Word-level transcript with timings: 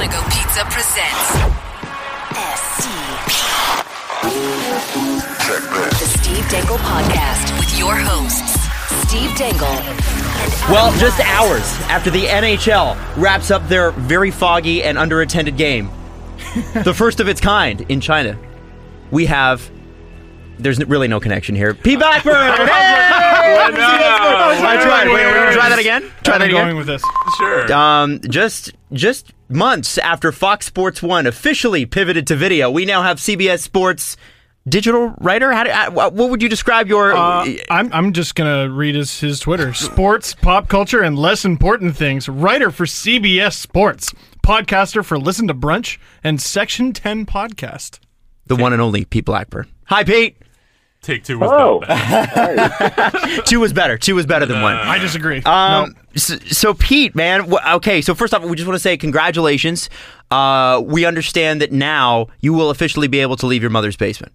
Panago 0.00 0.24
Pizza 0.30 0.64
presents 0.64 1.30
SDP. 2.32 3.28
The 5.90 6.06
Steve 6.06 6.48
Dangle 6.48 6.78
Podcast 6.78 7.58
with 7.58 7.78
your 7.78 7.96
hosts, 7.96 8.58
Steve 9.06 9.36
Dangle 9.36 9.68
Well, 10.72 10.90
just 10.98 11.20
hours 11.20 11.60
after 11.90 12.08
the 12.08 12.24
NHL 12.24 12.96
wraps 13.18 13.50
up 13.50 13.68
their 13.68 13.90
very 13.90 14.30
foggy 14.30 14.82
and 14.82 14.96
underattended 14.96 15.58
game, 15.58 15.90
the 16.82 16.94
first 16.94 17.20
of 17.20 17.28
its 17.28 17.42
kind 17.42 17.82
in 17.90 18.00
China, 18.00 18.38
we 19.10 19.26
have. 19.26 19.70
There's 20.58 20.82
really 20.86 21.08
no 21.08 21.20
connection 21.20 21.54
here. 21.54 21.74
P. 21.74 21.96
Blackburn! 21.96 22.34
Hey! 22.34 23.56
I 23.62 24.82
tried. 24.82 25.08
Wait, 25.08 25.14
wait, 25.14 25.46
wait, 25.46 25.52
try 25.54 25.68
that 25.68 25.78
again. 25.78 26.10
Try 26.22 26.34
I'm 26.36 26.40
that 26.40 26.50
going 26.50 26.64
again. 26.68 26.76
with 26.76 26.86
this. 26.86 27.02
Sure. 27.38 27.70
Um, 27.72 28.20
just 28.28 28.72
just 28.92 29.32
months 29.50 29.98
after 29.98 30.32
Fox 30.32 30.66
Sports 30.66 31.02
One 31.02 31.26
officially 31.26 31.86
pivoted 31.86 32.26
to 32.28 32.36
video, 32.36 32.70
we 32.70 32.84
now 32.84 33.02
have 33.02 33.18
CBS 33.18 33.60
Sports 33.60 34.16
digital 34.68 35.14
writer. 35.20 35.52
How 35.52 35.64
do, 35.64 35.70
uh, 35.70 36.10
what 36.10 36.30
would 36.30 36.42
you 36.42 36.48
describe 36.48 36.88
your? 36.88 37.12
Uh, 37.16 37.46
I'm, 37.70 37.92
I'm 37.92 38.12
just 38.12 38.34
gonna 38.34 38.68
read 38.70 38.94
his, 38.94 39.20
his 39.20 39.40
Twitter. 39.40 39.72
Sports, 39.74 40.34
pop 40.34 40.68
culture, 40.68 41.02
and 41.02 41.18
less 41.18 41.44
important 41.44 41.96
things. 41.96 42.28
Writer 42.28 42.70
for 42.70 42.84
CBS 42.86 43.54
Sports, 43.54 44.12
podcaster 44.44 45.04
for 45.04 45.18
Listen 45.18 45.48
to 45.48 45.54
Brunch 45.54 45.98
and 46.22 46.40
Section 46.40 46.92
10 46.92 47.26
podcast. 47.26 47.98
the 48.46 48.56
one 48.56 48.72
and 48.72 48.82
only 48.82 49.04
Pete 49.04 49.24
Blackburn. 49.24 49.68
Hi, 49.86 50.04
Pete. 50.04 50.36
Take 51.02 51.24
two 51.24 51.38
was 51.38 51.50
Oh. 51.50 51.78
not 51.80 51.88
bad. 51.88 53.40
Two 53.46 53.58
was 53.60 53.72
better. 53.72 53.96
Two 53.96 54.14
was 54.16 54.26
better 54.26 54.44
than 54.44 54.60
one. 54.60 54.74
I 54.74 54.98
disagree. 54.98 55.38
Um, 55.44 55.44
No. 55.44 55.94
so, 56.14 56.36
so 56.50 56.74
Pete, 56.74 57.14
man, 57.14 57.50
wh- 57.50 57.74
okay. 57.76 58.02
So 58.02 58.14
first 58.14 58.34
off, 58.34 58.42
we 58.44 58.54
just 58.54 58.66
want 58.66 58.74
to 58.76 58.80
say 58.80 58.98
congratulations. 58.98 59.88
Uh, 60.30 60.82
we 60.84 61.06
understand 61.06 61.62
that 61.62 61.72
now 61.72 62.26
you 62.40 62.52
will 62.52 62.68
officially 62.68 63.08
be 63.08 63.20
able 63.20 63.36
to 63.36 63.46
leave 63.46 63.62
your 63.62 63.70
mother's 63.70 63.96
basement. 63.96 64.32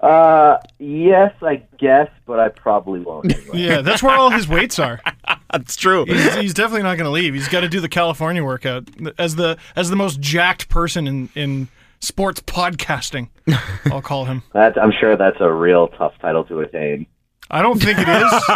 Uh, 0.00 0.56
yes, 0.78 1.34
I 1.42 1.62
guess, 1.78 2.08
but 2.26 2.38
I 2.40 2.48
probably 2.48 3.00
won't. 3.00 3.32
Yeah, 3.54 3.80
that's 3.82 4.02
where 4.02 4.16
all 4.16 4.30
his 4.30 4.46
weights 4.48 4.78
are. 4.78 5.00
That's 5.52 5.74
true. 5.74 6.04
He's, 6.06 6.34
he's 6.36 6.54
definitely 6.54 6.84
not 6.84 6.96
going 6.96 7.06
to 7.06 7.10
leave. 7.10 7.34
He's 7.34 7.48
got 7.48 7.60
to 7.62 7.68
do 7.68 7.80
the 7.80 7.88
California 7.88 8.44
workout 8.44 8.84
as 9.18 9.34
the 9.34 9.58
as 9.74 9.90
the 9.90 9.96
most 9.96 10.20
jacked 10.20 10.68
person 10.68 11.08
in 11.08 11.28
in 11.34 11.68
sports 12.00 12.40
podcasting. 12.40 13.28
I'll 13.86 14.02
call 14.02 14.24
him. 14.26 14.42
That's, 14.52 14.76
I'm 14.78 14.92
sure 14.92 15.16
that's 15.16 15.36
a 15.40 15.50
real 15.52 15.88
tough 15.88 16.14
title 16.20 16.44
to 16.44 16.60
attain. 16.60 17.06
I 17.52 17.62
don't 17.62 17.82
think 17.82 17.98
it 17.98 18.08
is. 18.08 18.32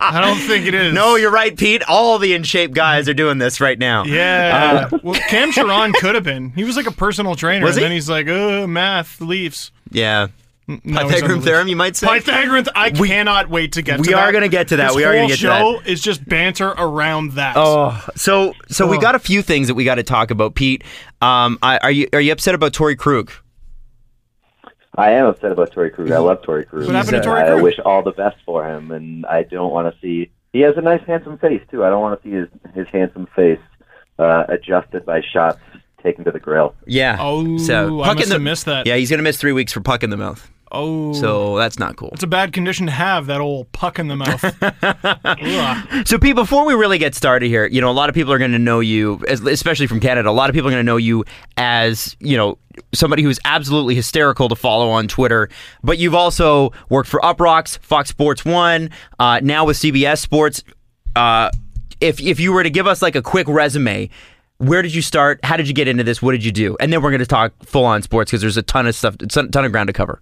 I 0.00 0.20
don't 0.22 0.38
think 0.48 0.64
it 0.66 0.72
is. 0.74 0.94
No, 0.94 1.16
you're 1.16 1.30
right, 1.30 1.54
Pete. 1.54 1.82
All 1.86 2.18
the 2.18 2.32
in 2.32 2.44
shape 2.44 2.72
guys 2.72 3.10
are 3.10 3.14
doing 3.14 3.36
this 3.36 3.60
right 3.60 3.78
now. 3.78 4.04
Yeah. 4.04 4.88
Uh, 4.90 4.98
well, 5.02 5.20
Cam 5.28 5.50
Charron 5.52 5.92
could 5.92 6.14
have 6.14 6.24
been. 6.24 6.48
He 6.50 6.64
was 6.64 6.76
like 6.76 6.86
a 6.86 6.90
personal 6.90 7.34
trainer, 7.34 7.64
Was 7.66 7.76
and 7.76 7.82
he? 7.82 7.84
then 7.84 7.92
he's 7.92 8.08
like, 8.08 8.26
"Oh, 8.28 8.66
math, 8.66 9.20
Leafs." 9.20 9.70
Yeah. 9.90 10.28
No, 10.68 10.74
he's 10.84 10.96
on 10.96 11.06
the 11.06 11.12
Pythagorean 11.14 11.40
theorem, 11.42 11.68
you 11.68 11.76
might 11.76 11.96
say. 11.96 12.06
Pythagorean. 12.06 12.66
I 12.74 12.90
cannot 12.90 13.48
wait 13.48 13.72
to 13.72 13.82
get. 13.82 14.00
we 14.00 14.04
to 14.08 14.10
that. 14.10 14.18
are 14.18 14.32
gonna 14.32 14.48
get 14.48 14.68
to 14.68 14.76
that. 14.76 14.88
This 14.88 14.96
We 14.96 15.04
are 15.04 15.12
gonna 15.14 15.20
whole 15.20 15.28
get 15.28 15.38
to 15.38 15.46
that. 15.46 15.60
show 15.60 15.80
is 15.90 16.02
just 16.02 16.28
banter 16.28 16.68
around 16.76 17.32
that. 17.32 17.54
Oh, 17.56 17.98
so 18.16 18.52
so 18.68 18.86
we 18.86 18.98
Oh. 18.98 19.00
got 19.00 19.14
a 19.14 19.18
few 19.18 19.40
things 19.40 19.68
that 19.68 19.74
we 19.74 19.84
got 19.84 19.94
to 19.94 20.02
talk 20.02 20.30
about, 20.30 20.54
Pete. 20.54 20.84
Um, 21.22 21.58
I, 21.62 21.78
are 21.78 21.90
you 21.90 22.06
are 22.12 22.20
you 22.20 22.32
upset 22.32 22.54
about 22.54 22.74
Torey 22.74 22.96
Krug? 22.98 23.32
I 24.96 25.12
am 25.12 25.26
upset 25.26 25.52
about 25.52 25.72
Torey 25.72 25.92
Krug. 25.92 26.10
I 26.10 26.18
love 26.18 26.42
Torey 26.42 26.66
Krug. 26.68 26.86
What 26.86 26.94
happened 26.94 27.22
to 27.22 27.28
Torey 27.28 27.48
I 27.48 27.54
wish 27.62 27.78
all 27.84 28.02
the 28.02 28.10
best 28.12 28.36
for 28.44 28.68
him, 28.68 28.90
and 28.90 29.24
I 29.26 29.44
don't 29.44 29.72
want 29.72 29.92
to 29.94 30.00
see. 30.00 30.30
He 30.52 30.60
has 30.60 30.76
a 30.76 30.80
nice, 30.80 31.02
handsome 31.06 31.38
face 31.38 31.62
too. 31.70 31.84
I 31.84 31.90
don't 31.90 32.00
want 32.02 32.22
to 32.22 32.28
see 32.28 32.34
his 32.34 32.48
his 32.74 32.86
handsome 32.92 33.26
face 33.36 33.60
uh, 34.18 34.44
adjusted 34.48 35.06
by 35.06 35.20
shots 35.32 35.60
taken 36.02 36.24
to 36.24 36.30
the 36.30 36.40
grill. 36.40 36.74
Yeah. 36.86 37.16
Oh, 37.20 37.58
so 37.58 38.00
I 38.02 38.08
puck 38.08 38.16
must 38.16 38.24
in 38.26 38.28
the, 38.30 38.34
have 38.36 38.42
missed 38.42 38.64
that. 38.66 38.86
Yeah, 38.86 38.96
he's 38.96 39.10
gonna 39.10 39.22
miss 39.22 39.38
three 39.38 39.52
weeks 39.52 39.72
for 39.72 39.80
puck 39.80 40.02
in 40.02 40.10
the 40.10 40.16
mouth. 40.16 40.50
Oh. 40.70 41.12
So 41.14 41.56
that's 41.56 41.78
not 41.78 41.96
cool. 41.96 42.10
it's 42.12 42.22
a 42.22 42.26
bad 42.26 42.52
condition 42.52 42.86
to 42.86 42.92
have 42.92 43.26
that 43.26 43.40
old 43.40 43.70
puck 43.72 43.98
in 43.98 44.08
the 44.08 44.16
mouth. 44.16 44.44
So, 46.06 46.18
Pete, 46.18 46.34
before 46.34 46.64
we 46.64 46.74
really 46.74 46.98
get 46.98 47.14
started 47.14 47.48
here, 47.48 47.66
you 47.66 47.80
know, 47.80 47.90
a 47.90 47.92
lot 47.92 48.08
of 48.08 48.14
people 48.14 48.32
are 48.32 48.38
going 48.38 48.52
to 48.52 48.58
know 48.58 48.80
you, 48.80 49.20
especially 49.28 49.86
from 49.86 50.00
Canada. 50.00 50.28
A 50.28 50.30
lot 50.30 50.48
of 50.48 50.54
people 50.54 50.68
are 50.68 50.72
going 50.72 50.80
to 50.80 50.86
know 50.86 50.96
you 50.96 51.24
as, 51.56 52.16
you 52.20 52.36
know, 52.36 52.58
somebody 52.94 53.22
who's 53.22 53.38
absolutely 53.44 53.94
hysterical 53.94 54.48
to 54.48 54.56
follow 54.56 54.88
on 54.90 55.08
Twitter. 55.08 55.48
But 55.82 55.98
you've 55.98 56.14
also 56.14 56.72
worked 56.88 57.08
for 57.08 57.20
Uproxx, 57.20 57.78
Fox 57.78 58.10
Sports 58.10 58.44
One, 58.44 58.90
uh, 59.18 59.40
now 59.42 59.64
with 59.64 59.76
CBS 59.78 60.18
Sports. 60.18 60.62
Uh, 61.16 61.50
if 62.00 62.20
if 62.20 62.38
you 62.38 62.52
were 62.52 62.62
to 62.62 62.70
give 62.70 62.86
us 62.86 63.02
like 63.02 63.16
a 63.16 63.22
quick 63.22 63.48
resume, 63.48 64.08
where 64.58 64.82
did 64.82 64.94
you 64.94 65.02
start? 65.02 65.40
How 65.44 65.56
did 65.56 65.68
you 65.68 65.74
get 65.74 65.88
into 65.88 66.04
this? 66.04 66.22
What 66.22 66.32
did 66.32 66.44
you 66.44 66.52
do? 66.52 66.76
And 66.80 66.92
then 66.92 67.02
we're 67.02 67.10
going 67.10 67.20
to 67.20 67.26
talk 67.26 67.52
full 67.64 67.84
on 67.84 68.02
sports 68.02 68.30
because 68.30 68.40
there's 68.40 68.56
a 68.56 68.62
ton 68.62 68.86
of 68.86 68.94
stuff, 68.94 69.16
a 69.20 69.26
ton 69.26 69.64
of 69.64 69.72
ground 69.72 69.88
to 69.88 69.92
cover. 69.92 70.20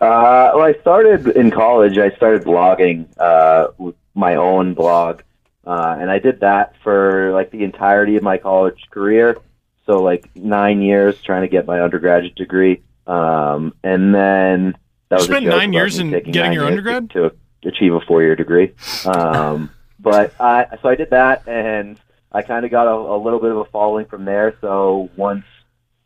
Uh, 0.00 0.52
well, 0.54 0.62
I 0.62 0.74
started 0.80 1.28
in 1.28 1.50
college. 1.50 1.96
I 1.96 2.10
started 2.16 2.42
blogging 2.42 3.06
uh, 3.18 3.68
with 3.78 3.94
my 4.14 4.34
own 4.34 4.74
blog, 4.74 5.22
uh, 5.66 5.96
and 5.98 6.10
I 6.10 6.18
did 6.18 6.40
that 6.40 6.74
for 6.82 7.32
like 7.32 7.50
the 7.50 7.64
entirety 7.64 8.16
of 8.16 8.22
my 8.22 8.36
college 8.36 8.88
career. 8.90 9.38
So, 9.86 10.02
like 10.02 10.28
nine 10.36 10.82
years 10.82 11.20
trying 11.22 11.42
to 11.42 11.48
get 11.48 11.66
my 11.66 11.80
undergraduate 11.80 12.34
degree, 12.34 12.82
um, 13.06 13.74
and 13.82 14.14
then 14.14 14.76
that 15.08 15.16
was 15.16 15.24
a 15.24 15.32
spent 15.32 15.46
nine 15.46 15.72
years 15.72 15.98
in 15.98 16.10
getting 16.10 16.52
your 16.52 16.66
undergrad? 16.66 17.10
to, 17.10 17.32
to 17.62 17.68
achieve 17.68 17.94
a 17.94 18.00
four-year 18.00 18.36
degree. 18.36 18.72
Um, 19.06 19.70
but 19.98 20.34
I 20.38 20.76
so 20.82 20.90
I 20.90 20.94
did 20.94 21.10
that, 21.10 21.48
and 21.48 21.98
I 22.32 22.42
kind 22.42 22.66
of 22.66 22.70
got 22.70 22.86
a, 22.86 22.94
a 22.94 23.18
little 23.18 23.38
bit 23.38 23.50
of 23.50 23.58
a 23.58 23.64
following 23.66 24.06
from 24.06 24.26
there. 24.26 24.56
So 24.60 25.08
once 25.16 25.44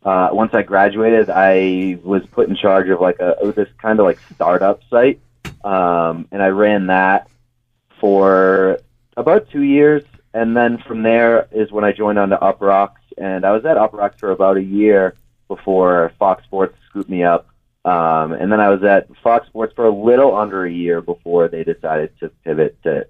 uh, 0.03 0.29
once 0.31 0.53
I 0.53 0.63
graduated, 0.63 1.29
I 1.29 1.99
was 2.03 2.25
put 2.31 2.49
in 2.49 2.55
charge 2.55 2.89
of 2.89 3.01
like 3.01 3.19
a 3.19 3.35
this 3.55 3.69
kind 3.77 3.99
of 3.99 4.05
like 4.05 4.19
startup 4.33 4.81
site, 4.89 5.19
um, 5.63 6.27
and 6.31 6.41
I 6.41 6.47
ran 6.47 6.87
that 6.87 7.29
for 7.99 8.79
about 9.15 9.49
two 9.51 9.61
years, 9.61 10.03
and 10.33 10.57
then 10.57 10.79
from 10.79 11.03
there 11.03 11.47
is 11.51 11.71
when 11.71 11.83
I 11.83 11.91
joined 11.91 12.17
on 12.17 12.29
to 12.29 12.37
Uproxx, 12.37 12.93
and 13.17 13.45
I 13.45 13.51
was 13.51 13.63
at 13.65 13.77
Uproxx 13.77 14.19
for 14.19 14.31
about 14.31 14.57
a 14.57 14.63
year 14.63 15.15
before 15.47 16.11
Fox 16.17 16.43
Sports 16.45 16.75
scooped 16.89 17.09
me 17.09 17.23
up, 17.23 17.47
um, 17.85 18.31
and 18.31 18.51
then 18.51 18.59
I 18.59 18.69
was 18.69 18.83
at 18.83 19.07
Fox 19.17 19.45
Sports 19.47 19.73
for 19.75 19.85
a 19.85 19.91
little 19.91 20.35
under 20.35 20.65
a 20.65 20.71
year 20.71 21.01
before 21.01 21.47
they 21.47 21.63
decided 21.63 22.17
to 22.21 22.29
pivot 22.43 22.81
to 22.83 23.05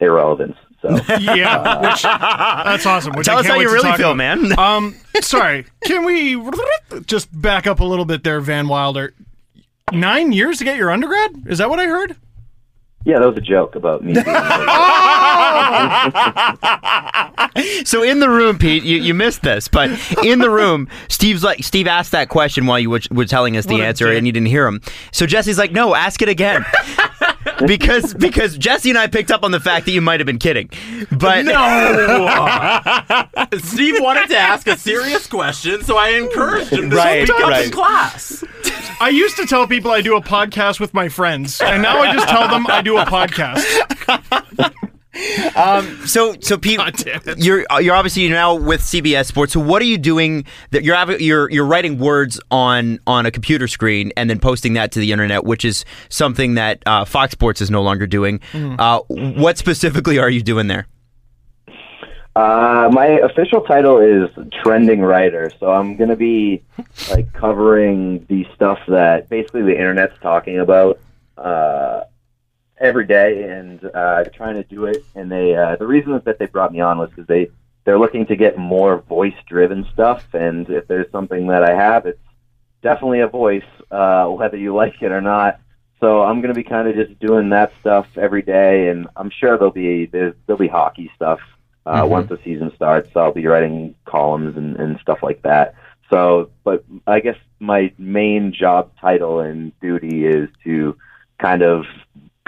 irrelevance. 0.00 0.56
So. 0.82 0.90
yeah, 1.20 1.90
which, 1.90 2.02
that's 2.02 2.86
awesome. 2.86 3.12
Which 3.14 3.26
Tell 3.26 3.38
us 3.38 3.46
how 3.46 3.58
you 3.58 3.70
really 3.70 3.92
feel, 3.92 4.12
about. 4.12 4.16
man. 4.16 4.52
Um, 4.58 4.96
sorry. 5.20 5.66
Can 5.84 6.04
we 6.04 6.40
just 7.06 7.28
back 7.38 7.66
up 7.66 7.80
a 7.80 7.84
little 7.84 8.04
bit 8.04 8.24
there, 8.24 8.40
Van 8.40 8.68
Wilder? 8.68 9.14
Nine 9.92 10.32
years 10.32 10.58
to 10.58 10.64
get 10.64 10.76
your 10.76 10.90
undergrad? 10.90 11.44
Is 11.46 11.58
that 11.58 11.68
what 11.68 11.80
I 11.80 11.86
heard? 11.86 12.16
Yeah, 13.04 13.18
that 13.18 13.26
was 13.26 13.36
a 13.36 13.40
joke 13.40 13.74
about 13.74 14.04
me. 14.04 14.14
So 17.84 18.02
in 18.02 18.20
the 18.20 18.28
room, 18.28 18.58
Pete, 18.58 18.84
you, 18.84 18.98
you 18.98 19.14
missed 19.14 19.42
this, 19.42 19.68
but 19.68 19.90
in 20.24 20.38
the 20.38 20.50
room, 20.50 20.88
Steve's 21.08 21.42
like 21.42 21.64
Steve 21.64 21.86
asked 21.86 22.12
that 22.12 22.28
question 22.28 22.66
while 22.66 22.78
you 22.78 22.90
were, 22.90 23.00
were 23.10 23.24
telling 23.24 23.56
us 23.56 23.66
the 23.66 23.74
What 23.74 23.82
answer, 23.82 24.12
and 24.12 24.26
you 24.26 24.32
didn't 24.32 24.48
hear 24.48 24.66
him. 24.66 24.80
So 25.12 25.26
Jesse's 25.26 25.58
like, 25.58 25.72
"No, 25.72 25.94
ask 25.94 26.22
it 26.22 26.28
again," 26.28 26.64
because 27.66 28.14
because 28.14 28.56
Jesse 28.58 28.90
and 28.90 28.98
I 28.98 29.06
picked 29.06 29.30
up 29.30 29.42
on 29.42 29.50
the 29.50 29.60
fact 29.60 29.86
that 29.86 29.92
you 29.92 30.00
might 30.00 30.20
have 30.20 30.26
been 30.26 30.38
kidding, 30.38 30.70
but 31.10 31.44
No! 31.44 33.28
Steve 33.58 33.96
wanted 34.00 34.28
to 34.28 34.36
ask 34.36 34.66
a 34.66 34.76
serious 34.76 35.26
question, 35.26 35.82
so 35.82 35.96
I 35.96 36.10
encouraged 36.10 36.70
him 36.70 36.90
to 36.90 36.96
Right, 36.96 37.26
speak 37.26 37.40
up 37.40 37.64
in 37.64 37.70
class. 37.70 38.44
I 39.00 39.08
used 39.08 39.36
to 39.36 39.46
tell 39.46 39.66
people 39.66 39.90
I 39.90 40.02
do 40.02 40.16
a 40.16 40.20
podcast 40.20 40.80
with 40.80 40.92
my 40.94 41.08
friends, 41.08 41.60
and 41.60 41.82
now 41.82 42.00
I 42.00 42.12
just 42.12 42.28
tell 42.28 42.48
them 42.48 42.66
I 42.68 42.82
do 42.82 42.98
a 42.98 43.04
podcast. 43.04 44.80
So 46.06 46.34
so 46.40 46.56
Pete, 46.56 46.76
God 46.78 46.94
damn 46.94 47.20
it. 47.26 47.38
you're 47.38 47.64
you're 47.80 47.94
obviously 47.94 48.28
now 48.28 48.54
with 48.54 48.80
CBS 48.80 49.26
Sports. 49.26 49.52
So 49.52 49.60
what 49.60 49.82
are 49.82 49.86
you 49.86 49.98
doing? 49.98 50.44
That 50.70 50.84
you're 50.84 50.96
you're 51.18 51.50
you're 51.50 51.66
writing 51.66 51.98
words 51.98 52.40
on 52.50 52.98
on 53.06 53.26
a 53.26 53.30
computer 53.30 53.68
screen 53.68 54.12
and 54.16 54.30
then 54.30 54.38
posting 54.38 54.74
that 54.74 54.92
to 54.92 55.00
the 55.00 55.12
internet, 55.12 55.44
which 55.44 55.64
is 55.64 55.84
something 56.08 56.54
that 56.54 56.82
uh, 56.86 57.04
Fox 57.04 57.32
Sports 57.32 57.60
is 57.60 57.70
no 57.70 57.82
longer 57.82 58.06
doing. 58.06 58.40
Uh, 58.54 59.00
what 59.08 59.58
specifically 59.58 60.18
are 60.18 60.30
you 60.30 60.42
doing 60.42 60.68
there? 60.68 60.86
Uh, 62.36 62.88
my 62.92 63.06
official 63.06 63.60
title 63.62 63.98
is 63.98 64.30
trending 64.62 65.00
writer, 65.00 65.50
so 65.58 65.72
I'm 65.72 65.96
gonna 65.96 66.16
be 66.16 66.62
like 67.10 67.32
covering 67.32 68.24
the 68.28 68.46
stuff 68.54 68.78
that 68.86 69.28
basically 69.28 69.62
the 69.62 69.72
internet's 69.76 70.14
talking 70.22 70.60
about 70.60 71.00
uh, 71.36 72.04
every 72.80 73.06
day, 73.06 73.44
and 73.44 73.84
uh, 73.94 74.24
trying 74.34 74.54
to 74.54 74.64
do 74.64 74.86
it. 74.86 75.04
And 75.14 75.30
they 75.30 75.54
uh, 75.54 75.76
the 75.76 75.86
reason 75.86 76.20
that 76.24 76.38
they 76.38 76.46
brought 76.46 76.72
me 76.72 76.80
on 76.80 76.98
was 76.98 77.10
because 77.10 77.26
they 77.26 77.50
they're 77.84 77.98
looking 77.98 78.26
to 78.26 78.36
get 78.36 78.58
more 78.58 78.98
voice 79.02 79.34
driven 79.46 79.86
stuff, 79.92 80.24
and 80.34 80.68
if 80.68 80.86
there's 80.88 81.10
something 81.12 81.46
that 81.48 81.62
I 81.62 81.74
have, 81.74 82.06
it's 82.06 82.18
definitely 82.82 83.20
a 83.20 83.28
voice, 83.28 83.70
uh, 83.90 84.26
whether 84.26 84.56
you 84.56 84.74
like 84.74 85.02
it 85.02 85.12
or 85.12 85.20
not. 85.20 85.60
So 86.00 86.22
I'm 86.22 86.40
gonna 86.40 86.54
be 86.54 86.64
kind 86.64 86.88
of 86.88 86.94
just 86.94 87.18
doing 87.20 87.50
that 87.50 87.72
stuff 87.80 88.06
every 88.16 88.42
day, 88.42 88.88
and 88.88 89.06
I'm 89.16 89.30
sure 89.30 89.56
there'll 89.58 89.72
be 89.72 90.06
there's, 90.06 90.34
there'll 90.46 90.58
be 90.58 90.68
hockey 90.68 91.10
stuff 91.14 91.40
Uh, 91.86 92.06
Once 92.06 92.28
the 92.28 92.38
season 92.44 92.70
starts, 92.76 93.08
I'll 93.16 93.32
be 93.32 93.46
writing 93.46 93.94
columns 94.04 94.56
and, 94.56 94.76
and 94.76 94.98
stuff 95.00 95.22
like 95.22 95.42
that. 95.42 95.74
So, 96.10 96.50
but 96.62 96.84
I 97.06 97.20
guess 97.20 97.36
my 97.58 97.92
main 97.98 98.52
job 98.52 98.92
title 99.00 99.40
and 99.40 99.72
duty 99.80 100.26
is 100.26 100.48
to 100.64 100.96
kind 101.38 101.62
of 101.62 101.84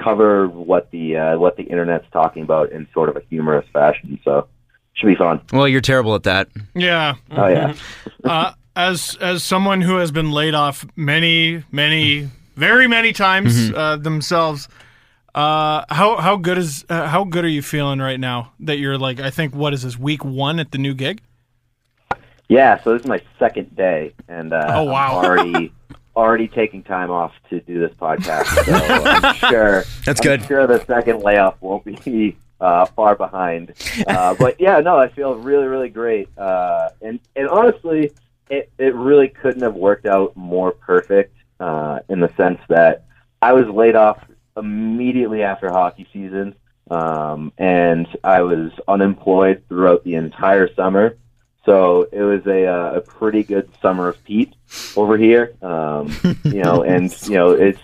cover 0.02 0.48
what 0.48 0.90
the 0.90 1.16
uh, 1.16 1.38
what 1.38 1.56
the 1.56 1.64
internet's 1.64 2.06
talking 2.12 2.42
about 2.42 2.72
in 2.72 2.86
sort 2.92 3.08
of 3.08 3.16
a 3.16 3.22
humorous 3.30 3.66
fashion. 3.72 4.18
So, 4.24 4.48
should 4.94 5.06
be 5.06 5.14
fun. 5.16 5.40
Well, 5.52 5.68
you're 5.68 5.80
terrible 5.80 6.14
at 6.14 6.24
that. 6.24 6.48
Yeah. 6.74 7.14
Oh 7.30 7.46
yeah. 7.48 7.74
Uh, 8.24 8.52
as 8.76 9.16
as 9.20 9.42
someone 9.42 9.80
who 9.80 9.96
has 9.96 10.12
been 10.12 10.30
laid 10.30 10.54
off 10.54 10.86
many, 10.96 11.64
many, 11.72 12.28
very 12.54 12.86
many 12.86 13.12
times 13.12 13.72
uh, 13.72 13.96
themselves, 13.96 14.68
uh, 15.34 15.84
how 15.88 16.16
how 16.18 16.36
good 16.36 16.56
is 16.58 16.84
uh, 16.88 17.08
how 17.08 17.24
good 17.24 17.44
are 17.44 17.48
you 17.48 17.62
feeling 17.62 17.98
right 17.98 18.20
now? 18.20 18.52
That 18.60 18.78
you're 18.78 18.96
like, 18.98 19.18
I 19.20 19.30
think 19.30 19.54
what 19.54 19.74
is 19.74 19.82
this 19.82 19.98
week 19.98 20.24
one 20.24 20.60
at 20.60 20.70
the 20.70 20.78
new 20.78 20.94
gig? 20.94 21.20
Yeah, 22.48 22.82
so 22.82 22.92
this 22.92 23.02
is 23.02 23.08
my 23.08 23.20
second 23.38 23.74
day, 23.74 24.12
and 24.28 24.52
uh, 24.52 24.66
Oh, 24.68 24.82
wow. 24.84 25.18
I'm 25.18 25.24
already 25.24 25.72
already 26.16 26.48
taking 26.48 26.82
time 26.82 27.10
off 27.10 27.32
to 27.50 27.60
do 27.60 27.78
this 27.78 27.92
podcast. 27.96 28.46
So 28.64 28.72
I'm 28.72 29.34
sure 29.50 29.84
That's 30.04 30.20
good. 30.20 30.40
I'm. 30.40 30.46
Sure, 30.46 30.66
the 30.66 30.84
second 30.84 31.22
layoff 31.22 31.60
won't 31.60 31.84
be 31.84 32.36
uh, 32.60 32.86
far 32.86 33.16
behind. 33.16 33.74
Uh, 34.06 34.34
but 34.34 34.60
yeah, 34.60 34.80
no, 34.80 34.96
I 34.98 35.08
feel 35.08 35.34
really, 35.34 35.66
really 35.66 35.88
great, 35.88 36.28
uh, 36.38 36.90
and 37.00 37.20
and 37.36 37.48
honestly, 37.48 38.12
it 38.50 38.70
it 38.78 38.94
really 38.94 39.28
couldn't 39.28 39.62
have 39.62 39.74
worked 39.74 40.06
out 40.06 40.36
more 40.36 40.72
perfect 40.72 41.34
uh, 41.60 42.00
in 42.08 42.20
the 42.20 42.32
sense 42.36 42.60
that 42.68 43.04
I 43.40 43.52
was 43.52 43.66
laid 43.68 43.96
off 43.96 44.22
immediately 44.56 45.42
after 45.42 45.70
hockey 45.70 46.06
season. 46.12 46.54
Um, 46.90 47.52
and 47.56 48.06
I 48.22 48.42
was 48.42 48.70
unemployed 48.86 49.62
throughout 49.68 50.04
the 50.04 50.16
entire 50.16 50.72
summer. 50.74 51.16
So 51.64 52.08
it 52.10 52.22
was 52.22 52.44
a, 52.46 52.66
uh, 52.66 52.94
a 52.94 53.00
pretty 53.00 53.44
good 53.44 53.70
summer 53.80 54.08
of 54.08 54.22
Pete 54.24 54.54
over 54.96 55.16
here. 55.16 55.54
Um, 55.62 56.14
you 56.44 56.62
know, 56.62 56.82
and 56.86 57.14
you 57.22 57.34
know, 57.34 57.50
it's 57.50 57.80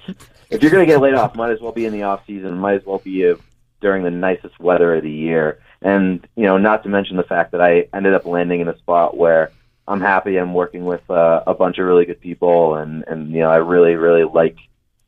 if 0.51 0.63
you're 0.63 0.71
going 0.71 0.87
to 0.87 0.93
get 0.93 1.01
laid 1.01 1.15
off, 1.15 1.37
might 1.37 1.51
as 1.51 1.61
well 1.61 1.73
be 1.73 1.87
in 1.87 1.93
the 1.93 2.03
off 2.03 2.27
season. 2.27 2.59
Might 2.59 2.75
as 2.75 2.87
well 2.87 2.99
be 2.99 3.29
uh 3.29 3.37
during 3.81 4.03
the 4.03 4.11
nicest 4.11 4.59
weather 4.59 4.97
of 4.97 5.03
the 5.03 5.11
year. 5.11 5.61
And 5.81 6.27
you 6.35 6.45
know, 6.45 6.59
not 6.59 6.83
to 6.83 6.89
mention 6.89 7.17
the 7.17 7.23
fact 7.23 7.53
that 7.53 7.61
I 7.61 7.89
ended 7.95 8.15
up 8.15 8.27
landing 8.27 8.61
in 8.61 8.69
a 8.69 8.77
spot 8.79 9.17
where 9.17 9.53
I'm 9.87 10.01
happy. 10.01 10.37
I'm 10.37 10.53
working 10.53 10.85
with 10.85 11.09
uh, 11.09 11.43
a 11.47 11.55
bunch 11.55 11.79
of 11.79 11.87
really 11.87 12.05
good 12.05 12.21
people, 12.21 12.75
and 12.75 13.05
and 13.07 13.31
you 13.31 13.41
know, 13.41 13.51
I 13.51 13.57
really 13.57 13.95
really 13.95 14.25
like 14.25 14.57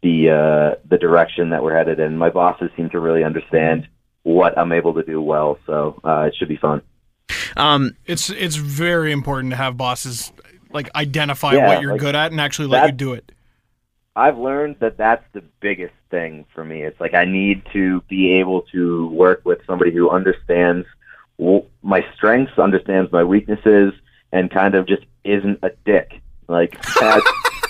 the 0.03 0.31
uh, 0.31 0.81
the 0.89 0.99
direction 0.99 1.51
that 1.51 1.63
we're 1.63 1.77
headed 1.77 1.99
in. 1.99 2.17
My 2.17 2.31
bosses 2.31 2.71
seem 2.77 2.91
to 2.91 3.01
really 3.01 3.25
understand 3.25 3.89
what 4.23 4.57
I'm 4.57 4.73
able 4.73 4.95
to 4.95 5.03
do 5.03 5.21
well, 5.21 5.59
so 5.67 6.01
uh, 6.05 6.29
it 6.29 6.37
should 6.37 6.49
be 6.49 6.57
fun. 6.57 6.83
Um, 7.57 7.97
It's 8.07 8.31
it's 8.31 8.57
very 8.57 9.13
important 9.13 9.51
to 9.51 9.57
have 9.57 9.77
bosses 9.77 10.33
like 10.73 10.89
identify 10.95 11.55
Yeah, 11.55 11.67
what 11.67 11.83
you're 11.83 11.93
like, 11.93 12.01
good 12.01 12.15
at 12.15 12.31
and 12.31 12.41
actually 12.41 12.69
let 12.69 12.87
you 12.87 12.93
do 12.93 13.13
it. 13.13 13.33
I've 14.17 14.39
learned 14.39 14.77
that 14.81 14.97
that's 14.97 15.25
the 15.33 15.43
biggest 15.61 15.95
thing 16.11 16.45
for 16.55 16.65
me. 16.65 16.83
It's 16.83 17.01
like 17.01 17.15
I 17.15 17.25
need 17.25 17.63
to 17.73 18.01
be 18.03 18.35
able 18.35 18.63
to 18.73 19.09
work 19.09 19.43
with 19.45 19.61
somebody 19.67 19.93
who 19.93 20.11
understands 20.11 20.87
my 21.83 22.05
strengths, 22.15 22.59
understands 22.59 23.11
my 23.13 23.25
weaknesses, 23.25 23.95
and 24.33 24.51
kind 24.51 24.75
of 24.75 24.87
just 24.87 25.05
isn't 25.25 25.59
a 25.63 25.71
dick. 25.85 26.21
Like 26.49 26.81
that's 27.01 27.27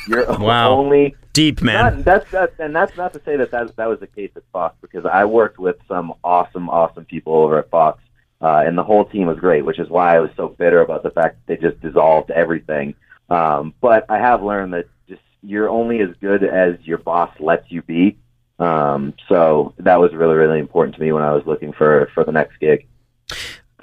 you're 0.09 0.27
Wow. 0.27 0.71
only 0.73 1.15
deep 1.33 1.63
man. 1.63 1.97
Not, 1.97 2.05
that's 2.05 2.31
that, 2.33 2.53
and 2.59 2.75
that's 2.75 2.97
not 2.97 3.13
to 3.13 3.21
say 3.25 3.37
that, 3.37 3.51
that 3.53 3.77
that 3.77 3.87
was 3.89 4.01
the 4.01 4.07
case 4.09 4.31
at 4.35 4.43
Fox 4.53 4.75
because 4.81 5.05
I 5.07 5.25
worked 5.27 5.59
with 5.59 5.77
some 5.87 6.15
awesome, 6.25 6.69
awesome 6.69 7.05
people 7.05 7.35
over 7.35 7.59
at 7.59 7.71
Fox, 7.71 8.03
uh, 8.41 8.63
and 8.67 8.77
the 8.77 8.83
whole 8.83 9.05
team 9.05 9.27
was 9.27 9.39
great, 9.39 9.65
which 9.65 9.79
is 9.79 9.89
why 9.89 10.17
I 10.17 10.21
was 10.21 10.31
so 10.37 10.49
bitter 10.49 10.81
about 10.81 11.03
the 11.03 11.11
fact 11.11 11.37
that 11.37 11.47
they 11.47 11.69
just 11.69 11.81
dissolved 11.81 12.31
everything. 12.31 12.95
Um, 13.29 13.75
but 13.81 14.07
I 14.09 14.19
have 14.19 14.43
learned 14.43 14.73
that 14.75 14.87
just 15.09 15.21
you're 15.43 15.69
only 15.69 16.01
as 16.01 16.11
good 16.21 16.43
as 16.43 16.77
your 16.83 16.99
boss 16.99 17.31
lets 17.39 17.71
you 17.71 17.83
be. 17.83 18.17
Um, 18.59 19.15
so 19.29 19.75
that 19.79 20.01
was 20.01 20.13
really, 20.13 20.37
really 20.37 20.59
important 20.59 20.95
to 20.97 21.01
me 21.01 21.13
when 21.13 21.23
I 21.23 21.33
was 21.33 21.45
looking 21.47 21.73
for 21.73 22.11
for 22.15 22.25
the 22.25 22.33
next 22.33 22.59
gig. 22.61 22.87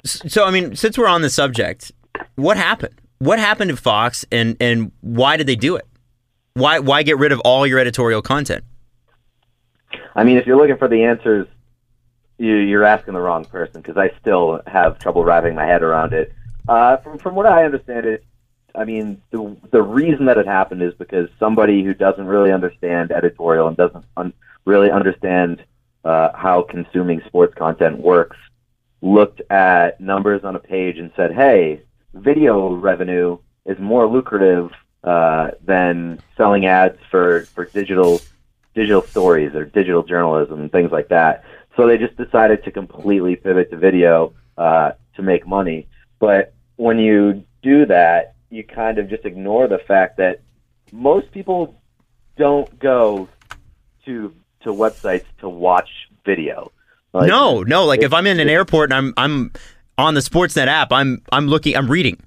So, 0.04 0.44
I 0.44 0.50
mean, 0.50 0.76
since 0.76 0.96
we're 0.96 1.08
on 1.08 1.22
the 1.22 1.30
subject, 1.30 1.90
what 2.36 2.56
happened? 2.56 2.94
What 3.18 3.40
happened 3.40 3.70
to 3.70 3.76
Fox, 3.76 4.24
and 4.30 4.56
and 4.60 4.92
why 5.00 5.36
did 5.36 5.46
they 5.46 5.56
do 5.56 5.76
it? 5.76 5.86
Why 6.54 6.78
why 6.78 7.02
get 7.02 7.18
rid 7.18 7.32
of 7.32 7.40
all 7.40 7.66
your 7.66 7.78
editorial 7.78 8.22
content? 8.22 8.64
I 10.14 10.24
mean, 10.24 10.36
if 10.36 10.46
you're 10.46 10.56
looking 10.56 10.76
for 10.76 10.88
the 10.88 11.04
answers, 11.04 11.46
you, 12.38 12.54
you're 12.54 12.84
asking 12.84 13.14
the 13.14 13.20
wrong 13.20 13.44
person 13.44 13.82
because 13.82 13.96
I 13.96 14.10
still 14.20 14.60
have 14.66 14.98
trouble 14.98 15.24
wrapping 15.24 15.54
my 15.54 15.66
head 15.66 15.82
around 15.82 16.12
it. 16.12 16.32
Uh, 16.68 16.96
from 16.98 17.18
from 17.18 17.34
what 17.34 17.46
I 17.46 17.64
understand 17.64 18.06
it, 18.06 18.24
I 18.74 18.84
mean, 18.84 19.20
the 19.30 19.56
the 19.70 19.82
reason 19.82 20.26
that 20.26 20.38
it 20.38 20.46
happened 20.46 20.82
is 20.82 20.94
because 20.94 21.28
somebody 21.38 21.82
who 21.82 21.94
doesn't 21.94 22.26
really 22.26 22.52
understand 22.52 23.10
editorial 23.10 23.66
and 23.68 23.76
doesn't 23.76 24.04
un- 24.16 24.32
really 24.64 24.90
understand 24.90 25.64
uh, 26.04 26.30
how 26.34 26.62
consuming 26.62 27.20
sports 27.26 27.54
content 27.54 27.98
works 27.98 28.36
looked 29.00 29.40
at 29.50 30.00
numbers 30.00 30.44
on 30.44 30.54
a 30.54 30.60
page 30.60 30.98
and 30.98 31.10
said, 31.16 31.32
"Hey, 31.32 31.82
video 32.14 32.74
revenue 32.74 33.38
is 33.64 33.78
more 33.78 34.06
lucrative 34.06 34.70
uh, 35.02 35.52
than 35.64 36.20
selling 36.36 36.66
ads 36.66 36.98
for 37.10 37.42
for 37.54 37.64
digital 37.64 38.20
digital 38.74 39.02
stories 39.02 39.54
or 39.54 39.64
digital 39.64 40.02
journalism 40.02 40.60
and 40.60 40.70
things 40.70 40.92
like 40.92 41.08
that." 41.08 41.44
So 41.78 41.86
they 41.86 41.96
just 41.96 42.16
decided 42.16 42.64
to 42.64 42.72
completely 42.72 43.36
pivot 43.36 43.70
to 43.70 43.76
video 43.76 44.34
uh, 44.56 44.92
to 45.14 45.22
make 45.22 45.46
money. 45.46 45.86
But 46.18 46.52
when 46.74 46.98
you 46.98 47.44
do 47.62 47.86
that, 47.86 48.34
you 48.50 48.64
kind 48.64 48.98
of 48.98 49.08
just 49.08 49.24
ignore 49.24 49.68
the 49.68 49.78
fact 49.78 50.16
that 50.16 50.40
most 50.90 51.30
people 51.30 51.80
don't 52.36 52.76
go 52.80 53.28
to 54.06 54.34
to 54.62 54.70
websites 54.70 55.26
to 55.38 55.48
watch 55.48 55.88
video. 56.24 56.72
Like, 57.12 57.28
no, 57.28 57.62
no. 57.62 57.84
Like 57.84 58.02
if 58.02 58.12
I'm 58.12 58.26
in 58.26 58.40
an 58.40 58.48
airport 58.48 58.90
and 58.90 58.94
I'm 58.94 59.14
I'm 59.16 59.52
on 59.96 60.14
the 60.14 60.20
Sportsnet 60.20 60.66
app, 60.66 60.92
I'm 60.92 61.22
I'm 61.30 61.46
looking, 61.46 61.76
I'm 61.76 61.88
reading. 61.88 62.20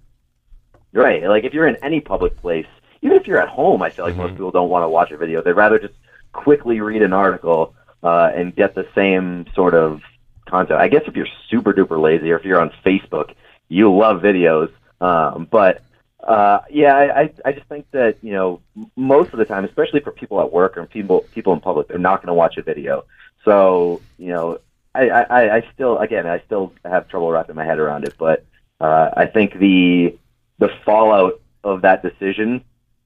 Right. 0.94 1.24
Like 1.24 1.44
if 1.44 1.53
you're 1.53 1.68
in 1.68 1.75
any 1.83 2.00
public 2.00 2.38
place, 2.38 2.68
even 3.01 3.18
if 3.18 3.27
you're 3.27 3.42
at 3.42 3.50
home, 3.50 3.81
I 3.81 3.89
feel 3.89 4.06
like 4.06 4.15
most 4.15 4.31
people 4.31 4.51
don't 4.51 4.69
want 4.69 4.86
to 4.86 4.89
watch 4.89 5.12
a 5.12 5.18
video. 5.18 5.42
They'd 5.42 5.51
rather 5.51 5.77
just 5.77 5.95
quickly 6.31 6.80
read 6.80 7.01
an 7.01 7.12
article 7.12 7.75
uh, 8.03 8.31
and 8.33 8.56
get 8.56 8.75
the 8.75 8.88
same 8.95 9.45
sort 9.53 9.74
of 9.74 10.01
content. 10.48 10.80
I 10.80 10.88
guess 10.88 11.03
if 11.07 11.15
you're 11.15 11.27
super 11.50 11.74
duper 11.74 12.01
lazy 12.01 12.31
or 12.31 12.38
if 12.38 12.45
you're 12.45 12.59
on 12.59 12.71
Facebook, 12.86 13.33
you 13.69 13.94
love 13.95 14.22
videos. 14.22 14.72
Um, 15.00 15.48
but 15.50 15.81
uh, 16.24 16.60
yeah, 16.70 16.96
I, 16.96 17.34
I 17.43 17.51
just 17.51 17.67
think 17.67 17.89
that 17.91 18.17
you 18.22 18.34
know 18.34 18.62
most 18.96 19.34
of 19.34 19.39
the 19.39 19.46
time, 19.46 19.65
especially 19.65 20.01
for 20.01 20.12
people 20.12 20.39
at 20.39 20.51
work 20.51 20.77
or 20.77 20.86
people 20.86 21.25
people 21.34 21.53
in 21.53 21.60
public, 21.60 21.88
they're 21.88 21.98
not 21.98 22.22
going 22.22 22.27
to 22.27 22.34
watch 22.34 22.58
a 22.58 22.62
video. 22.62 23.05
So 23.43 24.01
you 24.17 24.29
know, 24.29 24.60
I, 24.93 25.10
I, 25.10 25.55
I 25.58 25.67
still 25.74 25.98
again 25.98 26.27
I 26.27 26.41
still 26.46 26.74
have 26.86 27.08
trouble 27.08 27.31
wrapping 27.31 27.55
my 27.55 27.65
head 27.65 27.79
around 27.79 28.03
it, 28.03 28.15
but 28.17 28.46
uh, 28.79 29.10
I 29.15 29.25
think 29.25 29.58
the 29.58 30.17
the 30.60 30.70
fallout 30.86 31.41
of 31.63 31.81
that 31.81 32.03
decision 32.03 32.63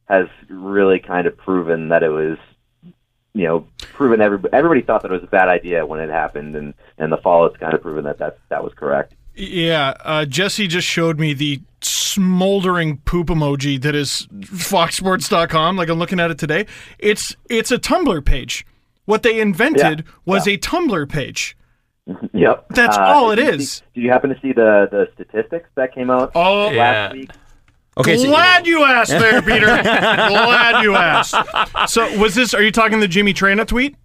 has 0.10 0.28
really 0.50 1.00
kind 1.00 1.26
of 1.26 1.38
proven 1.38 1.90
that 1.90 2.04
it 2.04 2.10
was 2.10 2.38
you 3.36 3.46
know 3.46 3.68
proven 3.94 4.22
everybody 4.22 4.52
everybody 4.54 4.82
thought 4.82 5.02
that 5.04 5.12
it 5.12 5.14
was 5.14 5.24
a 5.24 5.28
bad 5.28 5.48
idea 5.50 5.86
when 5.86 6.00
it 6.00 6.10
happened 6.10 6.56
and 6.56 6.74
and 6.98 7.12
the 7.12 7.18
fallout's 7.18 7.58
kind 7.58 7.74
of 7.74 7.82
proven 7.82 8.04
that 8.06 8.18
that 8.18 8.40
that 8.50 8.64
was 8.64 8.74
correct 8.74 9.14
Yeah, 9.36 9.94
uh, 10.06 10.24
Jesse 10.26 10.66
just 10.68 10.88
showed 10.88 11.20
me 11.20 11.34
the 11.34 11.62
smoldering 11.82 12.98
poop 13.00 13.28
emoji 13.28 13.80
that 13.82 13.94
is 13.94 14.28
foxsports.com. 14.90 15.76
Like 15.76 15.90
I'm 15.90 16.00
looking 16.00 16.20
at 16.20 16.32
it 16.32 16.38
today. 16.38 16.66
It's 17.00 17.36
it's 17.50 17.72
a 17.72 17.78
Tumblr 17.78 18.24
page. 18.26 18.66
What 19.06 19.22
they 19.24 19.40
invented 19.42 20.00
Yeah, 20.00 20.12
was 20.26 20.48
a 20.48 20.58
Tumblr 20.58 21.10
page. 21.10 21.58
yep 22.34 22.66
That's 22.70 22.98
Uh, 22.98 23.02
all 23.02 23.32
it 23.32 23.40
is. 23.40 23.46
did 23.46 23.60
you 23.60 23.66
see- 23.66 23.82
did 23.96 24.02
you 24.06 24.12
happen 24.12 24.30
to 24.30 24.40
see 24.42 24.54
the 24.54 24.88
the 24.92 25.10
statistics 25.16 25.70
that 25.76 25.94
came 25.94 26.10
out 26.10 26.32
Oh, 26.36 26.72
Yeah. 26.72 26.78
last 26.80 27.14
week 27.14 27.32
Okay, 27.98 28.18
so 28.18 28.28
glad 28.28 28.68
you 28.68 28.84
asked 28.84 29.12
there, 29.12 29.42
Peter. 29.42 29.66
glad 29.84 30.84
you 30.84 30.96
asked. 30.96 31.36
So 31.92 32.18
was 32.18 32.36
this? 32.36 32.54
Are 32.54 32.62
you 32.62 32.72
talking 32.72 33.00
the 33.00 33.08
Jimmy 33.08 33.34
Traina 33.34 33.66
tweet? 33.66 33.96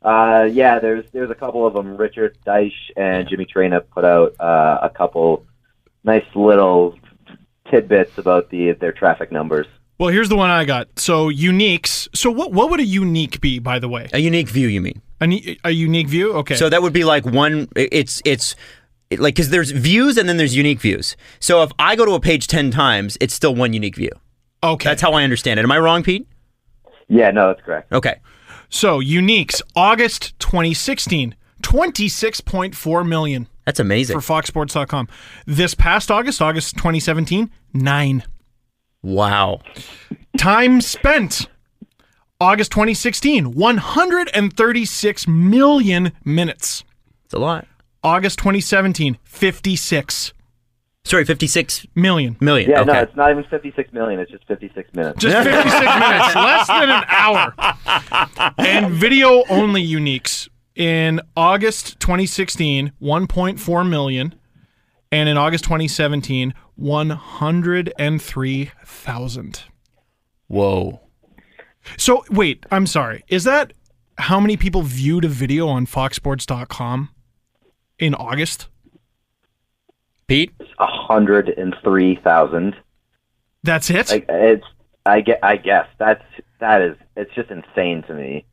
Uh, 0.00 0.48
yeah, 0.52 0.78
there's 0.78 1.04
there's 1.12 1.30
a 1.30 1.34
couple 1.34 1.66
of 1.66 1.74
them. 1.74 1.96
Richard 1.96 2.36
Deitsch 2.46 2.72
and 2.96 3.28
Jimmy 3.28 3.46
Traina 3.46 3.82
put 3.90 4.04
out 4.04 4.34
uh, 4.38 4.78
a 4.82 4.90
couple 4.90 5.44
nice 6.04 6.26
little 6.34 6.96
tidbits 7.70 8.18
about 8.18 8.50
the 8.50 8.72
their 8.72 8.92
traffic 8.92 9.32
numbers. 9.32 9.66
Well, 9.98 10.10
here's 10.10 10.28
the 10.28 10.36
one 10.36 10.50
I 10.50 10.64
got. 10.64 10.98
So 10.98 11.30
uniques. 11.30 12.08
So 12.14 12.30
what? 12.30 12.52
What 12.52 12.70
would 12.70 12.80
a 12.80 12.84
unique 12.84 13.40
be, 13.40 13.58
by 13.58 13.78
the 13.78 13.88
way? 13.88 14.08
a 14.12 14.18
unique 14.18 14.48
view, 14.48 14.68
you 14.68 14.80
mean? 14.80 15.00
A, 15.20 15.56
a 15.64 15.70
unique 15.70 16.08
view. 16.08 16.34
Okay. 16.34 16.56
So 16.56 16.68
that 16.68 16.82
would 16.82 16.92
be 16.92 17.04
like 17.04 17.24
one. 17.24 17.68
It's 17.74 18.20
it's 18.24 18.56
it- 19.14 19.20
like 19.20 19.34
because 19.34 19.50
there's 19.50 19.70
views 19.70 20.16
and 20.18 20.28
then 20.28 20.36
there's 20.36 20.54
unique 20.54 20.80
views. 20.80 21.16
So 21.40 21.62
if 21.62 21.72
I 21.78 21.96
go 21.96 22.04
to 22.04 22.12
a 22.12 22.20
page 22.20 22.46
ten 22.46 22.70
times, 22.70 23.16
it's 23.20 23.34
still 23.34 23.54
one 23.54 23.72
unique 23.72 23.96
view. 23.96 24.10
okay. 24.62 24.88
That's 24.90 25.02
how 25.02 25.12
I 25.12 25.24
understand 25.24 25.58
it. 25.58 25.64
Am 25.64 25.72
I 25.72 25.78
wrong, 25.78 26.02
Pete? 26.02 26.26
Yeah, 27.08 27.30
no, 27.30 27.48
that's 27.48 27.60
correct. 27.62 27.92
Okay. 27.92 28.16
So, 28.70 28.98
uniques, 29.00 29.60
August 29.76 30.38
2016, 30.38 31.34
26.4 31.62 33.06
million. 33.08 33.48
That's 33.66 33.78
amazing. 33.80 34.18
for 34.20 34.34
FoxSports.com. 34.42 35.08
This 35.46 35.74
past 35.74 36.10
August, 36.10 36.40
August 36.42 36.74
2017, 36.76 37.50
nine. 37.72 38.22
wow. 39.02 39.60
Time 40.38 40.80
spent, 40.80 41.46
August 42.40 42.72
2016, 42.72 43.52
136 43.52 45.28
million 45.28 46.12
minutes. 46.24 46.84
It's 47.26 47.34
a 47.34 47.38
lot. 47.38 47.66
August 48.04 48.38
2017, 48.38 49.18
56 49.24 50.32
Sorry, 51.06 51.26
56 51.26 51.86
million. 51.94 52.34
million. 52.40 52.70
Yeah, 52.70 52.80
okay. 52.80 52.92
no, 52.92 53.00
it's 53.00 53.14
not 53.14 53.30
even 53.30 53.44
56 53.44 53.92
million. 53.92 54.20
It's 54.20 54.30
just 54.30 54.46
56 54.46 54.94
minutes. 54.94 55.20
Just 55.20 55.46
56 55.46 55.72
minutes, 55.74 56.34
less 56.34 56.66
than 56.66 56.88
an 56.88 57.04
hour. 57.08 57.52
And 58.56 58.90
video 58.90 59.44
only 59.50 59.86
uniques 59.86 60.48
in 60.74 61.20
August 61.36 62.00
2016, 62.00 62.92
1.4 63.02 63.86
million. 63.88 64.34
And 65.12 65.28
in 65.28 65.36
August 65.36 65.64
2017, 65.64 66.54
103,000. 66.76 69.64
Whoa. 70.48 71.00
So, 71.98 72.24
wait, 72.30 72.64
I'm 72.70 72.86
sorry. 72.86 73.24
Is 73.28 73.44
that 73.44 73.74
how 74.16 74.40
many 74.40 74.56
people 74.56 74.80
viewed 74.80 75.26
a 75.26 75.28
video 75.28 75.68
on 75.68 75.84
foxsports.com 75.84 77.10
in 77.98 78.14
August? 78.14 78.68
Pete? 80.26 80.52
103,000. 80.78 82.76
That's 83.62 83.90
it? 83.90 84.10
Like 84.10 84.26
it's 84.28 84.64
I 85.06 85.20
get 85.20 85.38
I 85.42 85.56
guess 85.56 85.86
that's 85.98 86.24
that 86.60 86.82
is 86.82 86.96
it's 87.16 87.32
just 87.34 87.50
insane 87.50 88.02
to 88.04 88.14
me. 88.14 88.44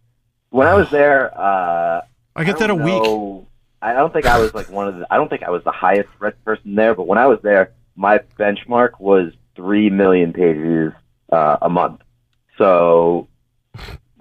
When 0.49 0.67
I 0.67 0.73
was 0.75 0.89
there, 0.91 1.31
uh 1.37 2.01
I 2.35 2.43
get 2.43 2.57
that 2.59 2.65
a 2.69 2.73
don't 2.75 2.83
week. 2.83 3.03
know- 3.03 3.47
I 3.83 3.93
don't 3.93 4.13
think 4.13 4.27
I 4.27 4.37
was 4.39 4.53
like 4.53 4.69
one 4.69 4.87
of 4.87 4.95
the 4.99 5.07
I 5.11 5.17
don't 5.17 5.27
think 5.27 5.41
I 5.43 5.49
was 5.49 5.63
the 5.63 5.71
highest 5.71 6.09
read 6.19 6.35
person 6.45 6.75
there, 6.75 6.93
but 6.93 7.07
when 7.07 7.17
I 7.17 7.25
was 7.25 7.39
there, 7.41 7.71
my 7.95 8.19
benchmark 8.39 8.99
was 8.99 9.33
three 9.55 9.89
million 9.89 10.33
pages 10.33 10.93
uh, 11.31 11.57
a 11.63 11.69
month. 11.69 12.01
So, 12.59 13.27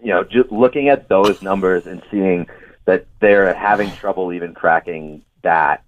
you 0.03 0.07
know, 0.15 0.25
just 0.25 0.51
looking 0.51 0.89
at 0.89 1.11
those 1.11 1.43
numbers 1.43 1.87
and 1.87 2.03
seeing 2.11 2.47
that 2.85 3.07
they're 3.21 3.55
having 3.55 3.91
trouble 3.93 4.33
even 4.33 4.55
cracking 4.55 5.23
that 5.43 5.85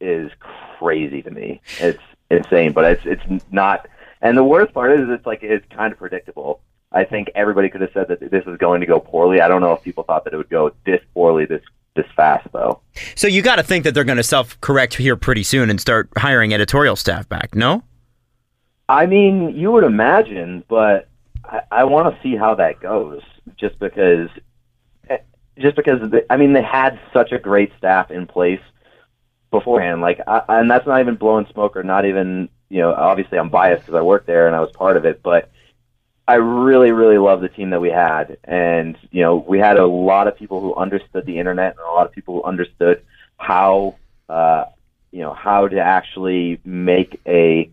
is 0.00 0.30
crazy 0.78 1.22
to 1.22 1.30
me. 1.30 1.60
It's 1.78 2.02
insane, 2.30 2.72
but 2.72 2.84
it's 2.84 3.02
it's 3.04 3.44
not. 3.50 3.88
And 4.20 4.36
the 4.36 4.44
worst 4.44 4.74
part 4.74 4.98
is, 4.98 5.08
it's 5.08 5.26
like 5.26 5.42
it's 5.42 5.66
kind 5.74 5.92
of 5.92 5.98
predictable. 5.98 6.60
I 6.90 7.04
think 7.04 7.30
everybody 7.34 7.68
could 7.68 7.82
have 7.82 7.90
said 7.92 8.08
that 8.08 8.30
this 8.30 8.44
was 8.46 8.56
going 8.58 8.80
to 8.80 8.86
go 8.86 8.98
poorly. 8.98 9.40
I 9.40 9.48
don't 9.48 9.60
know 9.60 9.72
if 9.72 9.82
people 9.82 10.04
thought 10.04 10.24
that 10.24 10.32
it 10.32 10.36
would 10.36 10.48
go 10.48 10.72
this 10.86 11.00
poorly 11.14 11.44
this 11.44 11.62
this 11.94 12.06
fast 12.16 12.48
though. 12.52 12.80
So 13.14 13.26
you 13.26 13.42
got 13.42 13.56
to 13.56 13.62
think 13.62 13.84
that 13.84 13.94
they're 13.94 14.04
going 14.04 14.16
to 14.16 14.22
self 14.22 14.60
correct 14.60 14.94
here 14.94 15.16
pretty 15.16 15.42
soon 15.42 15.70
and 15.70 15.80
start 15.80 16.08
hiring 16.16 16.54
editorial 16.54 16.96
staff 16.96 17.28
back, 17.28 17.54
no? 17.54 17.82
I 18.88 19.06
mean, 19.06 19.54
you 19.54 19.70
would 19.72 19.84
imagine, 19.84 20.64
but 20.66 21.08
I, 21.44 21.60
I 21.70 21.84
want 21.84 22.14
to 22.14 22.22
see 22.22 22.36
how 22.36 22.54
that 22.54 22.80
goes. 22.80 23.22
Just 23.56 23.78
because, 23.78 24.28
just 25.58 25.76
because 25.76 26.00
the, 26.10 26.24
I 26.30 26.36
mean, 26.36 26.52
they 26.52 26.62
had 26.62 26.98
such 27.12 27.32
a 27.32 27.38
great 27.38 27.72
staff 27.78 28.10
in 28.10 28.26
place 28.26 28.60
beforehand. 29.50 30.00
Like, 30.00 30.20
I, 30.26 30.42
and 30.48 30.70
that's 30.70 30.86
not 30.86 31.00
even 31.00 31.16
blowing 31.16 31.46
smoke 31.52 31.76
or 31.76 31.82
not 31.82 32.04
even 32.04 32.48
you 32.68 32.80
know. 32.80 32.92
Obviously, 32.92 33.38
I'm 33.38 33.48
biased 33.48 33.82
because 33.82 33.98
I 33.98 34.02
worked 34.02 34.26
there 34.26 34.46
and 34.46 34.56
I 34.56 34.60
was 34.60 34.70
part 34.72 34.96
of 34.96 35.04
it, 35.04 35.22
but 35.22 35.50
I 36.26 36.34
really, 36.34 36.90
really 36.92 37.18
love 37.18 37.40
the 37.40 37.48
team 37.48 37.70
that 37.70 37.80
we 37.80 37.90
had, 37.90 38.36
and 38.44 38.98
you 39.10 39.22
know, 39.22 39.36
we 39.36 39.58
had 39.58 39.78
a 39.78 39.86
lot 39.86 40.28
of 40.28 40.36
people 40.36 40.60
who 40.60 40.74
understood 40.74 41.24
the 41.24 41.38
internet 41.38 41.72
and 41.72 41.80
a 41.80 41.90
lot 41.90 42.06
of 42.06 42.12
people 42.12 42.34
who 42.34 42.42
understood 42.44 43.02
how, 43.38 43.96
uh, 44.28 44.64
you 45.10 45.20
know, 45.20 45.32
how 45.32 45.68
to 45.68 45.80
actually 45.80 46.60
make 46.64 47.20
a 47.26 47.70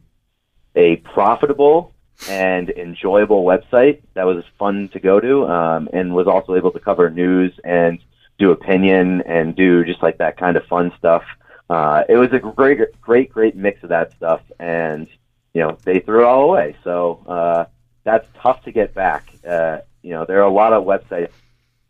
a 0.75 0.97
profitable 0.97 1.94
and 2.29 2.69
enjoyable 2.69 3.43
website 3.43 4.01
that 4.13 4.25
was 4.25 4.43
fun 4.57 4.89
to 4.89 4.99
go 4.99 5.19
to, 5.19 5.47
um, 5.47 5.89
and 5.93 6.13
was 6.13 6.27
also 6.27 6.55
able 6.55 6.71
to 6.71 6.79
cover 6.79 7.09
news 7.09 7.53
and 7.63 7.99
do 8.37 8.51
opinion 8.51 9.21
and 9.21 9.55
do 9.55 9.83
just 9.85 10.01
like 10.01 10.17
that 10.17 10.37
kind 10.37 10.57
of 10.57 10.65
fun 10.65 10.91
stuff. 10.97 11.23
Uh, 11.69 12.03
it 12.07 12.15
was 12.15 12.31
a 12.33 12.39
great, 12.39 12.79
great, 13.01 13.31
great 13.31 13.55
mix 13.55 13.81
of 13.83 13.89
that 13.89 14.11
stuff, 14.13 14.41
and 14.59 15.07
you 15.53 15.61
know, 15.61 15.77
they 15.83 15.99
threw 15.99 16.21
it 16.21 16.25
all 16.25 16.49
away. 16.49 16.75
So. 16.83 17.23
Uh, 17.27 17.65
that's 18.05 18.27
tough 18.41 18.63
to 18.63 18.71
get 18.71 18.93
back. 18.93 19.27
Uh, 19.45 19.79
you 20.01 20.11
know, 20.11 20.23
there 20.23 20.39
are 20.39 20.47
a 20.47 20.53
lot 20.53 20.71
of 20.71 20.85
websites 20.85 21.31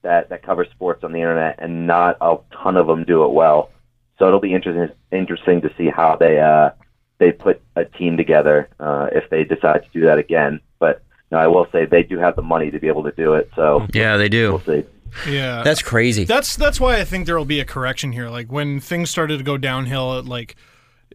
that, 0.02 0.30
that 0.30 0.42
cover 0.42 0.66
sports 0.66 1.04
on 1.04 1.12
the 1.12 1.20
internet, 1.20 1.58
and 1.60 1.86
not 1.86 2.18
a 2.22 2.38
ton 2.52 2.78
of 2.78 2.88
them 2.88 3.04
do 3.04 3.24
it 3.26 3.32
well. 3.32 3.70
So 4.18 4.28
it'll 4.28 4.40
be 4.40 4.54
interesting 4.54 4.96
interesting 5.12 5.62
to 5.62 5.72
see 5.78 5.90
how 5.90 6.16
they 6.16 6.40
uh, 6.40 6.72
they 7.18 7.32
put 7.32 7.62
a 7.76 7.86
team 7.86 8.18
together 8.18 8.70
uh, 8.80 9.08
if 9.12 9.30
they 9.30 9.44
decide 9.44 9.84
to 9.84 9.90
do 9.94 10.02
that 10.06 10.18
again. 10.18 10.60
But 10.80 11.02
you 11.32 11.38
know, 11.38 11.44
I 11.44 11.48
will 11.48 11.68
say 11.72 11.86
they 11.86 12.04
do 12.04 12.18
have 12.20 12.36
the 12.36 12.42
money 12.42 12.72
to 12.72 12.80
be 12.80 12.88
able 12.88 13.04
to 13.04 13.12
do 13.12 13.34
it. 13.36 13.50
So 13.56 13.86
Yeah, 13.94 14.18
they 14.18 14.30
we'll 14.30 14.58
do. 14.60 14.84
see. 14.84 15.32
Yeah. 15.32 15.64
That's 15.64 15.82
crazy. 15.82 16.26
That's 16.26 16.56
that's 16.56 16.80
why 16.80 17.00
I 17.00 17.04
think 17.06 17.26
there 17.26 17.38
will 17.38 17.46
be 17.46 17.60
a 17.60 17.66
correction 17.66 18.12
here. 18.12 18.30
Like 18.30 18.52
when 18.52 18.80
things 18.80 19.10
started 19.10 19.38
to 19.38 19.44
go 19.44 19.58
downhill 19.58 20.18
at 20.18 20.26
like 20.26 20.56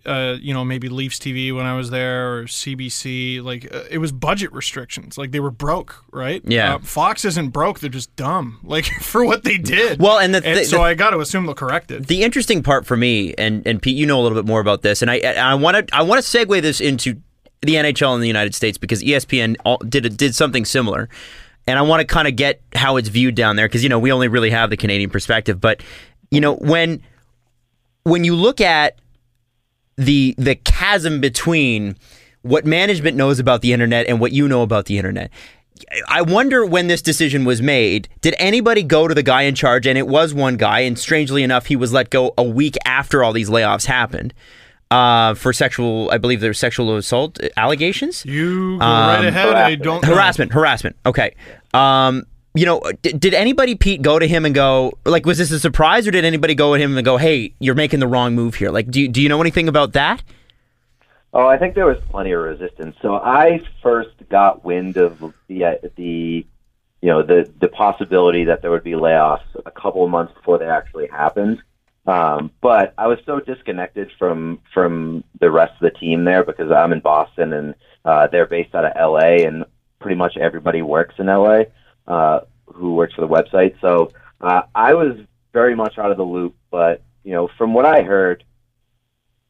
uh, 0.06 0.36
you 0.40 0.54
know, 0.54 0.64
maybe 0.64 0.88
Leafs 0.88 1.18
TV 1.18 1.54
when 1.54 1.66
I 1.66 1.76
was 1.76 1.90
there 1.90 2.38
or 2.38 2.44
CBC, 2.44 3.42
like 3.42 3.72
uh, 3.74 3.82
it 3.90 3.98
was 3.98 4.12
budget 4.12 4.52
restrictions. 4.52 5.18
Like 5.18 5.30
they 5.32 5.40
were 5.40 5.50
broke, 5.50 6.04
right? 6.12 6.42
Yeah. 6.44 6.74
Uh, 6.76 6.78
Fox 6.78 7.24
isn't 7.24 7.50
broke; 7.50 7.80
they're 7.80 7.90
just 7.90 8.14
dumb. 8.16 8.58
Like 8.64 8.84
for 8.86 9.24
what 9.24 9.44
they 9.44 9.58
did. 9.58 10.00
Well, 10.00 10.18
and 10.18 10.34
the- 10.34 10.40
the- 10.40 10.64
so 10.64 10.76
the- 10.78 10.82
I 10.82 10.94
got 10.94 11.10
to 11.10 11.18
assume 11.20 11.46
they'll 11.46 11.54
correct 11.54 11.90
it. 11.90 12.06
The 12.06 12.22
interesting 12.22 12.62
part 12.62 12.86
for 12.86 12.96
me, 12.96 13.34
and, 13.36 13.66
and 13.66 13.82
Pete, 13.82 13.96
you 13.96 14.06
know 14.06 14.20
a 14.20 14.22
little 14.22 14.38
bit 14.38 14.46
more 14.46 14.60
about 14.60 14.82
this, 14.82 15.02
and 15.02 15.10
I 15.10 15.18
I 15.20 15.54
want 15.54 15.88
to 15.88 15.94
I 15.94 16.02
want 16.02 16.24
to 16.24 16.38
segue 16.38 16.62
this 16.62 16.80
into 16.80 17.20
the 17.62 17.74
NHL 17.74 18.14
in 18.14 18.20
the 18.20 18.26
United 18.28 18.54
States 18.54 18.78
because 18.78 19.02
ESPN 19.02 19.56
all- 19.64 19.78
did 19.78 20.16
did 20.16 20.34
something 20.34 20.64
similar, 20.64 21.08
and 21.66 21.78
I 21.78 21.82
want 21.82 22.00
to 22.00 22.06
kind 22.06 22.26
of 22.28 22.36
get 22.36 22.60
how 22.74 22.96
it's 22.96 23.08
viewed 23.08 23.34
down 23.34 23.56
there 23.56 23.66
because 23.68 23.82
you 23.82 23.88
know 23.88 23.98
we 23.98 24.12
only 24.12 24.28
really 24.28 24.50
have 24.50 24.70
the 24.70 24.76
Canadian 24.76 25.10
perspective, 25.10 25.60
but 25.60 25.82
you 26.30 26.40
know 26.40 26.54
when 26.54 27.02
when 28.04 28.24
you 28.24 28.34
look 28.36 28.60
at 28.60 28.99
the 30.00 30.34
the 30.38 30.56
chasm 30.56 31.20
between 31.20 31.96
what 32.42 32.64
management 32.64 33.16
knows 33.16 33.38
about 33.38 33.60
the 33.60 33.72
internet 33.72 34.06
and 34.06 34.20
what 34.20 34.32
you 34.32 34.48
know 34.48 34.62
about 34.62 34.86
the 34.86 34.98
internet. 34.98 35.30
I 36.08 36.22
wonder 36.22 36.64
when 36.64 36.88
this 36.88 37.00
decision 37.02 37.44
was 37.44 37.62
made, 37.62 38.08
did 38.20 38.34
anybody 38.38 38.82
go 38.82 39.08
to 39.08 39.14
the 39.14 39.22
guy 39.22 39.42
in 39.42 39.54
charge? 39.54 39.86
And 39.86 39.96
it 39.96 40.06
was 40.06 40.34
one 40.34 40.56
guy, 40.56 40.80
and 40.80 40.98
strangely 40.98 41.42
enough, 41.42 41.66
he 41.66 41.76
was 41.76 41.92
let 41.92 42.10
go 42.10 42.34
a 42.36 42.42
week 42.42 42.76
after 42.84 43.24
all 43.24 43.32
these 43.32 43.48
layoffs 43.48 43.86
happened 43.86 44.34
uh, 44.90 45.34
for 45.34 45.52
sexual, 45.52 46.10
I 46.10 46.18
believe 46.18 46.40
there 46.40 46.50
were 46.50 46.54
sexual 46.54 46.96
assault 46.96 47.38
allegations. 47.56 48.24
You 48.26 48.78
go 48.78 48.84
right 48.84 49.24
ahead. 49.24 49.48
I 49.54 49.74
don't 49.76 50.02
know. 50.02 50.14
Harassment, 50.14 50.52
harassment. 50.52 50.96
Okay. 51.06 51.34
Um, 51.72 52.26
you 52.54 52.66
know, 52.66 52.80
did, 53.02 53.20
did 53.20 53.34
anybody, 53.34 53.74
Pete, 53.74 54.02
go 54.02 54.18
to 54.18 54.26
him 54.26 54.44
and 54.44 54.54
go, 54.54 54.92
like, 55.04 55.24
was 55.24 55.38
this 55.38 55.50
a 55.52 55.60
surprise, 55.60 56.06
or 56.08 56.10
did 56.10 56.24
anybody 56.24 56.54
go 56.54 56.74
at 56.74 56.80
him 56.80 56.96
and 56.96 57.04
go, 57.04 57.16
hey, 57.16 57.54
you're 57.60 57.74
making 57.74 58.00
the 58.00 58.08
wrong 58.08 58.34
move 58.34 58.56
here? 58.56 58.70
Like, 58.70 58.90
do 58.90 59.00
you, 59.00 59.08
do 59.08 59.22
you 59.22 59.28
know 59.28 59.40
anything 59.40 59.68
about 59.68 59.92
that? 59.92 60.22
Oh, 61.32 61.46
I 61.46 61.58
think 61.58 61.74
there 61.74 61.86
was 61.86 61.98
plenty 62.08 62.32
of 62.32 62.42
resistance. 62.42 62.96
So 63.02 63.14
I 63.14 63.60
first 63.82 64.10
got 64.28 64.64
wind 64.64 64.96
of 64.96 65.32
the 65.46 65.64
uh, 65.64 65.74
the 65.94 66.44
you 67.00 67.08
know 67.08 67.22
the 67.22 67.48
the 67.60 67.68
possibility 67.68 68.44
that 68.46 68.62
there 68.62 68.70
would 68.72 68.82
be 68.82 68.92
layoffs 68.92 69.44
a 69.64 69.70
couple 69.70 70.04
of 70.04 70.10
months 70.10 70.34
before 70.34 70.58
they 70.58 70.66
actually 70.66 71.06
happened. 71.06 71.62
Um, 72.04 72.50
but 72.60 72.94
I 72.98 73.06
was 73.06 73.20
so 73.26 73.38
disconnected 73.38 74.10
from 74.18 74.60
from 74.74 75.22
the 75.38 75.52
rest 75.52 75.74
of 75.74 75.92
the 75.92 75.96
team 75.96 76.24
there 76.24 76.42
because 76.42 76.72
I'm 76.72 76.92
in 76.92 76.98
Boston 76.98 77.52
and 77.52 77.74
uh, 78.04 78.26
they're 78.26 78.46
based 78.46 78.74
out 78.74 78.84
of 78.84 78.96
LA 78.96 79.46
and 79.46 79.64
pretty 80.00 80.16
much 80.16 80.36
everybody 80.36 80.82
works 80.82 81.14
in 81.18 81.26
LA 81.26 81.64
uh, 82.10 82.40
who 82.66 82.94
works 82.94 83.14
for 83.14 83.20
the 83.20 83.28
website. 83.28 83.80
So 83.80 84.12
uh, 84.40 84.62
I 84.74 84.94
was 84.94 85.16
very 85.52 85.74
much 85.74 85.98
out 85.98 86.10
of 86.10 86.16
the 86.16 86.24
loop. 86.24 86.56
But 86.70 87.02
you 87.24 87.32
know, 87.32 87.48
from 87.56 87.72
what 87.72 87.86
I 87.86 88.02
heard, 88.02 88.44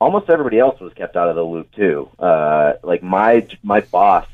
almost 0.01 0.29
everybody 0.29 0.59
else 0.59 0.79
was 0.81 0.93
kept 0.95 1.17
out 1.17 1.29
of 1.29 1.37
the 1.37 1.43
loop 1.43 1.73
too. 1.73 2.09
Uh, 2.19 2.75
like 2.83 3.03
my 3.03 3.47
my 3.63 3.81
boss 3.81 4.27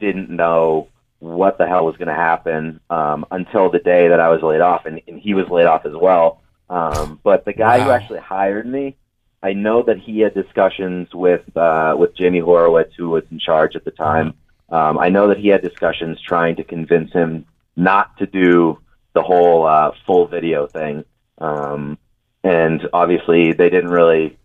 didn't 0.00 0.30
know 0.30 0.88
what 1.20 1.58
the 1.58 1.66
hell 1.66 1.84
was 1.84 1.96
going 1.96 2.08
to 2.08 2.14
happen 2.14 2.80
um, 2.88 3.26
until 3.30 3.70
the 3.70 3.78
day 3.78 4.08
that 4.08 4.20
I 4.20 4.30
was 4.30 4.42
laid 4.42 4.62
off, 4.62 4.86
and, 4.86 5.02
and 5.06 5.20
he 5.20 5.34
was 5.34 5.48
laid 5.48 5.66
off 5.66 5.84
as 5.84 5.92
well. 5.94 6.40
Um, 6.70 7.20
but 7.22 7.44
the 7.44 7.52
guy 7.52 7.80
who 7.80 7.90
actually 7.90 8.20
hired 8.20 8.66
me, 8.66 8.96
I 9.42 9.52
know 9.52 9.82
that 9.82 9.98
he 9.98 10.20
had 10.20 10.34
discussions 10.34 11.12
with 11.12 11.44
uh, 11.56 11.94
with 11.98 12.16
Jamie 12.16 12.40
Horowitz, 12.40 12.94
who 12.96 13.10
was 13.10 13.24
in 13.30 13.38
charge 13.38 13.76
at 13.76 13.84
the 13.84 13.90
time. 13.90 14.34
Um, 14.70 14.98
I 14.98 15.08
know 15.08 15.28
that 15.28 15.38
he 15.38 15.48
had 15.48 15.62
discussions 15.62 16.20
trying 16.20 16.56
to 16.56 16.64
convince 16.64 17.12
him 17.12 17.44
not 17.76 18.16
to 18.18 18.26
do 18.26 18.78
the 19.14 19.22
whole 19.22 19.66
uh, 19.66 19.92
full 20.06 20.26
video 20.26 20.66
thing. 20.66 21.04
Um, 21.38 21.98
and 22.44 22.82
obviously, 22.92 23.52
they 23.52 23.70
didn't 23.70 23.90
really 23.90 24.38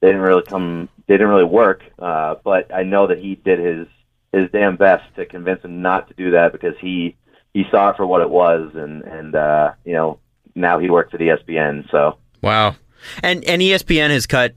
they 0.00 0.08
didn't 0.08 0.22
really 0.22 0.42
come 0.42 0.88
they 1.06 1.14
didn't 1.14 1.28
really 1.28 1.44
work 1.44 1.82
uh, 1.98 2.36
but 2.42 2.72
i 2.72 2.82
know 2.82 3.06
that 3.08 3.18
he 3.18 3.34
did 3.34 3.58
his 3.58 3.86
his 4.32 4.50
damn 4.50 4.76
best 4.76 5.04
to 5.14 5.26
convince 5.26 5.62
him 5.62 5.82
not 5.82 6.08
to 6.08 6.14
do 6.14 6.30
that 6.30 6.52
because 6.52 6.74
he 6.80 7.16
he 7.52 7.64
saw 7.70 7.90
it 7.90 7.96
for 7.96 8.06
what 8.06 8.22
it 8.22 8.30
was 8.30 8.70
and 8.74 9.02
and 9.02 9.34
uh 9.34 9.72
you 9.84 9.92
know 9.92 10.18
now 10.54 10.78
he 10.78 10.88
works 10.88 11.12
at 11.12 11.20
espn 11.20 11.84
so 11.90 12.16
Wow. 12.42 12.76
And 13.22 13.44
and 13.44 13.62
ESPN 13.62 14.10
has 14.10 14.26
cut 14.26 14.54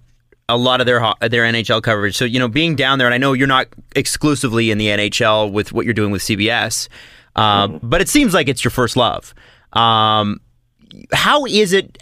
a 0.49 0.57
lot 0.57 0.81
of 0.81 0.85
their 0.85 0.99
their 1.21 1.43
NHL 1.43 1.81
coverage. 1.81 2.15
So 2.15 2.25
you 2.25 2.39
know, 2.39 2.47
being 2.47 2.75
down 2.75 2.99
there, 2.99 3.07
and 3.07 3.13
I 3.13 3.17
know 3.17 3.33
you're 3.33 3.47
not 3.47 3.67
exclusively 3.95 4.71
in 4.71 4.77
the 4.77 4.87
NHL 4.87 5.51
with 5.51 5.71
what 5.71 5.85
you're 5.85 5.93
doing 5.93 6.11
with 6.11 6.21
CBS, 6.21 6.87
um, 7.35 7.79
but 7.81 8.01
it 8.01 8.09
seems 8.09 8.33
like 8.33 8.47
it's 8.47 8.63
your 8.63 8.71
first 8.71 8.95
love. 8.95 9.33
Um, 9.73 10.39
how 11.11 11.45
is 11.45 11.73
it? 11.73 11.97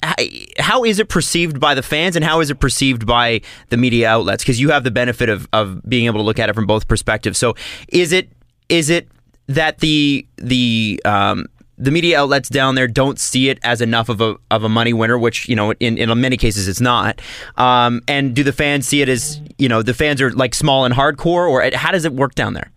How 0.60 0.84
is 0.84 1.00
it 1.00 1.10
perceived 1.10 1.60
by 1.60 1.74
the 1.74 1.84
fans, 1.84 2.16
and 2.16 2.26
how 2.26 2.42
is 2.42 2.50
it 2.50 2.60
perceived 2.60 3.06
by 3.06 3.42
the 3.70 3.78
media 3.78 4.10
outlets? 4.10 4.44
Because 4.44 4.60
you 4.60 4.72
have 4.72 4.84
the 4.84 4.92
benefit 4.92 5.30
of 5.30 5.48
of 5.54 5.82
being 5.88 6.06
able 6.06 6.20
to 6.20 6.24
look 6.24 6.40
at 6.40 6.50
it 6.50 6.54
from 6.54 6.66
both 6.66 6.88
perspectives. 6.88 7.38
So 7.38 7.56
is 7.88 8.12
it 8.12 8.30
is 8.70 8.90
it 8.90 9.08
that 9.48 9.80
the 9.80 10.28
the 10.38 11.02
um, 11.06 11.46
the 11.78 11.92
media 11.92 12.20
outlets 12.20 12.50
down 12.50 12.76
there 12.76 12.88
don't 12.88 13.20
see 13.20 13.50
it 13.50 13.60
as 13.64 13.82
enough 13.82 14.10
of 14.10 14.22
a 14.22 14.36
of 14.50 14.64
a 14.64 14.70
money 14.70 14.94
winner, 14.94 15.18
which 15.18 15.48
you 15.50 15.56
know 15.56 15.72
in, 15.74 15.98
in 15.98 16.20
many 16.20 16.38
cases 16.38 16.68
it's 16.68 16.82
not. 16.82 17.22
Um, 17.58 18.02
and 18.08 18.36
do 18.36 18.44
the 18.44 18.54
fans 18.54 18.88
see 18.88 19.02
it 19.02 19.10
as 19.10 19.40
you 19.58 19.70
know 19.70 19.82
the 19.82 19.94
fans 19.94 20.22
are 20.22 20.32
like 20.32 20.54
small 20.54 20.86
and 20.86 20.94
hardcore, 20.94 21.50
or 21.50 21.70
how 21.76 21.92
does 21.92 22.06
it 22.06 22.14
work 22.14 22.36
down 22.36 22.54
there? 22.54 22.72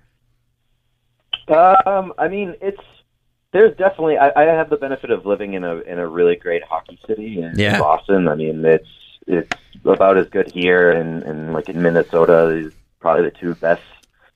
Um, 1.49 2.13
I 2.19 2.29
mean, 2.29 2.55
it's 2.61 2.81
there's 3.53 3.77
definitely. 3.77 4.19
I, 4.19 4.31
I 4.37 4.43
have 4.45 4.71
the 4.71 4.77
benefit 4.77 5.11
of 5.11 5.27
living 5.27 5.55
in 5.55 5.65
a 5.65 5.77
in 5.81 5.99
a 5.99 6.07
really 6.09 6.37
great 6.37 6.63
hockey 6.65 6.99
city 7.07 7.41
in, 7.41 7.53
Yeah. 7.57 7.79
Boston. 7.79 8.29
I 8.29 8.35
mean, 8.35 8.65
it's 8.65 8.89
it's 9.27 9.49
about 9.85 10.17
as 10.17 10.29
good 10.29 10.51
here, 10.51 10.91
and 10.93 11.23
and 11.23 11.53
like 11.53 11.69
in 11.69 11.81
Minnesota 11.81 12.49
is 12.49 12.73
probably 13.01 13.25
the 13.25 13.31
two 13.31 13.55
best 13.57 13.83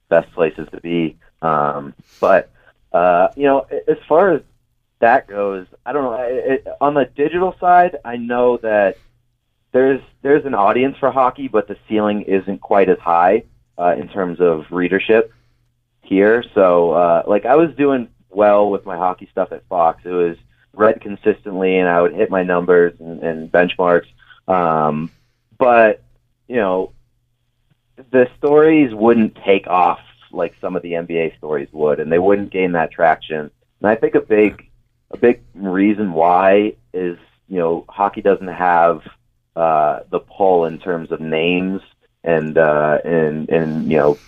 best 0.09 0.31
places 0.33 0.69
to 0.73 0.81
be. 0.81 1.17
Um, 1.43 1.95
but 2.21 2.50
uh, 2.93 3.29
you 3.37 3.45
know, 3.45 3.67
as 3.88 3.99
far 4.09 4.33
as 4.33 4.43
that 5.00 5.27
goes, 5.27 5.67
I 5.87 5.93
don't 5.93 6.05
know. 6.05 6.12
I- 6.15 6.27
It, 6.55 6.67
on 6.81 6.95
the 6.95 7.05
digital 7.05 7.55
side, 7.61 7.97
I 8.05 8.17
know 8.17 8.57
that 8.59 8.97
there's 9.73 10.00
there's 10.23 10.45
an 10.45 10.55
audience 10.55 10.97
for 10.99 11.11
hockey, 11.11 11.49
but 11.49 11.69
the 11.69 11.77
ceiling 11.88 12.23
isn't 12.23 12.61
quite 12.61 12.88
as 12.88 12.99
high 12.99 13.45
uh, 13.79 13.95
in 13.99 14.09
terms 14.09 14.41
of 14.41 14.67
readership 14.71 15.33
here. 16.09 16.45
So, 16.55 16.93
uh, 16.93 17.23
like, 17.27 17.47
I 17.47 17.57
was 17.57 17.75
doing 17.77 18.09
well 18.31 18.71
with 18.71 18.85
my 18.87 18.97
hockey 18.97 19.29
stuff 19.31 19.53
at 19.53 19.67
Fox. 19.69 20.03
It 20.05 20.11
was 20.11 20.37
read 20.73 21.00
consistently, 21.00 21.79
and 21.79 21.88
I 21.88 22.00
would 22.00 22.15
hit 22.15 22.31
my 22.31 22.43
numbers 22.43 22.95
and, 23.00 23.23
and 23.23 23.53
benchmarks. 23.53 24.07
Um, 24.47 25.11
but 25.59 26.03
you 26.47 26.57
know, 26.57 26.93
the 28.11 28.29
stories 28.38 28.95
wouldn't 28.95 29.37
take 29.45 29.67
off 29.67 30.00
like 30.31 30.55
some 30.61 30.77
of 30.77 30.83
the 30.83 30.93
NBA 30.93 31.37
stories 31.38 31.69
would, 31.73 32.00
and 32.00 32.11
they 32.11 32.19
wouldn't 32.19 32.50
gain 32.50 32.73
that 32.73 32.91
traction. 32.91 33.50
And 33.81 33.91
I 33.91 33.95
think 33.95 34.15
a 34.15 34.21
big, 34.21 34.71
a 35.11 35.17
big 35.17 35.43
reason 35.55 36.12
why 36.12 36.75
is 36.93 37.19
you 37.49 37.59
know 37.59 37.85
hockey 37.88 38.23
doesn't 38.23 38.49
have 38.49 39.03
uh, 39.57 40.00
the 40.11 40.21
pull 40.21 40.65
in 40.65 40.79
terms 40.79 41.11
of 41.11 41.21
names 41.21 41.83
and 42.25 42.57
uh, 42.57 42.99
and 43.05 43.49
and 43.49 43.91
you 43.91 43.99
know 43.99 44.19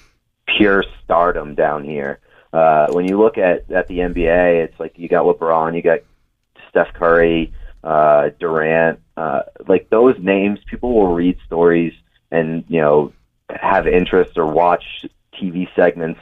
pure 0.57 0.85
stardom 1.05 1.55
down 1.55 1.85
here. 1.85 2.21
Uh, 2.53 2.89
when 2.91 3.07
you 3.07 3.19
look 3.19 3.39
at 3.39 3.71
at 3.71 3.87
the 3.89 3.99
NBA, 3.99 4.65
it's 4.65 4.81
like 4.81 4.99
you 4.99 5.09
got 5.09 5.25
LeBron, 5.25 5.77
you 5.77 5.83
got 5.83 6.01
Steph 6.69 6.93
Curry, 6.95 7.53
uh, 7.85 8.31
Durant, 8.39 9.01
uh, 9.17 9.43
like 9.69 9.89
those 9.91 10.19
names. 10.19 10.59
People 10.67 10.95
will 10.95 11.15
read 11.15 11.39
stories 11.47 11.95
and 12.31 12.65
you 12.69 12.81
know 12.81 13.13
have 13.49 13.87
interest 13.87 14.39
or 14.39 14.47
watch 14.47 15.07
TV 15.35 15.69
segments 15.75 16.21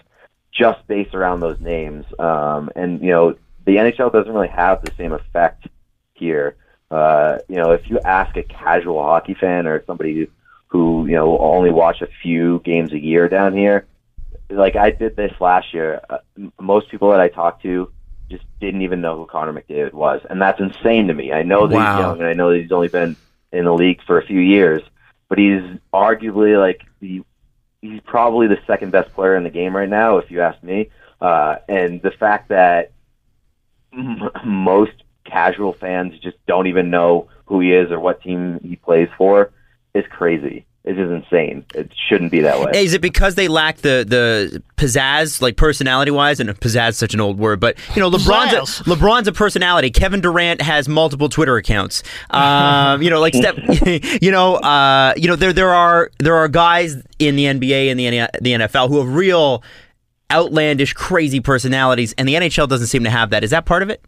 just 0.52 0.87
based 0.87 1.14
around 1.14 1.40
those 1.40 1.61
names. 1.61 2.04
Um, 2.18 2.70
and 2.76 3.00
you 3.00 3.11
know 3.11 3.37
the 3.64 3.76
NHL 3.76 4.12
doesn't 4.12 4.32
really 4.32 4.49
have 4.49 4.82
the 4.82 4.92
same 4.97 5.12
effect 5.12 5.68
here. 6.14 6.56
Uh, 6.90 7.38
you 7.49 7.56
know, 7.56 7.73
if 7.73 7.88
you 7.88 8.00
ask 8.00 8.37
a 8.37 8.42
casual 8.42 9.02
hockey 9.02 9.35
fan 9.35 9.66
or 9.66 9.85
somebody 9.85 10.14
who, 10.14 10.26
who 10.68 11.06
you 11.06 11.14
know 11.14 11.38
only 11.38 11.70
watch 11.70 12.02
a 12.02 12.08
few 12.23 12.61
games 12.64 12.92
a 12.92 12.99
year 12.99 13.28
down 13.28 13.56
here, 13.56 13.87
like 14.50 14.76
I 14.76 14.91
did 14.91 15.17
this 15.17 15.32
last 15.41 15.73
year, 15.75 16.00
uh, 16.08 16.19
most 16.61 16.91
people 16.91 17.11
that 17.11 17.21
I 17.21 17.28
talked 17.28 17.63
to 17.63 17.93
just 18.30 18.45
didn't 18.61 18.82
even 18.82 19.00
know 19.00 19.17
who 19.17 19.26
Connor 19.26 19.52
McDavid 19.52 19.93
was, 19.95 20.21
and 20.28 20.41
that's 20.41 20.61
insane 20.61 21.08
to 21.08 21.15
me. 21.15 21.32
I 21.32 21.43
know 21.43 21.67
that 21.67 21.75
Wow. 21.75 21.93
he's 21.93 21.99
young, 21.99 22.19
and 22.21 22.28
I 22.28 22.34
know 22.34 22.50
that 22.52 22.61
he's 22.61 22.73
only 22.73 22.89
been 22.89 23.17
in 23.52 23.65
the 23.65 23.75
league 23.75 24.00
for 24.06 24.19
a 24.19 24.26
few 24.26 24.41
years, 24.41 24.82
but 25.28 25.39
he's 25.39 25.63
arguably 25.93 26.58
like 26.58 26.82
the 27.00 27.23
he's 27.82 28.00
probably 28.00 28.47
the 28.49 28.58
second 28.67 28.91
best 28.91 29.13
player 29.15 29.37
in 29.37 29.45
the 29.45 29.50
game 29.50 29.76
right 29.76 29.89
now, 29.89 30.19
if 30.19 30.30
you 30.30 30.41
ask 30.41 30.63
me. 30.63 30.91
Uh, 31.21 31.56
and 31.69 32.02
the 32.02 32.11
fact 32.13 32.49
that 32.49 32.93
m- 33.93 34.30
most 34.45 34.93
casual 35.25 35.75
fans 35.75 36.19
just 36.21 36.37
don't 36.47 36.67
even 36.69 36.91
know 36.91 37.28
who 37.47 37.61
he 37.61 37.73
is 37.73 37.91
or 37.91 38.00
what 38.00 38.23
team 38.23 38.61
he 38.63 38.76
plays 38.76 39.08
for 39.17 39.52
is 39.95 40.04
crazy. 40.11 40.67
It's 40.84 40.97
just 40.97 41.10
insane. 41.10 41.67
It 41.75 41.93
shouldn't 42.08 42.30
be 42.30 42.41
that 42.41 42.60
way. 42.60 42.71
Is 42.75 42.95
it 42.95 43.02
because 43.02 43.34
they 43.34 43.49
lack 43.49 43.78
the 43.78 44.06
the 44.08 44.62
pizzazz, 44.76 45.43
like 45.43 45.56
personality 45.56 46.10
wise? 46.10 46.41
And 46.41 46.49
pizzazz 46.49 46.91
is 46.91 46.99
such 46.99 47.12
an 47.14 47.21
old 47.21 47.38
word, 47.38 47.60
but 47.60 47.76
you 47.95 48.00
know, 48.00 48.10
LeBron's 48.10 48.54
a, 48.54 48.84
LeBron's 48.84 49.28
a 49.28 49.32
personality. 49.32 49.91
Kevin 49.91 50.21
Durant 50.21 50.62
has 50.62 50.88
multiple 50.88 51.28
Twitter 51.28 51.56
accounts. 51.56 52.02
Um, 52.30 53.02
you 53.02 53.10
know, 53.10 53.21
like 53.21 53.34
step, 53.34 53.56
you 54.23 54.30
know, 54.30 54.56
uh, 54.56 55.12
you 55.17 55.28
know, 55.28 55.36
there 55.36 55.52
there 55.52 55.75
are 55.75 56.10
there 56.21 56.36
are 56.36 56.49
guys 56.49 56.97
in 57.19 57.36
the 57.36 57.45
NBA 57.45 57.91
and 57.91 58.00
the 58.00 58.30
the 58.41 58.52
NFL 58.52 58.88
who 58.88 58.99
have 58.99 59.14
real 59.14 59.62
outlandish, 60.32 60.93
crazy 60.95 61.41
personalities, 61.41 62.14
and 62.17 62.28
the 62.28 62.34
NHL 62.34 62.69
doesn't 62.69 62.86
seem 62.86 63.04
to 63.04 63.10
have 63.10 63.30
that. 63.30 63.45
Is 63.45 63.50
that 63.50 63.67
part 63.67 63.82
of 63.82 63.91
it? 63.91 64.02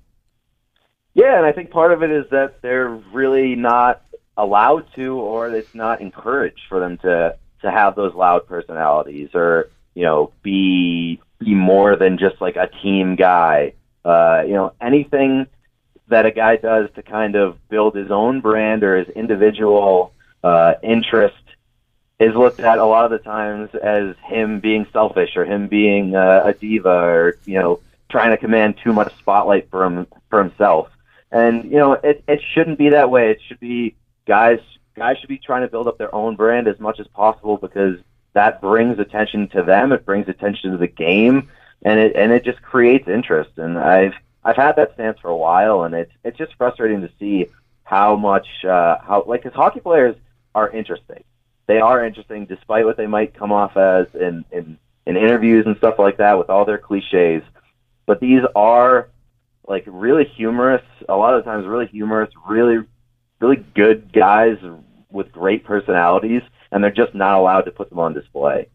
Yeah, 1.14 1.36
and 1.36 1.44
I 1.44 1.52
think 1.52 1.70
part 1.70 1.92
of 1.92 2.02
it 2.02 2.10
is 2.10 2.24
that 2.30 2.62
they're 2.62 2.88
really 2.88 3.56
not 3.56 4.02
allowed 4.42 4.86
to, 4.94 5.16
or 5.16 5.48
it's 5.48 5.74
not 5.74 6.00
encouraged 6.00 6.62
for 6.68 6.80
them 6.80 6.98
to 6.98 7.36
to 7.62 7.70
have 7.70 7.94
those 7.94 8.14
loud 8.14 8.46
personalities, 8.46 9.30
or 9.34 9.68
you 9.94 10.04
know, 10.04 10.32
be 10.42 11.20
be 11.38 11.54
more 11.54 11.96
than 11.96 12.18
just 12.18 12.40
like 12.40 12.56
a 12.56 12.68
team 12.82 13.16
guy. 13.16 13.74
Uh, 14.04 14.42
you 14.46 14.54
know, 14.54 14.72
anything 14.80 15.46
that 16.08 16.26
a 16.26 16.30
guy 16.30 16.56
does 16.56 16.88
to 16.94 17.02
kind 17.02 17.36
of 17.36 17.56
build 17.68 17.94
his 17.94 18.10
own 18.10 18.40
brand 18.40 18.82
or 18.82 18.98
his 18.98 19.08
individual 19.10 20.12
uh, 20.42 20.74
interest 20.82 21.36
is 22.18 22.34
looked 22.34 22.60
at 22.60 22.78
a 22.78 22.84
lot 22.84 23.04
of 23.04 23.10
the 23.10 23.18
times 23.18 23.70
as 23.82 24.14
him 24.24 24.60
being 24.60 24.86
selfish 24.92 25.36
or 25.36 25.44
him 25.44 25.68
being 25.68 26.14
uh, 26.14 26.42
a 26.44 26.52
diva 26.52 26.88
or 26.88 27.38
you 27.44 27.58
know 27.58 27.80
trying 28.10 28.30
to 28.30 28.36
command 28.36 28.74
too 28.82 28.92
much 28.92 29.16
spotlight 29.18 29.70
for 29.70 29.84
him 29.84 30.06
for 30.28 30.42
himself. 30.42 30.90
And 31.30 31.64
you 31.64 31.78
know 31.78 31.92
it 31.92 32.22
it 32.28 32.40
shouldn't 32.52 32.78
be 32.78 32.90
that 32.90 33.10
way. 33.10 33.30
It 33.30 33.40
should 33.46 33.60
be 33.60 33.94
guys 34.26 34.60
guys 34.96 35.16
should 35.18 35.28
be 35.28 35.38
trying 35.38 35.62
to 35.62 35.68
build 35.68 35.88
up 35.88 35.98
their 35.98 36.14
own 36.14 36.36
brand 36.36 36.68
as 36.68 36.78
much 36.78 37.00
as 37.00 37.06
possible 37.08 37.56
because 37.56 37.96
that 38.32 38.60
brings 38.60 38.98
attention 38.98 39.48
to 39.48 39.62
them. 39.62 39.92
It 39.92 40.04
brings 40.04 40.28
attention 40.28 40.72
to 40.72 40.76
the 40.76 40.86
game, 40.86 41.48
and 41.82 41.98
it 41.98 42.14
and 42.16 42.32
it 42.32 42.44
just 42.44 42.62
creates 42.62 43.08
interest. 43.08 43.50
And 43.56 43.78
I've 43.78 44.14
I've 44.44 44.56
had 44.56 44.76
that 44.76 44.94
stance 44.94 45.18
for 45.20 45.28
a 45.28 45.36
while, 45.36 45.82
and 45.82 45.94
it's 45.94 46.12
it's 46.24 46.38
just 46.38 46.54
frustrating 46.56 47.00
to 47.02 47.10
see 47.18 47.46
how 47.84 48.16
much 48.16 48.46
uh, 48.64 48.98
how 49.02 49.24
like 49.26 49.42
because 49.42 49.56
hockey 49.56 49.80
players 49.80 50.16
are 50.54 50.70
interesting. 50.70 51.24
They 51.66 51.80
are 51.80 52.04
interesting, 52.04 52.46
despite 52.46 52.84
what 52.84 52.96
they 52.96 53.06
might 53.06 53.34
come 53.34 53.52
off 53.52 53.76
as 53.76 54.06
in 54.14 54.44
in, 54.52 54.78
in 55.06 55.16
interviews 55.16 55.66
and 55.66 55.76
stuff 55.76 55.98
like 55.98 56.18
that, 56.18 56.38
with 56.38 56.50
all 56.50 56.64
their 56.64 56.78
cliches. 56.78 57.42
But 58.06 58.20
these 58.20 58.42
are 58.54 59.08
like 59.66 59.84
really 59.86 60.24
humorous. 60.24 60.82
A 61.08 61.16
lot 61.16 61.34
of 61.34 61.44
times, 61.44 61.66
really 61.66 61.86
humorous, 61.86 62.30
really 62.46 62.84
really 63.40 63.64
good 63.74 64.12
guys 64.12 64.58
with 65.10 65.32
great 65.32 65.64
personalities, 65.64 66.42
and 66.70 66.82
they're 66.84 66.90
just 66.90 67.14
not 67.14 67.38
allowed 67.38 67.62
to 67.62 67.70
put 67.70 67.88
them 67.90 67.98
on 67.98 68.14
display. 68.14 68.68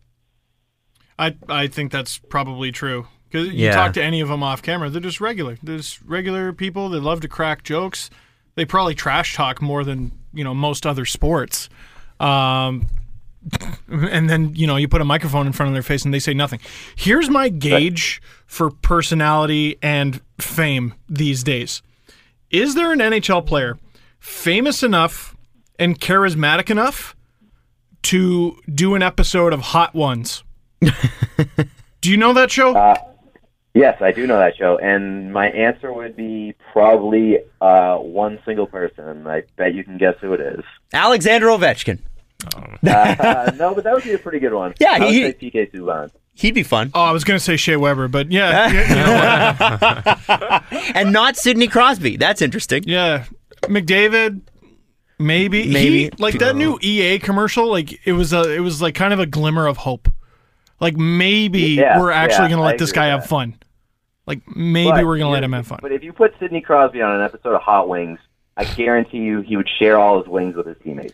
I 1.17 1.36
I 1.47 1.67
think 1.67 1.91
that's 1.91 2.17
probably 2.17 2.71
true. 2.71 3.08
Because 3.30 3.47
you 3.47 3.65
Yeah. 3.65 3.73
talk 3.73 3.93
to 3.93 4.04
any 4.04 4.21
of 4.21 4.30
them 4.30 4.43
off 4.43 4.62
camera, 4.62 4.89
they're 4.89 5.01
just 5.01 5.19
regular. 5.19 5.58
They're 5.63 5.78
just 5.78 6.01
regular 6.04 6.54
people. 6.54 6.89
They 6.89 6.99
love 6.99 7.21
to 7.21 7.28
crack 7.28 7.63
jokes. 7.63 8.10
They 8.56 8.65
probably 8.65 8.95
trash 8.95 9.34
talk 9.36 9.62
more 9.62 9.84
than 9.84 10.12
you 10.34 10.43
know 10.43 10.54
most 10.54 10.86
other 10.86 11.06
sports. 11.06 11.69
Um, 12.19 12.88
and 13.89 14.30
then 14.30 14.54
you 14.56 14.67
know 14.67 14.75
you 14.75 14.88
put 14.88 15.01
a 15.01 15.06
microphone 15.06 15.47
in 15.47 15.54
front 15.54 15.69
of 15.69 15.73
their 15.73 15.84
face 15.84 16.04
and 16.06 16.13
they 16.13 16.19
say 16.19 16.34
nothing. 16.34 16.60
Here's 16.95 17.30
my 17.30 17.49
gauge 17.49 18.21
for 18.45 18.69
personality 18.71 19.78
and 19.82 20.21
fame 20.39 20.93
these 21.10 21.43
days. 21.43 21.82
Is 22.51 22.75
there 22.75 22.91
an 22.91 22.99
NHL 22.99 23.45
player 23.45 23.78
famous 24.25 24.81
enough 24.81 25.35
and 25.77 25.99
charismatic 25.99 26.69
enough 26.71 27.15
to 28.03 28.57
do 28.73 28.95
an 28.95 29.03
episode 29.03 29.53
of 29.53 29.61
Hot 29.61 29.93
Ones? 29.93 30.43
Do 32.01 32.11
you 32.11 32.17
know 32.17 32.33
that 32.33 32.51
show? 32.51 32.73
Yes, 33.73 34.01
I 34.01 34.11
do 34.13 34.25
know 34.25 34.38
that 34.39 34.55
show, 34.55 34.77
and 34.77 35.33
my 35.33 35.47
answer 35.47 35.91
would 35.91 36.15
be 36.15 36.55
probably 36.71 37.39
uh, 37.59 37.97
one 37.97 38.39
single 38.45 38.67
person, 38.67 39.27
I 39.27 39.43
bet 39.57 39.73
you 39.73 39.83
can 39.83 39.97
guess 39.97 40.15
who 40.21 40.31
it 40.33 40.39
is. 40.39 40.63
Alexander 40.93 41.47
Ovechkin. 41.47 41.99
Uh, 42.55 43.51
no, 43.57 43.75
but 43.75 43.83
that 43.83 43.93
would 43.93 44.03
be 44.05 44.13
a 44.13 44.17
pretty 44.17 44.39
good 44.39 44.53
one. 44.53 44.73
Yeah, 44.79 44.91
I 44.93 44.99
would 44.99 45.09
he- 45.09 45.23
say 45.23 45.33
PK 45.33 45.71
Subban. 45.71 46.09
He'd 46.35 46.53
be 46.53 46.63
fun, 46.63 46.91
oh, 46.93 47.01
I 47.01 47.11
was 47.11 47.23
going 47.23 47.38
to 47.38 47.43
say 47.43 47.55
Shea 47.57 47.75
Weber, 47.77 48.07
but 48.09 48.29
yeah, 48.31 48.67
you, 48.69 48.79
you 48.79 48.95
know 48.95 50.61
and 50.93 51.11
not 51.13 51.38
Sidney 51.38 51.67
Crosby. 51.67 52.17
That's 52.17 52.41
interesting. 52.41 52.83
yeah, 52.85 53.23
McDavid. 53.69 54.41
Maybe, 55.17 55.63
he 55.63 55.73
Maybe. 55.73 56.12
like 56.19 56.39
that 56.39 56.56
new 56.58 56.78
EA 56.82 57.19
commercial. 57.19 57.69
Like 57.69 58.06
it 58.06 58.12
was 58.13 58.34
a, 58.34 58.51
it 58.54 58.60
was 58.60 58.82
like 58.82 58.95
kind 58.95 59.13
of 59.13 59.19
a 59.19 59.25
glimmer 59.25 59.65
of 59.67 59.78
hope. 59.78 60.10
Like 60.82 60.97
maybe 60.97 61.62
Yeah, 61.75 61.99
we're 61.99 62.12
actually 62.12 62.45
yeah, 62.45 62.49
gonna 62.51 62.63
I 62.63 62.65
let 62.65 62.80
this 62.80 62.89
agree 62.89 62.99
guy 63.01 63.06
with 63.08 63.12
have 63.12 63.21
that. 63.21 63.30
fun. 63.30 63.56
Like 64.28 64.41
maybe 64.56 64.89
But 64.91 65.06
we're 65.06 65.17
gonna 65.17 65.30
let 65.30 65.43
him 65.43 65.54
have 65.54 65.67
fun. 65.67 65.80
But 65.82 65.93
if 65.93 66.04
you 66.04 66.12
put 66.12 66.34
Sidney 66.39 66.60
Crosby 66.62 67.01
on 67.01 67.15
an 67.15 67.21
episode 67.21 67.54
of 67.56 67.62
Hot 67.62 67.88
Wings, 67.88 68.19
I 68.58 68.65
guarantee 68.65 69.19
you 69.19 69.39
he 69.41 69.56
would 69.56 69.69
share 69.80 69.97
all 69.97 70.17
his 70.19 70.28
wings 70.28 70.56
with 70.56 70.65
his 70.67 70.78
teammates. 70.84 71.13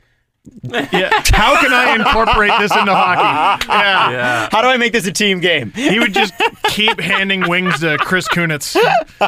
Yeah. 0.63 1.09
How 1.33 1.59
can 1.61 1.71
I 1.71 1.95
incorporate 1.95 2.51
this 2.59 2.75
into 2.75 2.93
hockey? 2.93 3.67
Yeah. 3.67 4.09
Yeah. 4.11 4.49
How 4.51 4.61
do 4.61 4.67
I 4.67 4.77
make 4.77 4.91
this 4.91 5.05
a 5.05 5.11
team 5.11 5.39
game? 5.39 5.71
He 5.71 5.99
would 5.99 6.13
just 6.13 6.33
keep 6.65 6.99
handing 6.99 7.47
wings 7.47 7.79
to 7.81 7.97
Chris 7.99 8.27
Kunitz 8.27 8.75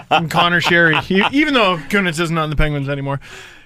and 0.09 0.29
Conor 0.31 0.59
Sheary, 0.61 1.01
He- 1.03 1.23
even 1.37 1.53
though 1.53 1.77
Kunitz 1.77 2.19
isn't 2.19 2.37
on 2.37 2.49
the 2.49 2.55
Penguins 2.55 2.89
anymore. 2.89 3.19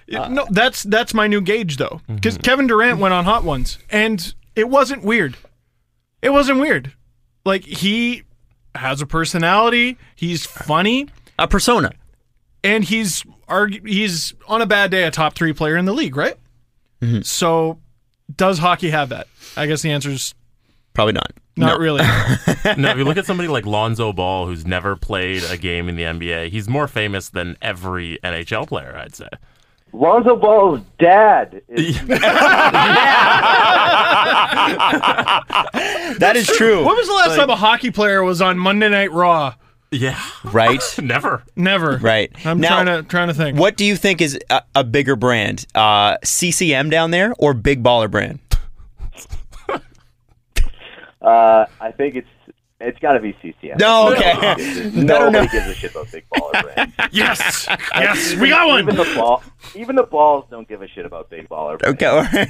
It- 0.07 0.29
no, 0.29 0.45
that's 0.49 0.83
that's 0.83 1.13
my 1.13 1.27
new 1.27 1.41
gauge 1.41 1.77
though, 1.77 2.01
because 2.07 2.35
mm-hmm. 2.35 2.41
Kevin 2.41 2.67
Durant 2.67 2.99
went 2.99 3.13
on 3.13 3.25
Hot 3.25 3.43
Ones, 3.43 3.77
and 3.89 4.33
it 4.55 4.69
wasn't 4.69 5.03
weird. 5.03 5.37
It 6.21 6.29
wasn't 6.31 6.59
weird. 6.59 6.93
Like 7.45 7.63
he 7.63 8.23
has 8.75 9.01
a 9.01 9.05
personality. 9.05 9.97
He's 10.15 10.45
funny, 10.45 11.07
A 11.39 11.47
persona. 11.47 11.91
and 12.63 12.83
he's 12.83 13.23
argu- 13.47 13.87
he's 13.87 14.33
on 14.47 14.61
a 14.61 14.65
bad 14.65 14.91
day 14.91 15.03
a 15.03 15.11
top 15.11 15.35
three 15.35 15.53
player 15.53 15.77
in 15.77 15.85
the 15.85 15.93
league, 15.93 16.15
right? 16.17 16.35
Mm-hmm. 17.01 17.21
So, 17.21 17.79
does 18.35 18.59
hockey 18.59 18.89
have 18.89 19.09
that? 19.09 19.27
I 19.55 19.65
guess 19.67 19.81
the 19.81 19.91
answer 19.91 20.09
is 20.09 20.33
Probably 20.93 21.13
not. 21.13 21.31
not 21.55 21.79
really. 21.79 22.01
no, 22.77 22.89
if 22.89 22.97
you 22.97 23.03
look 23.03 23.17
at 23.17 23.25
somebody 23.27 23.47
like 23.47 23.65
Lonzo 23.67 24.11
Ball, 24.13 24.47
who's 24.47 24.65
never 24.65 24.95
played 24.95 25.43
a 25.43 25.57
game 25.57 25.89
in 25.89 25.95
the 25.95 26.03
NBA, 26.03 26.49
he's 26.49 26.67
more 26.67 26.87
famous 26.87 27.29
than 27.29 27.55
every 27.61 28.17
NHL 28.23 28.67
player, 28.67 28.97
I'd 28.97 29.15
say. 29.15 29.29
Lonzo 29.93 30.35
Ball's 30.35 30.81
dad 30.99 31.61
is 31.69 32.01
That 36.17 36.33
is 36.35 36.47
true. 36.47 36.83
When 36.83 36.95
was 36.95 37.07
the 37.07 37.13
last 37.13 37.35
time 37.35 37.49
a 37.49 37.55
hockey 37.55 37.91
player 37.91 38.23
was 38.23 38.41
on 38.41 38.57
Monday 38.57 38.89
Night 38.89 39.11
Raw? 39.11 39.53
Yeah. 39.91 40.19
right? 40.43 40.81
Never. 41.01 41.43
Never. 41.55 41.97
Right. 41.97 42.31
I'm 42.45 42.59
Now- 42.59 42.83
trying 42.83 43.03
to 43.03 43.03
trying 43.09 43.27
to 43.29 43.33
think. 43.33 43.57
What 43.57 43.77
do 43.77 43.85
you 43.85 43.95
think 43.95 44.21
is 44.21 44.37
a, 44.49 44.61
a 44.75 44.83
bigger 44.83 45.15
brand, 45.15 45.65
uh, 45.75 46.17
CCM 46.23 46.89
down 46.89 47.11
there 47.11 47.33
or 47.39 47.53
Big 47.53 47.83
Baller 47.83 48.09
Brand? 48.11 48.39
Uh, 51.19 51.65
I 51.81 51.91
think 51.91 52.15
it's 52.15 52.27
it's 52.79 52.99
got 52.99 53.13
to 53.13 53.19
be 53.19 53.35
CCM. 53.41 53.77
No, 53.79 54.13
okay. 54.13 54.33
Nobody 54.93 55.31
Better 55.31 55.47
gives 55.47 55.67
a 55.67 55.73
shit 55.73 55.91
about 55.91 56.11
Big 56.11 56.25
Baller 56.29 56.61
Brand. 56.75 56.93
Yes. 57.11 57.67
yes. 57.95 58.35
We 58.35 58.49
got 58.49 58.67
Even 58.79 58.95
one. 58.95 58.95
the 59.07 59.13
ball, 59.15 59.43
even 59.75 59.95
the 59.95 60.03
balls 60.03 60.45
don't 60.51 60.67
give 60.67 60.81
a 60.81 60.87
shit 60.87 61.05
about 61.05 61.29
Big 61.29 61.49
Baller 61.49 61.79
Brand. 61.79 62.01
Okay. 62.01 62.47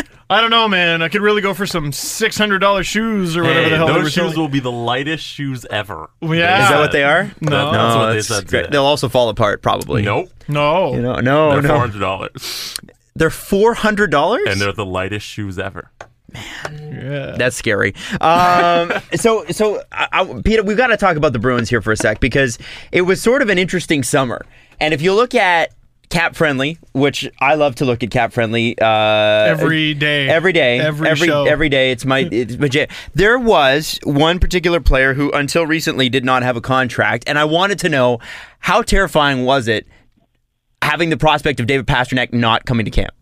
I 0.30 0.40
don't 0.40 0.50
know, 0.50 0.66
man. 0.66 1.02
I 1.02 1.08
could 1.10 1.20
really 1.20 1.42
go 1.42 1.52
for 1.52 1.66
some 1.66 1.92
six 1.92 2.38
hundred 2.38 2.60
dollar 2.60 2.82
shoes 2.84 3.36
or 3.36 3.42
whatever 3.42 3.62
Hey, 3.64 3.68
the 3.70 3.76
hell 3.76 3.86
they 3.88 3.92
those 3.94 4.04
shoes 4.04 4.14
selling. 4.14 4.38
will 4.38 4.48
be 4.48 4.60
the 4.60 4.72
lightest 4.72 5.24
shoes 5.24 5.66
ever. 5.66 6.08
Yeah. 6.22 6.62
Is 6.64 6.68
that 6.70 6.78
what 6.78 6.92
they 6.92 7.04
are? 7.04 7.30
No. 7.42 7.70
That's 7.72 7.96
what 7.96 8.06
they 8.08 8.14
that's 8.16 8.28
said 8.28 8.46
great. 8.48 8.60
today. 8.62 8.72
They'll 8.72 8.84
also 8.86 9.10
fall 9.10 9.28
apart 9.28 9.60
probably. 9.60 10.00
Nope. 10.02 10.30
No. 10.48 10.94
You 10.94 11.02
know, 11.02 11.16
no, 11.16 11.50
They're 11.52 11.62
four 11.62 11.68
no. 11.72 11.78
hundred 11.80 11.98
dollars, 12.00 12.76
They're 13.14 13.28
four 13.30 13.74
hundred 13.74 14.10
dollars. 14.10 14.44
and 14.48 14.58
they're 14.58 14.72
the 14.72 14.86
lightest 14.86 15.26
shoes 15.26 15.58
ever. 15.58 15.90
Yeah. 16.34 17.34
That's 17.36 17.56
scary. 17.56 17.94
Um, 18.20 18.92
so, 19.14 19.44
so 19.50 19.82
I, 19.92 20.08
I, 20.12 20.40
Peter, 20.44 20.62
we've 20.62 20.76
got 20.76 20.88
to 20.88 20.96
talk 20.96 21.16
about 21.16 21.32
the 21.32 21.38
Bruins 21.38 21.68
here 21.68 21.82
for 21.82 21.92
a 21.92 21.96
sec 21.96 22.20
because 22.20 22.58
it 22.92 23.02
was 23.02 23.20
sort 23.22 23.42
of 23.42 23.48
an 23.48 23.58
interesting 23.58 24.02
summer. 24.02 24.44
And 24.80 24.92
if 24.94 25.02
you 25.02 25.14
look 25.14 25.34
at 25.34 25.72
Cap 26.12 26.36
Friendly, 26.36 26.76
which 26.92 27.26
I 27.40 27.54
love 27.54 27.76
to 27.76 27.86
look 27.86 28.02
at 28.02 28.10
Cap 28.10 28.34
Friendly 28.34 28.78
uh, 28.78 28.84
Every 28.86 29.94
day. 29.94 30.28
every 30.28 30.52
day, 30.52 30.78
Every 30.78 31.08
every 31.08 31.26
show. 31.26 31.46
every 31.46 31.70
day. 31.70 31.90
It's 31.90 32.04
my 32.04 32.18
it's 32.30 32.58
my. 32.58 32.86
There 33.14 33.38
was 33.38 33.98
one 34.04 34.38
particular 34.38 34.78
player 34.78 35.14
who, 35.14 35.30
until 35.32 35.66
recently, 35.66 36.10
did 36.10 36.22
not 36.22 36.42
have 36.42 36.54
a 36.54 36.60
contract, 36.60 37.24
and 37.26 37.38
I 37.38 37.46
wanted 37.46 37.78
to 37.78 37.88
know 37.88 38.18
how 38.58 38.82
terrifying 38.82 39.44
was 39.46 39.68
it 39.68 39.86
having 40.82 41.08
the 41.08 41.16
prospect 41.16 41.60
of 41.60 41.66
David 41.66 41.86
Pastrnak 41.86 42.32
not 42.34 42.66
coming 42.66 42.84
to 42.84 42.90
camp. 42.90 43.12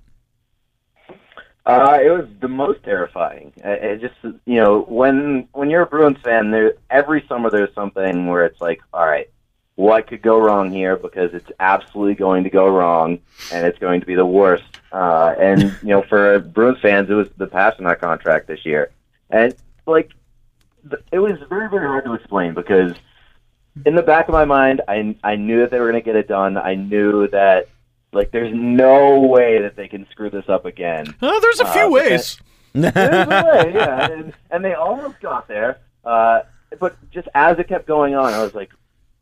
Uh, 1.71 1.99
it 2.03 2.11
was 2.11 2.27
the 2.41 2.49
most 2.49 2.83
terrifying. 2.83 3.53
Uh, 3.65 3.71
It 3.71 4.01
just, 4.01 4.15
you 4.45 4.57
know, 4.61 4.83
when 4.83 5.49
when 5.53 5.71
you're 5.71 5.83
a 5.83 5.87
Bruins 5.87 6.19
fan, 6.23 6.51
there 6.51 6.75
every 6.91 7.25
summer 7.29 7.51
there's 7.51 7.75
something 7.75 8.27
where 8.27 8.45
it's 8.45 8.61
like, 8.61 8.81
all 8.93 9.07
right, 9.07 9.29
what 9.77 10.07
could 10.07 10.23
go 10.23 10.39
wrong 10.39 10.71
here? 10.71 10.97
Because 10.97 11.33
it's 11.35 11.51
absolutely 11.61 12.15
going 12.15 12.45
to 12.45 12.51
go 12.51 12.67
wrong, 12.69 13.19
and 13.53 13.67
it's 13.67 13.79
going 13.79 14.01
to 14.01 14.07
be 14.07 14.15
the 14.15 14.27
worst. 14.27 14.65
Uh, 14.93 15.35
and 15.39 15.63
you 15.83 15.89
know, 15.89 16.03
for 16.03 16.39
Bruins 16.41 16.81
fans, 16.81 17.09
it 17.11 17.15
was 17.15 17.29
the 17.37 17.47
Pastrnak 17.47 18.01
contract 18.01 18.47
this 18.47 18.65
year, 18.67 18.91
and 19.31 19.55
like, 19.87 20.11
it 21.13 21.19
was 21.19 21.39
very 21.49 21.69
very 21.69 21.87
hard 21.87 22.05
to 22.05 22.15
explain 22.15 22.55
because 22.55 22.93
in 23.87 23.95
the 23.95 24.03
back 24.03 24.29
of 24.29 24.33
my 24.33 24.45
mind, 24.45 24.83
I 24.89 25.17
I 25.23 25.37
knew 25.37 25.61
that 25.61 25.71
they 25.71 25.79
were 25.79 25.91
going 25.91 26.03
to 26.03 26.05
get 26.05 26.17
it 26.17 26.29
done. 26.29 26.57
I 26.57 26.75
knew 26.75 27.29
that. 27.29 27.69
Like, 28.13 28.33
there's 28.33 28.53
no 28.55 29.21
way 29.21 29.63
that 29.63 29.77
they 29.77 29.87
can 29.89 30.07
screw 30.11 30.31
this 30.31 30.49
up 30.49 30.65
again. 30.65 31.15
Oh, 31.23 31.39
there's 31.41 31.61
a 31.61 31.67
Uh, 31.67 31.73
few 31.73 31.83
but 31.83 31.93
ways. 31.93 32.41
There's 32.73 32.95
a 32.97 33.45
way, 33.65 33.73
yeah, 33.75 34.11
and, 34.11 34.33
and 34.51 34.65
they 34.65 34.75
almost 34.75 35.21
got 35.21 35.47
there. 35.49 35.79
Uh, 36.05 36.41
but 36.79 36.97
just 37.11 37.29
as 37.35 37.59
it 37.59 37.69
kept 37.69 37.87
going 37.87 38.15
on, 38.15 38.33
I 38.33 38.43
was 38.43 38.55
like, 38.55 38.71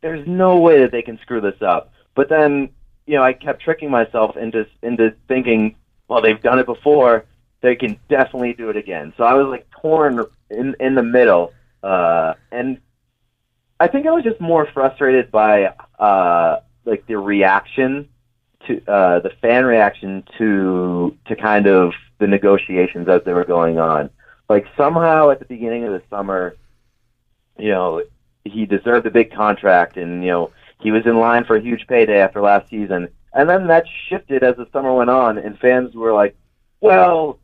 "There's 0.01 0.27
no 0.27 0.59
way 0.59 0.81
that 0.81 0.90
they 0.92 1.03
can 1.03 1.18
screw 1.20 1.40
this 1.40 1.61
up." 1.62 1.92
But 2.14 2.29
then, 2.29 2.70
you 3.07 3.16
know, 3.16 3.22
I 3.22 3.33
kept 3.33 3.62
tricking 3.62 3.90
myself 3.90 4.37
into 4.37 4.66
into 4.83 5.14
thinking, 5.29 5.77
"Well, 6.09 6.20
they've 6.20 6.40
done 6.42 6.59
it 6.59 6.66
before; 6.66 7.24
they 7.62 7.74
can 7.74 7.98
definitely 8.11 8.53
do 8.53 8.68
it 8.68 8.77
again." 8.77 9.14
So 9.16 9.24
I 9.24 9.33
was 9.35 9.46
like 9.46 9.66
torn 9.81 10.24
in 10.51 10.77
in 10.79 10.94
the 10.94 11.03
middle, 11.03 11.53
uh, 11.83 12.35
and 12.53 12.79
I 13.81 13.88
think 13.88 14.07
I 14.07 14.11
was 14.11 14.24
just 14.24 14.40
more 14.42 14.66
frustrated 14.74 15.31
by 15.31 15.72
uh, 15.98 16.61
like 16.85 17.07
the 17.07 17.16
reaction 17.16 18.09
to 18.66 18.83
uh, 18.90 19.21
the 19.21 19.31
fan 19.40 19.64
reaction 19.64 20.25
to 20.38 21.16
to 21.27 21.37
kind 21.37 21.66
of 21.66 21.92
the 22.18 22.27
negotiations 22.27 23.09
as 23.09 23.23
they 23.25 23.33
were 23.33 23.44
going 23.44 23.79
on. 23.79 24.11
Like 24.49 24.66
somehow 24.77 25.31
at 25.31 25.38
the 25.38 25.44
beginning 25.44 25.85
of 25.85 25.92
the 25.92 26.03
summer, 26.11 26.57
you 27.59 27.71
know, 27.71 28.03
he 28.44 28.66
deserved 28.66 29.07
a 29.07 29.11
big 29.11 29.33
contract, 29.33 29.97
and 29.97 30.25
you 30.25 30.31
know 30.31 30.51
he 30.81 30.90
was 30.90 31.07
in 31.07 31.18
line 31.18 31.44
for 31.44 31.57
a 31.57 31.61
huge 31.61 31.87
payday 31.87 32.18
after 32.18 32.40
last 32.40 32.68
season. 32.68 33.09
And 33.33 33.49
then 33.49 33.66
that 33.66 33.85
shifted 34.09 34.42
as 34.42 34.57
the 34.57 34.66
summer 34.73 34.94
went 34.94 35.11
on, 35.11 35.38
and 35.38 35.59
fans 35.59 35.94
were 35.94 36.12
like, 36.12 36.35
"Well, 36.81 37.38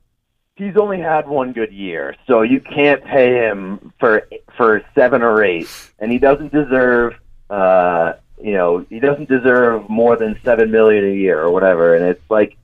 he's 0.56 0.76
only 0.76 1.00
had 1.00 1.28
one 1.28 1.52
good 1.52 1.72
year, 1.72 2.14
so 2.26 2.42
you 2.42 2.60
can't 2.60 3.04
pay 3.04 3.34
him 3.34 3.92
for 3.98 4.26
for 4.56 4.82
seven 4.94 5.22
or 5.22 5.42
eight, 5.42 5.68
and 5.98 6.10
he 6.10 6.18
doesn't 6.18 6.52
deserve, 6.52 7.14
uh, 7.50 8.14
you 8.42 8.52
know, 8.52 8.84
he 8.88 9.00
doesn't 9.00 9.28
deserve 9.28 9.88
more 9.88 10.16
than 10.16 10.38
seven 10.44 10.70
million 10.70 11.04
a 11.04 11.14
year 11.14 11.40
or 11.40 11.50
whatever." 11.50 11.94
And 11.94 12.04
it's 12.04 12.30
like, 12.30 12.56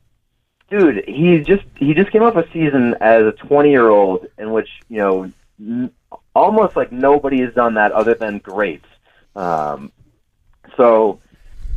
dude, 0.70 1.04
he 1.06 1.40
just 1.40 1.64
he 1.76 1.94
just 1.94 2.10
came 2.10 2.22
off 2.22 2.36
a 2.36 2.50
season 2.52 2.94
as 3.00 3.24
a 3.24 3.32
twenty 3.32 3.70
year 3.70 3.88
old 3.88 4.26
in 4.38 4.52
which 4.52 4.68
you 4.88 4.98
know 4.98 5.32
almost 6.34 6.76
like 6.76 6.92
nobody 6.92 7.40
has 7.40 7.54
done 7.54 7.74
that 7.74 7.92
other 7.92 8.14
than 8.14 8.38
greats. 8.38 8.86
Um, 9.36 9.92
so, 10.76 11.20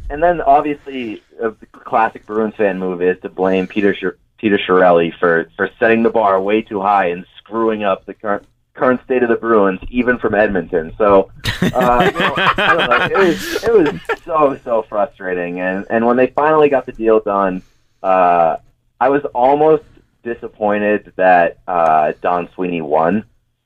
and 0.10 0.22
then 0.22 0.42
obviously 0.42 1.22
a 1.42 1.52
classic 1.72 2.26
Bruins 2.26 2.56
fan 2.56 2.80
move 2.80 3.02
is 3.02 3.20
to 3.22 3.30
blame 3.30 3.68
Peter 3.68 3.94
Sh- 3.94 4.18
Peter 4.38 4.58
Chiarelli 4.58 5.18
for 5.18 5.50
for 5.56 5.70
setting 5.80 6.04
the 6.04 6.10
bar 6.10 6.40
way 6.42 6.62
too 6.62 6.82
high 6.82 7.08
and 7.08 7.26
screwing 7.38 7.84
up 7.84 8.06
the 8.06 8.14
current 8.14 8.46
current 8.74 9.04
state 9.04 9.24
of 9.24 9.30
the 9.30 9.36
Bruins, 9.36 9.80
even 9.90 10.18
from 10.18 10.34
Edmonton. 10.34 10.94
So, 10.98 11.32
uh, 11.62 12.12
you 12.14 12.20
know, 12.20 12.34
I 12.38 12.76
don't 12.76 12.90
know, 12.90 13.06
it 13.06 13.28
was 13.28 13.64
it 13.64 13.74
was 13.74 14.22
so 14.24 14.60
so 14.64 14.82
frustrating. 14.84 15.60
And 15.60 15.86
and 15.90 16.06
when 16.06 16.18
they 16.18 16.28
finally 16.28 16.70
got 16.70 16.86
the 16.86 16.92
deal 16.92 17.20
done, 17.20 17.62
uh, 18.02 18.58
I 19.00 19.10
was 19.10 19.24
almost 19.34 19.84
disappointed 20.24 21.14
that 21.18 21.60
uh, 21.68 22.14
Don 22.22 22.50
Sweeney 22.54 22.82
won 22.82 23.26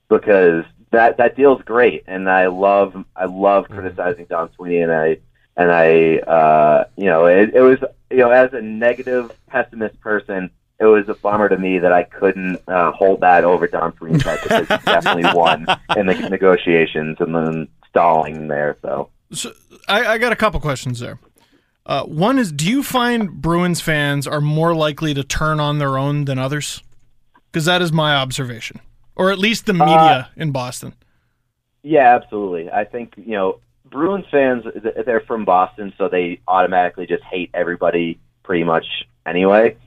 because 0.09 0.65
that 0.91 1.17
that 1.17 1.35
deal's 1.35 1.61
great, 1.63 2.03
and 2.07 2.29
I 2.29 2.47
love 2.47 3.05
I 3.15 3.25
love 3.25 3.69
criticizing 3.69 4.25
Don 4.25 4.51
Sweeney, 4.53 4.81
and 4.81 4.91
I 4.91 5.17
and 5.55 5.71
I 5.71 6.17
uh, 6.17 6.85
you 6.95 7.05
know 7.05 7.25
it, 7.25 7.53
it 7.53 7.61
was 7.61 7.79
you 8.09 8.17
know 8.17 8.31
as 8.31 8.53
a 8.53 8.61
negative 8.61 9.31
pessimist 9.47 9.99
person, 9.99 10.49
it 10.79 10.85
was 10.85 11.09
a 11.09 11.15
bummer 11.15 11.49
to 11.49 11.57
me 11.57 11.79
that 11.79 11.91
I 11.91 12.03
couldn't 12.03 12.61
uh, 12.67 12.91
hold 12.91 13.21
that 13.21 13.43
over 13.43 13.67
Don 13.67 13.95
Sweeney's 13.97 14.23
because 14.23 14.67
he 14.67 14.77
definitely 14.85 15.23
won 15.33 15.65
in 15.95 16.05
the 16.05 16.29
negotiations 16.29 17.17
and 17.19 17.33
then 17.33 17.67
stalling 17.89 18.47
there. 18.47 18.77
So 18.81 19.09
So 19.31 19.51
I, 19.87 20.05
I 20.05 20.17
got 20.17 20.31
a 20.31 20.35
couple 20.35 20.59
questions 20.59 20.99
there. 20.99 21.19
Uh, 21.85 22.03
one 22.03 22.37
is, 22.37 22.51
do 22.51 22.69
you 22.69 22.83
find 22.83 23.31
Bruins 23.41 23.79
fans 23.79 24.27
are 24.27 24.41
more 24.41 24.75
likely 24.75 25.13
to 25.13 25.23
turn 25.23 25.59
on 25.59 25.79
their 25.79 25.97
own 25.97 26.25
than 26.25 26.37
others? 26.37 26.83
Because 27.49 27.65
that 27.65 27.81
is 27.81 27.93
my 27.93 28.13
observation, 28.15 28.81
or 29.15 29.31
at 29.31 29.39
least 29.39 29.65
the 29.65 29.73
media 29.73 30.29
in 30.35 30.51
Boston. 30.51 30.93
Yeah, 31.83 32.13
absolutely. 32.13 32.69
I 32.69 32.83
think 32.83 33.13
you 33.15 33.31
know 33.31 33.61
Bruins 33.85 34.25
fans. 34.29 34.65
They're 35.05 35.21
from 35.21 35.45
Boston, 35.45 35.93
so 35.97 36.09
they 36.09 36.41
automatically 36.47 37.07
just 37.07 37.23
hate 37.23 37.49
everybody 37.53 38.19
pretty 38.43 38.65
much 38.65 38.85
anyway. 39.25 39.77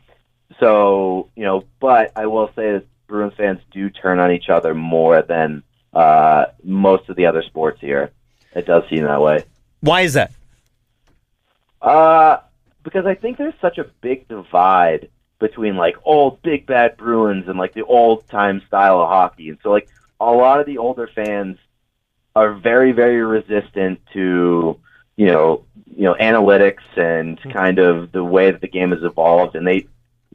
So 0.58 1.28
you 1.36 1.44
know, 1.44 1.64
but 1.78 2.12
I 2.16 2.26
will 2.26 2.48
say 2.56 2.72
that 2.72 2.86
Bruins 3.06 3.34
fans 3.36 3.60
do 3.70 3.90
turn 3.90 4.18
on 4.18 4.32
each 4.32 4.48
other 4.48 4.74
more 4.74 5.22
than 5.22 5.62
uh, 5.92 6.46
most 6.62 7.08
of 7.08 7.16
the 7.16 7.26
other 7.26 7.42
sports 7.42 7.80
here. 7.80 8.10
It 8.54 8.66
does 8.66 8.84
seem 8.88 9.04
that 9.04 9.20
way. 9.20 9.44
Why 9.80 10.02
is 10.02 10.14
that? 10.14 10.32
Uh, 11.80 12.38
because 12.82 13.06
I 13.06 13.14
think 13.14 13.38
there's 13.38 13.54
such 13.60 13.78
a 13.78 13.84
big 14.00 14.28
divide 14.28 15.08
between 15.38 15.76
like 15.76 15.96
old 16.04 16.42
big 16.42 16.66
bad 16.66 16.96
Bruins 16.96 17.48
and 17.48 17.58
like 17.58 17.72
the 17.74 17.84
old 17.84 18.28
time 18.28 18.62
style 18.66 19.00
of 19.00 19.08
hockey, 19.08 19.48
and 19.48 19.58
so 19.62 19.70
like 19.70 19.88
a 20.20 20.30
lot 20.30 20.60
of 20.60 20.66
the 20.66 20.78
older 20.78 21.08
fans 21.08 21.58
are 22.36 22.54
very 22.54 22.92
very 22.92 23.22
resistant 23.22 24.00
to 24.12 24.78
you 25.16 25.26
know 25.26 25.64
you 25.86 26.04
know 26.04 26.14
analytics 26.14 26.84
and 26.96 27.40
kind 27.52 27.78
of 27.78 28.12
the 28.12 28.22
way 28.22 28.50
that 28.50 28.60
the 28.60 28.68
game 28.68 28.90
has 28.90 29.02
evolved, 29.02 29.56
and 29.56 29.66
they 29.66 29.86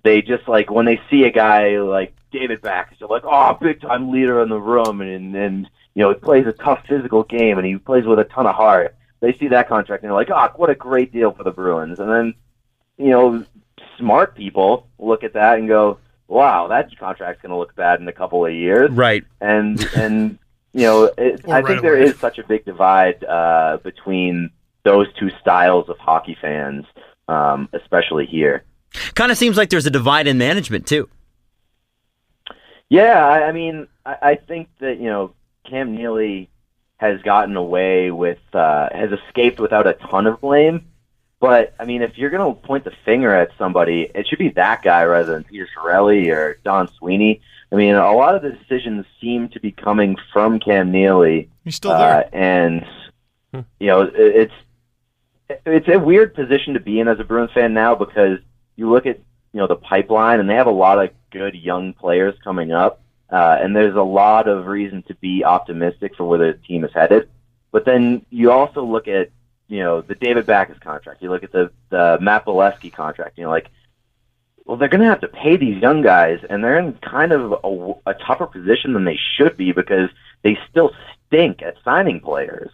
they 0.06 0.22
just 0.22 0.48
like 0.48 0.72
when 0.72 0.86
they 0.86 1.02
see 1.10 1.24
a 1.26 1.32
guy 1.32 1.80
like 1.80 2.16
David 2.32 2.62
Backes, 2.62 2.96
they're 3.00 3.08
like, 3.10 3.24
oh, 3.26 3.58
big 3.60 3.82
time 3.82 4.12
leader 4.12 4.42
in 4.42 4.48
the 4.50 4.60
room, 4.60 5.02
and 5.02 5.36
and 5.36 5.70
you 5.96 6.04
know 6.04 6.10
he 6.14 6.16
plays 6.20 6.48
a 6.48 6.54
tough 6.54 6.86
physical 6.88 7.24
game 7.24 7.58
and 7.58 7.68
he 7.68 7.76
plays 7.78 8.06
with 8.06 8.20
a 8.20 8.24
ton 8.26 8.48
of 8.48 8.56
heart. 8.56 8.96
They 9.20 9.34
see 9.34 9.48
that 9.50 9.68
contract 9.68 10.04
and 10.04 10.10
they're 10.10 10.16
like, 10.18 10.30
oh, 10.32 10.50
what 10.56 10.70
a 10.70 10.76
great 10.76 11.12
deal 11.12 11.32
for 11.34 11.44
the 11.44 11.52
Bruins, 11.52 12.00
and 12.00 12.10
then 12.10 12.34
you 12.98 13.10
know 13.10 13.44
smart 13.98 14.36
people 14.36 14.88
look 15.00 15.24
at 15.24 15.34
that 15.34 15.58
and 15.58 15.68
go, 15.68 15.98
wow, 16.28 16.68
that 16.68 16.90
contract's 17.00 17.42
going 17.42 17.52
to 17.52 17.58
look 17.58 17.76
bad 17.76 18.00
in 18.02 18.08
a 18.08 18.14
couple 18.14 18.46
of 18.46 18.54
years, 18.54 18.92
Right. 18.92 19.24
and 19.42 19.84
and 19.96 20.38
you 20.74 20.82
know 20.84 21.06
it, 21.18 21.42
I 21.48 21.60
right 21.62 21.66
think 21.68 21.82
there 21.82 21.96
away. 21.96 22.06
is 22.06 22.20
such 22.20 22.38
a 22.38 22.44
big 22.46 22.66
divide 22.66 23.24
uh, 23.24 23.78
between 23.84 24.52
those 24.84 25.08
two 25.20 25.32
styles 25.42 25.90
of 25.90 25.98
hockey 25.98 26.38
fans, 26.40 26.86
um, 27.28 27.70
especially 27.74 28.26
here. 28.28 28.64
Kind 29.14 29.32
of 29.32 29.38
seems 29.38 29.58
like 29.58 29.70
there's 29.70 29.86
a 29.86 29.92
divide 29.92 30.28
in 30.28 30.38
management 30.38 30.86
too. 30.88 31.10
Yeah, 32.90 33.26
I, 33.26 33.48
I 33.48 33.52
mean, 33.52 33.88
I, 34.06 34.18
I 34.22 34.36
think 34.36 34.70
that 34.80 35.00
you 35.00 35.06
know 35.10 35.34
Cam 35.70 35.96
Neely 35.96 36.50
has 36.98 37.22
gotten 37.24 37.56
away 37.56 38.12
with 38.12 38.40
uh, 38.54 38.90
has 38.94 39.12
escaped 39.12 39.60
without 39.60 39.88
a 39.88 39.94
ton 39.94 40.28
of 40.28 40.40
blame. 40.42 40.88
But 41.40 41.76
I 41.80 41.86
mean, 41.86 42.02
if 42.02 42.18
you're 42.18 42.30
going 42.30 42.56
to 42.56 42.62
point 42.62 42.86
the 42.86 42.94
finger 43.04 43.34
at 43.34 43.52
somebody, 43.58 44.10
it 44.16 44.28
should 44.28 44.40
be 44.40 44.50
that 44.50 44.82
guy 44.84 45.04
rather 45.04 45.34
than 45.34 45.44
Peter 45.44 45.68
Chiarelli 45.76 46.32
or 46.32 46.60
Don 46.64 46.90
Sweeney. 46.98 47.42
I 47.72 47.76
mean, 47.76 47.96
a 47.96 48.14
lot 48.14 48.36
of 48.36 48.42
the 48.42 48.52
decisions 48.52 49.06
seem 49.20 49.50
to 49.50 49.60
be 49.60 49.72
coming 49.72 50.16
from 50.32 50.60
Cam 50.60 50.92
Neely, 50.92 51.50
He's 51.64 51.76
still 51.76 51.98
there. 51.98 52.26
uh, 52.26 52.30
and 52.32 52.86
you 53.80 53.88
know, 53.88 54.10
it's 54.14 54.54
it's 55.50 55.88
a 55.88 56.00
weird 56.00 56.34
position 56.34 56.74
to 56.74 56.80
be 56.80 57.00
in 57.00 57.08
as 57.08 57.20
a 57.20 57.24
Bruins 57.24 57.52
fan 57.54 57.74
now 57.74 57.96
because 57.96 58.40
you 58.76 58.90
look 58.90 59.06
at 59.06 59.20
you 59.54 59.60
know 59.60 59.68
the 59.68 59.76
pipeline 59.76 60.40
and 60.40 60.50
they 60.50 60.56
have 60.56 60.68
a 60.68 60.72
lot 60.72 61.04
of 61.04 61.12
good 61.32 61.56
young 61.56 61.94
players 61.94 62.36
coming 62.44 62.72
up, 62.72 63.02
uh, 63.30 63.58
and 63.62 63.76
there's 63.76 63.96
a 63.96 64.02
lot 64.02 64.48
of 64.48 64.68
reason 64.68 65.04
to 65.04 65.16
be 65.16 65.44
optimistic 65.44 66.16
for 66.16 66.26
where 66.26 66.40
the 66.40 66.60
team 66.68 66.84
is 66.84 66.92
headed. 66.94 67.30
But 67.72 67.86
then 67.86 68.26
you 68.30 68.52
also 68.52 68.84
look 68.84 69.08
at 69.08 69.30
you 69.68 69.80
know 69.80 70.02
the 70.02 70.16
David 70.16 70.46
Backes 70.46 70.78
contract. 70.80 71.22
You 71.22 71.30
look 71.30 71.44
at 71.44 71.52
the 71.52 71.72
the 71.90 72.18
Matt 72.22 72.46
Beleskey 72.46 72.92
contract. 72.92 73.38
You 73.38 73.46
know, 73.46 73.50
like 73.50 73.70
well, 74.66 74.78
they're 74.78 74.90
going 74.90 75.02
to 75.02 75.08
have 75.08 75.22
to 75.22 75.28
pay 75.28 75.58
these 75.58 75.82
young 75.82 76.02
guys, 76.02 76.40
and 76.50 76.64
they're 76.64 76.80
in 76.80 76.94
kind 76.94 77.32
of 77.32 77.52
a, 77.64 78.10
a 78.10 78.14
tougher 78.16 78.48
position 78.48 78.94
than 78.94 79.06
they 79.06 79.20
should 79.38 79.56
be 79.58 79.72
because 79.72 80.10
they 80.44 80.58
still 80.70 80.92
stink 81.28 81.62
at 81.62 81.76
signing 81.84 82.20
players. 82.20 82.72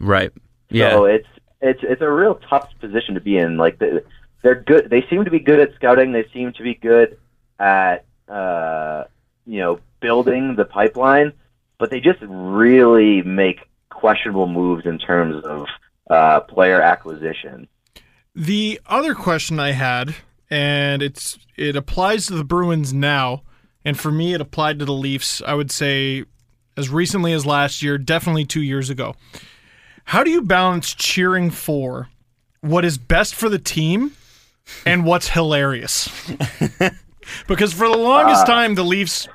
Right. 0.00 0.32
So 0.90 1.04
it's 1.04 1.28
it's 1.60 1.80
it's 1.82 2.02
a 2.02 2.10
real 2.10 2.36
tough 2.48 2.68
position 2.80 3.14
to 3.14 3.20
be 3.20 3.36
in. 3.36 3.58
Like 3.58 3.78
the, 3.78 4.02
they're 4.42 4.62
good. 4.62 4.90
They 4.90 5.04
seem 5.08 5.24
to 5.24 5.30
be 5.30 5.40
good 5.40 5.60
at 5.60 5.74
scouting. 5.74 6.12
They 6.12 6.26
seem 6.32 6.52
to 6.54 6.62
be 6.62 6.74
good 6.74 7.18
at 7.58 8.04
uh, 8.28 9.04
you 9.46 9.60
know 9.60 9.80
building 10.00 10.56
the 10.56 10.64
pipeline, 10.64 11.32
but 11.78 11.90
they 11.90 12.00
just 12.00 12.20
really 12.22 13.22
make 13.22 13.68
questionable 13.90 14.46
moves 14.46 14.86
in 14.86 14.98
terms 14.98 15.44
of 15.44 15.66
uh, 16.10 16.40
player 16.40 16.80
acquisition. 16.80 17.68
The 18.34 18.80
other 18.86 19.14
question 19.14 19.58
I 19.58 19.72
had, 19.72 20.14
and 20.50 21.02
it's 21.02 21.38
it 21.56 21.76
applies 21.76 22.26
to 22.26 22.34
the 22.34 22.44
Bruins 22.44 22.92
now, 22.92 23.42
and 23.84 23.98
for 23.98 24.12
me 24.12 24.34
it 24.34 24.40
applied 24.40 24.78
to 24.78 24.84
the 24.84 24.92
Leafs. 24.92 25.42
I 25.46 25.54
would 25.54 25.70
say 25.70 26.24
as 26.76 26.90
recently 26.90 27.32
as 27.32 27.46
last 27.46 27.82
year, 27.82 27.98
definitely 27.98 28.44
two 28.44 28.62
years 28.62 28.90
ago. 28.90 29.14
How 30.04 30.22
do 30.22 30.30
you 30.30 30.42
balance 30.42 30.94
cheering 30.94 31.50
for 31.50 32.08
what 32.60 32.84
is 32.84 32.98
best 32.98 33.34
for 33.34 33.48
the 33.48 33.58
team 33.58 34.12
and 34.84 35.04
what's 35.04 35.28
hilarious? 35.28 36.08
because 37.46 37.72
for 37.72 37.88
the 37.88 37.96
longest 37.96 38.46
time, 38.46 38.74
the 38.74 38.84
Leafs, 38.84 39.28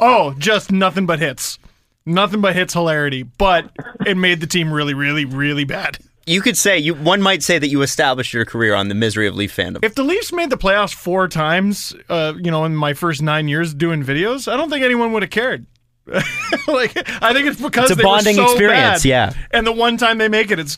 oh, 0.00 0.34
just 0.38 0.70
nothing 0.72 1.06
but 1.06 1.18
hits. 1.18 1.58
Nothing 2.06 2.40
but 2.40 2.54
hits 2.54 2.74
hilarity, 2.74 3.22
but 3.22 3.70
it 4.04 4.16
made 4.16 4.40
the 4.40 4.46
team 4.46 4.72
really, 4.72 4.92
really, 4.94 5.24
really 5.24 5.64
bad. 5.64 5.98
You 6.26 6.40
could 6.40 6.56
say 6.56 6.78
you. 6.78 6.94
One 6.94 7.20
might 7.20 7.42
say 7.42 7.58
that 7.58 7.68
you 7.68 7.82
established 7.82 8.32
your 8.32 8.44
career 8.46 8.74
on 8.74 8.88
the 8.88 8.94
misery 8.94 9.26
of 9.26 9.34
Leaf 9.34 9.54
fandom. 9.54 9.84
If 9.84 9.94
the 9.94 10.02
Leafs 10.02 10.32
made 10.32 10.48
the 10.50 10.56
playoffs 10.56 10.94
four 10.94 11.28
times, 11.28 11.94
uh, 12.08 12.32
you 12.42 12.50
know, 12.50 12.64
in 12.64 12.74
my 12.74 12.94
first 12.94 13.20
nine 13.22 13.46
years 13.48 13.74
doing 13.74 14.02
videos, 14.02 14.50
I 14.50 14.56
don't 14.56 14.70
think 14.70 14.84
anyone 14.84 15.12
would 15.12 15.22
have 15.22 15.30
cared. 15.30 15.66
like, 16.66 16.96
I 17.22 17.32
think 17.32 17.46
it's 17.46 17.60
because 17.60 17.90
It's 17.90 17.92
a 17.92 17.94
they 17.96 18.04
were 18.04 18.10
bonding 18.10 18.36
so 18.36 18.44
experience, 18.44 19.02
bad. 19.02 19.04
yeah. 19.04 19.32
And 19.50 19.66
the 19.66 19.72
one 19.72 19.96
time 19.96 20.18
they 20.18 20.28
make 20.28 20.50
it, 20.50 20.58
it's 20.58 20.76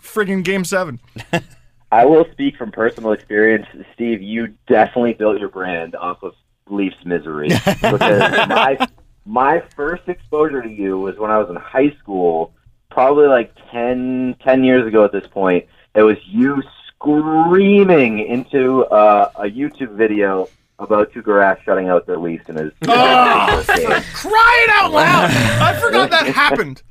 friggin' 0.00 0.42
game 0.44 0.64
seven. 0.64 1.00
I 1.94 2.04
will 2.06 2.26
speak 2.32 2.56
from 2.56 2.72
personal 2.72 3.12
experience, 3.12 3.66
Steve. 3.94 4.20
You 4.20 4.54
definitely 4.66 5.12
built 5.12 5.38
your 5.38 5.48
brand 5.48 5.94
off 5.94 6.24
of 6.24 6.34
Leafs 6.68 6.96
misery 7.04 7.48
because 7.64 8.48
my 8.48 8.88
my 9.24 9.60
first 9.76 10.08
exposure 10.08 10.60
to 10.60 10.68
you 10.68 10.98
was 10.98 11.16
when 11.18 11.30
I 11.30 11.38
was 11.38 11.48
in 11.50 11.54
high 11.56 11.94
school, 12.00 12.52
probably 12.90 13.28
like 13.28 13.54
10, 13.70 14.36
10 14.42 14.64
years 14.64 14.86
ago 14.88 15.04
at 15.04 15.12
this 15.12 15.26
point. 15.28 15.66
It 15.94 16.02
was 16.02 16.16
you 16.26 16.60
screaming 16.88 18.18
into 18.26 18.86
uh, 18.86 19.30
a 19.36 19.44
YouTube 19.44 19.94
video 19.94 20.48
about 20.80 21.12
Tuukka 21.12 21.26
Rask 21.26 21.62
shutting 21.62 21.88
out 21.88 22.06
the 22.06 22.18
Leafs 22.18 22.48
in 22.48 22.56
his 22.56 22.72
Oh, 22.88 23.62
first 23.64 23.78
game. 23.78 23.88
Crying 24.14 24.68
out 24.72 24.90
loud! 24.92 25.30
I 25.62 25.80
forgot 25.80 26.10
that 26.10 26.26
happened. 26.26 26.82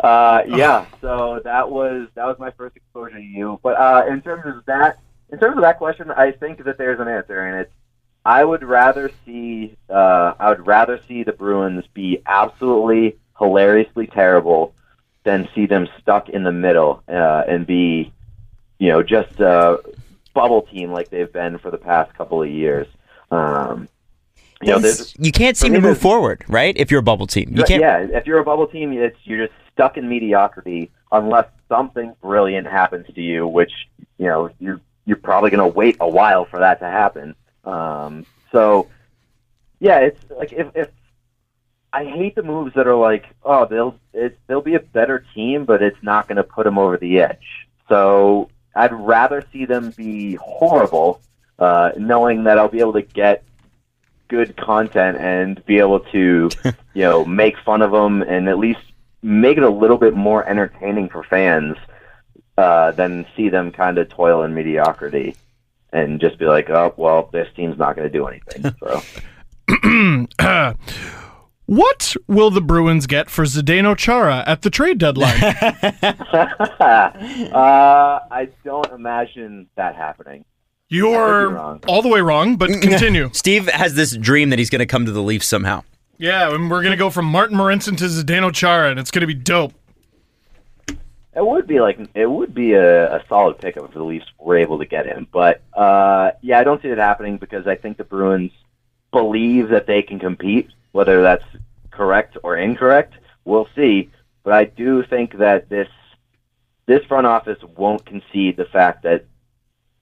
Uh, 0.00 0.42
yeah, 0.48 0.86
so 1.00 1.40
that 1.44 1.70
was 1.70 2.08
that 2.14 2.26
was 2.26 2.38
my 2.38 2.50
first 2.52 2.76
exposure 2.76 3.16
to 3.16 3.22
you. 3.22 3.58
But 3.62 3.78
uh, 3.78 4.04
in 4.08 4.20
terms 4.20 4.44
of 4.46 4.64
that, 4.66 4.98
in 5.30 5.38
terms 5.38 5.56
of 5.56 5.62
that 5.62 5.78
question, 5.78 6.10
I 6.10 6.32
think 6.32 6.64
that 6.64 6.78
there's 6.78 7.00
an 7.00 7.08
answer, 7.08 7.40
and 7.40 7.60
it's 7.60 7.72
I 8.24 8.44
would 8.44 8.64
rather 8.64 9.10
see 9.24 9.76
uh, 9.88 10.34
I 10.38 10.50
would 10.50 10.66
rather 10.66 11.00
see 11.06 11.22
the 11.22 11.32
Bruins 11.32 11.84
be 11.94 12.22
absolutely 12.26 13.16
hilariously 13.38 14.08
terrible 14.08 14.74
than 15.24 15.48
see 15.54 15.66
them 15.66 15.88
stuck 16.00 16.28
in 16.28 16.42
the 16.44 16.52
middle 16.52 17.02
uh, 17.08 17.42
and 17.48 17.66
be, 17.66 18.12
you 18.78 18.88
know, 18.88 19.02
just 19.02 19.40
a 19.40 19.80
bubble 20.34 20.62
team 20.62 20.92
like 20.92 21.08
they've 21.08 21.32
been 21.32 21.58
for 21.58 21.70
the 21.70 21.78
past 21.78 22.14
couple 22.14 22.42
of 22.42 22.48
years. 22.48 22.86
Um, 23.30 23.88
you 24.62 24.72
know, 24.72 24.78
there's 24.78 25.14
you 25.18 25.32
can't 25.32 25.56
seem 25.56 25.72
to 25.74 25.80
move 25.80 25.98
forward, 25.98 26.44
right? 26.48 26.74
If 26.76 26.90
you're 26.90 27.00
a 27.00 27.04
bubble 27.04 27.26
team, 27.26 27.54
you 27.54 27.64
can't. 27.64 27.80
Yeah, 27.80 27.98
if 28.18 28.26
you're 28.26 28.38
a 28.38 28.44
bubble 28.44 28.66
team, 28.66 28.92
it's 28.92 29.18
you're 29.24 29.46
just 29.46 29.58
stuck 29.72 29.96
in 29.96 30.08
mediocrity 30.08 30.90
unless 31.12 31.46
something 31.68 32.14
brilliant 32.22 32.66
happens 32.66 33.06
to 33.14 33.20
you, 33.20 33.46
which 33.46 33.72
you 34.18 34.26
know 34.26 34.50
you're 34.58 34.80
you're 35.04 35.18
probably 35.18 35.50
going 35.50 35.70
to 35.70 35.76
wait 35.76 35.96
a 36.00 36.08
while 36.08 36.44
for 36.44 36.58
that 36.60 36.80
to 36.80 36.86
happen. 36.86 37.34
Um, 37.64 38.24
so 38.50 38.88
yeah, 39.78 39.98
it's 39.98 40.20
like 40.30 40.52
if, 40.52 40.68
if 40.74 40.88
I 41.92 42.04
hate 42.04 42.34
the 42.34 42.42
moves 42.42 42.74
that 42.74 42.86
are 42.86 42.96
like, 42.96 43.26
oh, 43.42 43.66
they'll 43.66 43.98
it, 44.12 44.38
they'll 44.46 44.62
be 44.62 44.74
a 44.74 44.80
better 44.80 45.24
team, 45.34 45.64
but 45.64 45.82
it's 45.82 46.02
not 46.02 46.28
going 46.28 46.36
to 46.36 46.44
put 46.44 46.64
them 46.64 46.78
over 46.78 46.96
the 46.96 47.20
edge. 47.20 47.68
So 47.88 48.50
I'd 48.74 48.92
rather 48.92 49.44
see 49.52 49.64
them 49.64 49.90
be 49.96 50.34
horrible, 50.34 51.20
uh, 51.58 51.92
knowing 51.96 52.44
that 52.44 52.58
I'll 52.58 52.68
be 52.68 52.80
able 52.80 52.94
to 52.94 53.02
get 53.02 53.44
good 54.28 54.56
content 54.56 55.16
and 55.18 55.64
be 55.66 55.78
able 55.78 56.00
to, 56.00 56.48
you 56.94 57.02
know, 57.02 57.24
make 57.24 57.58
fun 57.64 57.82
of 57.82 57.90
them 57.90 58.22
and 58.22 58.48
at 58.48 58.58
least 58.58 58.80
make 59.22 59.56
it 59.56 59.62
a 59.62 59.70
little 59.70 59.98
bit 59.98 60.14
more 60.14 60.46
entertaining 60.46 61.08
for 61.08 61.22
fans 61.24 61.76
uh, 62.58 62.92
than 62.92 63.26
see 63.36 63.48
them 63.48 63.72
kind 63.72 63.98
of 63.98 64.08
toil 64.08 64.42
in 64.42 64.54
mediocrity 64.54 65.36
and 65.92 66.20
just 66.20 66.38
be 66.38 66.46
like, 66.46 66.70
oh, 66.70 66.94
well, 66.96 67.28
this 67.32 67.48
team's 67.56 67.78
not 67.78 67.96
going 67.96 68.10
to 68.10 68.18
do 68.18 68.26
anything. 68.26 68.74
So. 68.80 70.26
What 71.66 72.14
will 72.28 72.50
the 72.50 72.60
Bruins 72.60 73.08
get 73.08 73.28
for 73.28 73.44
Zdeno 73.44 73.96
Chara 73.96 74.44
at 74.46 74.62
the 74.62 74.70
trade 74.70 74.98
deadline? 74.98 75.42
uh, 75.42 75.80
I 78.30 78.48
don't 78.64 78.92
imagine 78.92 79.66
that 79.74 79.96
happening. 79.96 80.44
You're 80.88 81.78
all 81.88 82.02
the 82.02 82.08
way 82.08 82.20
wrong, 82.20 82.56
but 82.56 82.68
continue. 82.80 83.30
Steve 83.32 83.68
has 83.68 83.94
this 83.94 84.16
dream 84.16 84.50
that 84.50 84.58
he's 84.58 84.70
going 84.70 84.80
to 84.80 84.86
come 84.86 85.04
to 85.06 85.12
the 85.12 85.22
Leafs 85.22 85.46
somehow. 85.48 85.82
yeah, 86.18 86.54
and 86.54 86.70
we're 86.70 86.82
gonna 86.82 86.96
go 86.96 87.10
from 87.10 87.24
Martin 87.26 87.56
Marincin 87.56 87.96
to 87.98 88.04
Zdeno 88.04 88.52
Chara, 88.54 88.90
and 88.90 88.98
it's 89.00 89.10
gonna 89.10 89.26
be 89.26 89.34
dope. 89.34 89.72
It 90.88 91.44
would 91.44 91.66
be 91.66 91.80
like 91.80 91.98
it 92.14 92.26
would 92.26 92.54
be 92.54 92.72
a, 92.72 93.16
a 93.16 93.24
solid 93.28 93.58
pickup 93.58 93.84
if 93.84 93.92
the 93.92 94.02
Leafs 94.02 94.26
were 94.38 94.56
able 94.56 94.78
to 94.78 94.86
get 94.86 95.04
him, 95.06 95.26
but 95.30 95.60
uh, 95.74 96.30
yeah, 96.40 96.58
I 96.58 96.64
don't 96.64 96.80
see 96.80 96.88
it 96.88 96.98
happening 96.98 97.36
because 97.36 97.66
I 97.66 97.74
think 97.74 97.98
the 97.98 98.04
Bruins 98.04 98.52
believe 99.12 99.68
that 99.68 99.86
they 99.86 100.02
can 100.02 100.18
compete. 100.18 100.70
Whether 100.92 101.20
that's 101.20 101.44
correct 101.90 102.38
or 102.42 102.56
incorrect, 102.56 103.14
we'll 103.44 103.68
see. 103.76 104.10
But 104.44 104.54
I 104.54 104.64
do 104.64 105.02
think 105.02 105.36
that 105.38 105.68
this 105.68 105.88
this 106.86 107.04
front 107.04 107.26
office 107.26 107.58
won't 107.76 108.06
concede 108.06 108.56
the 108.56 108.64
fact 108.64 109.02
that 109.02 109.26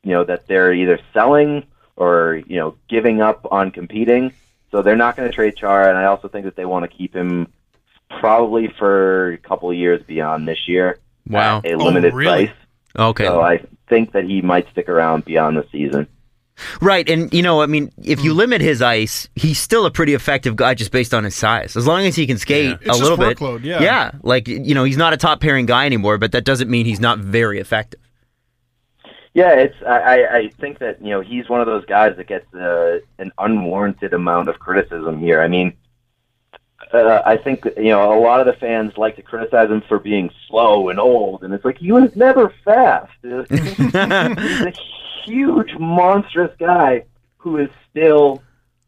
you 0.05 0.13
know 0.13 0.25
that 0.25 0.47
they're 0.47 0.73
either 0.73 1.01
selling 1.13 1.67
or 1.97 2.43
you 2.47 2.57
know 2.57 2.77
giving 2.89 3.21
up 3.21 3.47
on 3.51 3.71
competing. 3.71 4.33
So 4.71 4.83
they're 4.83 4.97
not 4.97 5.17
going 5.17 5.29
to 5.29 5.35
trade 5.35 5.57
Chara, 5.57 5.89
and 5.89 5.99
I 5.99 6.07
also 6.07 6.29
think 6.29 6.45
that 6.45 6.57
they 6.57 6.65
want 6.65 6.89
to 6.91 6.97
keep 6.97 7.15
him 7.15 7.53
probably 8.11 8.69
for 8.69 9.33
a 9.33 9.39
couple 9.39 9.71
of 9.71 9.77
years 9.77 10.03
beyond 10.03 10.49
this 10.49 10.69
year. 10.69 10.99
Wow. 11.27 11.59
at 11.59 11.73
a 11.73 11.77
limited 11.77 12.13
oh, 12.13 12.17
really? 12.17 12.47
price. 12.47 12.57
Okay. 12.97 13.25
So 13.25 13.41
I 13.41 13.65
think 13.89 14.13
that 14.13 14.25
he 14.25 14.43
might 14.43 14.69
stick 14.71 14.89
around 14.89 15.25
beyond 15.25 15.57
the 15.57 15.67
season. 15.73 16.07
Right, 16.81 17.09
and 17.09 17.33
you 17.35 17.43
know, 17.43 17.63
I 17.63 17.67
mean, 17.67 17.91
if 18.01 18.23
you 18.23 18.33
limit 18.33 18.61
his 18.61 18.81
ice, 18.81 19.29
he's 19.35 19.59
still 19.59 19.87
a 19.87 19.91
pretty 19.91 20.15
effective 20.15 20.55
guy 20.55 20.75
just 20.75 20.93
based 20.93 21.13
on 21.13 21.25
his 21.25 21.35
size. 21.35 21.77
As 21.77 21.85
long 21.85 22.03
as 22.07 22.15
he 22.15 22.29
can 22.29 22.39
skate 22.39 22.79
It's 22.81 22.83
a 22.83 22.87
just 22.87 23.03
little 23.03 23.17
bit, 23.17 23.65
yeah. 23.65 23.83
yeah. 23.83 24.11
Like 24.23 24.47
you 24.47 24.75
know, 24.75 24.85
he's 24.85 24.97
not 24.97 25.13
a 25.13 25.17
top 25.17 25.41
pairing 25.41 25.67
guy 25.67 25.87
anymore, 25.87 26.17
but 26.17 26.31
that 26.33 26.45
doesn't 26.45 26.71
mean 26.71 26.87
he's 26.87 27.01
not 27.01 27.19
very 27.19 27.59
effective. 27.59 28.01
Yeah, 29.35 29.51
it's 29.55 29.75
I, 29.85 30.27
I- 30.27 30.49
think 30.61 30.79
that 30.79 31.03
you 31.03 31.11
know 31.11 31.21
he's 31.21 31.49
one 31.49 31.61
of 31.61 31.67
those 31.67 31.85
guys 31.87 32.17
that 32.17 32.29
gets 32.29 32.53
uh, 32.55 33.01
an 33.19 33.33
unwarranted 33.39 34.15
amount 34.15 34.49
of 34.49 34.59
criticism 34.61 35.19
here. 35.19 35.41
I 35.43 35.49
mean, 35.49 35.77
uh, 36.93 37.21
I 37.27 37.37
think 37.37 37.65
you 37.77 37.91
know 37.91 38.17
a 38.17 38.21
lot 38.21 38.41
of 38.41 38.47
the 38.47 38.53
fans 38.61 38.97
like 38.97 39.17
to 39.17 39.23
criticize 39.23 39.71
him 39.71 39.83
for 39.89 39.99
being 39.99 40.31
slow 40.49 40.89
and 40.89 41.01
old, 41.01 41.43
and 41.43 41.53
it's 41.53 41.65
like 41.65 41.79
he 41.79 41.91
was 41.91 42.15
never 42.15 42.55
fast. 42.65 43.13
he's 43.23 43.95
a 43.95 44.73
huge, 45.25 45.75
monstrous 45.79 46.55
guy 46.59 47.05
who 47.39 47.57
is 47.59 47.71
still 47.91 48.41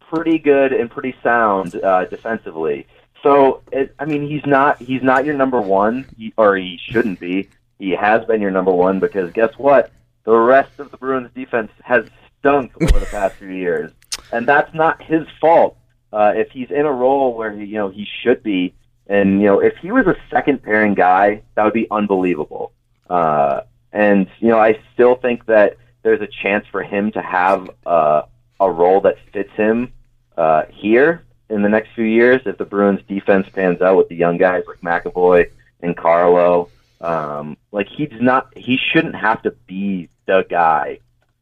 pretty 0.09 0.39
good 0.39 0.73
and 0.73 0.89
pretty 0.91 1.15
sound 1.23 1.75
uh, 1.83 2.05
defensively. 2.05 2.87
So, 3.23 3.63
it, 3.73 3.95
I 3.99 4.05
mean, 4.05 4.29
he's 4.29 4.47
not 4.47 4.81
he's 4.81 5.03
not 5.03 5.25
your 5.25 5.35
number 5.35 5.61
one, 5.61 6.07
he, 6.17 6.33
or 6.37 6.57
he 6.57 6.79
shouldn't 6.81 7.19
be. 7.19 7.49
He 7.81 7.91
has 7.91 8.25
been 8.27 8.41
your 8.41 8.53
number 8.53 8.71
one 8.71 9.01
because 9.01 9.33
guess 9.33 9.53
what? 9.59 9.91
The 10.27 10.37
rest 10.37 10.81
of 10.81 10.91
the 10.91 10.97
Bruins 10.97 11.31
defense 11.37 11.71
has 11.85 12.05
stunk 12.41 12.73
over 12.83 12.99
the 12.99 13.07
past 13.07 13.37
few 13.37 13.49
years, 13.49 13.93
and 14.33 14.47
that's 14.47 14.75
not 14.75 15.01
his 15.01 15.27
fault. 15.41 15.79
Uh, 16.13 16.33
if 16.35 16.51
he's 16.51 16.71
in 16.71 16.85
a 16.85 16.93
role 16.93 17.37
where 17.37 17.53
he, 17.53 17.65
you 17.65 17.77
know 17.77 17.89
he 17.89 18.07
should 18.23 18.43
be, 18.43 18.75
and 19.07 19.41
you 19.41 19.47
know 19.47 19.61
if 19.61 19.77
he 19.77 19.93
was 19.93 20.07
a 20.07 20.17
second 20.29 20.63
pairing 20.63 20.95
guy, 20.95 21.43
that 21.55 21.65
would 21.65 21.73
be 21.73 21.87
unbelievable. 21.91 22.73
Uh, 23.09 23.61
and 23.93 24.27
you 24.41 24.49
know 24.49 24.59
I 24.59 24.81
still 24.93 25.15
think 25.15 25.47
that 25.47 25.77
there's 26.03 26.21
a 26.21 26.29
chance 26.43 26.67
for 26.73 26.83
him 26.83 27.13
to 27.13 27.23
have 27.23 27.71
uh, 27.87 28.23
a 28.59 28.71
role 28.71 29.01
that 29.03 29.17
fits 29.33 29.53
him 29.53 29.93
uh, 30.37 30.63
here 30.71 31.23
in 31.51 31.63
the 31.63 31.69
next 31.69 31.91
few 31.95 32.05
years 32.05 32.43
if 32.47 32.59
the 32.59 32.65
Bruins 32.65 33.01
defense 33.09 33.47
pans 33.53 33.81
out 33.81 33.97
with 33.97 34.09
the 34.09 34.17
young 34.17 34.39
guys 34.39 34.65
like 34.67 34.81
McAvoy 34.81 35.51
and 35.83 35.97
Carlo. 35.97 36.69
Um, 37.01 37.57
like 37.73 37.89
he's 37.89 38.13
not, 38.21 38.57
he 38.57 38.79
shouldn't 38.93 39.17
have 39.17 39.43
to 39.43 39.51
be 39.67 40.09
the 40.27 40.47
guy. 40.49 41.01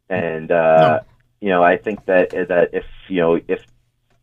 And 0.08 0.50
uh, 0.50 1.00
you 1.40 1.48
know, 1.48 1.62
I 1.62 1.76
think 1.76 2.04
that 2.06 2.30
that 2.30 2.70
if 2.72 2.84
you 3.08 3.20
know 3.20 3.40
if 3.48 3.64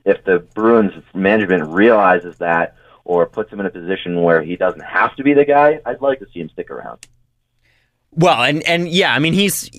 if 0.06 0.24
the 0.24 0.40
Bruins 0.40 0.94
management 1.14 1.70
realizes 1.70 2.38
that 2.38 2.76
or 3.04 3.26
puts 3.26 3.52
him 3.52 3.60
in 3.60 3.66
a 3.66 3.70
position 3.70 4.22
where 4.22 4.42
he 4.42 4.56
doesn't 4.56 4.84
have 4.84 5.16
to 5.16 5.24
be 5.24 5.34
the 5.34 5.46
guy, 5.46 5.80
I'd 5.86 6.02
like 6.02 6.20
to 6.20 6.28
see 6.34 6.40
him 6.40 6.50
stick 6.50 6.70
around. 6.70 7.06
Well, 8.14 8.44
and 8.44 8.62
and 8.64 8.90
yeah, 8.90 9.14
I 9.14 9.20
mean, 9.20 9.32
he's 9.34 9.70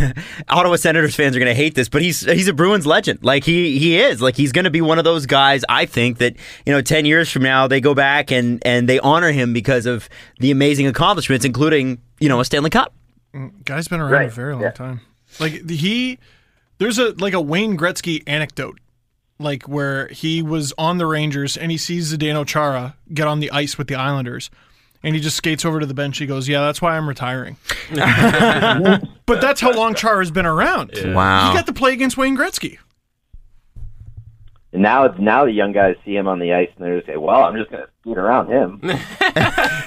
Ottawa 0.48 0.74
Senators 0.76 1.14
fans 1.14 1.36
are 1.36 1.38
going 1.38 1.50
to 1.50 1.54
hate 1.54 1.74
this, 1.76 1.88
but 1.88 2.02
he's 2.02 2.20
he's 2.20 2.48
a 2.48 2.52
Bruins 2.52 2.84
legend. 2.86 3.20
Like 3.22 3.44
he 3.44 3.78
he 3.78 3.96
is. 3.98 4.20
Like 4.20 4.36
he's 4.36 4.50
going 4.50 4.64
to 4.64 4.70
be 4.70 4.80
one 4.80 4.98
of 4.98 5.04
those 5.04 5.24
guys. 5.26 5.64
I 5.68 5.86
think 5.86 6.18
that 6.18 6.34
you 6.66 6.72
know, 6.72 6.82
ten 6.82 7.04
years 7.04 7.30
from 7.30 7.42
now, 7.44 7.68
they 7.68 7.80
go 7.80 7.94
back 7.94 8.32
and 8.32 8.60
and 8.66 8.88
they 8.88 8.98
honor 8.98 9.30
him 9.30 9.52
because 9.52 9.86
of 9.86 10.08
the 10.40 10.50
amazing 10.50 10.88
accomplishments, 10.88 11.44
including 11.44 12.00
you 12.18 12.28
know 12.28 12.40
a 12.40 12.44
Stanley 12.44 12.70
Cup. 12.70 12.92
Mm, 13.32 13.64
guy's 13.64 13.86
been 13.86 14.00
around 14.00 14.12
Right, 14.12 14.28
a 14.28 14.30
very 14.30 14.54
long 14.54 14.62
yeah. 14.62 14.70
time. 14.72 15.00
Like 15.38 15.68
he, 15.70 16.18
there's 16.78 16.98
a 16.98 17.10
like 17.18 17.34
a 17.34 17.40
Wayne 17.40 17.76
Gretzky 17.76 18.22
anecdote, 18.26 18.80
like 19.38 19.68
where 19.68 20.08
he 20.08 20.42
was 20.42 20.72
on 20.76 20.98
the 20.98 21.06
Rangers 21.06 21.56
and 21.56 21.70
he 21.70 21.78
sees 21.78 22.12
Zdeno 22.12 22.44
Chara 22.44 22.96
get 23.14 23.28
on 23.28 23.38
the 23.38 23.50
ice 23.52 23.78
with 23.78 23.86
the 23.86 23.94
Islanders, 23.94 24.50
and 25.06 25.14
he 25.14 25.20
just 25.20 25.36
skates 25.36 25.64
over 25.64 25.78
to 25.78 25.86
the 25.86 25.94
bench. 25.94 26.18
He 26.18 26.26
goes, 26.26 26.48
"Yeah, 26.48 26.62
that's 26.62 26.82
why 26.82 26.96
I'm 26.96 27.08
retiring." 27.08 27.56
but 27.94 29.40
that's 29.40 29.60
how 29.60 29.72
long 29.72 29.94
Char 29.94 30.18
has 30.18 30.32
been 30.32 30.46
around. 30.46 30.90
Wow. 30.96 31.48
He 31.48 31.56
got 31.56 31.66
to 31.66 31.72
play 31.72 31.92
against 31.92 32.16
Wayne 32.16 32.36
Gretzky. 32.36 32.78
And 34.72 34.82
now, 34.82 35.06
now 35.18 35.44
the 35.44 35.52
young 35.52 35.70
guys 35.72 35.94
see 36.04 36.16
him 36.16 36.26
on 36.26 36.40
the 36.40 36.52
ice 36.52 36.68
and 36.76 36.84
they're 36.84 36.96
just 36.96 37.06
say, 37.06 37.16
"Well, 37.16 37.44
I'm 37.44 37.54
just 37.56 37.70
going 37.70 37.84
to 37.84 37.88
scoot 38.00 38.18
around 38.18 38.50
him." 38.50 38.80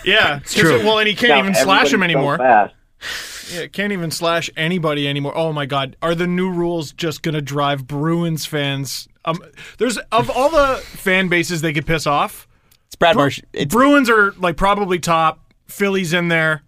Yeah, 0.05 0.37
it's 0.37 0.53
true. 0.53 0.77
Well, 0.77 0.99
and 0.99 1.09
he 1.09 1.13
can't 1.13 1.31
Now 1.31 1.39
even 1.39 1.53
slash 1.53 1.91
him 1.91 2.01
everybody's 2.01 2.13
so 2.13 2.19
anymore. 2.19 2.37
fast. 2.37 3.53
Yeah, 3.53 3.67
can't 3.67 3.91
even 3.91 4.11
slash 4.11 4.49
anybody 4.55 5.09
anymore. 5.09 5.33
Oh 5.35 5.51
my 5.51 5.65
god, 5.65 5.97
are 6.01 6.15
the 6.15 6.25
new 6.25 6.49
rules 6.49 6.93
just 6.93 7.21
gonna 7.21 7.41
drive 7.41 7.85
Bruins 7.85 8.45
fans? 8.45 9.09
Um, 9.25 9.43
there's 9.77 9.97
of 10.13 10.29
all 10.29 10.49
the 10.49 10.77
fan 10.77 11.27
bases 11.27 11.59
they 11.61 11.73
could 11.73 11.85
piss 11.85 12.07
off. 12.07 12.47
It's 12.89 12.95
Brad 12.95 13.15
Marsh. 13.15 13.39
It's 13.53 13.71
Bruins 13.71 14.09
are 14.09 14.31
like 14.33 14.57
probably 14.57 14.97
top. 14.97 15.53
Phillies 15.67 16.13
in 16.13 16.29
there. 16.29 16.63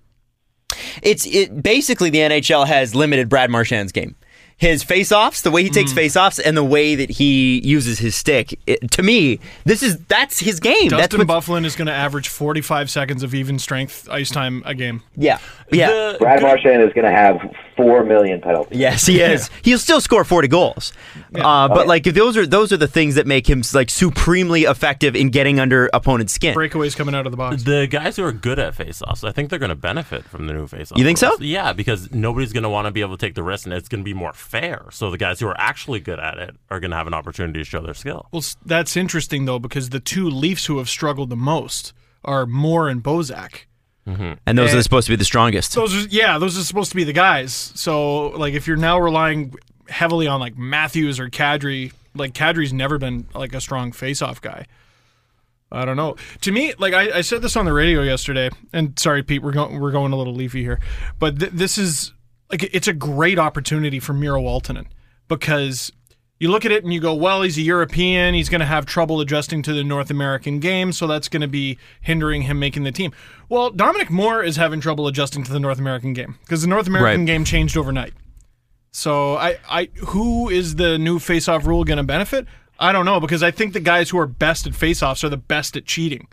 it's 1.02 1.26
it 1.26 1.64
basically 1.64 2.12
the 2.12 2.20
NHL 2.20 2.68
has 2.68 2.94
limited 2.94 3.28
Brad 3.28 3.50
Marchand's 3.50 3.92
game. 3.92 4.16
His 4.58 4.84
face-offs, 4.84 5.42
the 5.42 5.50
way 5.50 5.64
he 5.64 5.72
takes 5.72 5.90
hmm. 5.90 5.96
face-offs, 5.96 6.38
and 6.38 6.56
the 6.56 6.64
way 6.64 6.94
that 6.94 7.10
he 7.10 7.60
uses 7.68 7.98
his 7.98 8.16
stick. 8.16 8.60
It, 8.68 8.92
to 8.92 9.02
me, 9.02 9.40
this 9.66 9.82
is 9.82 9.98
that's 10.06 10.40
his 10.40 10.60
game. 10.60 10.90
that's 10.90 11.08
Dustin 11.08 11.28
what, 11.28 11.44
Byfuglien 11.44 11.66
is 11.66 11.76
going 11.76 11.88
to 11.88 11.94
average 11.94 12.30
45 12.30 12.92
seconds 12.92 13.24
of 13.24 13.34
even 13.34 13.58
strength 13.58 14.08
ice 14.12 14.30
time 14.30 14.62
a 14.64 14.76
game. 14.76 15.02
yeah, 15.16 15.40
yeah. 15.72 15.88
The- 15.88 16.18
Brad 16.20 16.44
Marchand 16.44 16.84
is 16.84 16.94
going 16.94 17.06
to 17.06 17.12
have 17.12 17.42
four 17.82 18.04
million 18.04 18.42
penalties. 18.42 18.78
Yes, 18.78 19.06
he 19.06 19.22
is. 19.22 19.50
He'll 19.64 19.80
still 19.80 20.02
score 20.02 20.24
forty 20.24 20.48
goals, 20.48 20.94
uh, 21.36 21.68
but 21.68 21.82
yeah. 21.82 21.84
like 21.84 22.04
those 22.04 22.38
are 22.38 22.46
those 22.46 22.72
are 22.72 22.78
the 22.78 22.88
things 22.88 23.16
that 23.16 23.26
make 23.26 23.50
him 23.50 23.64
like 23.74 23.90
supremely 23.90 24.64
effective 24.64 25.16
in 25.16 25.30
getting 25.30 25.60
under 25.60 25.90
opponent's 25.94 26.34
skin. 26.34 26.56
Breakaways 26.56 26.96
coming 26.96 27.16
out 27.16 27.26
of 27.26 27.32
the 27.32 27.38
box. 27.38 27.64
The 27.64 27.88
guys 27.88 28.18
who 28.18 28.24
are 28.24 28.32
good 28.32 28.60
at 28.60 28.76
face-offs, 28.76 29.24
I 29.24 29.32
think 29.32 29.50
they're 29.50 29.60
going 29.60 29.70
to 29.70 29.76
benefit 29.76 30.24
from 30.26 30.48
the 30.48 30.54
new 30.54 30.68
face-off. 30.68 30.98
You 30.98 31.04
think 31.04 31.18
so? 31.18 31.36
Yeah, 31.40 31.74
because 31.74 32.12
nobody's 32.12 32.54
going 32.54 32.64
to 32.64 32.70
want 32.70 32.86
to 32.86 32.92
be 32.92 33.02
able 33.02 33.18
to 33.18 33.26
take 33.26 33.36
the 33.36 33.44
risk, 33.44 33.66
and 33.66 33.74
it's 33.74 33.90
going 33.90 34.02
to 34.02 34.06
be 34.06 34.14
more 34.14 34.34
fair. 34.34 34.86
So 34.92 35.10
the 35.10 35.18
guys 35.18 35.40
who 35.40 35.48
are 35.48 35.60
actually 35.60 36.00
good 36.00 36.20
at 36.20 36.38
it 36.38 36.56
are 36.70 36.80
going 36.80 36.92
to 36.92 36.98
have 36.98 37.08
an 37.08 37.14
opportunity 37.14 37.60
to 37.60 37.66
show 37.66 37.82
their 37.82 37.94
skill. 37.94 38.28
Well, 38.32 38.44
that's 38.66 38.96
interesting 38.96 39.46
though 39.46 39.60
because 39.60 39.90
the 39.90 40.00
two 40.00 40.30
Leafs 40.30 40.66
who 40.66 40.78
have 40.78 40.90
struggled 40.90 41.30
the 41.30 41.36
most 41.36 41.94
are 42.24 42.46
Moore 42.46 42.88
and 42.88 43.04
Bozak. 43.04 43.66
Mm-hmm. 44.08 44.34
And 44.46 44.58
those 44.58 44.74
are 44.74 44.82
supposed 44.82 45.06
to 45.08 45.12
be 45.12 45.16
the 45.16 45.26
strongest. 45.26 45.76
Those 45.76 45.94
are 45.94 46.08
yeah, 46.10 46.38
those 46.38 46.58
are 46.58 46.64
supposed 46.64 46.90
to 46.92 46.96
be 46.96 47.04
the 47.04 47.14
guys. 47.14 47.54
So 47.76 48.30
like 48.30 48.54
if 48.54 48.68
you're 48.68 48.78
now 48.78 49.00
relying 49.00 49.54
heavily 49.90 50.28
on 50.28 50.40
like 50.40 50.58
Matthews 50.58 51.20
or 51.20 51.30
Kadri, 51.30 51.92
like 52.16 52.34
Kadri's 52.34 52.74
never 52.74 52.98
been 52.98 53.28
like 53.34 53.54
a 53.54 53.62
strong 53.62 53.92
face-off 53.92 54.42
guy. 54.42 54.66
I 55.72 55.86
don't 55.86 55.96
know. 55.96 56.18
To 56.42 56.52
me, 56.52 56.74
like 56.80 56.94
I, 56.94 57.20
I 57.20 57.22
said 57.22 57.42
this 57.42 57.56
on 57.56 57.66
the 57.66 57.72
radio 57.74 58.02
yesterday, 58.02 58.50
and 58.74 58.98
sorry, 59.00 59.24
Pete, 59.24 59.42
we're 59.42 59.54
going 59.54 59.80
we're 59.80 59.92
going 59.92 60.12
a 60.12 60.18
little 60.18 60.34
leafy 60.34 60.64
here, 60.64 60.80
but 61.18 61.40
th- 61.40 61.52
this 61.54 61.78
is 61.78 62.14
like 62.50 62.64
it's 62.74 62.88
a 62.88 62.94
great 62.94 63.40
opportunity 63.40 64.00
for 64.00 64.14
Miro 64.14 64.42
Aaltonen 64.42 64.88
because 65.30 65.92
you 66.42 66.50
look 66.50 66.66
at 66.66 66.72
it 66.72 66.84
and 66.84 66.92
you 66.92 67.00
go, 67.00 67.14
well, 67.14 67.44
he's 67.44 67.56
a 67.58 67.62
European. 67.62 68.34
He's 68.34 68.50
going 68.50 68.62
to 68.62 68.66
have 68.66 68.88
trouble 68.88 69.22
adjusting 69.22 69.62
to 69.62 69.74
the 69.74 69.84
North 69.84 70.10
American 70.10 70.60
game, 70.60 70.92
so 70.92 71.06
that's 71.06 71.28
going 71.30 71.42
to 71.42 71.48
be 71.48 71.78
hindering 72.02 72.42
him 72.42 72.58
making 72.58 72.84
the 72.84 72.92
team. 72.92 73.12
Well, 73.48 73.70
Dominic 73.70 74.10
Moore 74.10 74.42
is 74.44 74.56
having 74.56 74.82
trouble 74.82 75.06
adjusting 75.08 75.44
to 75.44 75.52
the 75.54 75.60
North 75.60 75.78
American 75.78 76.14
game 76.14 76.38
because 76.42 76.64
the 76.64 76.68
North 76.68 76.88
American 76.88 77.22
Right. 77.22 77.28
game 77.28 77.46
changed 77.46 77.78
overnight. 77.78 78.14
So 78.92 79.36
I, 79.38 79.58
I, 79.70 79.90
who 80.08 80.50
is 80.50 80.76
the 80.76 80.98
new 80.98 81.20
face-off 81.20 81.66
rule 81.68 81.84
going 81.84 81.98
to 81.98 82.04
benefit? 82.04 82.48
I 82.80 82.92
don't 82.92 83.06
know 83.06 83.20
because 83.20 83.44
I 83.44 83.52
think 83.52 83.74
the 83.74 83.80
guys 83.80 84.10
who 84.10 84.18
are 84.18 84.26
best 84.28 84.66
at 84.66 84.74
face-offs 84.74 85.24
are 85.24 85.30
the 85.30 85.38
best 85.38 85.78
at 85.78 85.86
cheating. 85.86 86.28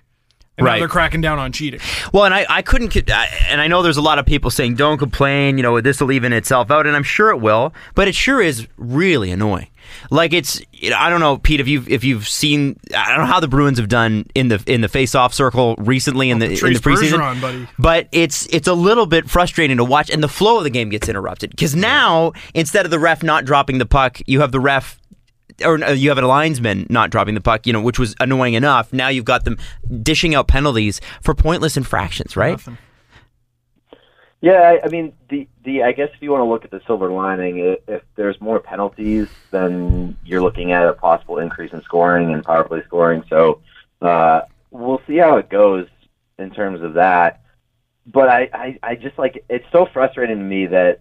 And 0.57 0.65
Right. 0.67 0.73
now 0.75 0.79
they're 0.81 0.89
cracking 0.89 1.21
down 1.21 1.39
on 1.39 1.53
cheating. 1.53 1.79
Well, 2.13 2.25
and 2.25 2.35
I, 2.35 2.45
I 2.49 2.63
couldn't, 2.63 2.97
I- 3.13 3.27
and 3.49 3.61
I 3.61 3.69
know 3.69 3.83
there's 3.83 3.97
a 3.99 4.03
lot 4.03 4.19
of 4.19 4.27
people 4.27 4.51
saying, 4.51 4.75
don't 4.75 4.99
complain, 4.99 5.57
you 5.57 5.63
know, 5.63 5.81
this 5.81 6.01
will 6.01 6.11
even 6.11 6.33
itself 6.33 6.71
out, 6.73 6.85
and 6.87 6.97
I'm 6.97 7.05
sure 7.05 7.31
it 7.31 7.37
will, 7.37 7.73
but 7.95 8.09
it 8.09 8.15
sure 8.17 8.41
is 8.43 8.67
really 8.77 9.31
annoying. 9.31 9.69
Like 10.11 10.33
it's, 10.33 10.61
I 10.95 11.11
don't 11.11 11.21
know, 11.21 11.39
Pete, 11.39 11.61
if 11.61 11.69
you've 11.69 11.89
if 11.89 12.05
you've 12.05 12.29
seen, 12.29 12.79
I 12.97 13.11
don't 13.11 13.19
know 13.19 13.27
how 13.27 13.41
the 13.41 13.49
Bruins 13.49 13.79
have 13.79 13.89
done 13.89 14.27
in 14.35 14.49
the 14.49 14.63
in 14.67 14.81
the 14.81 14.89
face-off 14.89 15.35
circle 15.35 15.75
recently 15.79 16.31
in 16.31 16.39
the 16.39 16.47
in 16.47 16.73
the 16.73 16.81
preseason, 16.81 17.19
Bergeron, 17.19 17.41
buddy. 17.41 17.69
but 17.79 18.09
it's 18.13 18.47
it's 18.47 18.69
a 18.69 18.75
little 18.75 19.07
bit 19.07 19.29
frustrating 19.29 19.77
to 19.79 19.85
watch, 19.85 20.11
and 20.11 20.23
the 20.23 20.29
flow 20.29 20.59
of 20.59 20.65
the 20.65 20.71
game 20.71 20.89
gets 20.89 21.09
interrupted 21.09 21.51
because 21.51 21.75
now 21.75 22.33
instead 22.55 22.85
of 22.85 22.91
the 22.91 22.99
ref 22.99 23.23
not 23.23 23.45
dropping 23.45 23.79
the 23.79 23.87
puck, 23.87 24.21
you 24.27 24.41
have 24.41 24.53
the 24.53 24.61
ref 24.61 24.99
or 25.65 25.83
uh, 25.83 25.93
you 25.93 26.09
have 26.09 26.19
a 26.19 26.27
linesman 26.27 26.87
not 26.89 27.11
dropping 27.11 27.35
the 27.35 27.41
puck, 27.41 27.67
you 27.67 27.73
know, 27.73 27.81
which 27.81 27.99
was 27.99 28.15
annoying 28.21 28.55
enough. 28.55 28.93
Now 28.93 29.09
you've 29.09 29.25
got 29.25 29.45
them 29.45 29.59
dishing 30.03 30.35
out 30.35 30.49
penalties 30.49 31.01
for 31.23 31.35
pointless 31.35 31.77
infractions, 31.77 32.37
right? 32.37 32.53
Nothing. 32.53 32.79
Yeah, 34.41 34.53
I, 34.53 34.87
I 34.87 34.89
mean 34.89 35.13
the 35.29 35.49
the 35.65 35.83
I 35.83 35.93
guess 35.93 36.11
if 36.15 36.23
you 36.23 36.31
want 36.31 36.43
to 36.43 36.49
look 36.49 36.65
at 36.65 36.71
the 36.71 36.81
silver 36.87 37.11
lining, 37.11 37.59
if, 37.59 37.81
if 37.89 38.03
there's 38.15 38.41
more 38.41 38.61
penalties, 38.61 39.29
then 39.51 40.17
you're 40.25 40.43
looking 40.43 40.73
at 40.73 40.87
a 40.87 40.93
possible 40.93 41.39
increase 41.39 41.73
in 41.73 41.83
scoring 41.83 42.33
and 42.33 42.45
power 42.45 42.65
play 42.65 42.83
scoring. 42.85 43.25
So 43.29 43.61
uh, 44.01 44.43
we'll 44.71 45.03
see 45.07 45.17
how 45.17 45.39
it 45.39 45.49
goes 45.49 45.89
in 46.39 46.51
terms 46.51 46.83
of 46.83 46.95
that. 46.95 47.43
But 48.07 48.29
I, 48.29 48.49
I, 48.55 48.79
I 48.83 48.95
just 48.95 49.19
like 49.19 49.45
it's 49.49 49.67
so 49.73 49.87
frustrating 49.87 50.39
to 50.39 50.45
me 50.45 50.67
that 50.67 51.01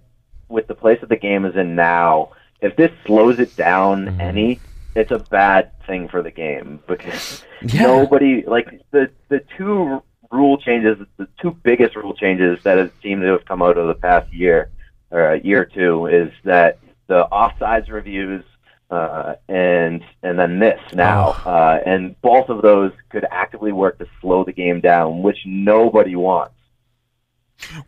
with 0.50 0.68
the 0.68 0.76
place 0.76 1.00
that 1.02 1.10
the 1.10 1.18
game 1.18 1.46
is 1.46 1.56
in 1.56 1.76
now, 1.76 2.32
if 2.60 2.76
this 2.76 2.92
slows 3.06 3.40
it 3.40 3.56
down 3.56 4.20
any, 4.20 4.60
it's 4.96 5.12
a 5.12 5.20
bad 5.20 5.72
thing 5.86 6.08
for 6.08 6.24
the 6.24 6.32
game 6.32 6.82
because 6.88 7.44
nobody 7.74 8.44
like 8.48 8.82
the 8.92 9.12
the 9.30 9.42
two 9.58 10.02
rule 10.32 10.58
changes, 10.58 10.98
the 11.18 11.28
two 11.42 11.52
biggest 11.52 11.96
rule 11.96 12.14
changes 12.14 12.60
that 12.64 12.78
have 12.78 12.92
seemed 13.02 13.22
to 13.22 13.28
have 13.30 13.46
come 13.46 13.62
out 13.62 13.78
of 13.78 13.88
the 13.88 13.96
past 13.96 14.32
year 14.34 14.70
or 15.12 15.34
a 15.34 15.40
year 15.40 15.62
or 15.62 15.66
two 15.66 16.08
is 16.08 16.32
that 16.44 16.80
the 17.08 17.28
offsides 17.32 17.90
reviews 17.90 18.44
uh, 18.90 19.36
and 19.50 20.04
and 20.24 20.40
then 20.40 20.60
this 20.60 20.80
now, 20.94 21.30
uh, 21.46 21.80
and 21.86 22.20
both 22.22 22.50
of 22.50 22.62
those 22.62 22.94
could 23.10 23.26
actively 23.32 23.74
work 23.74 23.98
to 24.00 24.08
slow 24.22 24.46
the 24.46 24.54
game 24.54 24.80
down, 24.80 25.22
which 25.22 25.38
nobody 25.46 26.16
wants. 26.16 26.56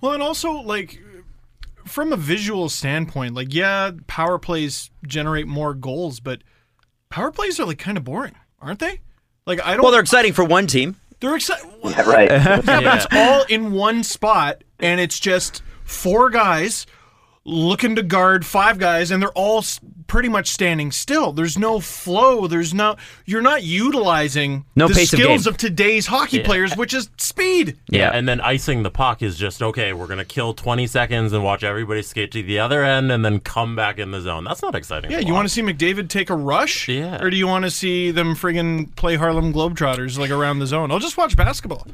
Well, 0.01 0.13
and 0.13 0.21
also 0.21 0.51
like 0.51 1.01
from 1.85 2.11
a 2.11 2.17
visual 2.17 2.67
standpoint, 2.67 3.33
like 3.33 3.53
yeah, 3.53 3.91
power 4.07 4.37
plays 4.37 4.91
generate 5.07 5.47
more 5.47 5.73
goals, 5.73 6.19
but 6.19 6.41
power 7.09 7.31
plays 7.31 7.59
are 7.59 7.65
like 7.65 7.79
kind 7.79 7.97
of 7.97 8.03
boring, 8.03 8.35
aren't 8.59 8.79
they? 8.79 8.99
Like 9.45 9.61
I 9.63 9.73
don't. 9.73 9.83
Well, 9.83 9.91
they're 9.91 10.01
exciting 10.01 10.33
for 10.33 10.43
one 10.43 10.67
team. 10.67 10.97
They're 11.19 11.35
excited. 11.35 11.69
Yeah, 11.83 12.01
right. 12.01 12.29
It's 12.67 13.07
all 13.11 13.43
in 13.49 13.71
one 13.71 14.03
spot, 14.03 14.63
and 14.79 14.99
it's 14.99 15.19
just 15.19 15.61
four 15.83 16.29
guys 16.29 16.85
looking 17.49 17.95
to 17.95 18.03
guard 18.03 18.45
five 18.45 18.77
guys, 18.77 19.11
and 19.11 19.21
they're 19.21 19.29
all 19.31 19.63
pretty 20.07 20.29
much 20.29 20.47
standing 20.47 20.91
still. 20.91 21.31
There's 21.31 21.57
no 21.57 21.79
flow. 21.79 22.47
There's 22.47 22.73
no. 22.73 22.95
You're 23.25 23.41
not 23.41 23.63
utilizing 23.63 24.65
No 24.75 24.87
the 24.87 24.93
pace 24.95 25.13
of 25.13 25.19
skills 25.19 25.43
game. 25.45 25.51
of 25.53 25.57
today's 25.57 26.07
hockey 26.07 26.41
players, 26.43 26.75
which 26.75 26.93
is 26.93 27.09
speed. 27.17 27.77
Yeah. 27.89 28.11
And 28.13 28.27
then 28.27 28.41
icing 28.41 28.83
the 28.83 28.91
puck 28.91 29.21
is 29.21 29.37
just 29.37 29.61
okay. 29.61 29.93
We're 29.93 30.07
gonna 30.07 30.25
kill 30.25 30.53
20 30.53 30.87
seconds 30.87 31.33
and 31.33 31.43
watch 31.43 31.63
everybody 31.63 32.01
skate 32.01 32.31
to 32.31 32.43
the 32.43 32.59
other 32.59 32.83
end 32.83 33.11
and 33.11 33.23
then 33.23 33.39
come 33.39 33.75
back 33.75 33.99
in 33.99 34.11
the 34.11 34.21
zone. 34.21 34.43
That's 34.43 34.61
not 34.61 34.75
exciting. 34.75 35.11
Yeah, 35.11 35.19
you 35.19 35.33
want 35.33 35.47
to 35.47 35.53
see 35.53 35.61
McDavid 35.61 36.09
take 36.09 36.29
a 36.29 36.35
rush? 36.35 36.87
Yeah. 36.87 37.21
Or 37.21 37.29
do 37.29 37.37
you 37.37 37.47
want 37.47 37.65
to 37.65 37.71
see 37.71 38.11
them 38.11 38.35
friggin' 38.35 38.95
play 38.95 39.15
Harlem 39.15 39.53
Globetrotters 39.53 40.17
like 40.17 40.31
around 40.31 40.59
the 40.59 40.67
zone? 40.67 40.91
I'll 40.91 40.99
just 40.99 41.17
watch 41.17 41.35
basketball. 41.35 41.85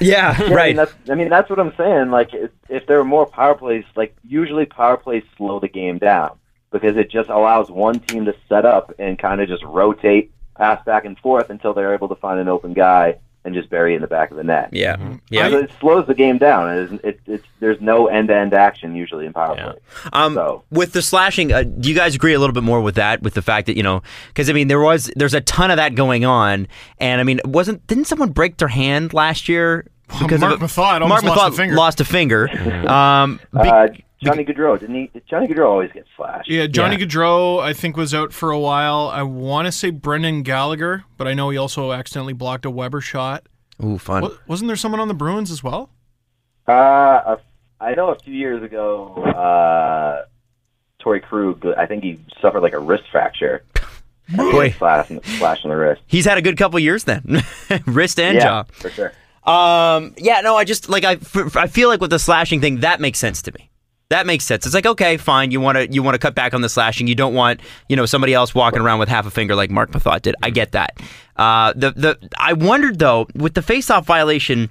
Yeah, 0.00 0.36
Yeah, 0.40 0.46
I 0.48 0.52
right. 0.54 0.66
mean, 0.68 0.76
that's, 0.76 0.94
I 1.10 1.14
mean, 1.14 1.28
that's 1.28 1.50
what 1.50 1.58
I'm 1.58 1.74
saying. 1.76 2.10
Like, 2.10 2.34
if, 2.34 2.50
if 2.68 2.86
there 2.86 2.98
were 2.98 3.04
more 3.04 3.26
power 3.26 3.54
plays, 3.54 3.84
like 3.96 4.16
usually 4.26 4.66
power 4.66 4.96
plays 4.96 5.24
slow 5.36 5.60
the 5.60 5.68
game 5.68 5.98
down 5.98 6.38
because 6.70 6.96
it 6.96 7.10
just 7.10 7.30
allows 7.30 7.70
one 7.70 8.00
team 8.00 8.24
to 8.26 8.34
set 8.48 8.64
up 8.64 8.92
and 8.98 9.18
kind 9.18 9.40
of 9.40 9.48
just 9.48 9.62
rotate, 9.64 10.30
pass 10.56 10.84
back 10.84 11.04
and 11.04 11.18
forth 11.18 11.50
until 11.50 11.72
they're 11.72 11.94
able 11.94 12.08
to 12.08 12.14
find 12.16 12.40
an 12.40 12.48
open 12.48 12.74
guy 12.74 13.16
and 13.48 13.54
just 13.56 13.68
bury 13.70 13.92
it 13.94 13.96
in 13.96 14.02
the 14.02 14.06
back 14.08 14.30
of 14.30 14.36
the 14.36 14.44
net. 14.44 14.68
yeah, 14.72 14.96
Mm-hmm. 14.96 15.14
yeah. 15.30 15.50
So 15.50 15.58
it 15.58 15.70
slows 15.80 16.06
the 16.06 16.14
game 16.14 16.38
down. 16.38 16.70
It, 16.70 16.82
isn't- 16.84 17.04
it, 17.04 17.20
it's 17.26 17.44
there's 17.60 17.80
no 17.80 18.06
end-to-end 18.06 18.54
action 18.54 18.94
usually 18.94 19.26
in 19.26 19.32
power 19.32 19.54
Yeah. 19.56 19.64
play. 19.72 19.78
Um, 20.12 20.34
So- 20.34 20.62
with 20.70 20.92
the 20.92 21.02
slashing, 21.02 21.52
uh, 21.52 21.64
do 21.64 21.88
you 21.88 21.94
guys 21.96 22.14
agree 22.14 22.34
a 22.34 22.38
little 22.38 22.54
bit 22.54 22.62
more 22.62 22.80
with 22.80 22.94
that? 22.94 23.22
With 23.22 23.34
the 23.34 23.42
fact 23.42 23.66
that 23.66 23.76
you 23.76 23.82
know, 23.82 24.02
because 24.28 24.48
I 24.48 24.52
mean, 24.52 24.68
there 24.68 24.80
was 24.80 25.10
there's 25.16 25.34
a 25.34 25.40
ton 25.40 25.70
of 25.70 25.76
that 25.78 25.94
going 25.96 26.24
on, 26.24 26.68
and 26.98 27.20
I 27.20 27.24
mean, 27.24 27.40
wasn't 27.44 27.84
didn't 27.88 28.04
someone 28.06 28.30
break 28.30 28.58
their 28.58 28.68
hand 28.68 29.12
last 29.12 29.48
year? 29.48 29.86
Because 30.20 30.40
Mark 30.40 30.54
of 30.54 30.62
a- 30.62 30.64
Methot 30.66 31.00
Mark 31.08 31.22
almost 31.22 31.24
lost 31.36 31.52
a 31.54 31.56
finger. 31.56 31.74
lost 31.76 32.00
a 32.00 32.04
finger. 32.04 32.48
um, 32.88 33.40
be- 33.52 33.58
Uh, 33.68 33.88
Johnny 34.22 34.44
Gaudreau 34.44 34.78
didn't 34.80 34.94
he? 34.96 35.10
Johnny 35.30 35.46
Gaudreau 35.46 35.68
always 35.68 35.92
gets 35.92 36.08
slashed. 36.16 36.50
Yeah, 36.50 36.66
Johnny 36.66 36.96
Yeah. 36.96 37.04
Gaudreau, 37.06 37.60
I 37.60 37.72
think, 37.72 37.96
was 37.96 38.12
out 38.12 38.32
for 38.32 38.50
a 38.50 38.58
while. 38.58 39.08
I 39.12 39.22
want 39.22 39.66
to 39.66 39.72
say 39.72 39.90
Brendan 39.90 40.42
Gallagher, 40.42 41.04
but 41.16 41.28
I 41.28 41.34
know 41.34 41.50
he 41.50 41.56
also 41.56 41.92
accidentally 41.92 42.32
blocked 42.32 42.64
a 42.64 42.70
Weber 42.70 43.00
shot. 43.00 43.46
ooh, 43.82 43.96
fun. 43.98 44.22
Wa- 44.22 44.30
Wasn't 44.48 44.66
there 44.66 44.76
someone 44.76 45.00
on 45.00 45.06
the 45.08 45.14
Bruins 45.14 45.50
as 45.52 45.62
well? 45.62 45.90
Uh, 46.68 46.72
a- 47.36 47.38
I 47.80 47.94
know 47.94 48.08
a 48.10 48.18
few 48.18 48.34
years 48.34 48.60
ago, 48.62 49.14
uh, 49.22 50.24
Torey 51.00 51.22
Krug, 51.22 51.64
I 51.78 51.86
think 51.86 52.02
he 52.02 52.18
suffered 52.42 52.60
like 52.60 52.72
a 52.72 52.78
wrist 52.80 53.04
fracture. 53.12 53.62
Boy. 54.36 54.72
slash, 54.72 55.08
slash 55.38 55.64
on 55.64 55.70
the 55.70 55.76
wrist. 55.76 56.02
He's 56.06 56.24
had 56.26 56.36
a 56.36 56.42
good 56.42 56.56
couple 56.58 56.78
years 56.80 57.04
then, 57.04 57.42
wrist 57.86 58.18
and 58.20 58.34
yeah, 58.36 58.42
jaw. 58.42 58.62
for 58.64 58.90
sure. 58.90 59.12
Um, 59.44 60.14
yeah, 60.18 60.40
no, 60.42 60.56
I 60.56 60.64
just 60.64 60.88
like 60.90 61.04
I, 61.04 61.12
f- 61.12 61.56
I 61.56 61.66
feel 61.68 61.88
like 61.88 62.00
with 62.02 62.10
the 62.10 62.18
slashing 62.18 62.60
thing 62.60 62.80
that 62.80 63.00
makes 63.00 63.18
sense 63.18 63.40
to 63.42 63.52
me. 63.52 63.70
That 64.10 64.26
makes 64.26 64.46
sense. 64.46 64.64
It's 64.64 64.74
like 64.74 64.86
okay, 64.86 65.18
fine. 65.18 65.50
You 65.50 65.60
want 65.60 65.76
to 65.76 65.86
you 65.86 66.02
want 66.02 66.14
to 66.14 66.18
cut 66.18 66.34
back 66.34 66.54
on 66.54 66.62
the 66.62 66.68
slashing. 66.68 67.06
You 67.06 67.14
don't 67.14 67.34
want 67.34 67.60
you 67.88 67.96
know 67.96 68.06
somebody 68.06 68.32
else 68.32 68.54
walking 68.54 68.80
around 68.80 68.98
with 69.00 69.08
half 69.08 69.26
a 69.26 69.30
finger 69.30 69.54
like 69.54 69.70
Marc 69.70 69.90
Methot 69.90 70.22
did. 70.22 70.34
I 70.42 70.48
get 70.50 70.72
that. 70.72 70.98
Uh, 71.36 71.74
the 71.76 71.90
the 71.90 72.30
I 72.38 72.54
wondered 72.54 72.98
though 72.98 73.26
with 73.34 73.54
the 73.54 73.62
face-off 73.62 74.06
violation. 74.06 74.70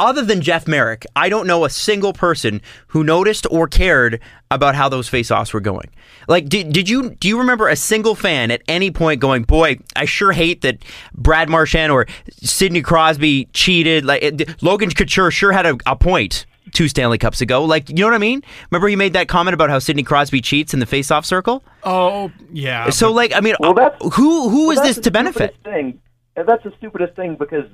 Other 0.00 0.22
than 0.22 0.40
Jeff 0.40 0.66
Marek, 0.66 1.06
I 1.14 1.28
don't 1.28 1.46
know 1.46 1.64
a 1.64 1.70
single 1.70 2.12
person 2.12 2.60
who 2.88 3.04
noticed 3.04 3.46
or 3.48 3.68
cared 3.68 4.20
about 4.50 4.74
how 4.74 4.88
those 4.88 5.08
face-offs 5.08 5.54
were 5.54 5.60
going. 5.60 5.88
Like, 6.26 6.48
did, 6.48 6.72
did 6.72 6.88
you 6.88 7.10
do 7.10 7.28
you 7.28 7.38
remember 7.38 7.68
a 7.68 7.76
single 7.76 8.16
fan 8.16 8.50
at 8.50 8.60
any 8.66 8.90
point 8.90 9.20
going, 9.20 9.44
"Boy, 9.44 9.78
I 9.94 10.04
sure 10.04 10.32
hate 10.32 10.62
that 10.62 10.78
Brad 11.14 11.48
Marchand 11.48 11.92
or 11.92 12.06
Sidney 12.42 12.82
Crosby 12.82 13.48
cheated"? 13.52 14.04
Like, 14.04 14.22
it, 14.24 14.62
Logan 14.64 14.90
Couture 14.90 15.30
sure 15.30 15.52
had 15.52 15.64
a, 15.64 15.78
a 15.86 15.94
point 15.94 16.44
two 16.74 16.88
Stanley 16.88 17.16
Cups 17.18 17.40
ago. 17.40 17.64
Like, 17.64 17.88
you 17.88 17.96
know 17.96 18.06
what 18.06 18.14
I 18.14 18.18
mean? 18.18 18.42
Remember 18.70 18.88
he 18.88 18.96
made 18.96 19.14
that 19.14 19.28
comment 19.28 19.54
about 19.54 19.70
how 19.70 19.78
Sidney 19.78 20.02
Crosby 20.02 20.40
cheats 20.42 20.74
in 20.74 20.80
the 20.80 20.86
face-off 20.86 21.24
circle? 21.24 21.64
Oh, 21.84 22.30
yeah. 22.52 22.90
So, 22.90 23.10
like, 23.10 23.34
I 23.34 23.40
mean, 23.40 23.54
Well, 23.60 23.72
that's- 23.74 23.98
who 24.14 24.48
who 24.50 24.70
is 24.70 24.76
Well, 24.76 24.86
this 24.86 24.98
to 24.98 25.10
benefit? 25.10 25.56
Thing. 25.64 26.00
And 26.36 26.46
That's 26.46 26.62
the 26.64 26.72
stupidest 26.78 27.14
thing 27.16 27.36
because 27.36 27.64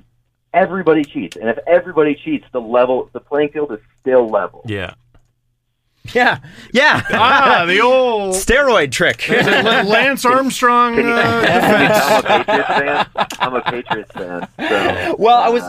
everybody 0.52 1.04
cheats, 1.04 1.36
and 1.36 1.48
if 1.48 1.58
everybody 1.66 2.14
cheats, 2.14 2.44
the 2.52 2.60
level, 2.60 3.08
the 3.12 3.20
playing 3.20 3.48
field 3.50 3.72
is 3.72 3.78
still 4.00 4.28
level. 4.28 4.62
Yeah. 4.66 4.94
Yeah, 6.14 6.40
yeah. 6.72 7.02
ah, 7.10 7.64
the 7.68 7.80
old 7.84 8.34
Steroid 8.34 8.90
trick. 8.90 9.28
Lance 9.28 10.24
Armstrong. 10.24 10.98
Uh, 10.98 11.84
I'm 12.08 12.34
a 12.34 12.40
Patriots 12.42 12.68
fan. 12.68 13.06
I'm 13.38 13.54
a 13.54 13.60
Patriots 13.60 14.12
fan. 14.12 14.48
So, 14.58 15.16
well, 15.18 15.40
I 15.40 15.48
was 15.50 15.62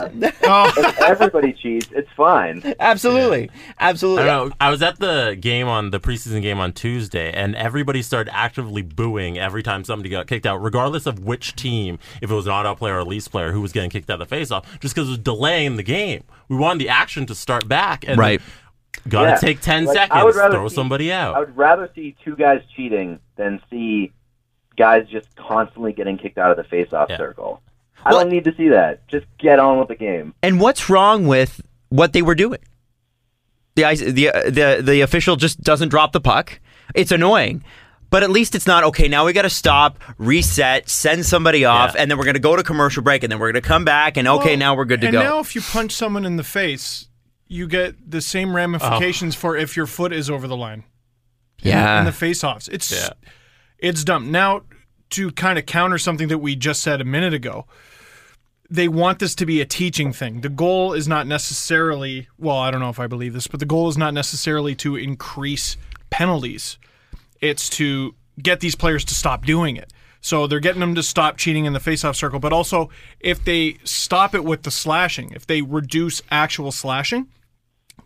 oh, 0.44 0.94
everybody 1.06 1.52
cheats, 1.52 1.88
it's 1.92 2.10
fine. 2.16 2.74
absolutely, 2.80 3.50
absolutely. 3.78 4.22
I 4.22 4.26
know. 4.26 4.50
I 4.60 4.70
was 4.70 4.82
at 4.82 4.98
the 4.98 5.36
game 5.38 5.68
on 5.68 5.90
the 5.90 6.00
preseason 6.00 6.42
game 6.42 6.58
on 6.58 6.72
Tuesday, 6.72 7.30
and 7.32 7.54
everybody 7.54 8.02
started 8.02 8.34
actively 8.34 8.82
booing 8.82 9.38
every 9.38 9.62
time 9.62 9.84
somebody 9.84 10.08
got 10.08 10.26
kicked 10.26 10.46
out, 10.46 10.56
regardless 10.56 11.06
of 11.06 11.20
which 11.24 11.54
team, 11.54 11.98
if 12.20 12.30
it 12.30 12.34
was 12.34 12.46
an 12.46 12.52
auto 12.52 12.74
player 12.74 12.94
or 12.96 13.00
a 13.00 13.04
lease 13.04 13.28
player 13.28 13.52
who 13.52 13.60
was 13.60 13.70
getting 13.70 13.90
kicked 13.90 14.10
out 14.10 14.20
of 14.20 14.28
the 14.28 14.34
faceoff, 14.36 14.64
just 14.80 14.94
because 14.94 15.06
it 15.08 15.10
was 15.12 15.18
delaying 15.18 15.76
the 15.76 15.82
game. 15.84 16.24
We 16.48 16.56
wanted 16.56 16.80
the 16.80 16.88
action 16.88 17.26
to 17.26 17.34
start 17.34 17.68
back, 17.68 18.04
and 18.08 18.18
Right. 18.18 18.40
Got 18.40 18.61
to 19.10 19.10
Yeah. 19.10 19.34
take 19.36 19.60
ten 19.60 19.84
Like, 19.84 19.96
I 19.96 20.00
seconds, 20.02 20.24
would 20.24 20.34
rather 20.36 20.54
throw 20.54 20.68
see- 20.68 20.74
somebody 20.74 21.12
out. 21.12 21.34
I 21.34 21.40
would 21.40 21.56
rather 21.56 21.90
see 21.94 22.14
two 22.24 22.36
guys 22.36 22.62
cheating 22.76 23.18
than 23.36 23.60
see 23.70 24.12
guys 24.76 25.06
just 25.10 25.34
constantly 25.36 25.92
getting 25.92 26.16
kicked 26.18 26.38
out 26.38 26.50
of 26.50 26.56
the 26.56 26.64
face-off 26.64 27.08
Yeah. 27.10 27.16
circle. 27.18 27.60
I 28.04 28.10
Well- 28.10 28.20
don't 28.20 28.30
need 28.32 28.44
to 28.44 28.54
see 28.56 28.68
that. 28.70 29.06
Just 29.08 29.26
get 29.38 29.58
on 29.58 29.78
with 29.78 29.88
the 29.88 29.94
game. 29.94 30.34
And 30.42 30.60
what's 30.60 30.88
wrong 30.90 31.26
with 31.26 31.60
what 31.90 32.12
they 32.12 32.22
were 32.22 32.34
doing? 32.34 32.58
The 33.74 33.84
the 34.12 34.28
uh, 34.30 34.42
the 34.50 34.82
the 34.84 35.00
official 35.00 35.36
just 35.36 35.62
doesn't 35.62 35.88
drop 35.88 36.12
the 36.12 36.20
puck. 36.20 36.60
It's 36.94 37.10
annoying. 37.12 37.64
But 38.10 38.22
at 38.22 38.28
least 38.28 38.54
it's 38.54 38.66
not 38.66 38.84
okay. 38.84 39.08
Now 39.08 39.24
we 39.24 39.32
got 39.32 39.42
to 39.42 39.48
stop, 39.50 39.98
reset, 40.18 40.90
send 40.90 41.24
somebody 41.24 41.64
off, 41.64 41.92
Yeah. 41.94 42.02
and 42.02 42.10
then 42.10 42.18
we're 42.18 42.24
going 42.24 42.34
to 42.34 42.40
go 42.40 42.54
to 42.56 42.62
commercial 42.62 43.02
break, 43.02 43.22
and 43.22 43.32
then 43.32 43.38
we're 43.38 43.50
going 43.50 43.62
to 43.62 43.66
come 43.66 43.86
back, 43.86 44.18
and 44.18 44.28
okay, 44.28 44.50
Well, 44.50 44.58
now 44.58 44.74
we're 44.74 44.84
good 44.84 45.00
to 45.00 45.06
and 45.06 45.14
go. 45.14 45.22
now, 45.22 45.38
if 45.38 45.54
you 45.54 45.62
punch 45.62 45.92
someone 45.92 46.26
in 46.26 46.36
the 46.36 46.44
face, 46.44 47.08
you 47.52 47.68
get 47.68 48.10
the 48.10 48.20
same 48.20 48.56
ramifications 48.56 49.34
for 49.34 49.56
if 49.56 49.76
your 49.76 49.86
foot 49.86 50.12
is 50.12 50.30
over 50.30 50.48
the 50.48 50.56
line. 50.56 50.84
Yeah. 51.60 52.00
In 52.00 52.06
the 52.06 52.12
face-offs. 52.12 52.68
It's 52.68 52.90
Yeah. 52.90 53.10
it's 53.78 54.02
dumb. 54.04 54.30
Now, 54.30 54.62
to 55.10 55.30
kind 55.32 55.58
of 55.58 55.66
counter 55.66 55.98
something 55.98 56.28
that 56.28 56.38
we 56.38 56.56
just 56.56 56.82
said 56.82 57.00
a 57.00 57.04
minute 57.04 57.34
ago, 57.34 57.66
they 58.70 58.88
want 58.88 59.18
this 59.18 59.34
to 59.34 59.44
be 59.44 59.60
a 59.60 59.66
teaching 59.66 60.12
thing. 60.12 60.40
The 60.40 60.48
goal 60.48 60.94
is 60.94 61.06
not 61.06 61.26
necessarily, 61.26 62.26
well, 62.38 62.56
I 62.56 62.70
don't 62.70 62.80
know 62.80 62.88
if 62.88 62.98
I 62.98 63.06
believe 63.06 63.34
this, 63.34 63.46
but 63.46 63.60
the 63.60 63.66
goal 63.66 63.88
is 63.88 63.98
not 63.98 64.14
necessarily 64.14 64.74
to 64.76 64.96
increase 64.96 65.76
penalties. 66.08 66.78
It's 67.40 67.68
to 67.70 68.14
get 68.42 68.60
these 68.60 68.74
players 68.74 69.04
to 69.04 69.14
stop 69.14 69.44
doing 69.44 69.76
it. 69.76 69.92
So 70.22 70.46
they're 70.46 70.60
getting 70.60 70.80
them 70.80 70.94
to 70.94 71.02
stop 71.02 71.36
cheating 71.36 71.66
in 71.66 71.74
the 71.74 71.80
face-off 71.80 72.16
circle, 72.16 72.38
but 72.38 72.52
also 72.52 72.88
if 73.20 73.44
they 73.44 73.76
stop 73.84 74.34
it 74.34 74.44
with 74.44 74.62
the 74.62 74.70
slashing, 74.70 75.32
if 75.32 75.46
they 75.46 75.60
reduce 75.60 76.22
actual 76.30 76.72
slashing, 76.72 77.26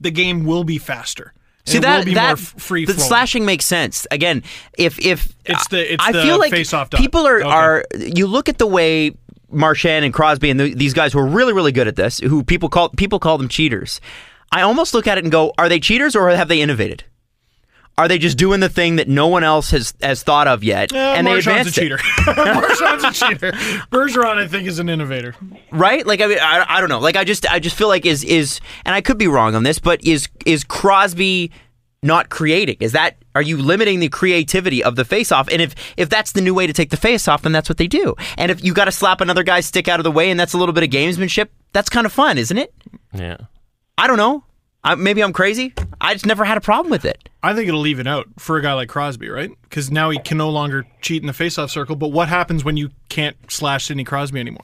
the 0.00 0.10
game 0.10 0.44
will 0.44 0.64
be 0.64 0.78
faster. 0.78 1.32
See 1.64 1.78
it 1.78 1.80
that 1.82 1.98
will 1.98 2.04
be 2.04 2.14
that 2.14 2.32
f- 2.32 2.54
free 2.58 2.84
the 2.84 2.94
flowing. 2.94 3.08
slashing 3.08 3.44
makes 3.44 3.64
sense. 3.64 4.06
Again, 4.10 4.42
if 4.78 4.98
if 5.04 5.34
It's 5.44 5.66
the- 5.68 5.94
it's 5.94 6.04
I 6.04 6.12
the 6.12 6.22
feel 6.22 6.38
like 6.38 6.52
face-off 6.52 6.90
dot. 6.90 7.00
people 7.00 7.26
are 7.26 7.38
Okay. 7.40 7.48
are 7.48 7.84
you 7.98 8.26
look 8.28 8.48
at 8.48 8.58
the 8.58 8.66
way 8.68 9.12
Marchand 9.50 10.04
and 10.04 10.14
Crosby 10.14 10.50
and 10.50 10.60
the, 10.60 10.74
these 10.74 10.92
guys 10.94 11.12
who 11.12 11.18
are 11.18 11.26
really 11.26 11.52
really 11.52 11.72
good 11.72 11.88
at 11.88 11.96
this, 11.96 12.18
who 12.20 12.44
people 12.44 12.68
call 12.68 12.90
people 12.90 13.18
call 13.18 13.36
them 13.38 13.48
cheaters. 13.48 14.00
I 14.52 14.62
almost 14.62 14.94
look 14.94 15.08
at 15.08 15.18
it 15.18 15.24
and 15.24 15.32
go, 15.32 15.52
are 15.58 15.68
they 15.68 15.80
cheaters 15.80 16.14
or 16.14 16.30
have 16.30 16.46
they 16.46 16.60
innovated? 16.60 17.02
Are 17.98 18.08
they 18.08 18.18
just 18.18 18.36
doing 18.36 18.60
the 18.60 18.68
thing 18.68 18.96
that 18.96 19.08
no 19.08 19.26
one 19.28 19.42
else 19.42 19.70
has 19.70 19.94
has 20.02 20.22
thought 20.22 20.46
of 20.46 20.62
yet, 20.62 20.92
Uh, 20.92 20.96
and 20.98 21.26
they 21.26 21.30
Marchand's 21.32 21.68
advanced 21.76 21.78
a 21.78 21.80
it? 21.80 21.84
cheater. 21.84 21.98
Marchand's 22.54 23.04
a 23.04 23.12
cheater. 23.12 23.52
Bergeron, 23.90 24.36
I 24.36 24.46
think, 24.46 24.68
is 24.68 24.78
an 24.78 24.88
innovator. 24.90 25.34
right? 25.72 26.06
Like 26.06 26.20
I 26.20 26.26
mean, 26.26 26.38
I, 26.40 26.66
I 26.68 26.80
don't 26.80 26.90
know. 26.90 26.98
Like 26.98 27.16
I 27.16 27.24
just 27.24 27.50
I 27.50 27.58
just 27.58 27.74
feel 27.76 27.88
like 27.88 28.04
is 28.04 28.22
is 28.24 28.60
and 28.84 28.94
I 28.94 29.00
could 29.00 29.16
be 29.16 29.26
wrong 29.28 29.54
on 29.54 29.62
this, 29.62 29.78
but 29.78 30.04
is 30.04 30.28
is 30.44 30.62
Crosby 30.62 31.50
not 32.02 32.28
creating? 32.28 32.76
Is 32.80 32.92
that 32.92 33.16
are 33.34 33.40
you 33.42 33.56
limiting 33.56 34.00
the 34.00 34.08
creativity 34.10 34.84
of 34.84 34.96
the 34.96 35.04
face-off? 35.04 35.48
And 35.48 35.62
if 35.62 35.74
if 35.96 36.08
that's 36.10 36.32
the 36.32 36.40
new 36.42 36.52
way 36.54 36.66
to 36.66 36.72
take 36.74 36.90
the 36.90 36.96
face-off, 36.98 37.42
then 37.42 37.52
that's 37.52 37.68
what 37.68 37.78
they 37.78 37.86
do. 37.88 38.14
And 38.36 38.50
if 38.50 38.62
you 38.62 38.74
got 38.74 38.84
to 38.84 38.92
slap 38.92 39.22
another 39.22 39.42
guy's 39.42 39.64
stick 39.66 39.88
out 39.88 40.00
of 40.00 40.04
the 40.04 40.12
way, 40.12 40.30
and 40.30 40.38
that's 40.38 40.52
a 40.52 40.58
little 40.58 40.74
bit 40.74 40.84
of 40.84 40.90
gamesmanship, 40.90 41.48
that's 41.72 41.88
kind 41.88 42.04
of 42.06 42.12
fun, 42.12 42.36
isn't 42.36 42.58
it? 42.58 42.74
Yeah. 43.14 43.38
I 43.98 44.06
don't 44.06 44.18
know. 44.18 44.44
I, 44.86 44.94
maybe 44.94 45.22
I'm 45.22 45.32
crazy. 45.32 45.74
I 46.00 46.12
just 46.12 46.26
never 46.26 46.44
had 46.44 46.56
a 46.56 46.60
problem 46.60 46.92
with 46.92 47.04
it. 47.04 47.28
I 47.42 47.54
think 47.54 47.68
it'll 47.68 47.88
even 47.88 48.06
out 48.06 48.28
for 48.38 48.56
a 48.56 48.62
guy 48.62 48.72
like 48.72 48.88
Crosby, 48.88 49.28
right? 49.28 49.50
Because 49.62 49.90
now 49.90 50.10
he 50.10 50.18
can 50.20 50.38
no 50.38 50.48
longer 50.48 50.86
cheat 51.00 51.22
in 51.22 51.26
the 51.26 51.32
faceoff 51.32 51.70
circle. 51.70 51.96
But 51.96 52.08
what 52.08 52.28
happens 52.28 52.64
when 52.64 52.76
you 52.76 52.90
can't 53.08 53.36
slash 53.48 53.86
Sidney 53.86 54.04
Crosby 54.04 54.38
anymore? 54.38 54.60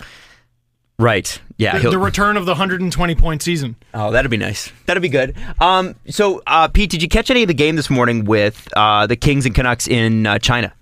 Right. 0.97 1.41
Yeah. 1.57 1.79
The, 1.79 1.91
the 1.91 1.99
return 1.99 2.37
of 2.37 2.47
the 2.47 2.53
120 2.53 3.15
point 3.17 3.43
season. 3.43 3.75
Oh, 3.93 4.13
that'd 4.13 4.31
be 4.31 4.37
nice. 4.37 4.71
That'd 4.87 5.03
be 5.03 5.09
good. 5.09 5.35
Um, 5.61 5.97
so, 6.09 6.41
uh, 6.47 6.69
Pete, 6.69 6.91
did 6.91 7.03
you 7.03 7.09
catch 7.09 7.29
any 7.29 7.43
of 7.43 7.49
the 7.49 7.55
game 7.55 7.75
this 7.75 7.91
morning 7.91 8.25
with 8.25 8.69
uh, 8.77 9.09
the 9.09 9.17
Kings 9.17 9.45
and 9.45 9.55
Canucks 9.55 9.89
in 9.89 10.27
uh, 10.27 10.39
China? 10.39 10.73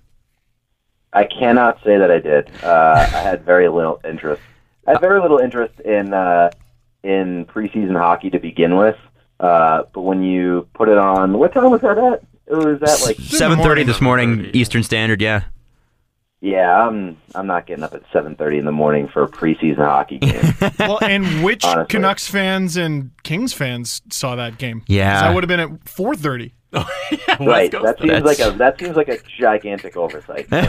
I 1.15 1.25
cannot 1.25 1.79
say 1.83 1.97
that 1.97 2.11
I 2.11 2.19
did. 2.19 2.51
Uh, 2.63 3.09
I 3.11 3.21
had 3.23 3.45
very 3.45 3.69
little 3.69 4.01
interest. 4.05 4.43
I 4.87 4.93
had 4.93 5.01
very 5.01 5.21
little 5.21 5.39
interest 5.39 5.81
in 5.81 6.13
uh, 6.13 6.51
in 7.03 7.47
preseason 7.47 7.97
hockey 7.97 8.29
to 8.31 8.39
begin 8.39 8.77
with. 8.77 8.97
Uh, 9.41 9.85
but 9.95 10.03
when 10.03 10.23
you 10.23 10.69
put 10.75 10.89
it 10.89 10.99
on, 10.99 11.39
what 11.39 11.53
time 11.55 11.71
was 11.71 11.81
that 11.81 11.97
at? 11.97 12.23
It 12.47 12.55
was 12.55 12.83
at 12.83 13.07
like 13.07 13.17
Seven 13.17 13.59
thirty 13.59 13.85
this 13.85 14.01
morning, 14.01 14.51
Eastern 14.53 14.83
Standard. 14.83 15.23
Yeah. 15.23 15.45
yeah. 16.41 16.87
I'm 16.87 17.17
I'm 17.35 17.47
not 17.47 17.67
getting 17.67 17.83
up 17.83 17.95
at 17.95 18.03
seven 18.13 18.35
thirty 18.37 18.59
in 18.59 18.67
the 18.67 18.73
morning 18.73 19.09
for 19.09 19.23
a 19.23 19.29
preseason 19.29 19.79
hockey 19.79 20.19
game. 20.19 20.55
Well, 20.79 20.99
and 21.03 21.43
which 21.43 21.65
Honestly. 21.65 21.87
Canucks 21.89 22.27
fans 22.29 22.77
and 22.77 23.13
Kings 23.23 23.53
fans 23.53 24.03
saw 24.11 24.35
that 24.35 24.59
game? 24.59 24.83
Yeah, 24.89 25.23
that 25.23 25.35
would 25.35 25.43
have 25.43 25.49
been 25.49 25.61
at 25.61 25.85
4:30. 25.85 26.53
right. 27.41 27.71
That 27.73 27.97
seems 27.99 28.13
That's- 28.13 28.23
like 28.23 28.39
a 28.39 28.57
that 28.59 28.79
seems 28.79 28.97
like 28.97 29.09
a 29.09 29.19
gigantic 29.39 29.97
oversight 29.97 30.47
on 30.53 30.61
the 30.63 30.67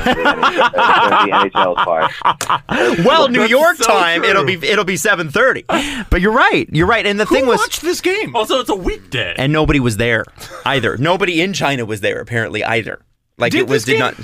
NHL 1.32 1.78
on 1.78 1.86
NHL's 1.86 2.66
part. 2.68 3.06
Well, 3.06 3.30
New 3.30 3.43
York 3.43 3.78
so 3.78 3.86
time, 3.86 4.22
true. 4.22 4.30
it'll 4.32 4.43
be 4.45 4.54
it'll 4.68 4.84
be 4.84 4.97
seven 4.97 5.30
thirty. 5.30 5.64
But 6.10 6.22
you're 6.22 6.32
right. 6.34 6.68
You're 6.72 6.88
right. 6.88 7.06
And 7.06 7.20
the 7.20 7.26
Who 7.26 7.36
thing 7.36 7.45
was, 7.45 7.60
watched 7.60 7.82
this 7.84 8.02
game? 8.02 8.36
Oh, 8.36 8.39
also, 8.39 8.60
it's 8.60 8.70
a 8.70 8.76
weekday. 8.76 9.36
and 9.38 9.54
nobody 9.54 9.80
was 9.80 9.97
there 9.97 10.26
either. 10.66 10.97
Nobody 10.97 11.39
in 11.41 11.54
China 11.54 11.86
was 11.86 12.02
there 12.02 12.20
apparently 12.20 12.64
either. 12.64 13.02
Like 13.38 13.52
Did 13.52 13.62
it 13.62 13.68
was 13.68 13.84
did 13.86 13.91
game- 13.93 13.99
not. 13.99 14.16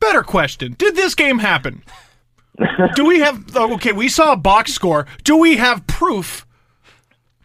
Better 0.00 0.22
question: 0.22 0.74
Did 0.78 0.96
this 0.96 1.14
game 1.14 1.38
happen? 1.38 1.82
Do 2.94 3.04
we 3.04 3.18
have? 3.20 3.44
oh, 3.56 3.74
Okay, 3.74 3.92
we 3.92 4.08
saw 4.08 4.32
a 4.32 4.36
box 4.36 4.72
score. 4.72 5.06
Do 5.24 5.36
we 5.36 5.56
have 5.56 5.86
proof 5.86 6.43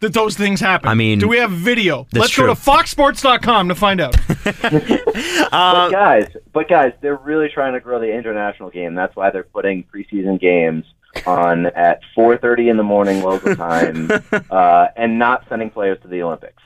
that 0.00 0.12
those 0.12 0.36
things 0.36 0.60
happen? 0.60 0.88
I 0.88 0.94
mean, 0.94 1.18
do 1.18 1.28
we 1.28 1.38
have 1.38 1.50
video? 1.50 2.06
that's 2.10 2.20
Let's 2.20 2.32
true. 2.32 2.46
go 2.46 2.54
to 2.54 2.60
foxsports.com 2.60 3.68
to 3.68 3.74
find 3.74 4.00
out. 4.00 4.16
but 5.50 5.90
guys, 5.90 6.28
but 6.52 6.68
guys, 6.68 6.92
they're 7.00 7.16
really 7.16 7.48
trying 7.48 7.74
to 7.74 7.80
grow 7.80 8.00
the 8.00 8.12
international 8.12 8.70
game. 8.70 8.94
That's 8.94 9.14
why 9.14 9.30
they're 9.30 9.44
putting 9.44 9.84
preseason 9.84 10.40
games 10.40 10.84
on 11.26 11.66
at 11.66 12.00
4:30 12.16 12.70
in 12.70 12.76
the 12.76 12.82
morning 12.82 13.22
local 13.22 13.54
time, 13.56 14.10
uh, 14.50 14.88
and 14.96 15.18
not 15.18 15.46
sending 15.48 15.70
players 15.70 15.98
to 16.02 16.08
the 16.08 16.22
Olympics. 16.22 16.62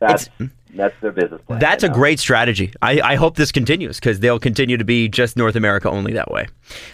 That's 0.00 0.28
that's 0.74 0.94
their 1.00 1.12
business 1.12 1.40
plan. 1.46 1.60
That's 1.60 1.84
a 1.84 1.88
now. 1.88 1.94
great 1.94 2.18
strategy. 2.18 2.72
I, 2.82 3.00
I 3.00 3.14
hope 3.14 3.36
this 3.36 3.52
continues 3.52 3.98
because 4.00 4.20
they'll 4.20 4.40
continue 4.40 4.76
to 4.76 4.84
be 4.84 5.08
just 5.08 5.36
North 5.36 5.56
America 5.56 5.88
only 5.88 6.12
that 6.14 6.30
way. 6.30 6.48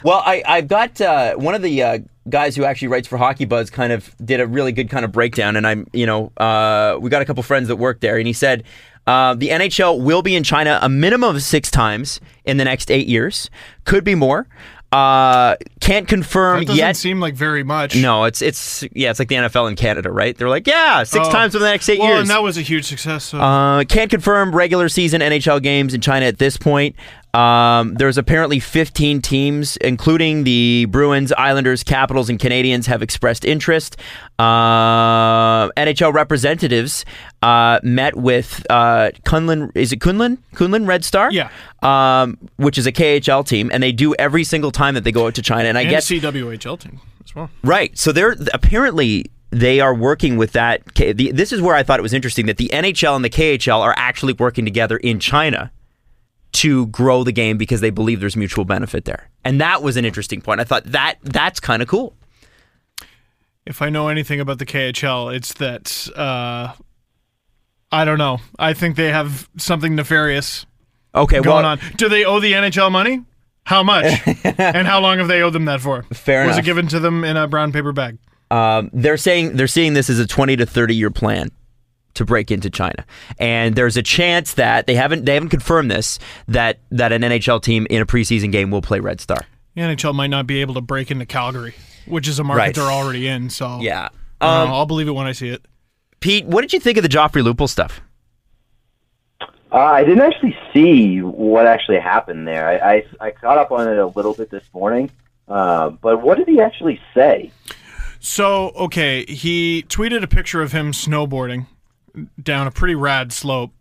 Well, 0.04 0.22
I, 0.24 0.42
I've 0.46 0.68
got 0.68 1.00
uh, 1.00 1.34
one 1.36 1.54
of 1.54 1.62
the 1.62 1.82
uh, 1.82 1.98
guys 2.28 2.54
who 2.54 2.64
actually 2.64 2.88
writes 2.88 3.08
for 3.08 3.16
Hockey 3.16 3.44
Buzz 3.44 3.70
kind 3.70 3.92
of 3.92 4.14
did 4.24 4.40
a 4.40 4.46
really 4.46 4.72
good 4.72 4.90
kind 4.90 5.04
of 5.04 5.12
breakdown. 5.12 5.56
And 5.56 5.66
I'm, 5.66 5.86
you 5.92 6.06
know, 6.06 6.32
uh, 6.36 6.98
we 7.00 7.10
got 7.10 7.22
a 7.22 7.24
couple 7.24 7.42
friends 7.42 7.68
that 7.68 7.76
work 7.76 8.00
there. 8.00 8.18
And 8.18 8.26
he 8.26 8.32
said 8.32 8.64
uh, 9.06 9.34
the 9.34 9.48
NHL 9.48 10.02
will 10.02 10.22
be 10.22 10.36
in 10.36 10.42
China 10.44 10.78
a 10.82 10.88
minimum 10.88 11.34
of 11.36 11.42
six 11.42 11.70
times 11.70 12.20
in 12.44 12.58
the 12.58 12.64
next 12.64 12.90
eight 12.90 13.06
years, 13.06 13.50
could 13.84 14.04
be 14.04 14.14
more. 14.14 14.46
Uh, 14.92 15.54
can't 15.80 16.08
confirm 16.08 16.58
That 16.60 16.66
doesn't 16.66 16.78
yet. 16.78 16.96
seem 16.96 17.20
like 17.20 17.34
very 17.34 17.62
much. 17.62 17.94
no, 17.94 18.24
it's 18.24 18.42
it's 18.42 18.82
yeah, 18.92 19.10
it's 19.10 19.20
like 19.20 19.28
the 19.28 19.36
NFL 19.36 19.68
in 19.70 19.76
Canada, 19.76 20.10
right? 20.10 20.36
They're 20.36 20.48
like, 20.48 20.66
yeah, 20.66 21.04
six 21.04 21.28
Oh. 21.28 21.30
times 21.30 21.54
in 21.54 21.60
the 21.62 21.70
next 21.70 21.88
eight 21.88 22.00
well, 22.00 22.08
years. 22.08 22.20
and 22.22 22.30
that 22.30 22.42
was 22.42 22.58
a 22.58 22.62
huge 22.62 22.86
success. 22.86 23.22
So. 23.22 23.38
Uh, 23.40 23.84
can't 23.84 24.10
confirm 24.10 24.52
regular 24.52 24.88
season 24.88 25.20
NHL 25.20 25.62
games 25.62 25.94
in 25.94 26.00
China 26.00 26.26
at 26.26 26.38
this 26.38 26.56
point. 26.56 26.96
Um, 27.34 27.94
there's 27.94 28.18
apparently 28.18 28.58
15 28.58 29.22
teams, 29.22 29.76
including 29.78 30.44
the 30.44 30.86
Bruins, 30.86 31.32
Islanders, 31.32 31.82
Capitals, 31.82 32.28
and 32.28 32.38
Canadiens, 32.38 32.86
have 32.86 33.02
expressed 33.02 33.44
interest. 33.44 33.96
Uh, 34.38 35.68
NHL 35.70 36.12
representatives 36.12 37.04
uh, 37.42 37.78
met 37.82 38.16
with 38.16 38.66
uh, 38.68 39.10
Kunlun. 39.24 39.70
Is 39.76 39.92
it 39.92 40.00
Kunlun? 40.00 40.38
Kunlun 40.54 40.86
Red 40.86 41.04
Star? 41.04 41.30
Yeah. 41.30 41.50
Um, 41.82 42.36
which 42.56 42.78
is 42.78 42.86
a 42.86 42.92
KHL 42.92 43.46
team, 43.46 43.70
and 43.72 43.82
they 43.82 43.92
do 43.92 44.14
every 44.14 44.44
single 44.44 44.70
time 44.72 44.94
that 44.94 45.04
they 45.04 45.12
go 45.12 45.26
out 45.26 45.34
to 45.36 45.42
China. 45.42 45.68
And 45.68 45.78
I 45.78 45.82
and 45.82 45.90
guess 45.90 46.10
CWHL 46.10 46.80
team 46.80 47.00
as 47.24 47.34
well. 47.34 47.50
Right. 47.62 47.96
So 47.96 48.12
they're 48.12 48.36
apparently 48.52 49.30
they 49.50 49.80
are 49.80 49.94
working 49.94 50.36
with 50.36 50.52
that. 50.52 50.82
This 50.94 51.52
is 51.52 51.60
where 51.60 51.74
I 51.74 51.82
thought 51.82 51.98
it 51.98 52.02
was 52.02 52.12
interesting 52.12 52.46
that 52.46 52.56
the 52.56 52.70
NHL 52.72 53.16
and 53.16 53.24
the 53.24 53.30
KHL 53.30 53.80
are 53.80 53.94
actually 53.96 54.32
working 54.34 54.64
together 54.64 54.96
in 54.96 55.18
China 55.18 55.70
to 56.52 56.86
grow 56.88 57.24
the 57.24 57.32
game 57.32 57.56
because 57.58 57.80
they 57.80 57.90
believe 57.90 58.20
there's 58.20 58.36
mutual 58.36 58.64
benefit 58.64 59.04
there. 59.04 59.28
And 59.44 59.60
that 59.60 59.82
was 59.82 59.96
an 59.96 60.04
interesting 60.04 60.40
point. 60.40 60.60
I 60.60 60.64
thought 60.64 60.84
that 60.86 61.16
that's 61.22 61.60
kind 61.60 61.82
of 61.82 61.88
cool. 61.88 62.14
If 63.66 63.82
I 63.82 63.90
know 63.90 64.08
anything 64.08 64.40
about 64.40 64.58
the 64.58 64.66
KHL, 64.66 65.34
it's 65.34 65.52
that 65.54 66.08
uh, 66.16 66.72
I 67.92 68.04
don't 68.04 68.18
know. 68.18 68.38
I 68.58 68.72
think 68.72 68.96
they 68.96 69.10
have 69.12 69.48
something 69.58 69.94
nefarious 69.94 70.66
Okay, 71.14 71.40
going 71.40 71.64
well, 71.64 71.64
on. 71.66 71.80
Do 71.96 72.08
they 72.08 72.24
owe 72.24 72.40
the 72.40 72.52
NHL 72.52 72.90
money? 72.90 73.24
How 73.64 73.82
much? 73.82 74.06
and 74.44 74.86
how 74.86 75.00
long 75.00 75.18
have 75.18 75.28
they 75.28 75.42
owed 75.42 75.52
them 75.52 75.64
that 75.66 75.80
for? 75.80 76.02
Fair 76.12 76.46
Was 76.46 76.56
enough. 76.56 76.58
it 76.60 76.64
given 76.64 76.88
to 76.88 77.00
them 77.00 77.24
in 77.24 77.36
a 77.36 77.46
brown 77.48 77.72
paper 77.72 77.92
bag? 77.92 78.18
um, 78.50 78.90
they're 78.92 79.16
saying 79.16 79.56
they're 79.56 79.68
seeing 79.68 79.92
this 79.94 80.10
as 80.10 80.18
a 80.18 80.26
20 80.26 80.56
to 80.56 80.66
30 80.66 80.94
year 80.96 81.10
plan 81.10 81.50
to 82.14 82.24
break 82.24 82.50
into 82.50 82.70
China. 82.70 83.04
And 83.38 83.74
there's 83.76 83.96
a 83.96 84.02
chance 84.02 84.54
that 84.54 84.86
they 84.86 84.94
haven't 84.94 85.24
they 85.26 85.34
haven't 85.34 85.50
confirmed 85.50 85.90
this 85.90 86.18
that 86.48 86.78
that 86.90 87.12
an 87.12 87.22
NHL 87.22 87.62
team 87.62 87.86
in 87.90 88.02
a 88.02 88.06
preseason 88.06 88.50
game 88.52 88.70
will 88.70 88.82
play 88.82 89.00
Red 89.00 89.20
Star. 89.20 89.38
The 89.74 89.82
NHL 89.82 90.14
might 90.14 90.28
not 90.30 90.46
be 90.46 90.60
able 90.60 90.74
to 90.74 90.80
break 90.80 91.10
into 91.10 91.26
Calgary, 91.26 91.74
which 92.06 92.26
is 92.28 92.38
a 92.38 92.44
market 92.44 92.58
Right. 92.60 92.74
they're 92.74 92.84
already 92.84 93.26
in. 93.28 93.50
So 93.50 93.80
Yeah. 93.80 94.08
I 94.40 94.46
don't 94.46 94.62
Um, 94.62 94.68
know, 94.70 94.74
I'll 94.74 94.86
believe 94.86 95.06
it 95.08 95.12
when 95.12 95.26
I 95.26 95.32
see 95.32 95.48
it. 95.50 95.62
Pete, 96.20 96.44
what 96.46 96.62
did 96.62 96.72
you 96.72 96.80
think 96.80 96.96
of 96.98 97.02
the 97.02 97.08
Joffrey 97.08 97.42
Lupul 97.42 97.68
stuff? 97.68 98.00
Uh, 99.72 99.76
I 99.76 100.02
didn't 100.04 100.22
actually 100.22 100.56
see 100.72 101.20
what 101.20 101.66
actually 101.66 102.00
happened 102.00 102.46
there. 102.48 102.66
I, 102.68 102.94
I, 103.20 103.26
I 103.26 103.30
caught 103.30 103.56
up 103.56 103.70
on 103.70 103.86
it 103.88 103.98
a 103.98 104.06
little 104.06 104.34
bit 104.34 104.50
this 104.50 104.64
morning. 104.74 105.10
Uh, 105.46 105.90
but 105.90 106.22
what 106.22 106.38
did 106.38 106.48
he 106.48 106.60
actually 106.60 107.00
say? 107.14 107.50
So, 108.18 108.70
okay, 108.70 109.24
he 109.26 109.84
tweeted 109.88 110.22
a 110.22 110.26
picture 110.26 110.60
of 110.60 110.72
him 110.72 110.92
snowboarding 110.92 111.66
down 112.42 112.66
a 112.66 112.70
pretty 112.70 112.94
rad 112.94 113.32
slope, 113.32 113.72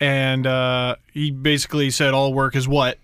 and 0.00 0.46
uh, 0.46 0.96
he 1.12 1.30
basically 1.30 1.90
said 1.90 2.14
all 2.14 2.32
work 2.34 2.56
is 2.56 2.66
what, 2.68 2.98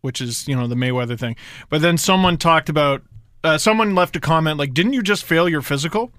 which 0.00 0.20
is 0.20 0.46
you 0.48 0.56
know 0.56 0.66
the 0.66 0.74
Mayweather 0.74 1.18
thing. 1.18 1.36
But 1.68 1.80
then 1.82 1.96
someone 1.98 2.36
talked 2.36 2.68
about, 2.68 3.02
uh, 3.44 3.58
someone 3.58 3.94
left 3.94 4.16
a 4.16 4.20
comment 4.20 4.58
like, 4.58 4.74
"Didn't 4.74 4.92
you 4.92 5.02
just 5.02 5.24
fail 5.24 5.48
your 5.48 5.62
physical?" 5.62 6.12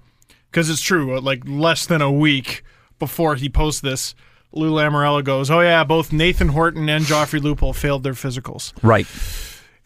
Because 0.50 0.70
it's 0.70 0.82
true. 0.82 1.16
uh, 1.16 1.20
Like 1.20 1.42
less 1.46 1.86
than 1.86 2.00
a 2.02 2.10
week 2.12 2.62
before 2.98 3.34
he 3.36 3.48
posts 3.48 3.80
this, 3.80 4.14
Lou 4.52 4.72
Lamoriello 4.72 5.22
goes, 5.24 5.50
"Oh 5.50 5.60
yeah, 5.60 5.84
both 5.84 6.12
Nathan 6.12 6.48
Horton 6.48 6.88
and 6.88 7.04
Joffrey 7.04 7.40
Lupul 7.40 7.74
failed 7.74 8.02
their 8.02 8.12
physicals." 8.14 8.72
Right. 8.82 9.06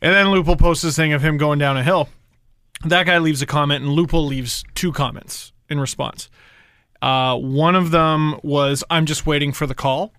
And 0.01 0.15
then 0.15 0.27
Lupul 0.27 0.59
posts 0.59 0.85
this 0.85 0.95
thing 0.97 1.13
of 1.13 1.23
him 1.23 1.39
going 1.39 1.59
down 1.59 1.77
a 1.77 1.83
hill. 1.83 2.09
That 2.85 3.07
guy 3.07 3.19
leaves 3.19 3.43
a 3.43 3.47
comment, 3.47 3.85
and 3.85 3.99
Lupul 3.99 4.29
leaves 4.29 4.63
two 4.77 4.93
comments 4.93 5.53
in 5.69 5.81
response. 5.81 6.31
Uh, 7.01 7.37
one 7.37 7.75
of 7.77 7.91
them 7.91 8.39
was, 8.43 8.83
I'm 8.91 9.07
just 9.07 9.27
waiting 9.27 9.53
for 9.53 9.67
the 9.67 9.75
call, 9.75 10.13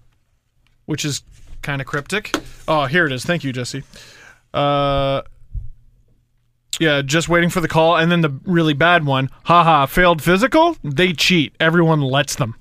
which 0.86 1.04
is 1.04 1.24
kind 1.62 1.82
of 1.82 1.88
cryptic. 1.88 2.36
Oh, 2.68 2.86
here 2.86 3.06
it 3.06 3.12
is. 3.12 3.26
Thank 3.26 3.44
you, 3.44 3.52
Jesse. 3.52 3.84
Uh, 4.54 5.22
yeah, 6.80 7.02
just 7.02 7.28
waiting 7.28 7.50
for 7.50 7.60
the 7.60 7.68
call. 7.68 7.98
And 7.98 8.12
then 8.12 8.22
the 8.22 8.40
really 8.46 8.74
bad 8.74 9.06
one, 9.06 9.30
haha, 9.44 9.86
failed 9.86 10.22
physical? 10.22 10.78
They 10.84 11.14
cheat. 11.14 11.54
Everyone 11.60 12.02
lets 12.02 12.36
them. 12.36 12.56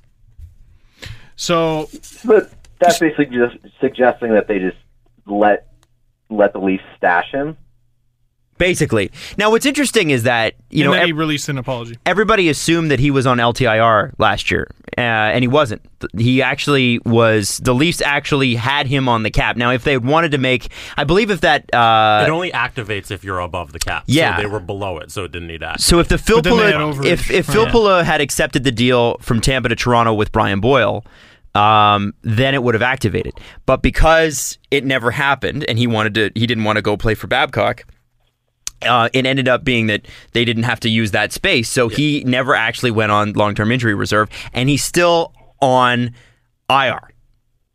So 1.36 1.88
But 2.24 2.50
that's 2.80 2.98
basically 2.98 3.26
just 3.26 3.56
suggesting 3.80 4.32
that 4.32 4.48
they 4.48 4.58
just 4.58 4.76
let 5.26 5.68
let 6.30 6.52
the 6.52 6.58
Leafs 6.58 6.82
stash 6.96 7.30
him. 7.30 7.56
Basically. 8.58 9.10
Now, 9.36 9.50
what's 9.50 9.66
interesting 9.66 10.10
is 10.10 10.24
that 10.24 10.54
you 10.70 10.82
and 10.82 10.86
know 10.88 10.92
then 10.92 11.02
ev- 11.02 11.06
he 11.06 11.12
released 11.12 11.48
an 11.48 11.58
apology. 11.58 11.96
everybody 12.04 12.48
assumed 12.48 12.90
that 12.90 12.98
he 13.00 13.10
was 13.10 13.26
on 13.26 13.38
LTIR 13.38 14.12
last 14.18 14.50
year, 14.50 14.68
uh, 14.96 15.00
and 15.00 15.42
he 15.42 15.48
wasn't. 15.48 15.80
He 16.16 16.42
actually 16.42 16.98
was. 17.06 17.58
The 17.58 17.74
Leafs 17.74 18.00
actually 18.02 18.54
had 18.56 18.86
him 18.86 19.08
on 19.08 19.22
the 19.22 19.30
cap. 19.30 19.56
Now, 19.56 19.70
if 19.70 19.84
they 19.84 19.96
wanted 19.98 20.32
to 20.32 20.38
make, 20.38 20.68
I 20.96 21.04
believe 21.04 21.30
if 21.30 21.40
that. 21.42 21.72
Uh, 21.74 22.24
it 22.26 22.30
only 22.30 22.50
activates 22.50 23.10
if 23.10 23.24
you're 23.24 23.38
above 23.40 23.72
the 23.72 23.78
cap. 23.78 24.04
Yeah. 24.06 24.36
So 24.36 24.42
they 24.42 24.48
were 24.48 24.60
below 24.60 24.98
it, 24.98 25.10
so 25.10 25.24
it 25.24 25.32
didn't 25.32 25.48
need 25.48 25.62
act. 25.62 25.80
so 25.80 25.98
if 26.00 26.08
the 26.08 26.18
Phil 26.18 26.42
then 26.42 26.56
they 26.56 26.66
had 26.66 26.74
Pula, 26.74 26.94
overage. 26.94 27.04
if 27.06 27.30
if 27.30 27.46
Phil 27.46 27.64
Yeah. 27.64 28.02
Had 28.02 28.20
accepted 28.20 28.64
the 28.64 28.72
deal 28.72 29.16
from 29.20 29.40
Tampa 29.40 29.68
to 29.68 29.76
Toronto 29.76 30.12
with 30.14 30.32
Brian 30.32 30.60
Boyle, 30.60 31.04
um, 31.54 32.14
then 32.22 32.54
it 32.54 32.62
would 32.62 32.74
have 32.74 32.82
activated. 32.82 33.34
But 33.66 33.82
because 33.82 34.58
it 34.70 34.84
never 34.84 35.10
happened, 35.10 35.64
and 35.68 35.78
he 35.78 35.86
wanted 35.86 36.14
to, 36.14 36.30
he 36.34 36.46
didn't 36.46 36.64
want 36.64 36.76
to 36.76 36.82
go 36.82 36.96
play 36.96 37.14
for 37.14 37.26
Babcock. 37.26 37.84
Uh, 38.82 39.08
it 39.12 39.26
ended 39.26 39.48
up 39.48 39.64
being 39.64 39.88
that 39.88 40.06
they 40.32 40.44
didn't 40.44 40.62
have 40.62 40.80
to 40.80 40.88
use 40.88 41.10
that 41.10 41.32
space, 41.32 41.68
so 41.68 41.88
he 41.88 42.22
never 42.24 42.54
actually 42.54 42.90
went 42.92 43.10
on 43.10 43.32
long-term 43.32 43.72
injury 43.72 43.94
reserve, 43.94 44.28
and 44.52 44.68
he's 44.68 44.84
still 44.84 45.32
on 45.60 46.14
IR. 46.70 47.10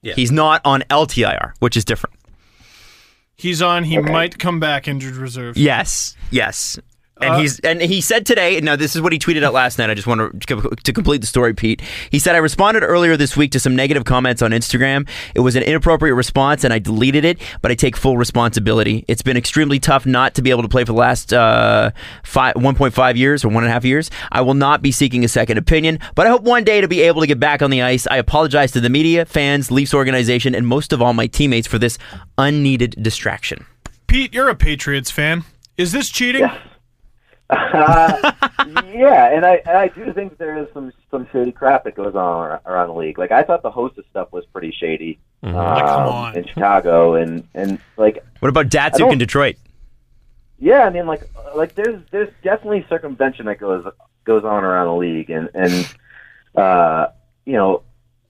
Yeah. 0.01 0.13
He's 0.15 0.31
not 0.31 0.61
on 0.63 0.81
LTIR, 0.89 1.53
which 1.59 1.75
is 1.75 1.83
different. 1.85 2.15
He's 3.35 3.61
on. 3.61 3.83
He 3.83 3.97
might 3.97 4.39
come 4.39 4.59
back 4.59 4.87
injured 4.87 5.15
reserve. 5.15 5.57
Yes, 5.57 6.15
yes. 6.31 6.79
And 7.21 7.35
Uh, 7.35 7.37
he's 7.37 7.59
and 7.59 7.79
he 7.79 8.01
said 8.01 8.25
today. 8.25 8.59
Now 8.59 8.75
this 8.75 8.95
is 8.95 9.01
what 9.01 9.13
he 9.13 9.19
tweeted 9.19 9.43
out 9.43 9.53
last 9.53 9.77
night. 9.77 9.89
I 9.89 9.93
just 9.93 10.07
want 10.07 10.47
to 10.47 10.75
to 10.83 10.93
complete 10.93 11.21
the 11.21 11.27
story, 11.27 11.53
Pete. 11.53 11.79
He 12.09 12.17
said 12.17 12.35
I 12.35 12.39
responded 12.39 12.81
earlier 12.81 13.15
this 13.15 13.37
week 13.37 13.51
to 13.51 13.59
some 13.59 13.75
negative 13.75 14.03
comments 14.03 14.41
on 14.41 14.49
Instagram. 14.49 15.07
It 15.35 15.41
was 15.41 15.55
an 15.55 15.61
inappropriate 15.61 16.15
response, 16.15 16.63
and 16.63 16.73
I 16.73 16.79
deleted 16.79 17.23
it. 17.23 17.39
But 17.61 17.71
I 17.71 17.75
take 17.75 17.95
full 17.95 18.17
responsibility. 18.17 19.05
It's 19.07 19.21
been 19.21 19.37
extremely 19.37 19.79
tough 19.79 20.07
not 20.07 20.33
to 20.35 20.41
be 20.41 20.49
able 20.49 20.63
to 20.63 20.67
play 20.67 20.81
for 20.83 20.91
the 20.91 20.97
last 20.97 21.33
uh, 21.33 21.91
five, 22.23 22.55
1.5 22.55 23.15
years 23.15 23.45
or 23.45 23.49
one 23.49 23.63
and 23.63 23.69
a 23.69 23.73
half 23.73 23.85
years. 23.85 24.09
I 24.31 24.41
will 24.41 24.55
not 24.55 24.81
be 24.81 24.91
seeking 24.91 25.23
a 25.23 25.27
second 25.27 25.59
opinion, 25.59 25.99
but 26.15 26.25
I 26.25 26.31
hope 26.31 26.41
one 26.41 26.63
day 26.63 26.81
to 26.81 26.87
be 26.87 27.01
able 27.01 27.21
to 27.21 27.27
get 27.27 27.39
back 27.39 27.61
on 27.61 27.69
the 27.69 27.83
ice. 27.83 28.07
I 28.09 28.17
apologize 28.17 28.71
to 28.71 28.81
the 28.81 28.89
media, 28.89 29.25
fans, 29.25 29.69
Leafs 29.69 29.93
organization, 29.93 30.55
and 30.55 30.65
most 30.65 30.91
of 30.91 30.99
all 31.01 31.13
my 31.13 31.27
teammates 31.27 31.67
for 31.67 31.77
this 31.77 31.99
unneeded 32.39 32.95
distraction. 33.01 33.65
Pete, 34.07 34.33
you're 34.33 34.49
a 34.49 34.55
Patriots 34.55 35.11
fan. 35.11 35.43
Is 35.77 35.91
this 35.91 36.09
cheating? 36.09 36.49
Uh, 37.57 38.31
yeah, 38.93 39.33
and 39.35 39.45
I 39.45 39.55
and 39.65 39.77
I 39.77 39.87
do 39.89 40.11
think 40.13 40.37
there 40.37 40.57
is 40.57 40.67
some 40.73 40.91
some 41.11 41.27
shady 41.31 41.51
crap 41.51 41.83
that 41.85 41.95
goes 41.95 42.15
on 42.15 42.21
ar- 42.21 42.61
around 42.65 42.87
the 42.89 42.95
league. 42.95 43.17
Like 43.17 43.31
I 43.31 43.43
thought 43.43 43.61
the 43.61 43.71
Hossa 43.71 44.03
stuff 44.09 44.31
was 44.31 44.45
pretty 44.47 44.71
shady 44.71 45.19
um, 45.43 45.53
Like, 45.53 45.85
come 45.85 46.07
on. 46.09 46.37
in 46.37 46.45
Chicago, 46.47 47.15
and 47.15 47.47
and 47.53 47.79
like 47.97 48.23
What 48.39 48.49
about 48.49 48.67
Datsyuk 48.69 49.11
in 49.11 49.17
Detroit? 49.17 49.55
yeah, 50.59 50.83
I 50.85 50.89
mean 50.89 51.05
like 51.07 51.21
like 51.55 51.75
there's 51.75 52.01
there's 52.11 52.29
definitely 52.43 52.85
circumvention 52.89 53.45
that 53.47 53.59
goes 53.59 53.85
goes 54.25 54.43
on 54.45 54.63
around 54.63 54.87
the 54.87 54.95
league, 54.95 55.29
and 55.29 55.49
and 55.53 55.93
uh, 56.55 57.07
you 57.45 57.53
know 57.53 57.83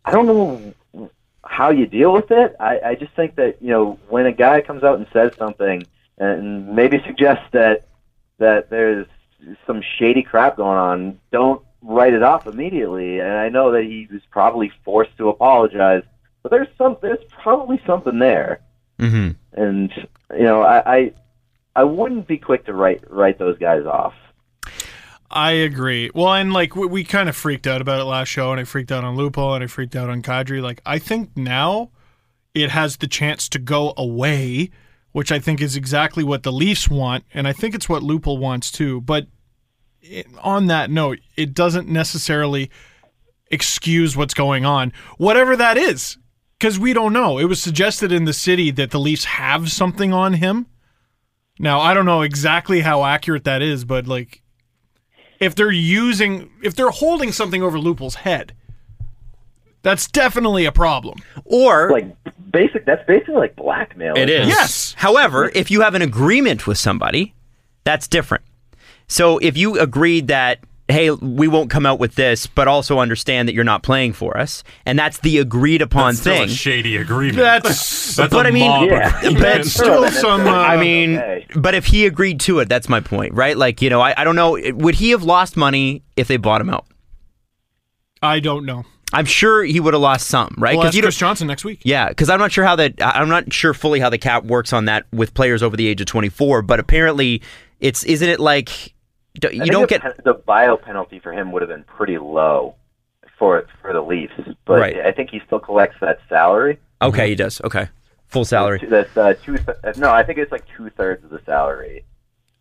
I 0.05 0.11
don't 0.11 0.25
know 0.25 1.09
how 1.45 1.69
you 1.71 1.85
deal 1.85 2.11
with 2.13 2.31
it. 2.31 2.55
I, 2.59 2.79
I 2.79 2.95
just 2.95 3.13
think 3.15 3.35
that 3.35 3.61
you 3.61 3.69
know 3.69 3.99
when 4.09 4.25
a 4.25 4.31
guy 4.31 4.61
comes 4.61 4.83
out 4.83 4.97
and 4.97 5.07
says 5.13 5.33
something 5.37 5.85
and 6.17 6.75
maybe 6.75 7.01
suggests 7.05 7.45
that 7.51 7.87
that 8.39 8.69
there's 8.69 9.07
some 9.65 9.81
shady 9.97 10.23
crap 10.23 10.57
going 10.57 10.77
on, 10.77 11.19
don't 11.31 11.61
write 11.81 12.13
it 12.13 12.23
off 12.23 12.47
immediately. 12.47 13.19
And 13.19 13.33
I 13.33 13.49
know 13.49 13.71
that 13.71 13.83
he 13.83 14.07
was 14.11 14.21
probably 14.31 14.71
forced 14.83 15.15
to 15.17 15.29
apologize, 15.29 16.03
but 16.41 16.51
there's 16.51 16.67
some 16.77 16.97
there's 17.01 17.23
probably 17.29 17.81
something 17.85 18.19
there. 18.19 18.61
Mm-hmm. 18.99 19.31
And 19.61 19.91
you 20.31 20.43
know 20.43 20.61
I 20.61 20.95
I, 20.95 21.13
I 21.75 21.83
wouldn't 21.83 22.27
be 22.27 22.37
quick 22.37 22.65
to 22.65 22.73
write 22.73 23.03
write 23.09 23.39
those 23.39 23.57
guys 23.57 23.85
off. 23.85 24.13
I 25.29 25.51
agree. 25.51 26.11
Well, 26.13 26.33
and 26.33 26.53
like 26.53 26.75
we, 26.75 26.85
we 26.85 27.03
kind 27.03 27.27
of 27.27 27.35
freaked 27.35 27.65
out 27.65 27.81
about 27.81 27.99
it 27.99 28.05
last 28.05 28.27
show, 28.27 28.51
and 28.51 28.61
I 28.61 28.65
freaked 28.65 28.91
out 28.91 29.03
on 29.03 29.17
Lupul, 29.17 29.55
and 29.55 29.63
I 29.63 29.67
freaked 29.67 29.95
out 29.95 30.09
on 30.09 30.21
Kadri. 30.21 30.61
Like 30.61 30.81
I 30.85 30.99
think 30.99 31.35
now 31.35 31.89
it 32.53 32.69
has 32.69 32.97
the 32.97 33.07
chance 33.07 33.49
to 33.49 33.59
go 33.59 33.93
away, 33.97 34.69
which 35.13 35.31
I 35.31 35.39
think 35.39 35.61
is 35.61 35.77
exactly 35.77 36.23
what 36.23 36.43
the 36.43 36.51
Leafs 36.51 36.89
want, 36.89 37.23
and 37.33 37.47
I 37.47 37.53
think 37.53 37.73
it's 37.73 37.87
what 37.87 38.03
Lupul 38.03 38.39
wants 38.39 38.71
too. 38.71 38.99
But 38.99 39.27
on 40.41 40.65
that 40.67 40.91
note, 40.91 41.19
it 41.37 41.53
doesn't 41.53 41.87
necessarily 41.87 42.69
excuse 43.49 44.17
what's 44.17 44.33
going 44.33 44.65
on, 44.65 44.91
whatever 45.17 45.55
that 45.55 45.77
is, 45.77 46.17
because 46.59 46.77
we 46.79 46.93
don't 46.93 47.13
know. 47.13 47.37
It 47.37 47.45
was 47.45 47.61
suggested 47.61 48.11
in 48.11 48.25
the 48.25 48.33
city 48.33 48.71
that 48.71 48.91
the 48.91 48.99
Leafs 48.99 49.25
have 49.25 49.71
something 49.71 50.11
on 50.11 50.33
him. 50.33 50.65
Now 51.59 51.79
I 51.79 51.93
don't 51.93 52.07
know 52.07 52.23
exactly 52.23 52.81
how 52.81 53.05
accurate 53.05 53.43
that 53.43 53.61
is, 53.61 53.85
but 53.85 54.07
like 54.07 54.41
if 55.39 55.53
they're 55.53 55.71
using 55.71 56.49
if 56.63 56.75
they're 56.75 56.89
holding 56.89 57.31
something 57.31 57.61
over 57.61 57.77
Lupul's 57.77 58.15
head, 58.15 58.55
that's 59.83 60.07
definitely 60.07 60.65
a 60.65 60.71
problem. 60.71 61.19
Or 61.45 61.91
Like 61.91 62.07
basic 62.51 62.85
that's 62.85 63.05
basically 63.05 63.35
like 63.35 63.55
blackmail. 63.55 64.17
It 64.17 64.29
is. 64.29 64.47
Yes. 64.47 64.93
However, 64.97 65.51
if 65.53 65.69
you 65.69 65.81
have 65.81 65.93
an 65.95 66.01
agreement 66.01 66.65
with 66.65 66.77
somebody, 66.77 67.33
that's 67.83 68.07
different. 68.07 68.43
So 69.07 69.37
if 69.39 69.55
you 69.57 69.79
agreed 69.79 70.27
that, 70.29 70.59
hey, 70.87 71.11
we 71.11 71.47
won't 71.47 71.69
come 71.69 71.85
out 71.85 71.99
with 71.99 72.15
this, 72.15 72.47
but 72.47 72.67
also 72.67 72.99
understand 72.99 73.47
that 73.47 73.53
you're 73.53 73.63
not 73.63 73.83
playing 73.83 74.13
for 74.13 74.37
us, 74.37 74.63
and 74.85 74.97
that's 74.97 75.19
the 75.19 75.37
agreed 75.39 75.81
upon 75.81 76.13
That's 76.13 76.19
still 76.21 76.33
thing. 76.35 76.45
a 76.45 76.47
shady 76.49 76.97
agreement. 76.97 77.37
That's 77.37 78.15
That's 78.15 78.33
but 78.33 78.45
a 78.45 78.49
I 78.49 78.51
mean- 78.51 78.67
mob 78.69 78.87
Yeah. 78.89 79.17
agreement. 79.19 79.39
But 79.41 79.65
still 79.65 80.09
some. 80.11 80.41
Uh, 80.47 80.51
I 80.51 80.77
mean, 80.77 81.17
okay. 81.17 81.45
but 81.55 81.73
if 81.75 81.85
he 81.87 82.05
agreed 82.05 82.39
to 82.41 82.59
it, 82.59 82.69
that's 82.69 82.87
my 82.89 82.99
point, 83.01 83.33
right? 83.33 83.57
Like, 83.57 83.81
you 83.81 83.89
know, 83.89 84.01
I, 84.01 84.13
I 84.17 84.23
don't 84.23 84.35
know. 84.35 84.57
Would 84.73 84.95
he 84.95 85.09
have 85.11 85.23
lost 85.23 85.57
money 85.57 86.03
if 86.15 86.27
they 86.27 86.37
bought 86.37 86.61
him 86.61 86.69
out? 86.69 86.85
I 88.21 88.39
don't 88.39 88.65
know. 88.65 88.83
I'm 89.13 89.25
sure 89.25 89.63
he 89.63 89.79
would 89.79 89.93
have 89.93 90.01
lost 90.01 90.27
some, 90.27 90.55
right? 90.57 90.75
We'll 90.77 90.87
ask 90.87 90.95
you 90.95 91.01
Chris 91.01 91.17
Johnston 91.17 91.47
next 91.47 91.63
week. 91.63 91.81
Yeah, 91.83 92.09
because 92.09 92.29
I'm 92.29 92.39
not 92.39 92.51
sure 92.51 92.63
how 92.65 92.75
that. 92.77 92.93
I'm 93.01 93.29
not 93.29 93.51
sure 93.53 93.73
fully 93.73 93.99
how 93.99 94.09
the 94.09 94.17
cap 94.17 94.43
works 94.45 94.73
on 94.73 94.85
that 94.85 95.05
with 95.13 95.33
players 95.33 95.61
over 95.63 95.77
the 95.77 95.87
age 95.87 96.01
of 96.01 96.07
24. 96.07 96.61
But 96.63 96.79
apparently, 96.79 97.41
it's 97.79 98.03
isn't 98.03 98.27
it 98.27 98.39
like 98.39 98.93
d- 99.39 99.47
I 99.47 99.51
you 99.65 99.71
don't 99.71 99.89
the, 99.89 99.99
get 99.99 100.23
the 100.23 100.35
buyout 100.35 100.81
penalty 100.81 101.19
for 101.19 101.31
him 101.33 101.51
would 101.51 101.61
have 101.61 101.69
been 101.69 101.83
pretty 101.83 102.17
low 102.17 102.75
for 103.37 103.65
for 103.81 103.93
the 103.93 104.01
Leafs, 104.01 104.33
but 104.65 104.79
Right. 104.79 104.99
I 104.99 105.11
think 105.11 105.29
he 105.31 105.41
still 105.45 105.59
collects 105.59 105.95
that 106.01 106.19
salary. 106.29 106.79
okay. 107.01 107.29
He 107.29 107.35
does 107.35 107.59
okay, 107.63 107.87
full 108.27 108.45
salary. 108.45 108.79
That's 108.87 109.15
uh, 109.17 109.33
two. 109.43 109.57
Th- 109.57 109.97
no, 109.97 110.11
I 110.11 110.23
think 110.23 110.39
it's 110.39 110.51
like 110.51 110.65
two 110.77 110.89
thirds 110.91 111.23
of 111.23 111.29
the 111.29 111.41
salary. 111.45 112.03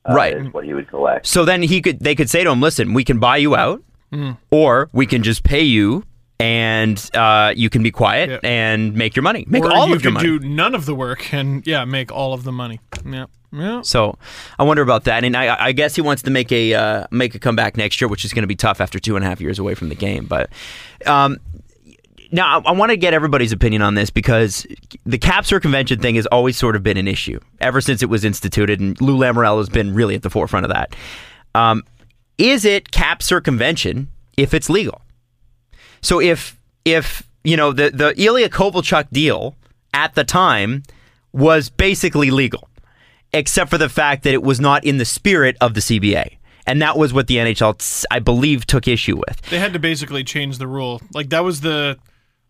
Uh, 0.05 0.15
Right. 0.15 0.37
is 0.37 0.53
what 0.53 0.65
he 0.65 0.75
would 0.75 0.89
collect. 0.89 1.27
So 1.29 1.45
then 1.45 1.63
he 1.63 1.81
could 1.81 2.01
they 2.01 2.15
could 2.17 2.29
say 2.29 2.43
to 2.43 2.51
him, 2.51 2.61
listen, 2.61 2.93
we 2.95 3.05
can 3.05 3.19
buy 3.21 3.37
you 3.37 3.55
out, 3.55 3.83
or 4.51 4.89
we 4.93 5.07
can 5.07 5.23
just 5.23 5.45
pay 5.45 5.63
you. 5.63 6.05
And 6.43 6.99
uh, 7.15 7.53
you 7.57 7.71
can 7.71 7.85
be 7.85 7.93
quiet 7.93 8.29
Yeah. 8.29 8.39
and 8.43 8.95
make 8.95 9.15
your 9.15 9.23
money, 9.23 9.45
make 9.47 9.63
or 9.63 9.73
all 9.73 9.87
you 9.89 9.95
of 9.95 10.03
your 10.03 10.13
money. 10.13 10.27
do 10.27 10.41
none 10.41 10.75
of 10.75 10.87
the 10.87 10.95
work 10.95 11.33
and 11.33 11.65
yeah, 11.65 11.85
make 11.85 12.11
all 12.11 12.33
of 12.35 12.43
the 12.43 12.51
money. 12.51 12.81
Yeah, 13.07 13.27
yeah. 13.53 13.83
So 13.83 14.19
I 14.59 14.65
wonder 14.65 14.83
about 14.83 15.05
that, 15.05 15.23
and 15.23 15.37
I, 15.37 15.67
I 15.67 15.71
guess 15.73 15.95
he 15.95 16.01
wants 16.03 16.23
to 16.23 16.31
make 16.33 16.51
a 16.51 16.75
uh, 16.75 17.07
make 17.13 17.37
a 17.37 17.39
comeback 17.39 17.77
next 17.77 18.01
year, 18.01 18.09
which 18.09 18.25
is 18.25 18.33
going 18.33 18.43
to 18.43 18.49
be 18.49 18.57
tough 18.57 18.81
after 18.81 18.99
two 18.99 19.15
and 19.15 19.25
a 19.25 19.29
half 19.29 19.41
years 19.41 19.61
away 19.61 19.75
from 19.77 19.89
the 19.89 19.95
game. 19.95 20.25
But 20.27 20.51
um, 21.07 21.39
now 22.33 22.59
I, 22.59 22.71
I 22.71 22.73
want 22.73 22.91
to 22.91 22.97
get 22.97 23.15
everybody's 23.15 23.53
opinion 23.53 23.83
on 23.83 23.95
this 23.95 24.11
because 24.11 24.67
the 25.07 25.19
cap 25.19 25.47
circumvention 25.47 26.01
thing 26.01 26.17
has 26.17 26.27
always 26.27 26.57
sort 26.57 26.75
of 26.75 26.83
been 26.83 26.97
an 26.97 27.07
issue 27.07 27.39
ever 27.61 27.81
since 27.81 28.03
it 28.03 28.09
was 28.09 28.25
instituted, 28.25 28.81
and 28.81 29.01
Lou 29.01 29.17
Lamoriello 29.17 29.59
has 29.59 29.69
been 29.69 29.95
really 29.95 30.17
at 30.17 30.23
the 30.23 30.31
forefront 30.31 30.67
of 30.67 30.73
that. 30.73 30.97
Um, 31.55 31.85
is 32.37 32.65
it 32.65 32.91
cap 32.91 33.23
circumvention 33.23 34.09
if 34.37 34.55
it's 34.55 34.69
legal? 34.69 35.01
So 36.03 36.21
if 36.21 36.59
if 36.85 37.23
you 37.45 37.57
know 37.57 37.73
the 37.73 37.91
the 37.91 38.15
Ilya 38.21 38.49
Kovalchuk 38.49 39.09
deal 39.11 39.57
at 39.95 40.15
the 40.15 40.25
time 40.25 40.83
was 41.33 41.71
basically 41.71 42.31
legal, 42.31 42.69
except 43.33 43.71
for 43.71 43.79
the 43.79 43.89
fact 43.89 44.25
that 44.25 44.35
it 44.35 44.43
was 44.43 44.61
not 44.61 44.85
in 44.85 44.99
the 44.99 45.05
spirit 45.05 45.57
of 45.61 45.75
the 45.75 45.81
CBA, 45.81 46.37
and 46.67 46.83
that 46.83 46.97
was 46.99 47.13
what 47.13 47.27
the 47.27 47.37
NHL, 47.37 48.05
I 48.11 48.19
believe, 48.19 48.67
took 48.67 48.87
issue 48.87 49.17
with. 49.17 49.41
They 49.51 49.59
had 49.59 49.73
to 49.73 49.79
basically 49.79 50.25
change 50.25 50.59
the 50.59 50.67
rule. 50.67 51.01
Like 51.15 51.31
that 51.31 51.45
was 51.45 51.61
the. 51.61 51.99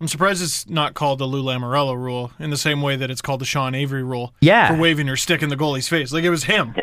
I'm 0.01 0.09
surprised 0.09 0.43
it's 0.43 0.69
not 0.69 0.95
called 0.95 1.21
the 1.21 1.27
Lou 1.27 1.45
Lamoriello 1.45 1.97
rule 1.97 2.33
in 2.41 2.51
the 2.51 2.57
same 2.57 2.83
way 2.83 2.97
that 2.97 3.09
it's 3.09 3.23
called 3.23 3.41
the 3.41 3.45
Sean 3.45 3.73
Avery 3.73 4.03
rule. 4.03 4.35
Yeah. 4.41 4.75
For 4.75 4.81
waving 4.81 5.07
your 5.07 5.15
stick 5.15 5.43
in 5.43 5.49
the 5.49 5.57
goalie's 5.57 5.87
face. 5.87 6.13
Like 6.13 6.25
it 6.25 6.31
was 6.31 6.45
him. 6.45 6.75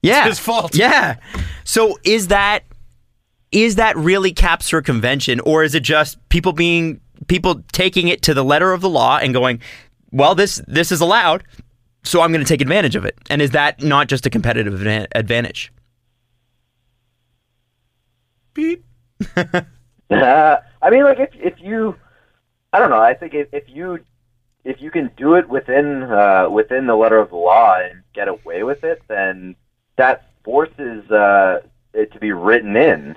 Yeah, 0.00 0.20
it's 0.26 0.38
his 0.38 0.38
fault. 0.38 0.76
Yeah. 0.76 1.16
So 1.64 1.98
is 2.04 2.28
that 2.28 2.62
is 3.52 3.76
that 3.76 3.96
really 3.96 4.32
cap 4.32 4.62
convention 4.84 5.40
or 5.40 5.64
is 5.64 5.74
it 5.74 5.82
just 5.82 6.16
people 6.28 6.52
being 6.52 7.00
people 7.26 7.62
taking 7.72 8.08
it 8.08 8.22
to 8.22 8.34
the 8.34 8.44
letter 8.44 8.72
of 8.72 8.80
the 8.80 8.88
law 8.88 9.18
and 9.18 9.32
going, 9.32 9.60
well, 10.10 10.34
this 10.34 10.62
this 10.66 10.92
is 10.92 11.00
allowed, 11.00 11.44
so 12.04 12.20
I'm 12.20 12.32
going 12.32 12.44
to 12.44 12.48
take 12.48 12.60
advantage 12.60 12.96
of 12.96 13.04
it? 13.04 13.16
And 13.30 13.42
is 13.42 13.50
that 13.52 13.82
not 13.82 14.08
just 14.08 14.26
a 14.26 14.30
competitive 14.30 14.86
advantage? 15.14 15.72
Pete. 18.54 18.84
Uh, 20.10 20.56
I 20.80 20.88
mean, 20.88 21.04
like 21.04 21.18
if 21.18 21.28
if 21.34 21.60
you, 21.60 21.94
I 22.72 22.78
don't 22.78 22.88
know. 22.88 22.98
I 22.98 23.12
think 23.12 23.34
if, 23.34 23.48
if 23.52 23.64
you 23.68 23.98
if 24.64 24.80
you 24.80 24.90
can 24.90 25.10
do 25.18 25.34
it 25.34 25.48
within 25.48 26.04
uh, 26.04 26.48
within 26.50 26.86
the 26.86 26.96
letter 26.96 27.18
of 27.18 27.28
the 27.28 27.36
law 27.36 27.78
and 27.78 28.02
get 28.14 28.26
away 28.26 28.62
with 28.62 28.84
it, 28.84 29.02
then 29.08 29.54
that 29.96 30.30
forces 30.44 31.10
uh, 31.10 31.60
it 31.92 32.10
to 32.12 32.18
be 32.18 32.32
written 32.32 32.74
in. 32.74 33.16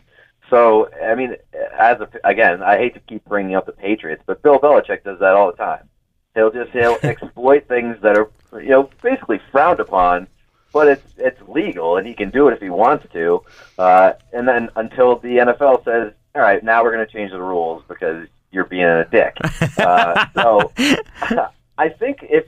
So, 0.52 0.89
I 1.02 1.16
mean, 1.16 1.38
as 1.80 2.02
a, 2.02 2.10
again, 2.26 2.62
I 2.62 2.78
hate 2.78 2.93
to 2.95 2.99
keep 2.99 3.24
bringing 3.24 3.56
up 3.56 3.66
the 3.66 3.72
Patriots, 3.72 4.22
but 4.26 4.43
Bill 4.43 4.60
Belichick 4.60 5.04
does 5.06 5.18
that 5.20 5.34
all 5.34 5.49
the 5.49 5.58
time. 5.58 5.89
He'll 6.36 6.52
just 6.52 6.72
he'll 6.72 6.97
exploit 7.04 7.68
things 7.70 7.95
that 8.02 8.18
are 8.18 8.30
you 8.62 8.70
know 8.70 8.89
basically 9.02 9.39
frowned 9.49 9.80
upon, 9.80 10.28
but 10.74 10.89
it's 10.89 11.14
it's 11.18 11.41
legal 11.47 11.95
and 11.97 12.06
he 12.06 12.14
can 12.14 12.30
do 12.32 12.49
it 12.49 12.54
if 12.54 12.60
he 12.60 12.70
wants 12.70 13.06
to. 13.14 13.43
Uh, 13.78 14.12
and 14.34 14.45
then 14.45 14.70
until 14.76 15.16
the 15.20 15.38
NFL 15.38 15.86
says, 15.86 16.12
all 16.36 16.41
right, 16.41 16.62
now 16.64 16.84
we're 16.84 16.93
going 16.93 17.06
to 17.06 17.12
change 17.12 17.32
the 17.32 17.41
rules 17.41 17.84
because 17.88 18.28
you're 18.52 18.66
being 18.66 18.84
a 18.84 19.08
dick. 19.10 19.38
Uh, 19.78 20.26
so, 20.36 20.72
I 21.78 21.89
think 21.89 22.20
if 22.30 22.45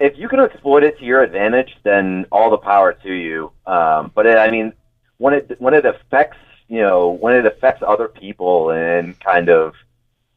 if 0.00 0.18
you 0.18 0.28
can 0.28 0.40
exploit 0.40 0.82
it 0.82 0.98
to 0.98 1.04
your 1.04 1.22
advantage, 1.22 1.78
then 1.82 2.26
all 2.30 2.50
the 2.50 2.58
power 2.58 2.92
to 2.92 3.12
you. 3.12 3.52
Um, 3.64 4.10
but 4.14 4.26
it, 4.26 4.36
I 4.36 4.50
mean, 4.50 4.72
when 5.18 5.34
it 5.34 5.56
when 5.60 5.72
it 5.72 5.86
affects 5.86 6.36
you 6.68 6.80
know 6.80 7.10
when 7.10 7.34
it 7.34 7.46
affects 7.46 7.82
other 7.86 8.08
people 8.08 8.70
and 8.70 9.18
kind 9.20 9.48
of 9.48 9.74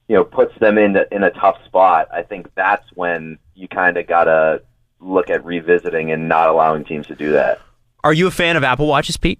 you 0.07 0.15
know 0.15 0.23
puts 0.23 0.57
them 0.59 0.77
in 0.77 0.95
a, 0.95 1.05
in 1.11 1.23
a 1.23 1.31
tough 1.31 1.63
spot, 1.65 2.07
I 2.13 2.23
think 2.23 2.53
that's 2.55 2.85
when 2.93 3.37
you 3.55 3.67
kind 3.67 3.97
of 3.97 4.07
gotta 4.07 4.61
look 4.99 5.29
at 5.29 5.43
revisiting 5.45 6.11
and 6.11 6.27
not 6.27 6.49
allowing 6.49 6.83
teams 6.85 7.07
to 7.07 7.15
do 7.15 7.31
that. 7.31 7.61
Are 8.03 8.13
you 8.13 8.27
a 8.27 8.31
fan 8.31 8.55
of 8.55 8.63
Apple 8.63 8.87
Watches, 8.87 9.17
Pete? 9.17 9.39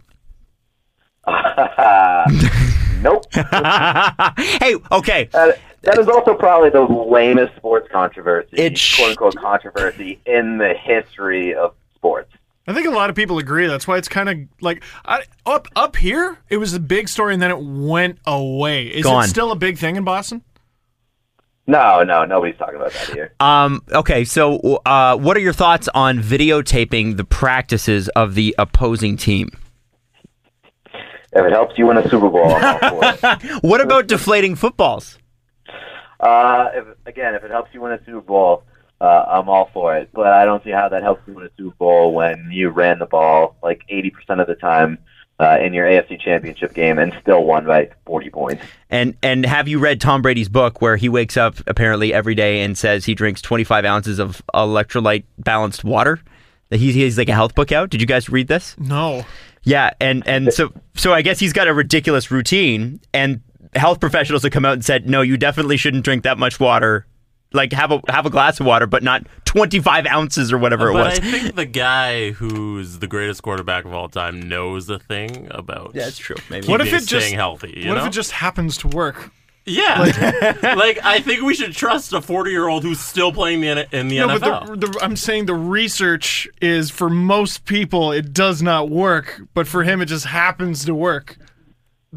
nope. 3.02 3.26
hey, 3.34 4.76
okay. 4.92 5.30
Uh, 5.34 5.52
that 5.82 5.98
is 5.98 6.08
also 6.08 6.34
probably 6.34 6.70
the 6.70 6.82
lamest 6.82 7.56
sports 7.56 7.88
controversy, 7.92 8.50
It 8.54 8.78
sh- 8.78 8.98
quote 8.98 9.10
unquote 9.12 9.36
controversy 9.38 10.20
in 10.26 10.58
the 10.58 10.74
history 10.74 11.54
of 11.56 11.74
sports. 11.96 12.32
I 12.70 12.74
think 12.74 12.88
a 12.88 12.92
lot 12.92 13.10
of 13.10 13.16
people 13.16 13.38
agree. 13.40 13.68
That's 13.68 13.88
why 13.88 13.98
it's 13.98 14.08
kind 14.08 14.30
of 14.30 14.38
like 14.62 14.84
I, 15.06 15.24
up 15.46 15.68
up 15.76 15.96
here. 15.96 16.38
It 16.50 16.58
was 16.58 16.74
a 16.74 16.80
big 16.80 17.10
story, 17.10 17.34
and 17.34 17.42
then 17.42 17.52
it 17.52 17.60
went 17.60 18.20
away. 18.26 18.88
Is 18.88 19.04
Gone. 19.04 19.24
it 19.24 19.28
still 19.28 19.52
a 19.52 19.56
big 19.56 19.78
thing 19.78 19.96
in 19.96 20.04
Boston? 20.04 20.44
No, 21.70 22.02
no, 22.02 22.26
nobody's 22.26 22.58
talking 22.58 22.78
about 22.78 22.92
that 22.94 23.10
here. 23.14 23.34
Um, 23.40 23.84
okay, 23.92 24.26
so 24.26 24.82
uh, 24.86 25.16
what 25.18 25.38
are 25.38 25.40
your 25.40 25.54
thoughts 25.54 25.88
on 25.94 26.18
videotaping 26.18 27.18
the 27.18 27.24
practices 27.24 28.10
of 28.10 28.34
the 28.34 28.56
opposing 28.58 29.18
team? 29.18 29.50
If 31.32 31.46
it 31.46 31.52
helps 31.52 31.78
you 31.78 31.86
win 31.86 31.98
a 31.98 32.10
Super 32.10 32.28
Bowl, 32.28 32.52
I'm 32.56 32.94
all 32.96 33.14
for 33.14 33.28
it. 33.44 33.44
What 33.64 33.82
about 33.82 34.08
deflating 34.08 34.56
footballs? 34.56 35.20
Uh, 36.20 36.70
if, 36.74 36.86
again, 37.06 37.36
if 37.36 37.44
it 37.44 37.52
helps 37.52 37.72
you 37.74 37.82
win 37.82 37.92
a 37.92 38.04
Super 38.04 38.22
Bowl, 38.22 38.64
uh, 39.02 39.26
I'm 39.28 39.50
all 39.50 39.70
for 39.74 39.96
it. 39.98 40.10
But 40.14 40.28
I 40.28 40.46
don't 40.46 40.64
see 40.64 40.72
how 40.72 40.90
that 40.90 41.04
helps 41.04 41.28
you 41.28 41.34
win 41.34 41.46
a 41.46 41.50
Super 41.58 41.76
Bowl 41.78 42.14
when 42.14 42.50
you 42.52 42.70
ran 42.70 43.00
the 43.00 43.06
ball 43.06 43.56
like 43.64 43.84
80% 43.90 44.42
of 44.42 44.48
the 44.48 44.56
time 44.56 44.98
uh, 45.40 45.58
in 45.62 45.74
your 45.74 45.86
AFC 45.86 46.20
Championship 46.20 46.74
game 46.74 47.00
and 47.00 47.14
still 47.22 47.44
won 47.44 47.66
by 47.66 47.90
40 48.06 48.30
points. 48.30 48.64
And 48.90 49.16
and 49.24 49.46
have 49.46 49.68
you 49.68 49.80
read 49.80 50.02
Tom 50.02 50.22
Brady's 50.22 50.50
book 50.50 50.82
where 50.82 50.98
he 50.98 51.08
wakes 51.08 51.38
up 51.38 51.56
apparently 51.68 52.14
every 52.14 52.36
day 52.36 52.62
and 52.62 52.78
says 52.78 53.06
he 53.06 53.16
drinks 53.16 53.42
25 53.42 53.86
ounces 53.86 54.20
of 54.20 54.42
electrolyte 54.54 55.24
balanced 55.38 55.84
water? 55.84 56.20
That 56.70 56.80
he's, 56.80 56.94
he's 56.94 57.18
like 57.18 57.30
a 57.30 57.34
health 57.34 57.56
book 57.56 57.72
out. 57.72 57.90
Did 57.90 58.00
you 58.00 58.06
guys 58.06 58.30
read 58.30 58.48
this? 58.48 58.76
No. 58.78 59.26
Yeah, 59.64 59.92
and 60.00 60.26
and 60.28 60.54
so 60.54 60.72
so 60.96 61.14
I 61.14 61.22
guess 61.22 61.40
he's 61.40 61.52
got 61.52 61.68
a 61.68 61.74
ridiculous 61.74 62.32
routine, 62.32 63.02
and 63.14 63.42
health 63.76 64.00
professionals 64.00 64.44
have 64.44 64.52
come 64.52 64.66
out 64.66 64.74
and 64.74 64.86
said, 64.86 65.10
no, 65.10 65.22
you 65.22 65.38
definitely 65.38 65.78
shouldn't 65.78 66.04
drink 66.04 66.24
that 66.24 66.38
much 66.38 66.60
water. 66.60 67.06
Like 67.52 67.74
have 67.74 67.92
a 67.92 68.02
have 68.08 68.26
a 68.28 68.30
glass 68.30 68.60
of 68.60 68.66
water, 68.68 68.86
but 68.86 69.02
not 69.02 69.26
25 69.46 70.06
ounces 70.06 70.54
or 70.54 70.60
whatever 70.60 70.90
it 70.90 70.94
But 70.94 71.06
was. 71.10 71.20
I 71.20 71.22
think 71.32 71.56
the 71.56 71.66
guy 71.66 72.30
who's 72.32 73.00
the 73.00 73.08
greatest 73.08 73.42
quarterback 73.42 73.86
of 73.86 73.94
all 73.94 74.08
time 74.08 74.40
knows 74.48 74.88
a 74.90 75.00
thing 75.00 75.48
about. 75.50 75.94
Yeah, 75.96 76.04
that's 76.06 76.20
true. 76.20 76.36
Maybe. 76.52 76.68
What 76.68 76.80
if 76.82 76.86
keeping- 76.88 76.98
it 77.04 77.08
just 77.08 77.26
staying 77.26 77.40
healthy? 77.40 77.74
You 77.76 77.90
what 77.90 77.96
know? 77.96 78.02
if 78.02 78.08
it 78.08 78.14
just 78.14 78.32
happens 78.32 78.78
to 78.80 78.88
work? 78.90 79.32
yeah, 79.66 80.00
like 80.78 81.00
I 81.04 81.20
think 81.22 81.42
we 81.44 81.54
should 81.54 81.74
trust 81.74 82.14
a 82.14 82.22
forty-year-old 82.22 82.84
who's 82.84 83.00
still 83.00 83.32
playing 83.32 83.62
the 83.62 83.88
in 83.96 84.08
the 84.10 84.18
No, 84.20 84.28
NFL. 84.30 84.68
but 84.68 84.82
the, 84.82 84.88
the, 84.88 85.00
I'm 85.02 85.16
saying 85.16 85.46
the 85.48 85.54
research 85.56 86.48
is 86.62 86.90
for 86.92 87.10
most 87.10 87.66
people 87.66 88.12
it 88.12 88.32
does 88.34 88.62
not 88.62 88.90
work, 88.90 89.42
but 89.56 89.68
for 89.68 89.84
him 89.84 90.02
it 90.02 90.06
just 90.06 90.26
happens 90.26 90.86
to 90.86 90.94
work. 90.96 91.38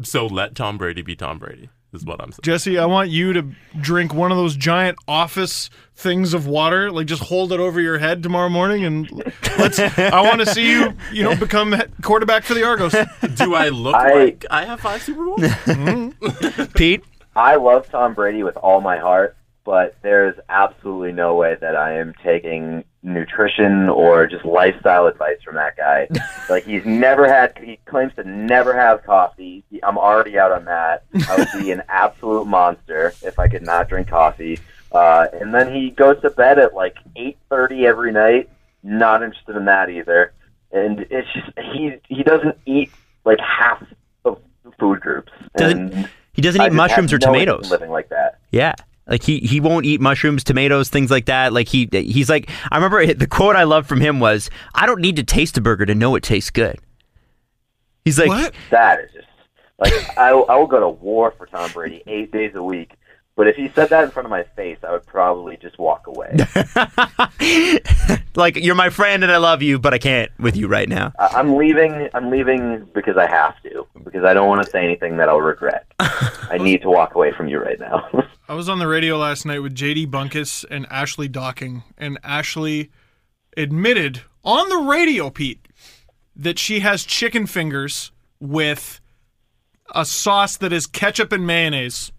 so 0.03 0.25
let 0.27 0.55
Tom 0.55 0.77
Brady 0.77 1.01
be 1.01 1.15
Tom 1.15 1.37
Brady. 1.39 1.69
Is 1.93 2.03
what 2.05 2.19
I'm 2.21 2.31
saying. 2.31 2.39
Jesse, 2.41 2.79
I 2.79 2.85
want 2.85 3.09
you 3.09 3.33
to 3.33 3.45
drink 3.79 4.13
one 4.15 4.31
of 4.31 4.37
those 4.37 4.55
giant 4.55 4.97
office 5.07 5.69
things 5.95 6.33
of 6.33 6.47
water, 6.47 6.91
like 6.91 7.05
just 7.05 7.21
hold 7.21 7.53
it 7.53 7.59
over 7.59 7.79
your 7.79 7.99
head 7.99 8.23
tomorrow 8.23 8.49
morning, 8.49 8.83
and 8.83 9.11
let's. 9.59 9.79
I 9.79 10.21
want 10.21 10.39
to 10.39 10.47
see 10.47 10.69
you, 10.71 10.93
you 11.11 11.23
know, 11.23 11.35
become 11.35 11.75
quarterback 12.01 12.43
for 12.45 12.55
the 12.55 12.63
Argos. 12.63 12.93
Do 13.35 13.53
I 13.53 13.69
look 13.69 13.95
I- 13.95 14.13
like 14.13 14.45
I 14.49 14.65
have 14.65 14.79
five 14.79 15.03
Super 15.03 15.23
Bowls? 15.23 15.41
Mm-hmm. 15.41 16.63
Pete? 16.75 17.03
I 17.35 17.55
love 17.55 17.87
Tom 17.89 18.13
Brady 18.13 18.43
with 18.43 18.57
all 18.57 18.81
my 18.81 18.97
heart, 18.97 19.35
but 19.63 19.95
there's 20.01 20.35
absolutely 20.49 21.11
no 21.11 21.35
way 21.35 21.55
that 21.61 21.75
I 21.75 21.99
am 21.99 22.13
taking 22.23 22.83
nutrition 23.03 23.89
or 23.89 24.25
just 24.27 24.45
lifestyle 24.45 25.07
advice 25.07 25.37
from 25.43 25.55
that 25.55 25.75
guy. 25.77 26.07
like 26.49 26.63
he's 26.63 26.85
never 26.85 27.27
had, 27.27 27.57
he 27.61 27.77
claims 27.85 28.13
to 28.15 28.23
never 28.23 28.73
have 28.73 29.03
coffee. 29.03 29.63
He- 29.69 29.83
I'm 29.83 29.97
already 29.97 30.39
out 30.39 30.51
on 30.51 30.65
that. 30.65 31.03
I 31.29 31.35
would 31.37 31.61
be 31.63 31.71
an 31.71 31.83
absolute 31.89 32.45
monster 32.47 33.13
if 33.21 33.37
I 33.39 33.47
could 33.47 33.63
not 33.63 33.89
drink 33.89 34.07
coffee. 34.07 34.59
Uh, 34.91 35.27
and 35.33 35.53
then 35.53 35.73
he 35.73 35.89
goes 35.89 36.21
to 36.21 36.29
bed 36.29 36.59
at 36.59 36.73
like 36.73 36.95
8:30 37.17 37.83
every 37.85 38.11
night. 38.11 38.49
Not 38.83 39.23
interested 39.23 39.55
in 39.55 39.65
that 39.65 39.89
either. 39.89 40.33
And 40.71 41.01
it's 41.09 41.27
just 41.33 41.51
he 41.73 41.95
he 42.07 42.23
doesn't 42.23 42.57
eat 42.65 42.91
like 43.25 43.39
half 43.39 43.83
of 44.25 44.39
food 44.79 45.01
groups. 45.01 45.31
Doesn't- 45.57 45.93
and 45.93 46.09
He 46.33 46.41
doesn't 46.41 46.61
I 46.61 46.67
eat 46.67 46.73
mushrooms 46.73 47.11
or 47.13 47.17
no 47.19 47.27
tomatoes. 47.27 47.69
Living 47.71 47.89
like 47.91 48.09
that. 48.09 48.39
Yeah. 48.51 48.73
Like 49.07 49.23
he, 49.23 49.39
he 49.39 49.59
won't 49.59 49.85
eat 49.85 49.99
mushrooms, 49.99 50.43
tomatoes, 50.43 50.89
things 50.89 51.11
like 51.11 51.25
that. 51.25 51.51
Like 51.51 51.67
he 51.67 51.89
he's 51.91 52.29
like 52.29 52.49
I 52.71 52.77
remember 52.77 53.13
the 53.13 53.27
quote 53.27 53.55
I 53.55 53.63
loved 53.63 53.87
from 53.87 53.99
him 53.99 54.19
was, 54.19 54.49
"I 54.73 54.85
don't 54.85 55.01
need 55.01 55.17
to 55.17 55.23
taste 55.23 55.57
a 55.57 55.61
burger 55.61 55.85
to 55.85 55.93
know 55.95 56.15
it 56.15 56.23
tastes 56.23 56.49
good." 56.49 56.79
He's 58.05 58.17
like, 58.19 58.29
what? 58.29 58.53
That 58.69 58.99
is 59.01 59.11
just 59.13 59.27
like 59.79 60.17
I, 60.17 60.29
I 60.31 60.55
will 60.55 60.67
go 60.67 60.79
to 60.79 60.89
war 60.89 61.33
for 61.37 61.45
Tom 61.47 61.71
Brady 61.71 62.03
eight 62.07 62.31
days 62.31 62.53
a 62.55 62.63
week. 62.63 62.91
But 63.35 63.47
if 63.47 63.55
he 63.55 63.71
said 63.73 63.89
that 63.89 64.03
in 64.03 64.11
front 64.11 64.27
of 64.27 64.29
my 64.29 64.43
face, 64.55 64.77
I 64.87 64.91
would 64.91 65.07
probably 65.07 65.57
just 65.57 65.79
walk 65.79 66.05
away. 66.05 66.37
like 68.35 68.55
you're 68.57 68.75
my 68.75 68.89
friend 68.89 69.23
and 69.23 69.31
I 69.31 69.37
love 69.37 69.61
you, 69.63 69.79
but 69.79 69.93
I 69.93 69.97
can't 69.97 70.31
with 70.39 70.55
you 70.55 70.67
right 70.67 70.87
now. 70.87 71.13
I- 71.17 71.27
I'm 71.39 71.55
leaving. 71.55 72.09
I'm 72.13 72.29
leaving 72.29 72.87
because 72.93 73.17
I 73.17 73.27
have 73.27 73.61
to. 73.63 73.82
Because 74.13 74.27
I 74.27 74.35
don't 74.35 74.47
want 74.47 74.63
to 74.63 74.69
say 74.69 74.85
anything 74.85 75.17
that 75.17 75.27
I'll 75.27 75.41
regret. 75.41 75.87
I 75.99 76.59
need 76.59 76.83
to 76.83 76.89
walk 76.89 77.15
away 77.15 77.31
from 77.31 77.47
you 77.47 77.57
right 77.57 77.79
now. 77.79 78.07
I 78.47 78.53
was 78.53 78.69
on 78.69 78.77
the 78.77 78.85
radio 78.85 79.17
last 79.17 79.43
night 79.43 79.63
with 79.63 79.73
JD 79.73 80.11
Bunkis 80.11 80.63
and 80.69 80.85
Ashley 80.91 81.27
Docking, 81.27 81.81
and 81.97 82.19
Ashley 82.23 82.91
admitted 83.57 84.21
on 84.43 84.69
the 84.69 84.77
radio, 84.77 85.31
Pete, 85.31 85.67
that 86.35 86.59
she 86.59 86.81
has 86.81 87.05
chicken 87.05 87.47
fingers 87.47 88.11
with 88.39 89.01
a 89.95 90.05
sauce 90.05 90.57
that 90.57 90.71
is 90.71 90.85
ketchup 90.85 91.31
and 91.31 91.47
mayonnaise, 91.47 92.11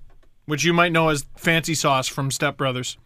which 0.47 0.65
you 0.65 0.73
might 0.73 0.91
know 0.91 1.11
as 1.11 1.27
fancy 1.37 1.77
sauce 1.77 2.09
from 2.09 2.33
Step 2.33 2.57
Brothers. 2.57 2.99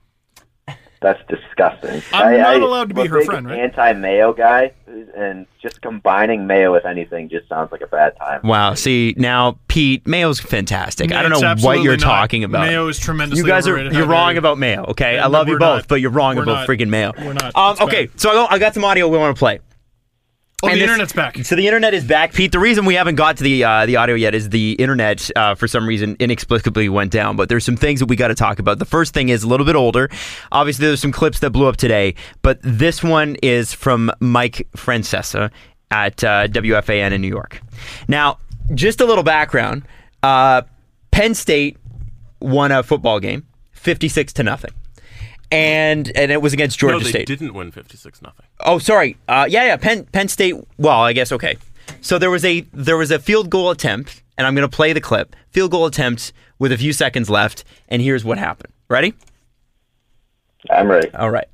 That's 1.00 1.20
disgusting. 1.28 2.02
I'm 2.12 2.26
I, 2.34 2.36
not 2.38 2.46
I, 2.48 2.54
allowed 2.56 2.88
to 2.88 2.94
be 2.94 3.06
her 3.06 3.22
friend, 3.24 3.46
right? 3.46 3.60
Anti-mayo 3.60 4.32
guy, 4.32 4.72
and 5.16 5.46
just 5.62 5.80
combining 5.80 6.46
mayo 6.48 6.72
with 6.72 6.84
anything 6.86 7.28
just 7.28 7.48
sounds 7.48 7.70
like 7.70 7.82
a 7.82 7.86
bad 7.86 8.16
time. 8.16 8.40
Wow. 8.42 8.74
See 8.74 9.14
now, 9.16 9.58
Pete, 9.68 10.06
mayo's 10.08 10.40
fantastic. 10.40 11.12
I 11.12 11.22
don't 11.22 11.30
know 11.30 11.54
what 11.62 11.82
you're 11.82 11.96
not. 11.96 12.02
talking 12.04 12.42
about. 12.42 12.66
Mayo 12.66 12.88
is 12.88 12.98
tremendously 12.98 13.42
You 13.44 13.46
guys 13.48 13.68
are 13.68 13.80
you're 13.92 14.06
wrong 14.06 14.32
you. 14.32 14.38
about 14.38 14.58
mayo. 14.58 14.86
Okay, 14.86 15.14
Yeah, 15.14 15.24
I 15.24 15.28
love 15.28 15.46
you 15.48 15.58
both, 15.58 15.82
not. 15.82 15.88
but 15.88 16.00
you're 16.00 16.10
wrong 16.10 16.34
We're 16.34 16.42
about 16.42 16.66
not. 16.66 16.68
freaking 16.68 16.88
mayo. 16.88 17.12
We're 17.16 17.32
not. 17.32 17.54
Um, 17.54 17.76
okay, 17.80 18.06
bad. 18.06 18.20
so 18.20 18.46
I 18.50 18.58
got 18.58 18.74
some 18.74 18.84
audio 18.84 19.06
we 19.08 19.18
want 19.18 19.36
to 19.36 19.38
play. 19.38 19.60
Oh, 20.60 20.68
the 20.68 20.74
this- 20.74 20.82
internet's 20.82 21.12
back. 21.12 21.36
So 21.44 21.54
the 21.54 21.66
internet 21.66 21.94
is 21.94 22.04
back, 22.04 22.32
Pete. 22.32 22.50
The 22.50 22.58
reason 22.58 22.84
we 22.84 22.94
haven't 22.94 23.14
got 23.14 23.36
to 23.36 23.44
the 23.44 23.62
uh, 23.62 23.86
the 23.86 23.94
audio 23.96 24.16
yet 24.16 24.34
is 24.34 24.50
the 24.50 24.72
internet, 24.72 25.30
uh, 25.36 25.54
for 25.54 25.68
some 25.68 25.86
reason, 25.86 26.16
inexplicably 26.18 26.88
went 26.88 27.12
down. 27.12 27.36
But 27.36 27.48
there's 27.48 27.64
some 27.64 27.76
things 27.76 28.00
that 28.00 28.06
we 28.06 28.16
got 28.16 28.28
to 28.28 28.34
talk 28.34 28.58
about. 28.58 28.80
The 28.80 28.84
first 28.84 29.14
thing 29.14 29.28
is 29.28 29.44
a 29.44 29.48
little 29.48 29.64
bit 29.66 29.76
older. 29.76 30.10
Obviously, 30.50 30.86
there's 30.86 31.00
some 31.00 31.12
clips 31.12 31.38
that 31.40 31.50
blew 31.50 31.68
up 31.68 31.76
today, 31.76 32.16
but 32.42 32.58
this 32.62 33.04
one 33.04 33.36
is 33.40 33.72
from 33.72 34.10
Mike 34.18 34.66
Francesa 34.76 35.50
at 35.92 36.24
uh, 36.24 36.48
WFAN 36.48 37.12
in 37.12 37.20
New 37.20 37.28
York. 37.28 37.60
Now, 38.08 38.38
just 38.74 39.00
a 39.00 39.06
little 39.06 39.24
background: 39.24 39.84
uh, 40.24 40.62
Penn 41.12 41.34
State 41.34 41.76
won 42.40 42.72
a 42.72 42.82
football 42.82 43.20
game, 43.20 43.46
56 43.72 44.32
to 44.32 44.42
nothing. 44.42 44.72
And 45.50 46.12
and 46.14 46.30
it 46.30 46.42
was 46.42 46.52
against 46.52 46.78
Georgia 46.78 46.98
no, 46.98 47.04
they 47.04 47.10
State. 47.10 47.26
didn't 47.26 47.54
win 47.54 47.70
fifty-six 47.70 48.20
nothing. 48.20 48.44
Oh, 48.60 48.78
sorry. 48.78 49.16
Uh, 49.28 49.46
yeah, 49.48 49.64
yeah. 49.64 49.76
Penn 49.76 50.04
Penn 50.04 50.28
State. 50.28 50.56
Well, 50.76 51.00
I 51.00 51.14
guess 51.14 51.32
okay. 51.32 51.56
So 52.02 52.18
there 52.18 52.30
was 52.30 52.44
a 52.44 52.60
there 52.74 52.98
was 52.98 53.10
a 53.10 53.18
field 53.18 53.48
goal 53.48 53.70
attempt, 53.70 54.22
and 54.36 54.46
I'm 54.46 54.54
going 54.54 54.68
to 54.68 54.76
play 54.76 54.92
the 54.92 55.00
clip. 55.00 55.34
Field 55.50 55.70
goal 55.70 55.86
attempt 55.86 56.34
with 56.58 56.70
a 56.70 56.76
few 56.76 56.92
seconds 56.92 57.30
left, 57.30 57.64
and 57.88 58.02
here's 58.02 58.24
what 58.26 58.36
happened. 58.36 58.72
Ready? 58.90 59.14
I'm 60.70 60.90
ready. 60.90 61.08
All 61.14 61.30
right. 61.30 61.48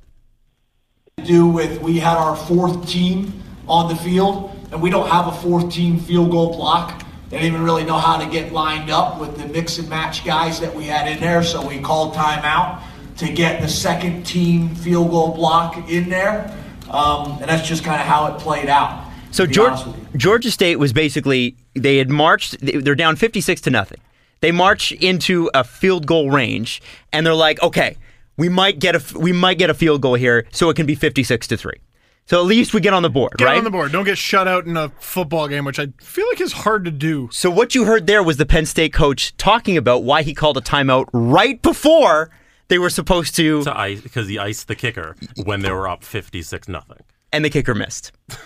do 1.23 1.47
with 1.47 1.81
we 1.81 1.99
had 1.99 2.17
our 2.17 2.35
fourth 2.35 2.87
team 2.89 3.31
on 3.67 3.87
the 3.87 3.95
field, 3.95 4.51
and 4.71 4.81
we 4.81 4.89
don't 4.89 5.07
have 5.07 5.27
a 5.27 5.31
fourth 5.31 5.71
team 5.71 5.99
field 5.99 6.31
goal 6.31 6.53
block. 6.53 7.01
They 7.29 7.37
didn't 7.37 7.53
even 7.53 7.63
really 7.63 7.85
know 7.85 7.97
how 7.97 8.17
to 8.17 8.29
get 8.29 8.51
lined 8.51 8.89
up 8.89 9.19
with 9.19 9.37
the 9.37 9.47
mix 9.47 9.77
and 9.77 9.89
match 9.89 10.25
guys 10.25 10.59
that 10.59 10.75
we 10.75 10.83
had 10.83 11.07
in 11.07 11.19
there, 11.19 11.43
so 11.43 11.65
we 11.65 11.79
called 11.79 12.13
timeout 12.13 12.81
to 13.17 13.31
get 13.31 13.61
the 13.61 13.67
second 13.67 14.23
team 14.25 14.75
field 14.75 15.09
goal 15.11 15.33
block 15.33 15.89
in 15.89 16.09
there, 16.09 16.51
um, 16.89 17.31
and 17.41 17.49
that's 17.49 17.67
just 17.67 17.83
kind 17.83 17.99
of 18.01 18.07
how 18.07 18.33
it 18.33 18.39
played 18.39 18.67
out. 18.69 19.05
So 19.31 19.45
to 19.45 19.51
George, 19.51 19.71
honest 19.71 19.87
with 19.87 19.97
you. 19.97 20.17
Georgia 20.17 20.51
State 20.51 20.77
was 20.77 20.93
basically 20.93 21.55
they 21.73 21.97
had 21.97 22.09
marched. 22.09 22.57
They're 22.61 22.95
down 22.95 23.15
fifty 23.15 23.41
six 23.41 23.61
to 23.61 23.69
nothing. 23.69 23.99
They 24.41 24.51
march 24.51 24.91
into 24.91 25.49
a 25.53 25.63
field 25.63 26.05
goal 26.07 26.29
range, 26.29 26.81
and 27.11 27.25
they're 27.25 27.33
like, 27.33 27.61
okay, 27.63 27.97
we 28.37 28.49
might 28.49 28.79
get 28.79 28.95
a 28.95 29.17
we 29.17 29.31
might 29.31 29.57
get 29.57 29.69
a 29.69 29.73
field 29.73 30.01
goal 30.01 30.15
here, 30.15 30.45
so 30.51 30.69
it 30.69 30.75
can 30.75 30.85
be 30.85 30.95
fifty 30.95 31.23
six 31.23 31.47
to 31.47 31.57
three. 31.57 31.79
So 32.27 32.39
at 32.39 32.45
least 32.47 32.73
we 32.73 32.81
get 32.81 32.91
on 32.93 33.03
the 33.03 33.09
board, 33.09 33.33
Get 33.37 33.45
right? 33.45 33.57
on 33.59 33.63
the 33.63 33.69
board. 33.69 33.91
Don't 33.91 34.03
get 34.03 34.17
shut 34.17 34.47
out 34.47 34.65
in 34.65 34.75
a 34.75 34.89
football 34.99 35.47
game, 35.47 35.63
which 35.63 35.77
I 35.77 35.89
feel 35.99 36.25
like 36.29 36.41
is 36.41 36.53
hard 36.53 36.83
to 36.85 36.91
do. 36.91 37.29
So 37.31 37.51
what 37.51 37.75
you 37.75 37.85
heard 37.85 38.07
there 38.07 38.23
was 38.23 38.37
the 38.37 38.47
Penn 38.47 38.65
State 38.65 38.93
coach 38.93 39.37
talking 39.37 39.77
about 39.77 40.03
why 40.03 40.23
he 40.23 40.33
called 40.33 40.57
a 40.57 40.61
timeout 40.61 41.05
right 41.13 41.61
before 41.61 42.31
they 42.67 42.77
were 42.79 42.89
supposed 42.89 43.35
to, 43.37 43.63
to 43.63 43.77
ice 43.77 44.01
because 44.01 44.27
he 44.27 44.37
iced 44.39 44.67
the 44.67 44.75
kicker 44.75 45.15
when 45.43 45.61
they 45.61 45.71
were 45.71 45.87
up 45.87 46.03
fifty 46.03 46.41
six 46.41 46.67
nothing. 46.67 46.97
and 47.31 47.43
the 47.45 47.49
kicker 47.49 47.73
missed. 47.75 48.11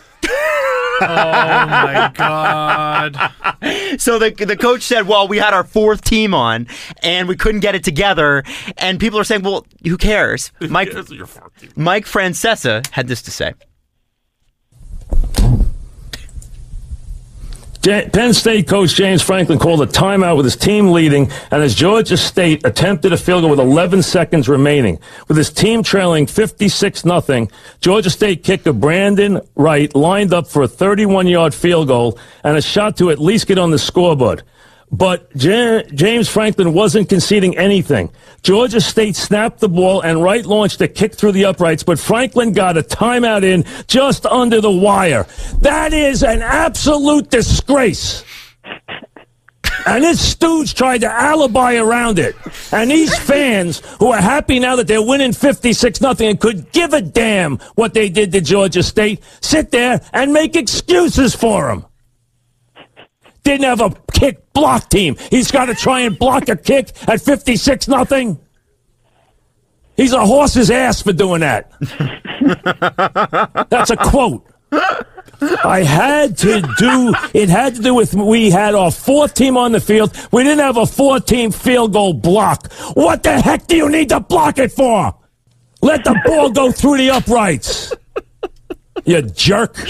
Oh 1.01 1.05
my 1.05 2.11
god! 2.13 3.15
So 4.01 4.19
the 4.19 4.31
the 4.31 4.57
coach 4.57 4.81
said, 4.81 5.07
"Well, 5.07 5.29
we 5.29 5.37
had 5.37 5.53
our 5.53 5.63
fourth 5.63 6.03
team 6.03 6.33
on, 6.33 6.67
and 7.01 7.29
we 7.29 7.37
couldn't 7.37 7.61
get 7.61 7.73
it 7.73 7.85
together." 7.85 8.43
And 8.77 8.99
people 8.99 9.17
are 9.17 9.23
saying, 9.23 9.43
"Well, 9.43 9.65
who 9.85 9.95
cares?" 9.95 10.51
Mike 10.59 10.91
Yes, 10.91 11.09
you're. 11.09 11.27
Mike 11.77 12.05
Francesa 12.05 12.85
had 12.91 13.07
this 13.07 13.21
to 13.21 13.31
say. 13.31 13.53
Penn 17.81 18.33
State 18.33 18.67
coach 18.67 18.93
James 18.93 19.21
Franklin 19.21 19.57
called 19.57 19.81
a 19.81 19.85
timeout 19.85 20.35
with 20.35 20.45
his 20.45 20.57
team 20.57 20.89
leading, 20.89 21.31
and 21.49 21.63
as 21.63 21.73
Georgia 21.73 22.17
State 22.17 22.65
attempted 22.65 23.13
a 23.13 23.17
field 23.17 23.43
goal 23.43 23.51
with 23.51 23.59
11 23.59 24.03
seconds 24.03 24.49
remaining, 24.49 24.99
with 25.29 25.37
his 25.37 25.49
team 25.49 25.81
trailing 25.81 26.27
56 26.27 27.05
nothing, 27.05 27.49
Georgia 27.79 28.09
State 28.09 28.43
kicker 28.43 28.73
Brandon 28.73 29.39
Wright 29.55 29.95
lined 29.95 30.33
up 30.33 30.47
for 30.47 30.63
a 30.63 30.67
31-yard 30.67 31.53
field 31.53 31.87
goal 31.87 32.19
and 32.43 32.57
a 32.57 32.61
shot 32.61 32.97
to 32.97 33.11
at 33.11 33.19
least 33.19 33.47
get 33.47 33.57
on 33.57 33.71
the 33.71 33.79
scoreboard. 33.79 34.43
But 34.91 35.29
Ja- 35.35 35.83
James 35.93 36.27
Franklin 36.27 36.73
wasn't 36.73 37.09
conceding 37.09 37.57
anything. 37.57 38.09
Georgia 38.41 38.81
State 38.81 39.15
snapped 39.15 39.59
the 39.59 39.69
ball 39.69 40.01
and 40.01 40.23
Wright 40.23 40.45
launched 40.45 40.81
a 40.81 40.87
kick 40.87 41.13
through 41.13 41.33
the 41.33 41.45
uprights, 41.45 41.83
but 41.83 41.99
Franklin 41.99 42.53
got 42.53 42.77
a 42.77 42.81
timeout 42.81 43.43
in 43.43 43.65
just 43.87 44.25
under 44.25 44.61
the 44.61 44.71
wire. 44.71 45.27
That 45.61 45.93
is 45.93 46.23
an 46.23 46.41
absolute 46.41 47.29
disgrace. 47.29 48.23
And 49.85 50.03
this 50.03 50.31
stooge 50.31 50.73
tried 50.73 51.01
to 51.01 51.11
alibi 51.11 51.75
around 51.75 52.19
it. 52.19 52.35
And 52.71 52.91
these 52.91 53.17
fans 53.17 53.81
who 53.99 54.11
are 54.11 54.21
happy 54.21 54.59
now 54.59 54.75
that 54.75 54.87
they're 54.87 55.01
winning 55.01 55.33
56 55.33 56.01
nothing 56.01 56.29
and 56.29 56.39
could 56.39 56.71
give 56.71 56.93
a 56.93 57.01
damn 57.01 57.57
what 57.75 57.93
they 57.93 58.09
did 58.09 58.31
to 58.33 58.41
Georgia 58.41 58.83
State, 58.83 59.23
sit 59.41 59.71
there 59.71 60.01
and 60.13 60.33
make 60.33 60.55
excuses 60.55 61.33
for 61.33 61.69
him 61.69 61.85
didn't 63.49 63.65
have 63.65 63.81
a 63.81 63.95
kick 64.11 64.53
block 64.53 64.89
team. 64.89 65.15
He's 65.29 65.51
got 65.51 65.65
to 65.65 65.75
try 65.75 66.01
and 66.01 66.17
block 66.17 66.49
a 66.49 66.55
kick 66.55 66.91
at 67.07 67.21
56 67.21 67.87
nothing. 67.87 68.39
He's 69.97 70.13
a 70.13 70.25
horse's 70.25 70.71
ass 70.71 71.01
for 71.01 71.11
doing 71.11 71.41
that. 71.41 71.71
That's 73.69 73.89
a 73.89 73.97
quote. 73.97 74.45
I 75.63 75.83
had 75.83 76.37
to 76.39 76.61
do 76.77 77.13
it 77.33 77.49
had 77.49 77.75
to 77.75 77.81
do 77.81 77.93
with 77.93 78.13
we 78.13 78.49
had 78.51 78.75
our 78.75 78.91
fourth 78.91 79.33
team 79.33 79.57
on 79.57 79.71
the 79.71 79.79
field. 79.79 80.15
We 80.31 80.43
didn't 80.43 80.59
have 80.59 80.77
a 80.77 80.85
four 80.85 81.19
team 81.19 81.51
field 81.51 81.93
goal 81.93 82.13
block. 82.13 82.71
What 82.93 83.23
the 83.23 83.41
heck 83.41 83.67
do 83.67 83.75
you 83.75 83.89
need 83.89 84.09
to 84.09 84.19
block 84.19 84.59
it 84.59 84.71
for? 84.71 85.15
Let 85.81 86.03
the 86.03 86.19
ball 86.25 86.51
go 86.51 86.71
through 86.71 86.97
the 86.97 87.09
uprights. 87.09 87.93
You 89.05 89.21
jerk. 89.21 89.75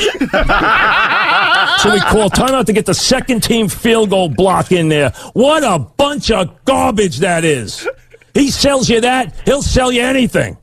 So 1.82 1.94
we 1.94 2.00
call 2.02 2.30
timeout 2.30 2.66
to 2.66 2.74
get 2.74 2.86
the 2.86 2.94
second 2.94 3.42
team 3.42 3.70
field 3.70 4.10
goal 4.10 4.28
block 4.30 4.72
in 4.72 4.90
there. 4.90 5.12
What 5.34 5.64
a 5.64 5.80
bunch 5.80 6.30
of 6.30 6.64
garbage 6.66 7.20
that 7.20 7.46
is. 7.46 7.88
He 8.34 8.52
sells 8.52 8.90
you 8.90 9.02
that, 9.02 9.34
he'll 9.46 9.62
sell 9.62 9.92
you 9.92 10.02
anything. 10.02 10.58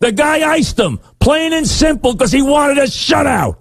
The 0.00 0.12
guy 0.12 0.48
iced 0.50 0.78
him, 0.78 0.98
plain 1.20 1.52
and 1.52 1.66
simple, 1.66 2.12
because 2.12 2.32
he 2.32 2.42
wanted 2.42 2.78
a 2.78 2.82
shutout. 2.82 3.56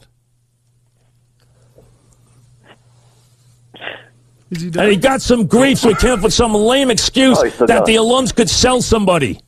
He 4.50 4.66
And 4.68 4.92
he 4.92 4.98
got 4.98 5.22
some 5.22 5.48
grief, 5.48 5.80
so 5.80 5.90
he 5.90 5.96
came 5.96 6.12
up 6.12 6.22
with 6.22 6.34
some 6.34 6.54
lame 6.54 6.92
excuse 6.92 7.40
Oh, 7.40 7.50
that 7.66 7.68
going. 7.68 7.84
the 7.86 7.96
alums 7.96 8.34
could 8.36 8.50
sell 8.50 8.82
somebody. 8.82 9.40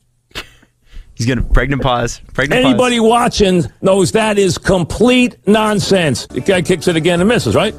He's 1.16 1.26
gonna 1.26 1.44
pregnant 1.44 1.82
pause. 1.82 2.22
Pregnant. 2.34 2.66
Anybody 2.66 3.00
pause. 3.00 3.10
watching 3.10 3.64
knows 3.82 4.12
that 4.12 4.38
is 4.38 4.58
complete 4.58 5.38
nonsense. 5.48 6.28
The 6.28 6.42
guy 6.42 6.62
kicks 6.62 6.88
it 6.88 6.96
again 6.96 7.22
and 7.22 7.28
misses, 7.28 7.56
right? 7.56 7.74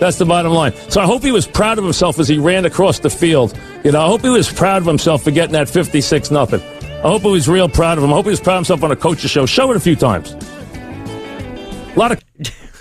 That's 0.00 0.16
the 0.18 0.24
bottom 0.24 0.52
line. 0.52 0.72
So 0.88 1.00
I 1.00 1.04
hope 1.04 1.22
he 1.22 1.30
was 1.30 1.46
proud 1.46 1.78
of 1.78 1.84
himself 1.84 2.18
as 2.18 2.26
he 2.26 2.38
ran 2.38 2.64
across 2.64 2.98
the 2.98 3.10
field. 3.10 3.56
You 3.84 3.92
know, 3.92 4.00
I 4.00 4.06
hope 4.06 4.22
he 4.22 4.30
was 4.30 4.50
proud 4.50 4.78
of 4.78 4.86
himself 4.86 5.22
for 5.22 5.30
getting 5.30 5.52
that 5.52 5.68
56 5.68 6.30
nothing. 6.30 6.60
I 6.60 7.08
hope 7.08 7.22
he 7.22 7.28
was 7.28 7.48
real 7.48 7.68
proud 7.68 7.98
of 7.98 8.04
him. 8.04 8.10
I 8.12 8.16
hope 8.16 8.24
he 8.24 8.30
was 8.30 8.40
proud 8.40 8.54
of 8.54 8.60
himself 8.60 8.82
on 8.82 8.90
a 8.90 8.96
coach's 8.96 9.30
show. 9.30 9.46
Show 9.46 9.70
it 9.70 9.76
a 9.76 9.80
few 9.80 9.96
times. 9.96 10.32
A 10.32 11.94
lot 11.96 12.12
of 12.12 12.22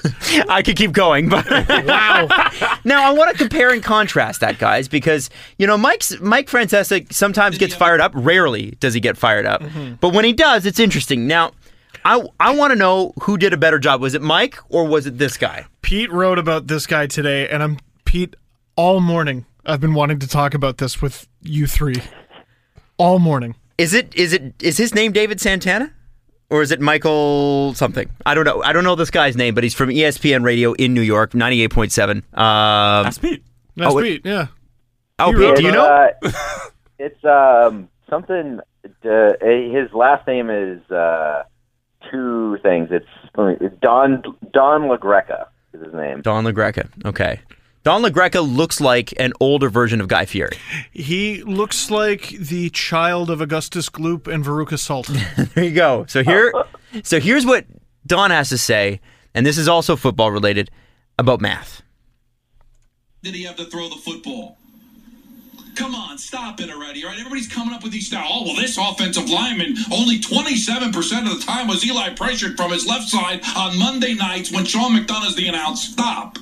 I 0.50 0.62
could 0.62 0.76
keep 0.76 0.92
going, 0.92 1.30
but 1.30 1.50
wow. 1.70 2.28
now 2.84 3.10
I 3.10 3.14
want 3.14 3.32
to 3.32 3.38
compare 3.38 3.72
and 3.72 3.84
contrast 3.84 4.42
that, 4.42 4.60
guys, 4.60 4.88
because 4.88 5.30
you 5.58 5.68
know 5.68 5.78
Mike's 5.78 6.20
Mike 6.20 6.48
Francesa 6.48 7.12
sometimes 7.12 7.58
gets 7.58 7.76
fired 7.76 8.02
up. 8.02 8.12
Rarely 8.16 8.72
does 8.80 8.94
he 8.94 9.00
get 9.00 9.18
fired 9.18 9.46
up, 9.46 9.62
mm-hmm. 9.62 9.96
but 9.96 10.14
when 10.14 10.26
he 10.26 10.34
does, 10.34 10.66
it's 10.66 10.80
interesting. 10.80 11.28
Now, 11.28 11.52
I 12.06 12.24
I 12.40 12.56
want 12.56 12.72
to 12.72 12.76
know 12.78 13.14
who 13.24 13.38
did 13.38 13.54
a 13.54 13.58
better 13.58 13.80
job. 13.80 14.02
Was 14.02 14.14
it 14.14 14.22
Mike 14.22 14.58
or 14.70 14.86
was 14.86 15.06
it 15.06 15.18
this 15.18 15.38
guy? 15.38 15.66
Pete 15.82 16.12
wrote 16.12 16.40
about 16.40 16.68
this 16.68 16.86
guy 16.86 17.08
today, 17.08 17.48
and 17.48 17.64
I'm 17.64 17.78
Pete 18.06 18.36
all 18.76 19.00
morning. 19.00 19.46
I've 19.66 19.82
been 19.82 19.94
wanting 19.94 20.20
to 20.20 20.28
talk 20.28 20.54
about 20.54 20.78
this 20.78 21.02
with 21.02 21.28
you 21.42 21.68
three 21.68 22.02
all 22.98 23.20
morning. 23.20 23.56
Is 23.78 23.94
it 23.94 24.14
is 24.16 24.34
it 24.34 24.54
is 24.62 24.78
his 24.78 24.94
name 24.94 25.12
David 25.12 25.40
Santana? 25.40 25.94
Or 26.50 26.62
is 26.64 26.72
it 26.72 26.82
Michael 26.82 27.74
something? 27.76 28.10
I 28.26 28.34
don't 28.34 28.44
know. 28.46 28.64
I 28.64 28.74
don't 28.74 28.84
know 28.84 28.96
this 28.96 29.12
guy's 29.12 29.36
name, 29.38 29.54
but 29.54 29.64
he's 29.64 29.76
from 29.76 29.90
ESPN 29.90 30.44
Radio 30.44 30.74
in 30.74 30.94
New 30.96 31.02
York, 31.02 31.36
ninety-eight 31.36 31.72
point 31.72 31.92
seven. 31.92 32.24
Um, 32.34 33.04
That's 33.04 33.18
Pete. 33.20 33.44
That's 33.76 33.94
Oh, 33.94 34.02
Pete. 34.02 34.26
Yeah. 34.26 34.48
oh, 35.20 35.32
Pete, 35.32 35.58
do 35.58 35.64
you 35.64 35.72
know? 35.72 35.86
Uh, 36.24 36.32
it's 36.98 37.24
um, 37.24 37.88
something. 38.10 38.60
Uh, 39.06 39.34
his 39.42 39.94
last 39.94 40.26
name 40.28 40.50
is 40.50 40.82
uh, 40.90 41.44
two 42.12 42.58
things. 42.64 42.90
It's 42.92 43.06
Don 43.82 44.24
Don 44.52 44.82
LaGreca 44.90 45.48
is 45.74 45.84
his 45.84 45.94
name. 45.94 46.22
Don 46.22 46.46
LaGreca. 46.46 46.90
Okay. 47.06 47.40
Don 47.90 48.04
LaGreca 48.04 48.48
looks 48.48 48.80
like 48.80 49.16
an 49.20 49.34
older 49.40 49.68
version 49.68 50.00
of 50.00 50.08
Guy 50.08 50.26
Fieri. 50.26 50.56
He 50.92 51.42
looks 51.42 51.90
like 51.90 52.30
the 52.30 52.70
child 52.70 53.32
of 53.32 53.42
Augustus 53.42 53.90
Gloop 53.90 54.28
and 54.28 54.46
Veruca 54.46 54.78
Salt. 54.78 55.10
There 55.56 55.64
you 55.64 55.72
go. 55.72 56.06
So 56.08 56.24
here, 56.24 56.54
so 57.04 57.20
here's 57.20 57.48
what 57.48 57.66
Don 58.06 58.30
has 58.30 58.50
to 58.50 58.60
say, 58.60 59.02
and 59.34 59.44
this 59.44 59.58
is 59.58 59.68
also 59.68 59.96
football 59.96 60.30
related 60.30 60.70
about 61.18 61.42
math. 61.42 61.82
did 63.24 63.34
he 63.34 63.42
have 63.46 63.56
to 63.56 63.66
throw 63.66 63.90
the 63.90 63.96
football? 63.96 64.60
Come 65.76 65.96
on, 65.96 66.20
stop 66.20 66.62
it 66.62 66.70
already, 66.70 67.04
all 67.04 67.10
right? 67.10 67.18
Everybody's 67.18 67.48
coming 67.48 67.74
up 67.74 67.82
with 67.82 67.92
these 67.92 68.12
now. 68.12 68.24
Oh, 68.30 68.44
well, 68.44 68.56
this 68.56 68.78
offensive 68.78 69.28
lineman, 69.32 69.74
only 69.92 70.20
27% 70.20 71.32
of 71.32 71.40
the 71.40 71.44
time 71.44 71.68
was 71.68 71.84
Eli 71.84 72.14
pressured 72.14 72.56
from 72.56 72.70
his 72.70 72.86
left 72.86 73.10
side 73.10 73.42
on 73.58 73.80
Monday 73.80 74.14
nights 74.14 74.52
when 74.52 74.64
Sean 74.64 74.96
McDonough's 74.96 75.36
the 75.36 75.48
announce. 75.48 75.90
Stop. 75.90 76.38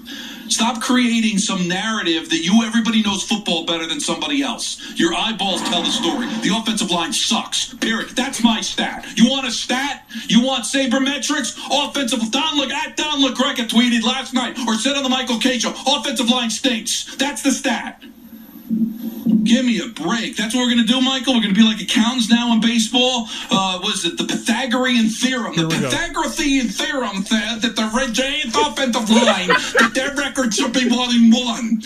Stop 0.49 0.81
creating 0.81 1.37
some 1.37 1.67
narrative 1.67 2.29
that 2.29 2.43
you, 2.43 2.63
everybody 2.63 3.01
knows 3.01 3.23
football 3.23 3.65
better 3.65 3.85
than 3.85 3.99
somebody 3.99 4.41
else. 4.41 4.81
Your 4.95 5.13
eyeballs 5.13 5.61
tell 5.63 5.81
the 5.83 5.91
story. 5.91 6.27
The 6.41 6.55
offensive 6.55 6.91
line 6.91 7.13
sucks, 7.13 7.73
period. 7.75 8.09
That's 8.09 8.43
my 8.43 8.61
stat. 8.61 9.05
You 9.15 9.29
want 9.29 9.47
a 9.47 9.51
stat? 9.51 10.09
You 10.27 10.41
want 10.41 10.63
sabermetrics? 10.63 11.57
Offensive, 11.71 12.31
Don 12.31 12.57
Le, 12.57 12.67
at 12.73 12.97
Don 12.97 13.21
LaGreca 13.21 13.67
tweeted 13.67 14.03
last 14.03 14.33
night 14.33 14.57
or 14.67 14.75
said 14.75 14.95
on 14.95 15.03
the 15.03 15.09
Michael 15.09 15.39
Kay 15.39 15.59
show, 15.59 15.73
offensive 15.85 16.29
line 16.29 16.49
stinks. 16.49 17.15
That's 17.15 17.41
the 17.41 17.51
stat. 17.51 18.03
Give 18.68 19.65
me 19.65 19.80
a 19.80 19.88
break. 19.88 20.36
That's 20.36 20.53
what 20.53 20.61
we're 20.61 20.76
going 20.76 20.86
to 20.86 20.91
do, 20.91 20.99
Michael. 20.99 21.34
We're 21.36 21.41
going 21.41 21.55
to 21.55 21.59
be 21.59 21.65
like 21.65 21.82
accountants 21.82 22.30
now 22.30 22.51
in 22.53 22.59
baseball. 22.59 23.28
Uh, 23.49 23.80
was 23.82 24.03
it 24.03 24.18
the 24.18 24.26
Pythagorean 24.26 25.07
theorem? 25.07 25.55
The 25.55 25.68
we 25.68 25.80
go. 25.80 25.89
Pythagorean 25.89 26.68
theorem 26.68 27.24
said 27.24 27.61
that 27.61 27.76
the 27.76 27.89
Red 27.95 28.13
Giants 28.13 28.57
offensive 28.57 29.09
line, 29.09 29.47
that 29.47 29.91
their 29.93 30.13
record 30.15 30.53
should 30.53 30.74
be 30.74 30.89
one 30.89 31.11
and 31.11 31.34
one. 31.34 31.82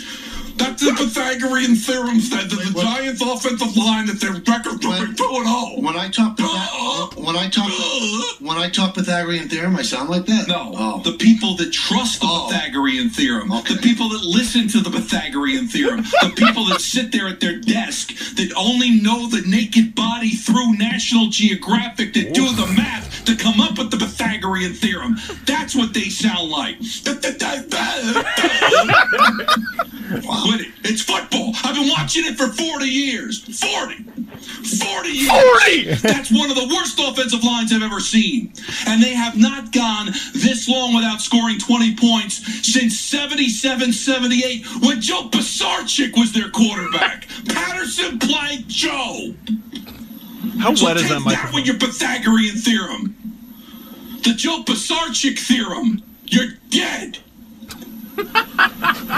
That's 0.58 0.82
the 0.84 0.94
Pythagorean 0.94 1.76
theorem 1.76 2.20
said 2.20 2.50
that 2.50 2.74
the, 2.74 2.82
Giants' 2.82 3.22
offensive 3.22 3.76
line 3.78 4.06
that 4.08 4.20
their 4.20 4.34
record 4.34 4.80
be 4.80 4.88
2 4.88 4.94
and 4.98 5.18
0. 5.18 5.82
When 5.82 5.96
I 5.98 6.10
talk 6.10 6.38
Pytha- 6.38 6.46
uh-huh. 6.46 7.22
when 7.22 7.36
I 7.36 7.50
talk 7.50 7.66
uh-huh. 7.68 8.36
when 8.40 8.58
I 8.58 8.70
talk 8.70 8.96
Pythagorean 8.96 9.50
theorem, 9.50 9.76
I 9.76 9.82
sound 9.82 10.10
like 10.10 10.26
that. 10.28 10.48
No, 10.48 10.74
Oh. 10.78 11.02
the 11.04 11.14
people 11.14 11.56
that 11.58 11.72
trust 11.72 12.22
the 12.22 12.28
Oh. 12.30 12.50
Pythagorean 12.52 13.10
theorem, 13.10 13.52
Okay. 13.52 13.76
the 13.76 13.82
people 13.82 14.10
that 14.10 14.24
listen 14.24 14.68
to 14.70 14.80
the 14.82 14.90
Pythagorean 14.90 15.68
theorem, 15.68 16.04
the 16.22 16.32
people 16.36 16.66
that 16.66 16.82
sit 16.82 17.12
there 17.12 17.28
at 17.28 17.40
their 17.40 17.58
desk 17.58 18.14
that 18.36 18.52
only 18.56 18.92
know 19.02 19.28
the 19.28 19.42
naked 19.48 19.96
body 19.96 20.30
through 20.32 20.74
National 20.78 21.28
Geographic 21.28 22.14
that 22.14 22.34
do 22.34 22.48
the 22.54 22.68
math 22.76 23.24
to 23.26 23.36
come 23.36 23.60
up 23.62 23.78
with 23.78 23.92
the 23.92 23.98
Pythagorean 23.98 24.74
theorem. 24.74 25.18
That's 25.46 25.76
what 25.76 25.94
they 25.94 26.10
sound 26.10 26.50
like. 26.50 26.78
Quit 30.42 30.62
it. 30.62 30.68
It's 30.84 31.02
football. 31.02 31.54
I've 31.64 31.76
been 31.76 31.90
watching 31.90 32.26
it 32.26 32.36
for 32.38 32.48
40 32.48 32.86
years. 32.86 33.40
40. 33.60 34.04
40 34.04 35.10
years. 35.10 35.30
40! 35.30 36.08
That's 36.08 36.32
one 36.32 36.50
of 36.50 36.56
the 36.56 36.68
worst 36.76 37.00
offensive 37.00 37.44
lines 37.44 37.72
I've 37.74 37.84
ever 37.84 38.00
seen. 38.00 38.52
And 38.88 39.02
they 39.02 39.14
have 39.14 39.38
not 39.38 39.72
gone 39.72 40.08
this 40.34 40.68
long 40.68 40.96
without 40.96 41.22
scoring 41.22 41.60
20 41.60 41.96
points 41.96 42.36
since 42.68 43.00
77 43.00 43.94
78 43.94 44.66
when 44.82 45.00
Joe 45.02 45.30
Pisarcik 45.30 46.18
was 46.18 46.32
their 46.34 46.50
quarterback. 46.50 47.28
Patterson 47.48 48.18
played 48.20 48.68
Joe. 48.68 49.34
How 50.60 50.74
So 50.74 50.86
wet 50.88 50.98
is 50.98 51.04
take 51.04 51.10
that 51.12 51.16
that 51.20 51.22
microphone? 51.26 51.56
with 51.56 51.66
your 51.68 51.78
Pythagorean 51.78 52.56
theorem. 52.56 53.16
The 54.24 54.34
Joe 54.36 54.64
Pisarcik 54.64 55.38
theorem. 55.40 56.02
You're 56.26 56.54
dead. 56.70 57.20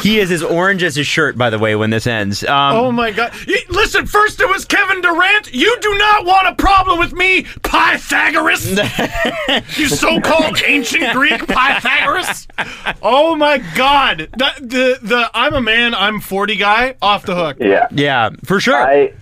He 0.02 0.20
is 0.20 0.32
as 0.32 0.44
orange 0.44 0.84
as 0.84 0.96
his 0.96 1.08
shirt, 1.08 1.38
by 1.38 1.50
the 1.50 1.58
way, 1.60 1.76
when 1.76 1.90
this 1.90 2.08
ends. 2.08 2.44
Um, 2.44 2.76
Oh 2.76 2.92
my 2.92 3.12
god. 3.12 3.34
Y- 3.48 3.56
Listen, 3.70 4.06
first 4.06 4.40
it 4.42 4.48
was 4.50 4.66
Kevin 4.66 5.02
Durant. 5.02 5.54
You 5.54 5.78
do 5.82 5.98
not 5.98 6.26
want 6.26 6.48
a 6.48 6.56
problem 6.56 7.00
with 7.00 7.14
me, 7.14 7.44
Pythagoras. 7.64 8.70
you 9.78 9.88
so 9.88 10.20
called 10.20 10.62
ancient 10.66 11.14
Greek 11.14 11.48
Pythagoras. 11.48 12.48
Oh 13.02 13.36
my 13.36 13.60
god. 13.76 14.30
That, 14.38 14.58
the, 14.58 15.00
the 15.02 15.30
I'm 15.34 15.54
a 15.54 15.62
man, 15.62 15.94
I'm 15.96 16.20
40 16.20 16.56
guy 16.58 16.96
off 17.02 17.26
the 17.26 17.36
hook. 17.36 17.58
Yeah. 17.60 17.88
yeah, 17.92 18.30
for 18.46 18.60
sure. 18.60 18.76
I 18.86 19.14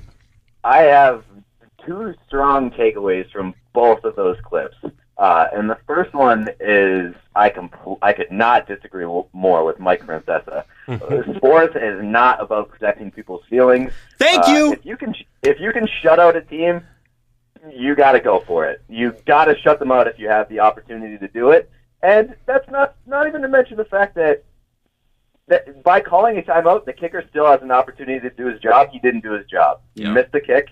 I 0.64 0.80
have 0.84 1.24
two 1.86 2.14
strong 2.28 2.72
takeaways 2.72 3.30
from 3.32 3.54
both 3.74 4.04
of 4.04 4.16
those 4.16 4.38
clips. 4.44 4.76
Uh, 5.22 5.48
and 5.54 5.70
the 5.70 5.78
first 5.86 6.12
one 6.16 6.50
is 6.60 7.14
I 7.36 7.52
compl- 7.52 8.00
I 8.02 8.12
could 8.12 8.32
not 8.32 8.68
disagree 8.68 9.04
w- 9.04 9.28
more 9.34 9.64
with 9.64 9.80
Mike 9.80 10.04
Francesa. 10.06 10.66
Uh, 10.88 11.36
Sports 11.38 11.74
is 11.80 12.04
not 12.04 12.42
about 12.42 12.68
protecting 12.70 13.12
people's 13.12 13.46
feelings. 13.50 13.94
Thank 14.18 14.46
Uh, 14.46 14.52
you. 14.52 14.74
If 14.74 14.84
you 14.86 14.98
can 14.98 15.14
if 15.44 15.58
you 15.60 15.72
can 15.72 15.88
shut 16.02 16.20
out 16.20 16.36
a 16.36 16.42
team, 16.42 16.82
you 17.72 17.96
got 17.96 18.14
to 18.14 18.20
go 18.20 18.40
for 18.48 18.66
it. 18.66 18.82
You 18.90 19.14
got 19.26 19.46
to 19.46 19.58
shut 19.60 19.78
them 19.80 19.92
out 19.92 20.08
if 20.08 20.18
you 20.20 20.28
have 20.28 20.50
the 20.50 20.60
opportunity 20.60 21.18
to 21.20 21.28
do 21.30 21.52
it. 21.52 21.70
And 22.02 22.36
that's 22.48 22.68
not 22.72 22.96
not 23.06 23.28
even 23.28 23.42
to 23.44 23.48
mention 23.48 23.78
the 23.78 23.86
fact 23.86 24.16
that 24.16 24.44
that 25.48 25.84
by 25.84 26.02
calling 26.02 26.38
a 26.40 26.42
timeout, 26.42 26.84
the 26.86 26.94
kicker 26.94 27.24
still 27.30 27.46
has 27.46 27.62
an 27.62 27.72
opportunity 27.72 28.20
to 28.20 28.32
do 28.32 28.48
his 28.48 28.60
job. 28.60 28.90
He 28.92 28.98
didn't 29.00 29.22
do 29.22 29.34
his 29.34 29.46
job. 29.46 29.82
He 29.96 30.04
missed 30.16 30.32
the 30.34 30.42
kick, 30.42 30.70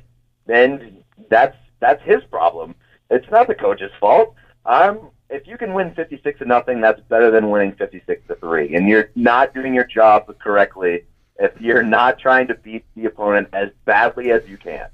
and 0.48 1.04
that's 1.30 1.56
that's 1.80 2.02
his 2.04 2.24
problem. 2.32 2.74
It's 3.10 3.30
not 3.32 3.48
the 3.48 3.56
coach's 3.56 3.92
fault. 4.00 4.36
Um, 4.66 5.10
if 5.30 5.48
you 5.48 5.58
can 5.58 5.74
win 5.74 5.94
fifty 5.96 6.20
six 6.24 6.40
to 6.40 6.46
nothing, 6.46 6.82
that's 6.82 7.00
better 7.02 7.32
than 7.32 7.50
winning 7.50 7.74
fifty 7.74 8.02
six 8.06 8.22
to 8.28 8.36
three. 8.36 8.76
And 8.76 8.88
you're 8.88 9.10
not 9.16 9.54
doing 9.54 9.74
your 9.74 9.84
job 9.86 10.26
correctly 10.40 11.04
if 11.38 11.60
you're 11.62 11.84
not 11.84 12.20
trying 12.20 12.48
to 12.48 12.56
beat 12.56 12.86
the 12.96 13.06
opponent 13.06 13.48
as 13.54 13.70
badly 13.86 14.32
as 14.32 14.48
you 14.48 14.58
can. 14.58 14.88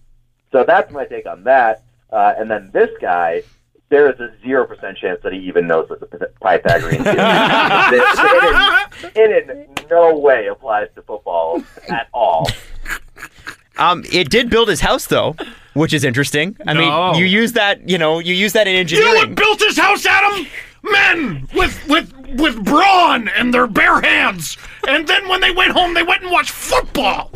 So 0.51 0.63
that's 0.63 0.91
my 0.91 1.05
take 1.05 1.25
on 1.25 1.43
that. 1.45 1.83
Uh, 2.11 2.33
and 2.37 2.49
then 2.49 2.69
this 2.71 2.89
guy, 3.01 3.43
there 3.89 4.09
is 4.11 4.19
a 4.19 4.31
zero 4.41 4.65
percent 4.67 4.97
chance 4.97 5.19
that 5.23 5.33
he 5.33 5.39
even 5.39 5.67
knows 5.67 5.89
what 5.89 5.99
the 5.99 6.05
Pythagorean 6.07 7.03
theorem 7.03 7.93
is. 7.93 8.01
It, 9.03 9.17
it, 9.17 9.49
in- 9.49 9.49
it 9.49 9.69
in 9.79 9.87
no 9.89 10.17
way 10.17 10.47
applies 10.47 10.87
to 10.95 11.01
football 11.01 11.61
at 11.89 12.07
all. 12.13 12.47
Um, 13.77 14.03
it 14.11 14.29
did 14.29 14.49
build 14.49 14.69
his 14.69 14.81
house 14.81 15.05
though, 15.07 15.35
which 15.73 15.93
is 15.93 16.03
interesting. 16.03 16.55
I 16.67 16.73
No. 16.73 16.79
mean, 17.13 17.19
you 17.19 17.25
use 17.25 17.53
that, 17.53 17.87
you 17.87 17.97
know, 17.97 18.19
you 18.19 18.33
use 18.33 18.53
that 18.53 18.67
in 18.67 18.75
engineering 18.75 19.07
You 19.07 19.13
know 19.15 19.21
engineering. 19.21 19.35
what 19.35 19.59
built 19.59 19.69
his 19.69 19.77
house, 19.77 20.05
Adam? 20.05 20.47
Men 20.83 21.47
with 21.53 21.87
with 21.87 22.13
with 22.39 22.63
brawn 22.63 23.27
and 23.29 23.53
their 23.53 23.67
bare 23.67 24.01
hands. 24.01 24.57
And 24.87 25.07
then 25.07 25.27
when 25.27 25.41
they 25.41 25.51
went 25.51 25.71
home, 25.71 25.93
they 25.93 26.03
went 26.03 26.21
and 26.21 26.31
watched 26.31 26.51
football. 26.51 27.31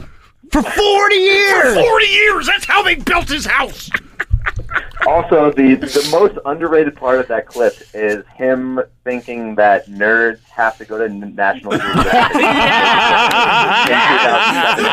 for 0.52 0.62
40 0.64 1.16
years. 1.16 1.76
For 1.76 1.84
40 1.84 2.06
years. 2.08 2.48
That's 2.48 2.66
how 2.66 2.82
they 2.84 2.96
built 2.96 3.30
his 3.30 3.46
house. 3.46 3.90
Also, 5.08 5.52
the 5.54 5.76
the 5.76 6.08
most 6.12 6.38
underrated 6.46 6.96
part 6.96 7.20
of 7.20 7.28
that 7.30 7.48
clip 7.48 7.74
is 7.94 8.24
him 8.36 8.80
thinking 9.06 9.56
that 9.56 9.88
nerds 9.88 10.44
have 10.50 10.78
to 10.78 10.86
go 10.86 10.98
to 10.98 11.08
National 11.14 11.72
Geographic. 11.72 12.42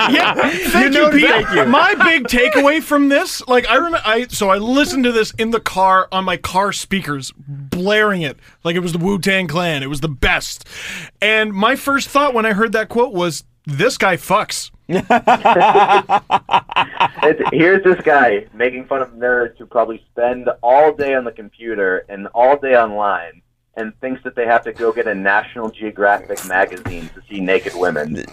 Yeah, 0.08 0.34
thank 0.34 0.94
you, 0.94 1.00
know, 1.00 1.10
Pete. 1.10 1.28
thank 1.28 1.50
you. 1.52 1.64
My 1.66 1.94
big 1.94 2.24
takeaway 2.24 2.82
from 2.82 3.08
this, 3.08 3.46
like 3.48 3.66
I 3.68 3.74
remember, 3.76 4.00
I 4.04 4.26
so 4.28 4.48
I 4.48 4.58
listened 4.58 5.04
to 5.04 5.12
this 5.12 5.32
in 5.32 5.50
the 5.50 5.60
car 5.60 6.08
on 6.12 6.24
my 6.24 6.36
car 6.36 6.72
speakers, 6.72 7.32
blaring 7.36 8.22
it 8.22 8.38
like 8.64 8.76
it 8.76 8.80
was 8.80 8.92
the 8.92 8.98
Wu 8.98 9.18
Tang 9.18 9.48
Clan. 9.48 9.82
It 9.82 9.88
was 9.88 10.00
the 10.00 10.08
best. 10.08 10.66
And 11.20 11.52
my 11.52 11.74
first 11.76 12.08
thought 12.08 12.32
when 12.34 12.46
I 12.46 12.52
heard 12.52 12.72
that 12.72 12.88
quote 12.88 13.12
was, 13.12 13.44
"This 13.66 13.98
guy 13.98 14.16
fucks." 14.16 14.70
It's, 17.22 17.40
here's 17.52 17.82
this 17.82 18.00
guy 18.02 18.46
making 18.54 18.86
fun 18.86 19.02
of 19.02 19.10
nerds 19.14 19.56
who 19.58 19.66
probably 19.66 20.04
spend 20.12 20.48
all 20.62 20.92
day 20.92 21.14
on 21.14 21.24
the 21.24 21.32
computer 21.32 22.04
and 22.08 22.28
all 22.28 22.56
day 22.56 22.76
online 22.76 23.42
and 23.76 23.98
thinks 24.00 24.22
that 24.22 24.36
they 24.36 24.46
have 24.46 24.62
to 24.64 24.72
go 24.72 24.92
get 24.92 25.06
a 25.08 25.14
National 25.14 25.70
Geographic 25.70 26.46
magazine 26.46 27.08
to 27.14 27.22
see 27.28 27.40
naked 27.40 27.72
women. 27.74 28.24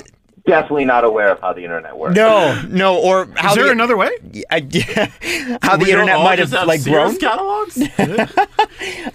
Definitely 0.45 0.85
not 0.85 1.05
aware 1.05 1.29
of 1.31 1.39
how 1.39 1.53
the 1.53 1.63
internet 1.63 1.97
works. 1.97 2.15
No, 2.15 2.61
no, 2.69 2.97
or 2.99 3.27
how 3.35 3.49
Is 3.51 3.55
there 3.55 3.65
the, 3.65 3.71
another 3.71 3.97
way? 3.97 4.11
I, 4.51 4.59
how 5.63 5.77
the 5.77 5.85
We 5.85 5.91
don't 5.91 6.01
internet 6.01 6.19
might 6.19 6.35
just 6.37 6.53
have, 6.53 6.67
like 6.67 6.81
Sears 6.81 7.17
grown. 7.17 7.31
catalogs. 7.31 7.79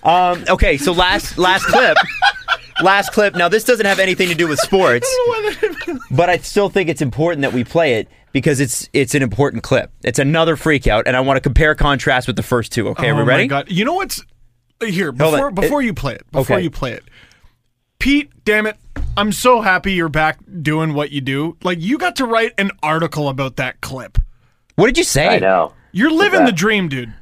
Um, 0.02 0.44
okay, 0.48 0.76
so 0.78 0.92
last 0.92 1.36
last 1.38 1.64
clip, 1.66 1.96
last 2.82 3.12
clip. 3.12 3.34
Now 3.34 3.48
this 3.48 3.64
doesn't 3.64 3.86
have 3.86 3.98
anything 3.98 4.28
to 4.28 4.34
do 4.34 4.48
with 4.48 4.58
sports, 4.58 5.06
but 6.10 6.28
I 6.30 6.38
still 6.38 6.68
think 6.68 6.88
it's 6.88 7.02
important 7.02 7.42
that 7.42 7.52
we 7.52 7.64
play 7.64 7.94
it 7.94 8.08
because 8.32 8.60
it's 8.60 8.88
it's 8.92 9.14
an 9.14 9.22
important 9.22 9.62
clip. 9.62 9.90
It's 10.02 10.18
another 10.18 10.56
freak 10.56 10.86
out, 10.86 11.06
and 11.06 11.16
I 11.16 11.20
want 11.20 11.36
to 11.36 11.40
compare 11.40 11.74
contrast 11.74 12.26
with 12.26 12.36
the 12.36 12.42
first 12.42 12.72
two. 12.72 12.88
Okay, 12.88 13.08
are 13.10 13.14
we 13.14 13.22
oh 13.22 13.24
ready? 13.24 13.44
my 13.44 13.46
god! 13.48 13.70
You 13.70 13.84
know 13.84 13.94
what's 13.94 14.22
uh, 14.80 14.86
here 14.86 15.12
before 15.12 15.50
before 15.50 15.82
It- 15.82 15.86
you 15.86 15.94
play 15.94 16.14
it. 16.14 16.24
Before 16.32 16.56
Okay. 16.56 16.62
you 16.64 16.70
play 16.70 16.92
it, 16.92 17.04
Pete. 17.98 18.30
Damn 18.44 18.66
it! 18.66 18.76
I'm 19.16 19.32
so 19.32 19.60
happy 19.60 19.92
you're 19.92 20.08
back 20.08 20.38
doing 20.62 20.94
what 20.94 21.10
you 21.10 21.20
do. 21.20 21.56
Like 21.62 21.80
you 21.80 21.98
got 21.98 22.16
to 22.16 22.26
write 22.26 22.52
an 22.58 22.70
article 22.82 23.28
about 23.28 23.56
that 23.56 23.80
clip. 23.80 24.18
What 24.76 24.86
did 24.86 24.98
you 24.98 25.04
say? 25.04 25.26
I 25.28 25.38
know. 25.38 25.72
You're 25.90 26.10
living 26.12 26.44
the 26.44 26.52
dream, 26.52 26.88
dude. 26.88 27.12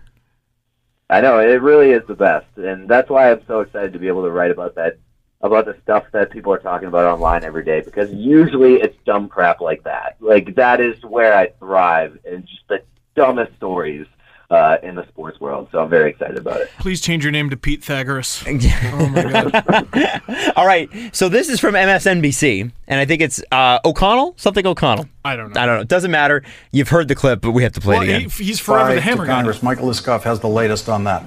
I 1.09 1.21
know 1.21 1.39
it 1.39 1.63
really 1.63 1.93
is 1.93 2.03
the 2.09 2.17
best, 2.17 2.47
and 2.57 2.89
that's 2.89 3.09
why 3.09 3.31
I'm 3.31 3.41
so 3.47 3.61
excited 3.61 3.93
to 3.93 3.99
be 4.01 4.09
able 4.09 4.25
to 4.25 4.31
write 4.31 4.51
about 4.51 4.75
that, 4.75 4.99
about 5.43 5.67
the 5.67 5.77
stuff 5.83 6.05
that 6.13 6.31
people 6.31 6.53
are 6.53 6.59
talking 6.59 6.89
about 6.89 7.05
online 7.07 7.45
every 7.45 7.65
day. 7.65 7.81
Because 7.81 8.13
usually 8.13 8.75
it's 8.75 8.97
dumb 9.05 9.29
crap 9.29 9.61
like 9.61 9.85
that. 9.85 10.17
Like 10.21 10.55
that 10.57 10.81
is 10.81 11.03
where 11.05 11.37
I 11.37 11.49
thrive, 11.59 12.19
and 12.25 12.47
just 12.47 12.67
the 12.69 12.83
dumbest 13.15 13.55
stories 13.57 14.07
uh, 14.51 14.77
in 14.83 14.95
the 14.95 15.07
sports 15.09 15.41
world. 15.41 15.69
So 15.73 15.81
I'm 15.83 15.89
very 15.91 16.11
excited 16.11 16.39
about 16.39 16.61
it. 16.61 16.71
Please 16.79 17.01
change 17.01 17.25
your 17.25 17.33
name 17.33 17.51
to 17.51 17.57
Pete 17.57 17.83
Thagoras. 17.83 18.45
oh 18.47 19.09
my 19.09 19.23
god! 19.25 20.53
All 20.57 20.67
right, 20.67 20.89
so 21.15 21.29
this 21.29 21.49
is 21.49 21.59
from 21.61 21.75
MSNBC, 21.75 22.71
and 22.89 23.01
I 23.01 23.05
think 23.05 23.23
it's 23.23 23.43
uh, 23.53 23.81
O'Connell, 23.85 24.35
something 24.39 24.65
O'Connell. 24.67 25.07
I 25.25 25.35
don't 25.37 25.53
know. 25.53 25.61
I 25.61 25.67
don't 25.67 25.77
know. 25.77 25.83
It 25.83 25.89
doesn't 25.89 26.11
matter. 26.13 26.43
You've 26.71 26.89
heard 26.91 27.09
the 27.09 27.15
clip, 27.17 27.41
but 27.41 27.51
we 27.53 27.63
have 27.65 27.73
to 27.73 27.81
play 27.81 27.97
Well, 27.99 28.03
it 28.09 28.09
again. 28.17 28.31
he, 28.31 28.45
he's 28.45 28.61
forever 28.61 28.95
the 28.95 29.01
hammer 29.01 29.25
to 29.25 29.27
guy. 29.29 29.35
Congress. 29.35 29.63
Michael 29.63 29.89
Isikoff 29.89 30.23
has 30.23 30.39
the 30.41 30.49
latest 30.49 30.89
on 30.89 31.05
that. 31.05 31.25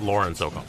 Lawrence 0.00 0.40
O'Connell. 0.40 0.64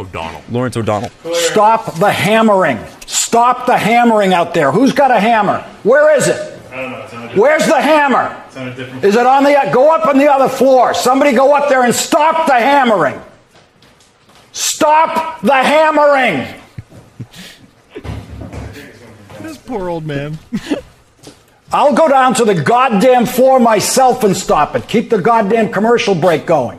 O'Donnell. 0.00 0.42
Lawrence 0.50 0.76
O'Donnell. 0.78 1.10
Stop 1.34 1.94
the 1.96 2.10
hammering. 2.10 2.78
Stop 3.06 3.66
the 3.66 3.76
hammering 3.76 4.32
out 4.32 4.54
there. 4.54 4.72
Who's 4.72 4.92
got 4.92 5.10
a 5.10 5.20
hammer? 5.20 5.60
Where 5.82 6.16
is 6.16 6.26
it? 6.26 6.58
I 6.72 6.76
don't 6.76 6.90
know. 7.36 7.42
Where's 7.42 7.66
the 7.66 7.80
hammer? 7.80 8.42
Is 9.04 9.14
it 9.14 9.26
on 9.26 9.44
the 9.44 9.70
go 9.72 9.94
up 9.94 10.06
on 10.06 10.16
the 10.16 10.26
other 10.26 10.48
floor? 10.48 10.94
Somebody 10.94 11.32
go 11.32 11.54
up 11.54 11.68
there 11.68 11.84
and 11.84 11.94
stop 11.94 12.46
the 12.46 12.54
hammering. 12.54 13.20
Stop 14.52 15.42
the 15.42 15.54
hammering. 15.54 16.56
This 19.40 19.56
poor 19.56 19.88
old 19.88 20.04
man. 20.06 20.38
I'll 21.72 21.94
go 21.94 22.08
down 22.08 22.34
to 22.34 22.44
the 22.44 22.54
goddamn 22.54 23.24
floor 23.24 23.58
myself 23.58 24.22
and 24.22 24.36
stop 24.36 24.76
it. 24.76 24.86
Keep 24.86 25.08
the 25.10 25.20
goddamn 25.20 25.72
commercial 25.72 26.14
break 26.14 26.44
going. 26.44 26.78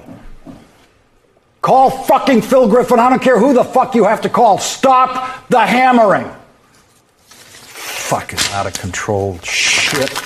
Call 1.62 1.92
fucking 1.92 2.42
Phil 2.42 2.68
Griffin. 2.68 3.00
I 3.00 3.10
don't 3.10 3.22
care 3.22 3.40
who 3.40 3.54
the 3.54 3.64
fuck 3.64 3.94
you 3.94 4.06
have 4.06 4.22
to 4.22 4.30
call. 4.30 4.58
Stop 4.58 5.48
the 5.50 5.60
hammering. 5.60 6.30
fucking 7.26 8.40
out 8.52 8.68
of 8.68 8.74
control 8.74 9.38
shit. 9.40 10.12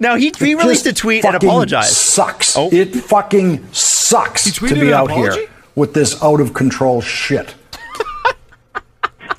Now 0.00 0.16
he, 0.16 0.32
he 0.36 0.54
released 0.56 0.86
a 0.86 0.92
tweet 0.92 1.24
and 1.24 1.36
apologized. 1.36 1.94
Sucks. 1.94 2.56
Oh. 2.56 2.70
It 2.72 2.94
fucking 2.94 3.72
sucks 3.72 4.50
to 4.52 4.74
be 4.74 4.92
out 4.92 5.10
apology? 5.10 5.40
here 5.40 5.48
with 5.76 5.94
this 5.94 6.20
out 6.22 6.40
of 6.40 6.54
control 6.54 7.00
shit. 7.00 7.54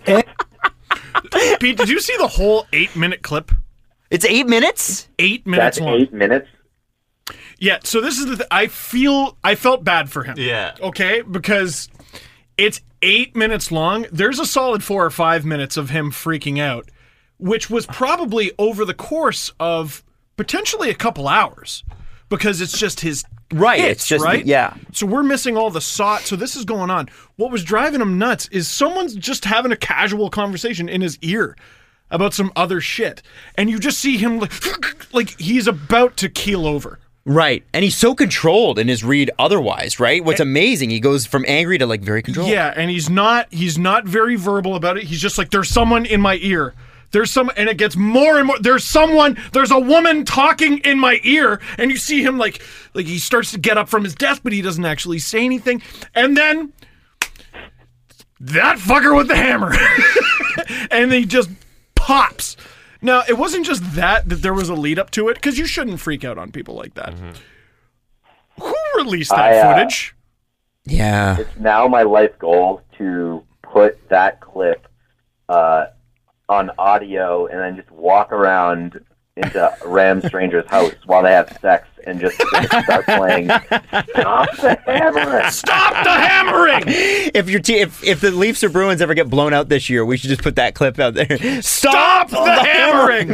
Pete, 1.59 1.77
did 1.77 1.89
you 1.89 1.99
see 1.99 2.15
the 2.17 2.27
whole 2.27 2.65
eight 2.71 2.95
minute 2.95 3.23
clip? 3.23 3.51
It's 4.09 4.25
eight 4.25 4.47
minutes. 4.47 5.09
Eight 5.19 5.45
minutes 5.45 5.77
That's 5.77 5.85
long. 5.85 5.99
eight 5.99 6.13
minutes. 6.13 6.47
Yeah, 7.61 7.77
so 7.83 8.01
this 8.01 8.17
is 8.17 8.25
the 8.25 8.35
th- 8.37 8.47
I 8.49 8.65
feel 8.67 9.37
I 9.43 9.53
felt 9.55 9.83
bad 9.83 10.09
for 10.09 10.23
him. 10.23 10.35
Yeah. 10.37 10.75
Okay, 10.81 11.21
because 11.21 11.89
it's 12.57 12.81
8 13.03 13.35
minutes 13.35 13.71
long. 13.71 14.07
There's 14.11 14.39
a 14.39 14.45
solid 14.47 14.83
4 14.83 15.05
or 15.05 15.09
5 15.11 15.45
minutes 15.45 15.77
of 15.77 15.91
him 15.91 16.11
freaking 16.11 16.59
out, 16.59 16.89
which 17.37 17.69
was 17.69 17.85
probably 17.85 18.51
over 18.57 18.83
the 18.83 18.95
course 18.95 19.51
of 19.59 20.03
potentially 20.37 20.89
a 20.89 20.95
couple 20.95 21.27
hours 21.27 21.83
because 22.29 22.61
it's 22.61 22.77
just 22.77 23.01
his 23.01 23.23
Right, 23.53 23.79
hits, 23.81 24.01
it's 24.01 24.07
just- 24.07 24.25
right? 24.25 24.43
yeah. 24.45 24.73
So 24.91 25.05
we're 25.05 25.21
missing 25.23 25.55
all 25.55 25.69
the 25.69 25.81
sot. 25.81 26.21
So 26.21 26.35
this 26.35 26.55
is 26.55 26.65
going 26.65 26.89
on. 26.89 27.09
What 27.35 27.51
was 27.51 27.63
driving 27.63 28.01
him 28.01 28.17
nuts 28.17 28.47
is 28.51 28.67
someone's 28.67 29.13
just 29.13 29.45
having 29.45 29.71
a 29.71 29.75
casual 29.75 30.29
conversation 30.31 30.89
in 30.89 31.01
his 31.01 31.19
ear 31.21 31.55
about 32.09 32.33
some 32.33 32.51
other 32.55 32.81
shit, 32.81 33.21
and 33.55 33.69
you 33.69 33.77
just 33.77 33.99
see 33.99 34.17
him 34.17 34.39
like, 34.39 34.51
like 35.13 35.39
he's 35.39 35.67
about 35.67 36.17
to 36.17 36.27
keel 36.29 36.65
over. 36.65 36.97
Right, 37.23 37.63
and 37.71 37.83
he's 37.83 37.95
so 37.95 38.15
controlled 38.15 38.79
in 38.79 38.87
his 38.87 39.03
read. 39.03 39.29
Otherwise, 39.37 39.99
right? 39.99 40.23
What's 40.25 40.39
amazing, 40.39 40.89
he 40.89 40.99
goes 40.99 41.27
from 41.27 41.45
angry 41.47 41.77
to 41.77 41.85
like 41.85 42.01
very 42.01 42.23
controlled. 42.23 42.49
Yeah, 42.49 42.73
and 42.75 42.89
he's 42.89 43.09
not 43.09 43.53
he's 43.53 43.77
not 43.77 44.05
very 44.05 44.35
verbal 44.35 44.75
about 44.75 44.97
it. 44.97 45.03
He's 45.03 45.21
just 45.21 45.37
like 45.37 45.51
there's 45.51 45.69
someone 45.69 46.05
in 46.05 46.19
my 46.19 46.39
ear. 46.41 46.73
There's 47.11 47.29
some 47.29 47.51
and 47.55 47.69
it 47.69 47.77
gets 47.77 47.95
more 47.95 48.37
and 48.37 48.47
more 48.47 48.57
there's 48.59 48.85
someone 48.85 49.37
there's 49.51 49.69
a 49.69 49.79
woman 49.79 50.25
talking 50.25 50.79
in 50.79 50.97
my 50.97 51.19
ear 51.23 51.59
and 51.77 51.91
you 51.91 51.97
see 51.97 52.23
him 52.23 52.37
like 52.37 52.61
like 52.93 53.05
he 53.05 53.19
starts 53.19 53.51
to 53.51 53.59
get 53.59 53.77
up 53.77 53.89
from 53.89 54.03
his 54.03 54.15
desk 54.15 54.41
but 54.43 54.53
he 54.53 54.61
doesn't 54.61 54.85
actually 54.85 55.19
say 55.19 55.45
anything. 55.45 55.81
And 56.15 56.35
then 56.35 56.73
that 58.39 58.77
fucker 58.77 59.15
with 59.15 59.27
the 59.27 59.35
hammer. 59.35 59.73
and 60.91 61.11
he 61.13 61.25
just 61.25 61.49
pops. 61.95 62.57
Now, 63.01 63.23
it 63.27 63.37
wasn't 63.37 63.65
just 63.65 63.95
that 63.95 64.29
that 64.29 64.41
there 64.41 64.53
was 64.53 64.69
a 64.69 64.75
lead 64.75 64.99
up 64.99 65.09
to 65.11 65.27
it 65.29 65.41
cuz 65.41 65.57
you 65.57 65.65
shouldn't 65.65 65.99
freak 65.99 66.23
out 66.23 66.37
on 66.37 66.51
people 66.51 66.75
like 66.75 66.93
that. 66.95 67.13
Who 68.59 68.75
released 68.97 69.31
that 69.31 69.53
I, 69.53 69.57
uh, 69.57 69.73
footage? 69.73 70.15
yeah. 70.85 71.37
It's 71.39 71.57
now 71.57 71.87
my 71.87 72.03
life 72.03 72.37
goal 72.37 72.81
to 72.97 73.43
put 73.63 73.97
that 74.09 74.39
clip 74.41 74.87
uh, 75.49 75.87
on 76.49 76.71
audio 76.77 77.47
and 77.47 77.59
then 77.59 77.75
just 77.75 77.89
walk 77.91 78.31
around 78.31 79.03
into 79.37 79.77
Ram 79.85 80.21
stranger's 80.21 80.67
house 80.67 80.93
while 81.05 81.23
they 81.23 81.31
have 81.31 81.57
sex 81.61 81.87
and 82.05 82.19
just 82.19 82.35
start 82.35 83.05
playing 83.05 83.45
Stop 83.49 84.55
the 84.57 84.77
Hammer! 84.85 85.49
Stop 85.49 86.03
the 86.03 86.11
hammering! 86.11 86.83
If 86.87 87.49
your 87.49 87.59
te- 87.59 87.79
if 87.79 88.03
if 88.03 88.21
the 88.21 88.31
Leafs 88.31 88.63
or 88.63 88.69
Bruins 88.69 89.01
ever 89.01 89.13
get 89.13 89.29
blown 89.29 89.53
out 89.53 89.69
this 89.69 89.89
year, 89.89 90.05
we 90.05 90.17
should 90.17 90.29
just 90.29 90.43
put 90.43 90.55
that 90.55 90.75
clip 90.75 90.99
out 90.99 91.13
there. 91.13 91.61
Stop 91.61 92.29
the 92.29 92.37
hammering! 92.43 93.31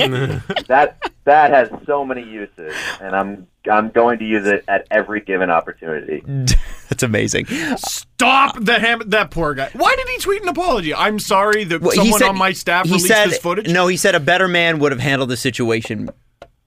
That 0.67 0.97
that 1.25 1.51
has 1.51 1.69
so 1.85 2.05
many 2.05 2.23
uses, 2.23 2.73
and 3.01 3.15
I'm 3.15 3.47
I'm 3.69 3.89
going 3.89 4.19
to 4.19 4.25
use 4.25 4.47
it 4.47 4.63
at 4.67 4.87
every 4.91 5.19
given 5.21 5.49
opportunity. 5.49 6.23
That's 6.89 7.03
amazing. 7.03 7.47
Stop 7.77 8.63
the 8.63 8.79
ham. 8.79 9.01
That 9.07 9.29
poor 9.31 9.53
guy. 9.53 9.69
Why 9.73 9.93
did 9.97 10.07
he 10.07 10.17
tweet 10.19 10.41
an 10.41 10.47
apology? 10.47 10.93
I'm 10.95 11.19
sorry 11.19 11.65
that 11.65 11.81
Well, 11.81 11.91
someone 11.91 12.19
said- 12.19 12.29
on 12.29 12.37
my 12.37 12.53
staff 12.53 12.85
he 12.85 12.91
released 12.93 13.07
said, 13.07 13.29
this 13.29 13.37
footage. 13.39 13.67
No, 13.67 13.87
he 13.87 13.97
said 13.97 14.15
a 14.15 14.19
better 14.21 14.47
man 14.47 14.79
would 14.79 14.91
have 14.93 15.01
handled 15.01 15.29
the 15.29 15.37
situation. 15.37 16.09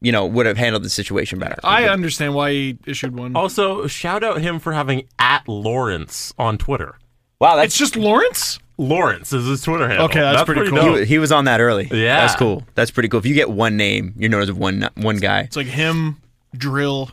You 0.03 0.13
know, 0.13 0.25
would 0.27 0.47
have 0.47 0.57
handled 0.57 0.83
the 0.83 0.89
situation 0.91 1.39
better. 1.39 1.57
I 1.63 1.89
understand 1.89 2.35
why 2.35 2.53
he 2.53 2.79
issued 2.87 3.15
one. 3.19 3.37
Also, 3.37 3.87
shout 3.87 4.25
out 4.25 4.41
him 4.41 4.59
for 4.59 4.73
having 4.73 5.07
at 5.19 5.47
Lawrence 5.47 6.33
on 6.39 6.57
Twitter. 6.57 6.97
wow, 7.39 7.53
it's 7.59 7.61
that's 7.63 7.77
just 7.77 7.97
Lawrence. 7.97 8.59
Lawrence 8.79 9.31
is 9.35 9.47
his 9.47 9.61
Twitter 9.61 9.87
handle. 9.87 10.07
Okay, 10.07 10.21
that's 10.21 10.45
pretty 10.45 10.71
cool. 10.71 10.95
he, 10.97 11.05
he 11.05 11.19
was 11.19 11.31
on 11.31 11.45
that 11.45 11.61
early. 11.61 11.87
Yeah. 11.93 12.21
that's 12.23 12.35
cool. 12.35 12.65
That's 12.75 12.91
pretty 12.91 13.11
cool. 13.11 13.19
If 13.21 13.27
you 13.27 13.35
get 13.35 13.51
one 13.51 13.77
name, 13.77 14.15
you're 14.17 14.31
known 14.31 14.41
as 14.41 14.51
one 14.51 14.89
one 14.95 15.19
guy. 15.19 15.41
It's 15.41 15.57
like 15.57 15.67
him, 15.67 16.17
drill, 16.57 17.11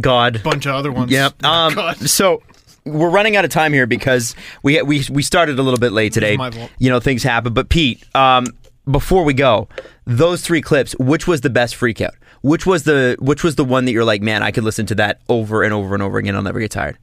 God. 0.00 0.42
bunch 0.42 0.66
of 0.66 0.74
other 0.74 0.92
ones. 0.92 1.10
Yep. 1.10 1.34
Oh, 1.42 1.48
Um, 1.48 1.74
God. 1.74 1.96
so 2.08 2.42
we're 2.84 3.10
running 3.10 3.36
out 3.36 3.44
of 3.44 3.50
time 3.50 3.72
here 3.72 3.86
because 3.86 4.34
we 4.62 4.80
we 4.82 5.04
we 5.10 5.22
started 5.22 5.58
a 5.58 5.62
little 5.62 5.80
bit 5.80 5.92
late 5.92 6.12
today. 6.12 6.36
my 6.36 6.50
fault. 6.50 6.70
You 6.78 6.90
know, 6.90 7.00
things 7.00 7.22
happen. 7.22 7.52
But 7.54 7.68
Pete, 7.68 8.04
um, 8.14 8.46
before 8.88 9.24
we 9.24 9.34
go, 9.34 9.68
those 10.04 10.42
three 10.42 10.62
clips, 10.62 10.94
which 10.98 11.26
was 11.26 11.40
the 11.40 11.50
best 11.50 11.76
freak 11.76 12.00
out? 12.00 12.14
Which 12.42 12.66
was 12.66 12.84
the 12.84 13.16
which 13.18 13.44
was 13.44 13.56
the 13.56 13.64
one 13.64 13.84
that 13.84 13.92
you're 13.92 14.04
like, 14.04 14.22
man, 14.22 14.42
I 14.42 14.50
could 14.50 14.64
listen 14.64 14.86
to 14.86 14.94
that 14.96 15.20
over 15.28 15.62
and 15.62 15.74
over 15.74 15.94
and 15.94 16.02
over 16.02 16.18
again. 16.18 16.34
I'll 16.34 16.42
never 16.42 16.60
get 16.60 16.70
tired. 16.70 16.98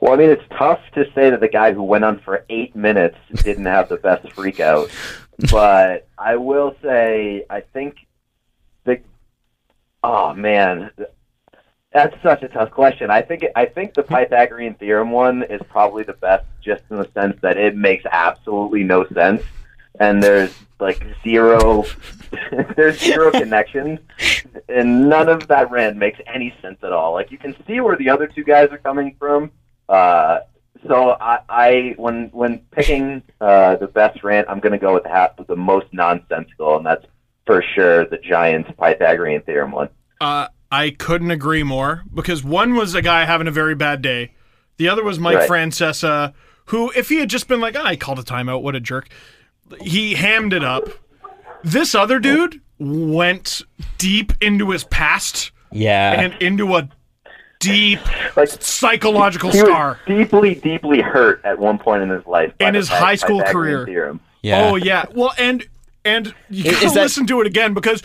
Well, 0.00 0.14
I 0.14 0.16
mean, 0.16 0.30
it's 0.30 0.44
tough 0.56 0.80
to 0.94 1.04
say 1.14 1.28
that 1.28 1.40
the 1.40 1.48
guy 1.48 1.72
who 1.72 1.82
went 1.82 2.04
on 2.04 2.20
for 2.20 2.46
eight 2.48 2.74
minutes 2.74 3.18
didn't 3.42 3.66
have 3.66 3.88
the 3.88 3.98
best 3.98 4.32
freak 4.32 4.58
out, 4.58 4.90
but 5.50 6.08
I 6.16 6.36
will 6.36 6.74
say 6.82 7.44
I 7.50 7.60
think 7.60 7.96
the 8.84 9.00
oh 10.02 10.32
man, 10.34 10.90
that's 11.92 12.14
such 12.22 12.42
a 12.42 12.48
tough 12.48 12.70
question. 12.70 13.10
I 13.10 13.22
think 13.22 13.44
I 13.56 13.66
think 13.66 13.94
the 13.94 14.04
Pythagorean 14.04 14.74
theorem 14.74 15.10
one 15.10 15.42
is 15.42 15.60
probably 15.68 16.04
the 16.04 16.14
best, 16.14 16.46
just 16.62 16.84
in 16.90 16.96
the 16.96 17.08
sense 17.12 17.36
that 17.42 17.58
it 17.58 17.76
makes 17.76 18.04
absolutely 18.10 18.84
no 18.84 19.06
sense, 19.08 19.42
and 20.00 20.20
there's 20.22 20.52
like 20.80 21.04
zero 21.22 21.84
there's 22.76 22.98
zero 22.98 23.30
connection, 23.32 24.00
and 24.68 25.08
none 25.08 25.28
of 25.28 25.46
that 25.48 25.70
rant 25.70 25.96
makes 25.96 26.18
any 26.26 26.52
sense 26.60 26.78
at 26.82 26.92
all. 26.92 27.12
Like 27.12 27.30
you 27.30 27.38
can 27.38 27.54
see 27.66 27.80
where 27.80 27.96
the 27.96 28.08
other 28.08 28.26
two 28.26 28.42
guys 28.42 28.70
are 28.72 28.78
coming 28.78 29.14
from. 29.18 29.52
Uh, 29.88 30.40
so 30.86 31.16
I, 31.20 31.40
I 31.48 31.94
when 31.96 32.30
when 32.32 32.58
picking 32.70 33.22
uh, 33.40 33.76
the 33.76 33.86
best 33.86 34.24
rant, 34.24 34.48
I'm 34.48 34.60
going 34.60 34.72
to 34.72 34.78
go 34.78 34.94
with 34.94 35.04
the, 35.04 35.10
half, 35.10 35.32
the 35.46 35.56
most 35.56 35.86
nonsensical, 35.92 36.76
and 36.78 36.86
that's 36.86 37.04
for 37.46 37.62
sure 37.74 38.06
the 38.06 38.18
Giants 38.18 38.70
Pythagorean 38.78 39.42
theorem 39.42 39.72
one. 39.72 39.90
Uh, 40.20 40.48
I 40.70 40.90
couldn't 40.90 41.30
agree 41.30 41.62
more 41.62 42.04
because 42.12 42.44
one 42.44 42.74
was 42.74 42.94
a 42.94 43.02
guy 43.02 43.24
having 43.24 43.48
a 43.48 43.52
very 43.52 43.74
bad 43.74 44.02
day. 44.02 44.34
The 44.76 44.88
other 44.88 45.04
was 45.04 45.18
Mike 45.18 45.36
Right. 45.38 45.50
Francesa, 45.50 46.32
who, 46.66 46.90
if 46.92 47.08
he 47.08 47.18
had 47.18 47.28
just 47.28 47.48
been 47.48 47.60
like, 47.60 47.76
"Ah, 47.76 47.84
I 47.84 47.96
called 47.96 48.18
a 48.18 48.22
timeout, 48.22 48.62
what 48.62 48.76
a 48.76 48.80
jerk, 48.80 49.08
he 49.80 50.14
hammed 50.14 50.52
it 50.52 50.64
up. 50.64 50.88
This 51.62 51.94
other 51.94 52.18
dude 52.18 52.60
went 52.78 53.62
deep 53.98 54.32
into 54.40 54.70
his 54.70 54.84
past 54.84 55.52
Yeah. 55.70 56.20
and 56.20 56.34
into 56.42 56.74
a 56.76 56.88
deep 57.58 58.00
Like 58.36 58.48
psychological 58.48 59.50
he 59.50 59.58
scar. 59.58 59.98
was 60.06 60.16
deeply, 60.18 60.54
deeply 60.54 61.00
hurt 61.02 61.42
at 61.44 61.58
one 61.58 61.78
point 61.78 62.02
in 62.02 62.08
his 62.08 62.26
life. 62.26 62.52
by 62.58 62.68
In 62.68 62.74
his 62.74 62.88
high 62.88 63.16
school 63.16 63.42
career. 63.42 63.84
Theorem. 63.84 64.20
yeah. 64.42 64.70
Oh 64.70 64.76
yeah. 64.76 65.04
Well, 65.14 65.32
and 65.38 65.66
and 66.04 66.34
you 66.48 66.64
Is- 66.64 66.72
gotta 66.72 66.86
is 66.86 66.94
that- 66.94 67.02
listen 67.02 67.26
to 67.26 67.40
it 67.42 67.46
again 67.46 67.74
because 67.74 68.02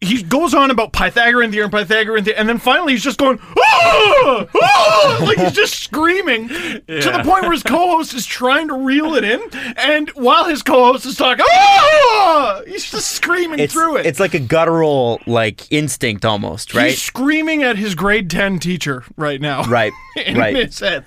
he 0.00 0.22
goes 0.22 0.52
on 0.54 0.70
about 0.70 0.92
Pythagorean 0.92 1.50
theorem, 1.50 1.70
Pythagorean 1.70 2.24
theorem, 2.24 2.38
and 2.40 2.48
then 2.48 2.58
finally 2.58 2.92
he's 2.92 3.02
just 3.02 3.18
going, 3.18 3.38
ah! 3.58 4.46
Ah! 4.62 5.18
like 5.22 5.38
he's 5.38 5.52
just 5.52 5.82
screaming 5.82 6.48
to 6.48 6.82
the 6.86 7.22
point 7.24 7.42
where 7.42 7.52
his 7.52 7.62
co-host 7.62 8.12
is 8.12 8.26
trying 8.26 8.68
to 8.68 8.74
reel 8.74 9.14
it 9.14 9.24
in, 9.24 9.40
and 9.78 10.10
while 10.10 10.44
his 10.44 10.62
co-host 10.62 11.06
is 11.06 11.16
talking, 11.16 11.44
ah! 11.48 12.60
he's 12.66 12.90
just 12.90 13.10
screaming 13.12 13.58
It's, 13.58 13.72
through 13.72 13.96
it. 13.96 14.06
it's 14.06 14.20
like 14.20 14.34
a 14.34 14.38
guttural 14.38 15.20
like 15.26 15.70
instinct 15.72 16.24
almost, 16.26 16.74
right? 16.74 16.90
He's 16.90 17.02
screaming 17.02 17.62
at 17.62 17.76
his 17.76 17.94
grade 17.94 18.28
ten 18.30 18.58
teacher 18.58 19.02
right 19.16 19.40
now. 19.40 19.62
Right, 19.64 19.92
in 20.26 20.36
right. 20.36 20.54
his 20.56 20.78
head. 20.78 21.06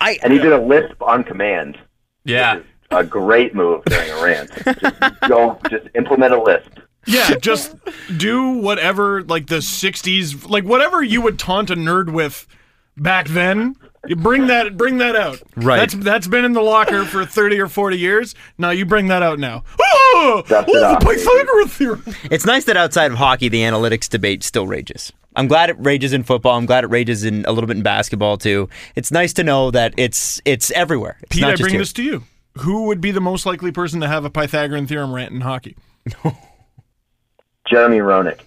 I 0.00 0.18
And 0.22 0.32
he 0.32 0.38
did 0.38 0.52
a 0.52 0.60
lisp 0.60 1.00
on 1.02 1.24
command. 1.24 1.78
Yeah. 2.24 2.60
A 2.90 3.02
great 3.04 3.54
move 3.56 3.84
during 3.86 4.10
a 4.10 4.22
rant. 4.22 4.50
Just 4.80 5.20
go, 5.28 5.58
just 5.68 5.88
implement 5.96 6.32
a 6.32 6.40
lisp. 6.40 6.78
Yeah, 7.06 7.34
just 7.36 7.74
do 8.16 8.52
whatever, 8.58 9.22
like 9.22 9.46
the 9.46 9.56
'60s, 9.56 10.48
like 10.48 10.64
whatever 10.64 11.02
you 11.02 11.20
would 11.22 11.38
taunt 11.38 11.70
a 11.70 11.76
nerd 11.76 12.12
with 12.12 12.46
back 12.96 13.28
then. 13.28 13.76
You 14.06 14.16
bring 14.16 14.48
that, 14.48 14.76
bring 14.76 14.98
that 14.98 15.16
out. 15.16 15.40
Right. 15.56 15.78
That's 15.78 15.94
that's 15.94 16.26
been 16.26 16.44
in 16.44 16.52
the 16.52 16.60
locker 16.60 17.04
for 17.06 17.24
thirty 17.24 17.58
or 17.58 17.68
forty 17.68 17.98
years. 17.98 18.34
Now 18.58 18.70
you 18.70 18.84
bring 18.84 19.08
that 19.08 19.22
out 19.22 19.38
now. 19.38 19.64
Oh, 19.80 20.42
Dust 20.46 20.68
oh 20.68 20.72
the 20.78 20.86
off, 20.86 21.00
baby. 21.00 21.16
Pythagorean 21.16 21.68
theorem. 21.68 22.04
It's 22.30 22.44
nice 22.44 22.64
that 22.66 22.76
outside 22.76 23.10
of 23.10 23.16
hockey, 23.18 23.48
the 23.48 23.62
analytics 23.62 24.08
debate 24.08 24.42
still 24.42 24.66
rages. 24.66 25.12
I'm 25.36 25.48
glad 25.48 25.70
it 25.70 25.76
rages 25.78 26.12
in 26.12 26.22
football. 26.22 26.56
I'm 26.56 26.66
glad 26.66 26.84
it 26.84 26.88
rages 26.88 27.24
in 27.24 27.44
a 27.46 27.52
little 27.52 27.66
bit 27.66 27.76
in 27.78 27.82
basketball 27.82 28.36
too. 28.36 28.68
It's 28.94 29.10
nice 29.10 29.32
to 29.34 29.42
know 29.44 29.70
that 29.70 29.94
it's 29.96 30.40
it's 30.44 30.70
everywhere. 30.72 31.16
It's 31.22 31.32
Pete, 31.32 31.40
not 31.42 31.48
I 31.48 31.52
just 31.52 31.62
bring 31.62 31.72
here. 31.72 31.80
this 31.80 31.92
to 31.94 32.02
you. 32.02 32.24
Who 32.58 32.84
would 32.86 33.00
be 33.00 33.10
the 33.10 33.20
most 33.20 33.46
likely 33.46 33.72
person 33.72 34.00
to 34.02 34.06
have 34.06 34.24
a 34.24 34.30
Pythagorean 34.30 34.86
theorem 34.86 35.12
rant 35.12 35.32
in 35.32 35.40
hockey? 35.40 35.76
Jeremy 37.68 37.98
Roenick. 37.98 38.40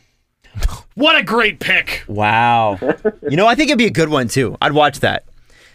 What 0.95 1.15
a 1.15 1.23
great 1.23 1.59
pick! 1.59 2.03
Wow. 2.07 2.79
you 3.29 3.37
know, 3.37 3.45
I 3.45 3.53
think 3.55 3.69
it'd 3.69 3.77
be 3.77 3.85
a 3.85 3.91
good 3.91 4.09
one 4.09 4.27
too. 4.27 4.57
I'd 4.61 4.71
watch 4.73 5.01
that. 5.01 5.25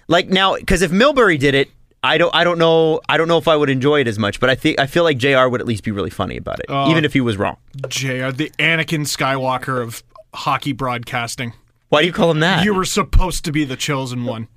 Like 0.08 0.28
now, 0.28 0.56
because 0.56 0.82
if 0.82 0.90
Milbury 0.90 1.38
did 1.38 1.54
it, 1.54 1.70
I 2.02 2.18
don't 2.18 2.34
I 2.34 2.42
don't 2.42 2.58
know 2.58 3.00
I 3.08 3.16
don't 3.16 3.28
know 3.28 3.38
if 3.38 3.46
I 3.46 3.54
would 3.56 3.70
enjoy 3.70 4.00
it 4.00 4.08
as 4.08 4.18
much, 4.18 4.40
but 4.40 4.50
I 4.50 4.56
think 4.56 4.80
I 4.80 4.86
feel 4.86 5.04
like 5.04 5.18
Jr. 5.18 5.46
would 5.46 5.60
at 5.60 5.66
least 5.66 5.84
be 5.84 5.92
really 5.92 6.10
funny 6.10 6.36
about 6.36 6.58
it, 6.58 6.66
Oh. 6.68 6.90
even 6.90 7.04
if 7.04 7.12
he 7.12 7.20
was 7.20 7.36
wrong. 7.36 7.56
Jr. 7.88 8.30
the 8.32 8.50
Anakin 8.58 9.02
Skywalker 9.06 9.80
of 9.80 10.02
hockey 10.34 10.72
broadcasting. 10.72 11.52
Why 11.90 12.00
do 12.00 12.06
you 12.08 12.12
call 12.12 12.30
him 12.30 12.40
that? 12.40 12.64
You 12.64 12.74
were 12.74 12.84
supposed 12.84 13.44
to 13.44 13.52
be 13.52 13.64
the 13.64 13.76
chosen 13.76 14.24
one. 14.24 14.48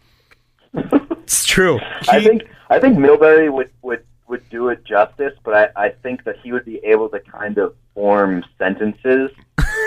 it's 0.73 1.45
true. 1.45 1.79
I 2.09 2.23
think 2.23 2.43
I 2.69 2.79
think 2.79 2.97
Milbury 2.97 3.51
would 3.53 3.69
would 3.83 4.03
would 4.27 4.47
do 4.49 4.69
it 4.69 4.83
justice, 4.83 5.33
but 5.43 5.71
I, 5.75 5.85
I 5.85 5.89
think 5.89 6.23
that 6.23 6.37
he 6.39 6.51
would 6.51 6.65
be 6.65 6.77
able 6.83 7.09
to 7.09 7.19
kind 7.19 7.57
of 7.57 7.75
form 7.93 8.43
sentences 8.57 9.31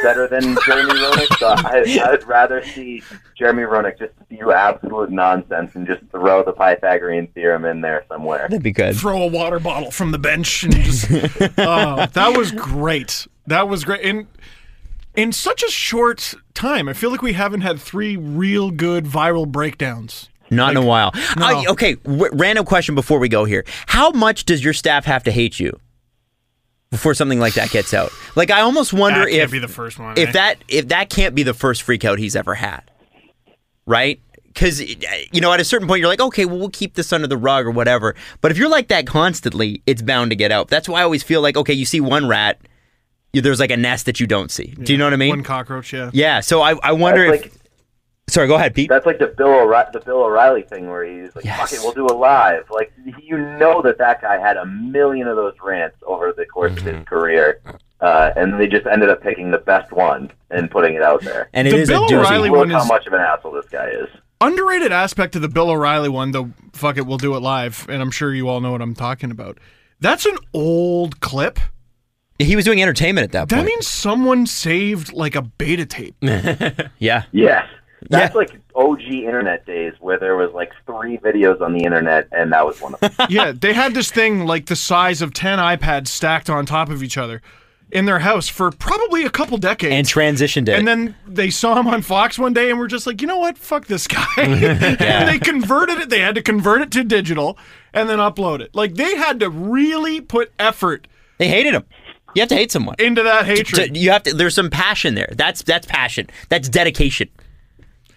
better 0.02 0.26
than 0.28 0.42
Jeremy 0.66 0.94
Roenick. 0.94 1.38
So 1.38 1.48
I, 1.48 2.06
I 2.06 2.10
would 2.10 2.26
rather 2.26 2.62
see 2.64 3.02
Jeremy 3.36 3.64
Roenick 3.64 3.98
just 3.98 4.12
spew 4.22 4.52
absolute 4.52 5.10
nonsense 5.10 5.74
and 5.74 5.86
just 5.86 6.02
throw 6.10 6.44
the 6.44 6.52
Pythagorean 6.52 7.28
theorem 7.28 7.64
in 7.64 7.80
there 7.80 8.04
somewhere. 8.08 8.46
That'd 8.48 8.62
be 8.62 8.72
good. 8.72 8.96
Throw 8.96 9.22
a 9.22 9.26
water 9.26 9.58
bottle 9.58 9.90
from 9.90 10.12
the 10.12 10.18
bench 10.18 10.64
and 10.64 10.74
just. 10.74 11.06
oh, 11.10 12.06
that 12.12 12.34
was 12.36 12.52
great. 12.52 13.26
That 13.46 13.68
was 13.68 13.84
great. 13.84 14.02
In 14.02 14.28
in 15.14 15.32
such 15.32 15.62
a 15.64 15.70
short 15.70 16.34
time, 16.54 16.88
I 16.88 16.92
feel 16.92 17.10
like 17.10 17.22
we 17.22 17.32
haven't 17.32 17.62
had 17.62 17.80
three 17.80 18.16
real 18.16 18.70
good 18.70 19.04
viral 19.04 19.48
breakdowns. 19.48 20.28
Not 20.50 20.70
in 20.72 20.76
a 20.76 20.82
while. 20.84 21.12
no. 21.36 21.44
I- 21.46 21.64
okay, 21.70 21.94
w- 21.94 22.30
random 22.32 22.64
question 22.64 22.94
before 22.94 23.18
we 23.18 23.28
go 23.28 23.44
here. 23.44 23.64
How 23.86 24.10
much 24.10 24.44
does 24.44 24.62
your 24.64 24.72
staff 24.72 25.04
have 25.04 25.22
to 25.24 25.30
hate 25.30 25.60
you 25.60 25.78
before 26.90 27.14
something 27.14 27.38
like 27.40 27.54
that 27.54 27.70
gets 27.70 27.92
out? 27.92 28.10
Like, 28.36 28.50
I 28.50 28.60
almost 28.62 28.92
wonder 28.92 29.20
That 29.20 29.30
can't 29.30 29.42
if 29.42 29.50
be 29.50 29.58
the 29.58 29.68
first 29.68 29.98
one, 29.98 30.16
If 30.16 30.30
eh? 30.30 30.32
that 30.32 30.56
if 30.68 30.88
that 30.88 31.10
can't 31.10 31.34
be 31.34 31.42
the 31.42 31.54
first 31.54 31.82
freak 31.82 32.04
out 32.04 32.18
he's 32.18 32.34
ever 32.36 32.54
had, 32.54 32.82
right? 33.86 34.20
Because 34.44 34.80
you 34.80 35.40
know, 35.40 35.52
at 35.52 35.60
a 35.60 35.64
certain 35.64 35.86
point, 35.86 36.00
you're 36.00 36.08
like, 36.08 36.20
okay, 36.20 36.44
well, 36.44 36.58
we'll 36.58 36.70
keep 36.70 36.94
this 36.94 37.12
under 37.12 37.26
the 37.28 37.36
rug 37.36 37.64
or 37.66 37.70
whatever. 37.70 38.16
But 38.40 38.50
if 38.50 38.58
you're 38.58 38.68
like 38.70 38.88
that 38.88 39.06
constantly, 39.06 39.82
it's 39.86 40.02
bound 40.02 40.30
to 40.30 40.36
get 40.36 40.50
out. 40.50 40.68
That's 40.68 40.88
why 40.88 41.00
I 41.00 41.02
always 41.04 41.22
feel 41.22 41.40
like, 41.42 41.56
okay, 41.56 41.74
you 41.74 41.84
see 41.84 42.00
one 42.00 42.26
rat, 42.26 42.58
you- 43.32 43.40
there's 43.42 43.60
like 43.60 43.70
a 43.70 43.76
nest 43.76 44.06
that 44.06 44.18
you 44.18 44.26
don't 44.26 44.50
see. 44.50 44.74
Do 44.82 44.92
you 44.92 44.98
know 44.98 45.04
what 45.04 45.12
I 45.12 45.16
mean? 45.16 45.28
One 45.30 45.42
cockroach, 45.44 45.92
yeah. 45.92 46.10
yeah. 46.12 46.40
So 46.40 46.60
I 46.62 46.74
I 46.82 46.92
wonder 46.92 47.30
That's 47.30 47.46
if. 47.46 47.58
Sorry, 48.28 48.46
go 48.46 48.54
ahead, 48.56 48.74
Pete. 48.74 48.88
That's 48.88 49.06
like 49.06 49.18
the 49.18 49.28
Bill 49.28 49.48
O'Reilly, 49.48 49.88
the 49.92 50.00
Bill 50.00 50.22
O'Reilly 50.24 50.62
thing 50.62 50.88
where 50.90 51.04
he's 51.04 51.34
like, 51.34 51.44
"Fuck 51.46 51.72
it, 51.72 51.80
we'll 51.82 51.92
do 51.92 52.06
a 52.06 52.14
live." 52.16 52.64
Like 52.70 52.92
you 53.22 53.38
know 53.38 53.80
that 53.82 53.98
that 53.98 54.20
guy 54.22 54.38
had 54.38 54.56
a 54.56 54.66
million 54.66 55.26
of 55.28 55.36
those 55.36 55.54
rants 55.62 55.96
over 56.06 56.32
the 56.32 56.44
course 56.46 56.72
of 56.76 56.82
his 56.82 57.04
career, 57.06 57.60
uh, 58.00 58.30
and 58.36 58.60
they 58.60 58.66
just 58.66 58.86
ended 58.86 59.08
up 59.08 59.22
picking 59.22 59.50
the 59.50 59.58
best 59.58 59.90
one 59.92 60.30
and 60.50 60.70
putting 60.70 60.94
it 60.94 61.02
out 61.02 61.22
there. 61.22 61.48
And 61.54 61.66
it 61.66 61.72
The 61.72 61.76
is 61.78 61.88
a 61.88 61.92
Bill 61.92 62.08
doozy. 62.08 62.12
O'Reilly 62.26 62.50
Look 62.50 62.58
one 62.58 62.70
how 62.70 62.82
is- 62.82 62.88
much 62.88 63.06
of 63.06 63.12
an 63.14 63.20
asshole 63.20 63.52
this 63.52 63.68
guy 63.70 63.88
is. 63.88 64.08
Underrated 64.40 64.92
aspect 64.92 65.34
of 65.34 65.42
the 65.42 65.48
Bill 65.48 65.70
O'Reilly 65.70 66.08
one, 66.08 66.30
though. 66.30 66.50
Fuck 66.72 66.96
it, 66.96 67.06
we'll 67.06 67.18
do 67.18 67.34
it 67.34 67.40
live, 67.40 67.86
and 67.88 68.00
I'm 68.00 68.10
sure 68.12 68.32
you 68.32 68.48
all 68.48 68.60
know 68.60 68.70
what 68.70 68.80
I'm 68.80 68.94
talking 68.94 69.30
about. 69.32 69.58
That's 70.00 70.26
an 70.26 70.36
old 70.54 71.18
clip. 71.20 71.58
He 72.38 72.54
was 72.54 72.64
doing 72.64 72.80
entertainment 72.80 73.24
at 73.24 73.32
that 73.32 73.48
That 73.48 73.56
point. 73.56 73.66
That 73.66 73.68
means 73.72 73.88
someone 73.88 74.46
saved 74.46 75.12
like 75.12 75.34
a 75.34 75.42
beta 75.42 75.84
tape. 75.86 76.14
yeah. 77.00 77.24
Yes. 77.32 77.66
That's 78.08 78.34
like 78.34 78.58
OG 78.74 79.00
internet 79.02 79.66
days 79.66 79.92
where 80.00 80.18
there 80.18 80.36
was 80.36 80.52
like 80.52 80.72
three 80.86 81.18
videos 81.18 81.60
on 81.60 81.72
the 81.72 81.84
internet, 81.84 82.28
and 82.32 82.52
that 82.52 82.66
was 82.66 82.80
one 82.80 82.94
of 82.94 83.00
them. 83.00 83.12
yeah, 83.30 83.52
they 83.52 83.72
had 83.72 83.94
this 83.94 84.10
thing 84.10 84.46
like 84.46 84.66
the 84.66 84.76
size 84.76 85.22
of 85.22 85.32
10 85.32 85.58
iPads 85.58 86.08
stacked 86.08 86.48
on 86.48 86.66
top 86.66 86.88
of 86.90 87.02
each 87.02 87.18
other 87.18 87.42
in 87.90 88.04
their 88.04 88.18
house 88.18 88.48
for 88.48 88.70
probably 88.70 89.24
a 89.24 89.30
couple 89.30 89.56
decades. 89.58 89.94
And 89.94 90.06
transitioned 90.06 90.68
it. 90.68 90.78
And 90.78 90.86
then 90.86 91.16
they 91.26 91.50
saw 91.50 91.78
him 91.78 91.86
on 91.86 92.02
Fox 92.02 92.38
one 92.38 92.52
day 92.52 92.70
and 92.70 92.78
were 92.78 92.86
just 92.86 93.06
like, 93.06 93.20
you 93.20 93.26
know 93.26 93.38
what? 93.38 93.56
Fuck 93.56 93.86
this 93.86 94.06
guy. 94.06 94.26
and 94.36 95.28
they 95.28 95.38
converted 95.38 95.98
it. 95.98 96.10
They 96.10 96.20
had 96.20 96.34
to 96.34 96.42
convert 96.42 96.82
it 96.82 96.90
to 96.92 97.04
digital 97.04 97.58
and 97.92 98.08
then 98.08 98.18
upload 98.18 98.60
it. 98.60 98.74
Like 98.74 98.94
they 98.94 99.16
had 99.16 99.40
to 99.40 99.50
really 99.50 100.20
put 100.20 100.52
effort 100.58 101.08
They 101.38 101.48
hated 101.48 101.74
him. 101.74 101.84
You 102.34 102.42
have 102.42 102.50
to 102.50 102.54
hate 102.56 102.70
someone. 102.70 102.94
into 102.98 103.22
that 103.22 103.46
hatred. 103.46 103.94
To- 103.94 103.98
you 103.98 104.10
have 104.10 104.22
to. 104.24 104.34
There's 104.34 104.54
some 104.54 104.68
passion 104.70 105.14
there. 105.14 105.32
That's 105.34 105.62
that's 105.62 105.86
passion. 105.86 106.28
That's 106.50 106.68
dedication. 106.68 107.30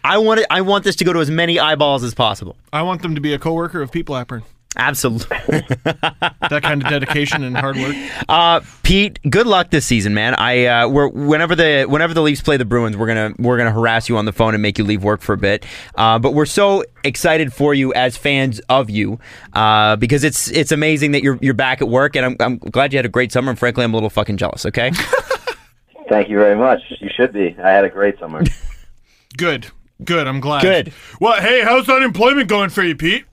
I 0.04 0.18
want 0.18 0.40
it. 0.40 0.48
I 0.50 0.62
want 0.62 0.84
this 0.84 0.96
to 0.98 1.04
go 1.04 1.14
to 1.14 1.20
as 1.20 1.30
many 1.30 1.60
eyeballs 1.60 2.04
as 2.04 2.14
possible. 2.14 2.58
I 2.74 2.82
want 2.82 3.02
them 3.02 3.16
to 3.16 3.22
be 3.22 3.34
a 3.34 3.40
coworker 3.40 3.82
of 3.82 3.92
Pete 3.92 4.06
Blackburn. 4.06 4.44
Absolutely. 4.76 5.38
That 6.50 6.64
kind 6.64 6.84
of 6.84 6.90
dedication 6.90 7.44
and 7.46 7.56
hard 7.56 7.78
work. 7.78 7.96
Uh, 8.28 8.60
Pete, 8.84 9.20
good 9.30 9.48
luck 9.48 9.70
this 9.70 9.86
season, 9.86 10.14
man. 10.14 10.36
I 10.36 10.66
uh, 10.66 10.90
we're, 10.90 11.08
whenever 11.08 11.56
the 11.56 11.86
whenever 11.88 12.14
the 12.14 12.22
Leafs 12.22 12.42
play 12.42 12.58
the 12.58 12.66
Bruins, 12.66 12.98
we're 12.98 13.08
gonna 13.08 13.34
we're 13.40 13.58
gonna 13.58 13.72
harass 13.72 14.10
you 14.10 14.18
on 14.18 14.26
the 14.26 14.34
phone 14.34 14.54
and 14.54 14.62
make 14.62 14.78
you 14.78 14.84
leave 14.84 15.02
work 15.02 15.22
for 15.22 15.32
a 15.32 15.38
bit. 15.38 15.66
Uh, 15.96 16.20
but 16.20 16.34
we're 16.34 16.46
so 16.46 16.84
excited 17.06 17.54
for 17.54 17.74
you 17.74 17.94
as 17.94 18.18
fans 18.18 18.60
of 18.68 18.90
you 18.90 19.18
uh, 19.54 19.96
because 19.96 20.26
it's 20.26 20.52
it's 20.52 20.74
amazing 20.74 21.14
that 21.14 21.24
you're 21.24 21.40
you're 21.42 21.54
back 21.54 21.82
at 21.82 21.88
work, 21.88 22.18
and 22.18 22.26
I'm 22.26 22.36
I'm 22.42 22.58
glad 22.58 22.92
you 22.92 22.98
had 22.98 23.06
a 23.06 23.10
great 23.10 23.32
summer. 23.32 23.52
And 23.52 23.58
frankly, 23.58 23.86
I'm 23.86 23.94
a 23.94 23.96
little 23.96 24.10
fucking 24.10 24.36
jealous. 24.36 24.66
Okay. 24.66 24.92
Thank 26.10 26.28
you 26.28 26.38
very 26.38 26.58
much. 26.58 26.82
You 27.00 27.10
should 27.16 27.32
be. 27.32 27.56
I 27.64 27.70
had 27.70 27.86
a 27.86 27.90
great 27.90 28.20
summer. 28.20 28.44
Good. 29.38 29.68
Good. 30.04 30.28
I'm 30.28 30.40
glad. 30.40 30.62
Good. 30.62 30.94
Well, 31.20 31.40
hey, 31.42 31.62
how's 31.64 31.88
unemployment 31.90 32.48
going 32.48 32.70
for 32.70 32.84
you, 32.84 32.96
Pete? 32.96 33.26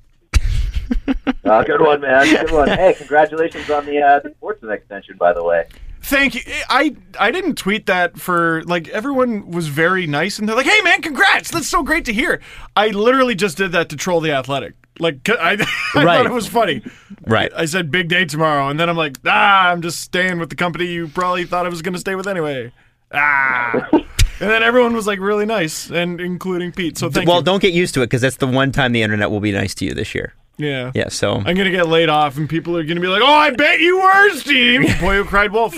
Uh, 1.45 1.63
good 1.65 1.81
one, 1.81 2.01
man. 2.01 2.25
Good 2.27 2.51
one. 2.51 2.69
Hey, 2.69 2.95
congratulations 2.97 3.69
on 3.71 3.85
the 3.87 4.01
uh, 4.01 4.21
the 4.21 4.31
Sportsnet 4.31 4.73
extension, 4.75 5.17
by 5.19 5.33
the 5.33 5.43
way. 5.43 5.65
Thank 6.03 6.35
you. 6.35 6.41
I 6.71 6.97
I 7.19 7.31
didn't 7.31 7.57
tweet 7.57 7.87
that 7.87 8.19
for 8.19 8.63
like 8.65 8.89
everyone 8.89 9.51
was 9.51 9.69
very 9.69 10.07
nice 10.07 10.39
and 10.39 10.49
they're 10.49 10.57
like, 10.57 10.67
"Hey 10.67 10.81
man, 10.83 11.03
congrats! 11.03 11.51
That's 11.51 11.69
so 11.69 11.83
great 11.83 12.05
to 12.07 12.13
hear." 12.13 12.41
I 12.77 12.89
literally 12.89 13.35
just 13.35 13.57
did 13.59 13.73
that 13.73 13.89
to 13.91 13.97
troll 13.97 14.21
the 14.21 14.33
Athletic. 14.33 14.75
Like 14.99 15.29
I, 15.29 15.53
I 15.95 16.05
Right. 16.05 16.17
thought 16.17 16.27
it 16.27 16.33
was 16.33 16.47
funny. 16.47 16.83
Right. 17.27 17.53
I 17.55 17.67
said 17.67 17.91
big 17.91 18.09
day 18.09 18.25
tomorrow, 18.25 18.69
and 18.69 18.81
then 18.81 18.89
I'm 18.89 18.97
like, 18.97 19.19
ah, 19.27 19.69
I'm 19.71 19.83
just 19.83 20.01
staying 20.01 20.39
with 20.39 20.49
the 20.51 20.57
company 20.57 20.87
you 20.87 21.09
probably 21.09 21.45
thought 21.45 21.67
I 21.67 21.69
was 21.69 21.83
going 21.83 21.95
to 21.95 22.01
stay 22.01 22.15
with 22.15 22.27
anyway. 22.27 22.73
Ah. 23.13 23.89
and 24.41 24.51
then 24.51 24.63
everyone 24.63 24.95
was 24.95 25.07
like 25.07 25.21
really 25.21 25.47
nice, 25.47 25.91
and 25.91 26.21
including 26.21 26.73
Pete. 26.73 26.99
So 26.99 27.11
thank 27.11 27.29
well, 27.29 27.39
you. 27.39 27.45
don't 27.45 27.63
get 27.63 27.73
used 27.73 27.95
to 27.95 28.03
it 28.03 28.07
because 28.07 28.23
that's 28.23 28.37
the 28.37 28.47
one 28.47 28.73
time 28.73 28.93
the 28.93 29.03
internet 29.03 29.31
will 29.31 29.41
be 29.41 29.53
nice 29.53 29.75
to 29.77 29.85
you 29.85 29.95
this 29.95 30.15
year. 30.15 30.35
Yeah. 30.59 30.91
Yeah. 30.95 31.09
So 31.09 31.35
I'm 31.35 31.57
gonna 31.57 31.71
get 31.71 31.87
laid 31.87 32.09
off, 32.09 32.37
and 32.37 32.49
people 32.49 32.77
are 32.77 32.83
gonna 32.83 33.01
be 33.01 33.07
like, 33.07 33.23
"Oh, 33.23 33.27
I 33.27 33.51
bet 33.51 33.81
you 33.81 34.01
were, 34.01 34.31
Steve." 34.35 34.83
Boy 35.01 35.17
who 35.17 35.25
cried 35.25 35.53
wolf. 35.53 35.77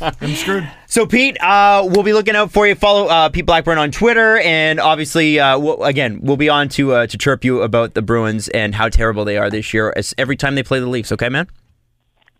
I'm 0.00 0.34
screwed. 0.36 0.70
So 0.86 1.06
Pete, 1.06 1.36
uh, 1.42 1.86
we'll 1.90 2.04
be 2.04 2.12
looking 2.12 2.36
out 2.36 2.52
for 2.52 2.66
you. 2.66 2.76
Follow 2.76 3.06
uh, 3.06 3.28
Pete 3.28 3.44
Blackburn 3.44 3.78
on 3.78 3.90
Twitter, 3.90 4.38
and 4.38 4.78
obviously, 4.78 5.40
uh, 5.40 5.58
we'll, 5.58 5.82
again, 5.82 6.20
we'll 6.22 6.36
be 6.36 6.48
on 6.48 6.68
to 6.70 6.92
uh, 6.92 7.06
to 7.08 7.18
chirp 7.18 7.44
you 7.44 7.62
about 7.62 7.94
the 7.94 8.02
Bruins 8.02 8.48
and 8.48 8.76
how 8.76 8.88
terrible 8.88 9.24
they 9.24 9.36
are 9.36 9.50
this 9.50 9.74
year. 9.74 9.92
As 9.96 10.14
every 10.16 10.36
time 10.36 10.54
they 10.54 10.62
play 10.62 10.78
the 10.78 10.86
Leafs, 10.86 11.10
okay, 11.10 11.28
man. 11.28 11.48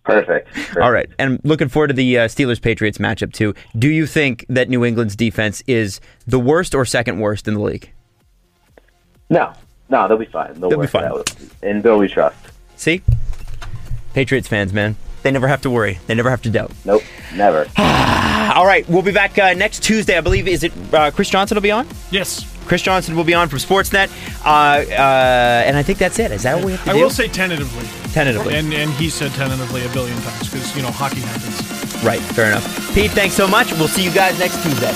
Perfect. 0.06 0.48
Perfect. 0.54 0.76
All 0.78 0.92
right, 0.92 1.10
and 1.18 1.40
looking 1.42 1.68
forward 1.68 1.88
to 1.88 1.94
the 1.94 2.18
uh, 2.18 2.28
Steelers 2.28 2.62
Patriots 2.62 2.98
matchup 2.98 3.32
too. 3.32 3.54
Do 3.78 3.88
you 3.88 4.06
think 4.06 4.46
that 4.48 4.68
New 4.68 4.84
England's 4.84 5.16
defense 5.16 5.62
is 5.66 6.00
the 6.26 6.38
worst 6.38 6.74
or 6.74 6.84
second 6.84 7.18
worst 7.18 7.48
in 7.48 7.54
the 7.54 7.60
league? 7.60 7.92
No, 9.28 9.52
no, 9.88 10.06
they'll 10.06 10.16
be 10.16 10.26
fine. 10.26 10.54
They'll, 10.60 10.70
They'll 10.70 10.80
be 10.80 10.86
fine. 10.86 11.04
it 11.04 11.10
out. 11.10 11.34
In 11.62 11.82
Bill, 11.82 11.98
we 11.98 12.06
trust. 12.08 12.36
See, 12.76 13.02
Patriots 14.14 14.46
fans, 14.46 14.72
man, 14.72 14.94
they 15.24 15.32
never 15.32 15.48
have 15.48 15.62
to 15.62 15.70
worry. 15.70 15.98
They 16.06 16.14
never 16.14 16.30
have 16.30 16.42
to 16.42 16.50
doubt. 16.50 16.72
Nope, 16.84 17.02
never. 17.34 17.66
All 17.76 18.64
right, 18.66 18.88
we'll 18.88 19.02
be 19.02 19.12
back 19.12 19.36
uh, 19.38 19.54
next 19.54 19.82
Tuesday. 19.82 20.16
I 20.16 20.20
believe 20.20 20.46
is 20.46 20.62
it 20.62 20.72
uh, 20.94 21.10
Chris 21.10 21.28
Johnston 21.30 21.56
will 21.56 21.62
be 21.62 21.72
on. 21.72 21.88
Yes. 22.12 22.52
Chris 22.66 22.82
Johnston 22.82 23.16
will 23.16 23.24
be 23.24 23.34
on 23.34 23.48
from 23.48 23.58
Sportsnet, 23.58 24.10
uh, 24.44 24.48
uh, 24.48 25.62
and 25.66 25.76
I 25.76 25.82
think 25.82 25.98
that's 25.98 26.18
it. 26.18 26.30
Is 26.32 26.42
that 26.42 26.56
what 26.56 26.64
we 26.64 26.72
have 26.72 26.84
to 26.84 26.90
I 26.90 26.94
do? 26.94 27.00
will 27.02 27.10
say 27.10 27.28
tentatively. 27.28 27.86
Tentatively. 28.12 28.54
And 28.54 28.72
and 28.74 28.90
he 28.92 29.08
said 29.10 29.30
tentatively 29.32 29.84
a 29.84 29.88
billion 29.90 30.16
times 30.22 30.50
because 30.50 30.76
you 30.76 30.82
know 30.82 30.90
hockey 30.90 31.20
happens. 31.20 32.04
Right, 32.04 32.20
fair 32.20 32.48
enough. 32.48 32.94
Pete, 32.94 33.10
thanks 33.12 33.34
so 33.34 33.46
much. 33.48 33.72
We'll 33.72 33.88
see 33.88 34.04
you 34.04 34.12
guys 34.12 34.38
next 34.38 34.62
Tuesday. 34.62 34.92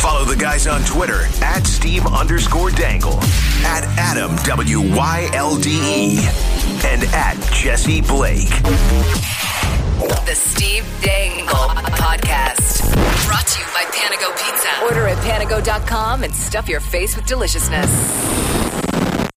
Follow 0.00 0.24
the 0.24 0.36
guys 0.36 0.66
on 0.66 0.82
Twitter 0.84 1.26
at 1.42 1.66
Steve 1.66 2.06
underscore 2.06 2.70
Dangle, 2.70 3.18
at 3.64 3.84
Adam 3.98 4.34
W 4.44 4.80
Y 4.96 5.28
L 5.34 5.56
D 5.58 5.70
E, 5.70 6.18
and 6.86 7.04
at 7.14 7.36
Jesse 7.52 8.00
Blake. 8.00 8.48
The 10.08 10.34
Steve 10.34 10.84
Dangle 11.02 11.54
Podcast. 12.00 12.80
Brought 13.26 13.46
to 13.46 13.58
you 13.60 13.66
by 13.74 13.84
Panago 13.92 14.32
Pizza. 14.32 14.82
Order 14.84 15.08
at 15.08 15.18
panago.com 15.18 16.22
and 16.24 16.34
stuff 16.34 16.68
your 16.70 16.80
face 16.80 17.16
with 17.16 17.26
deliciousness. 17.26 18.79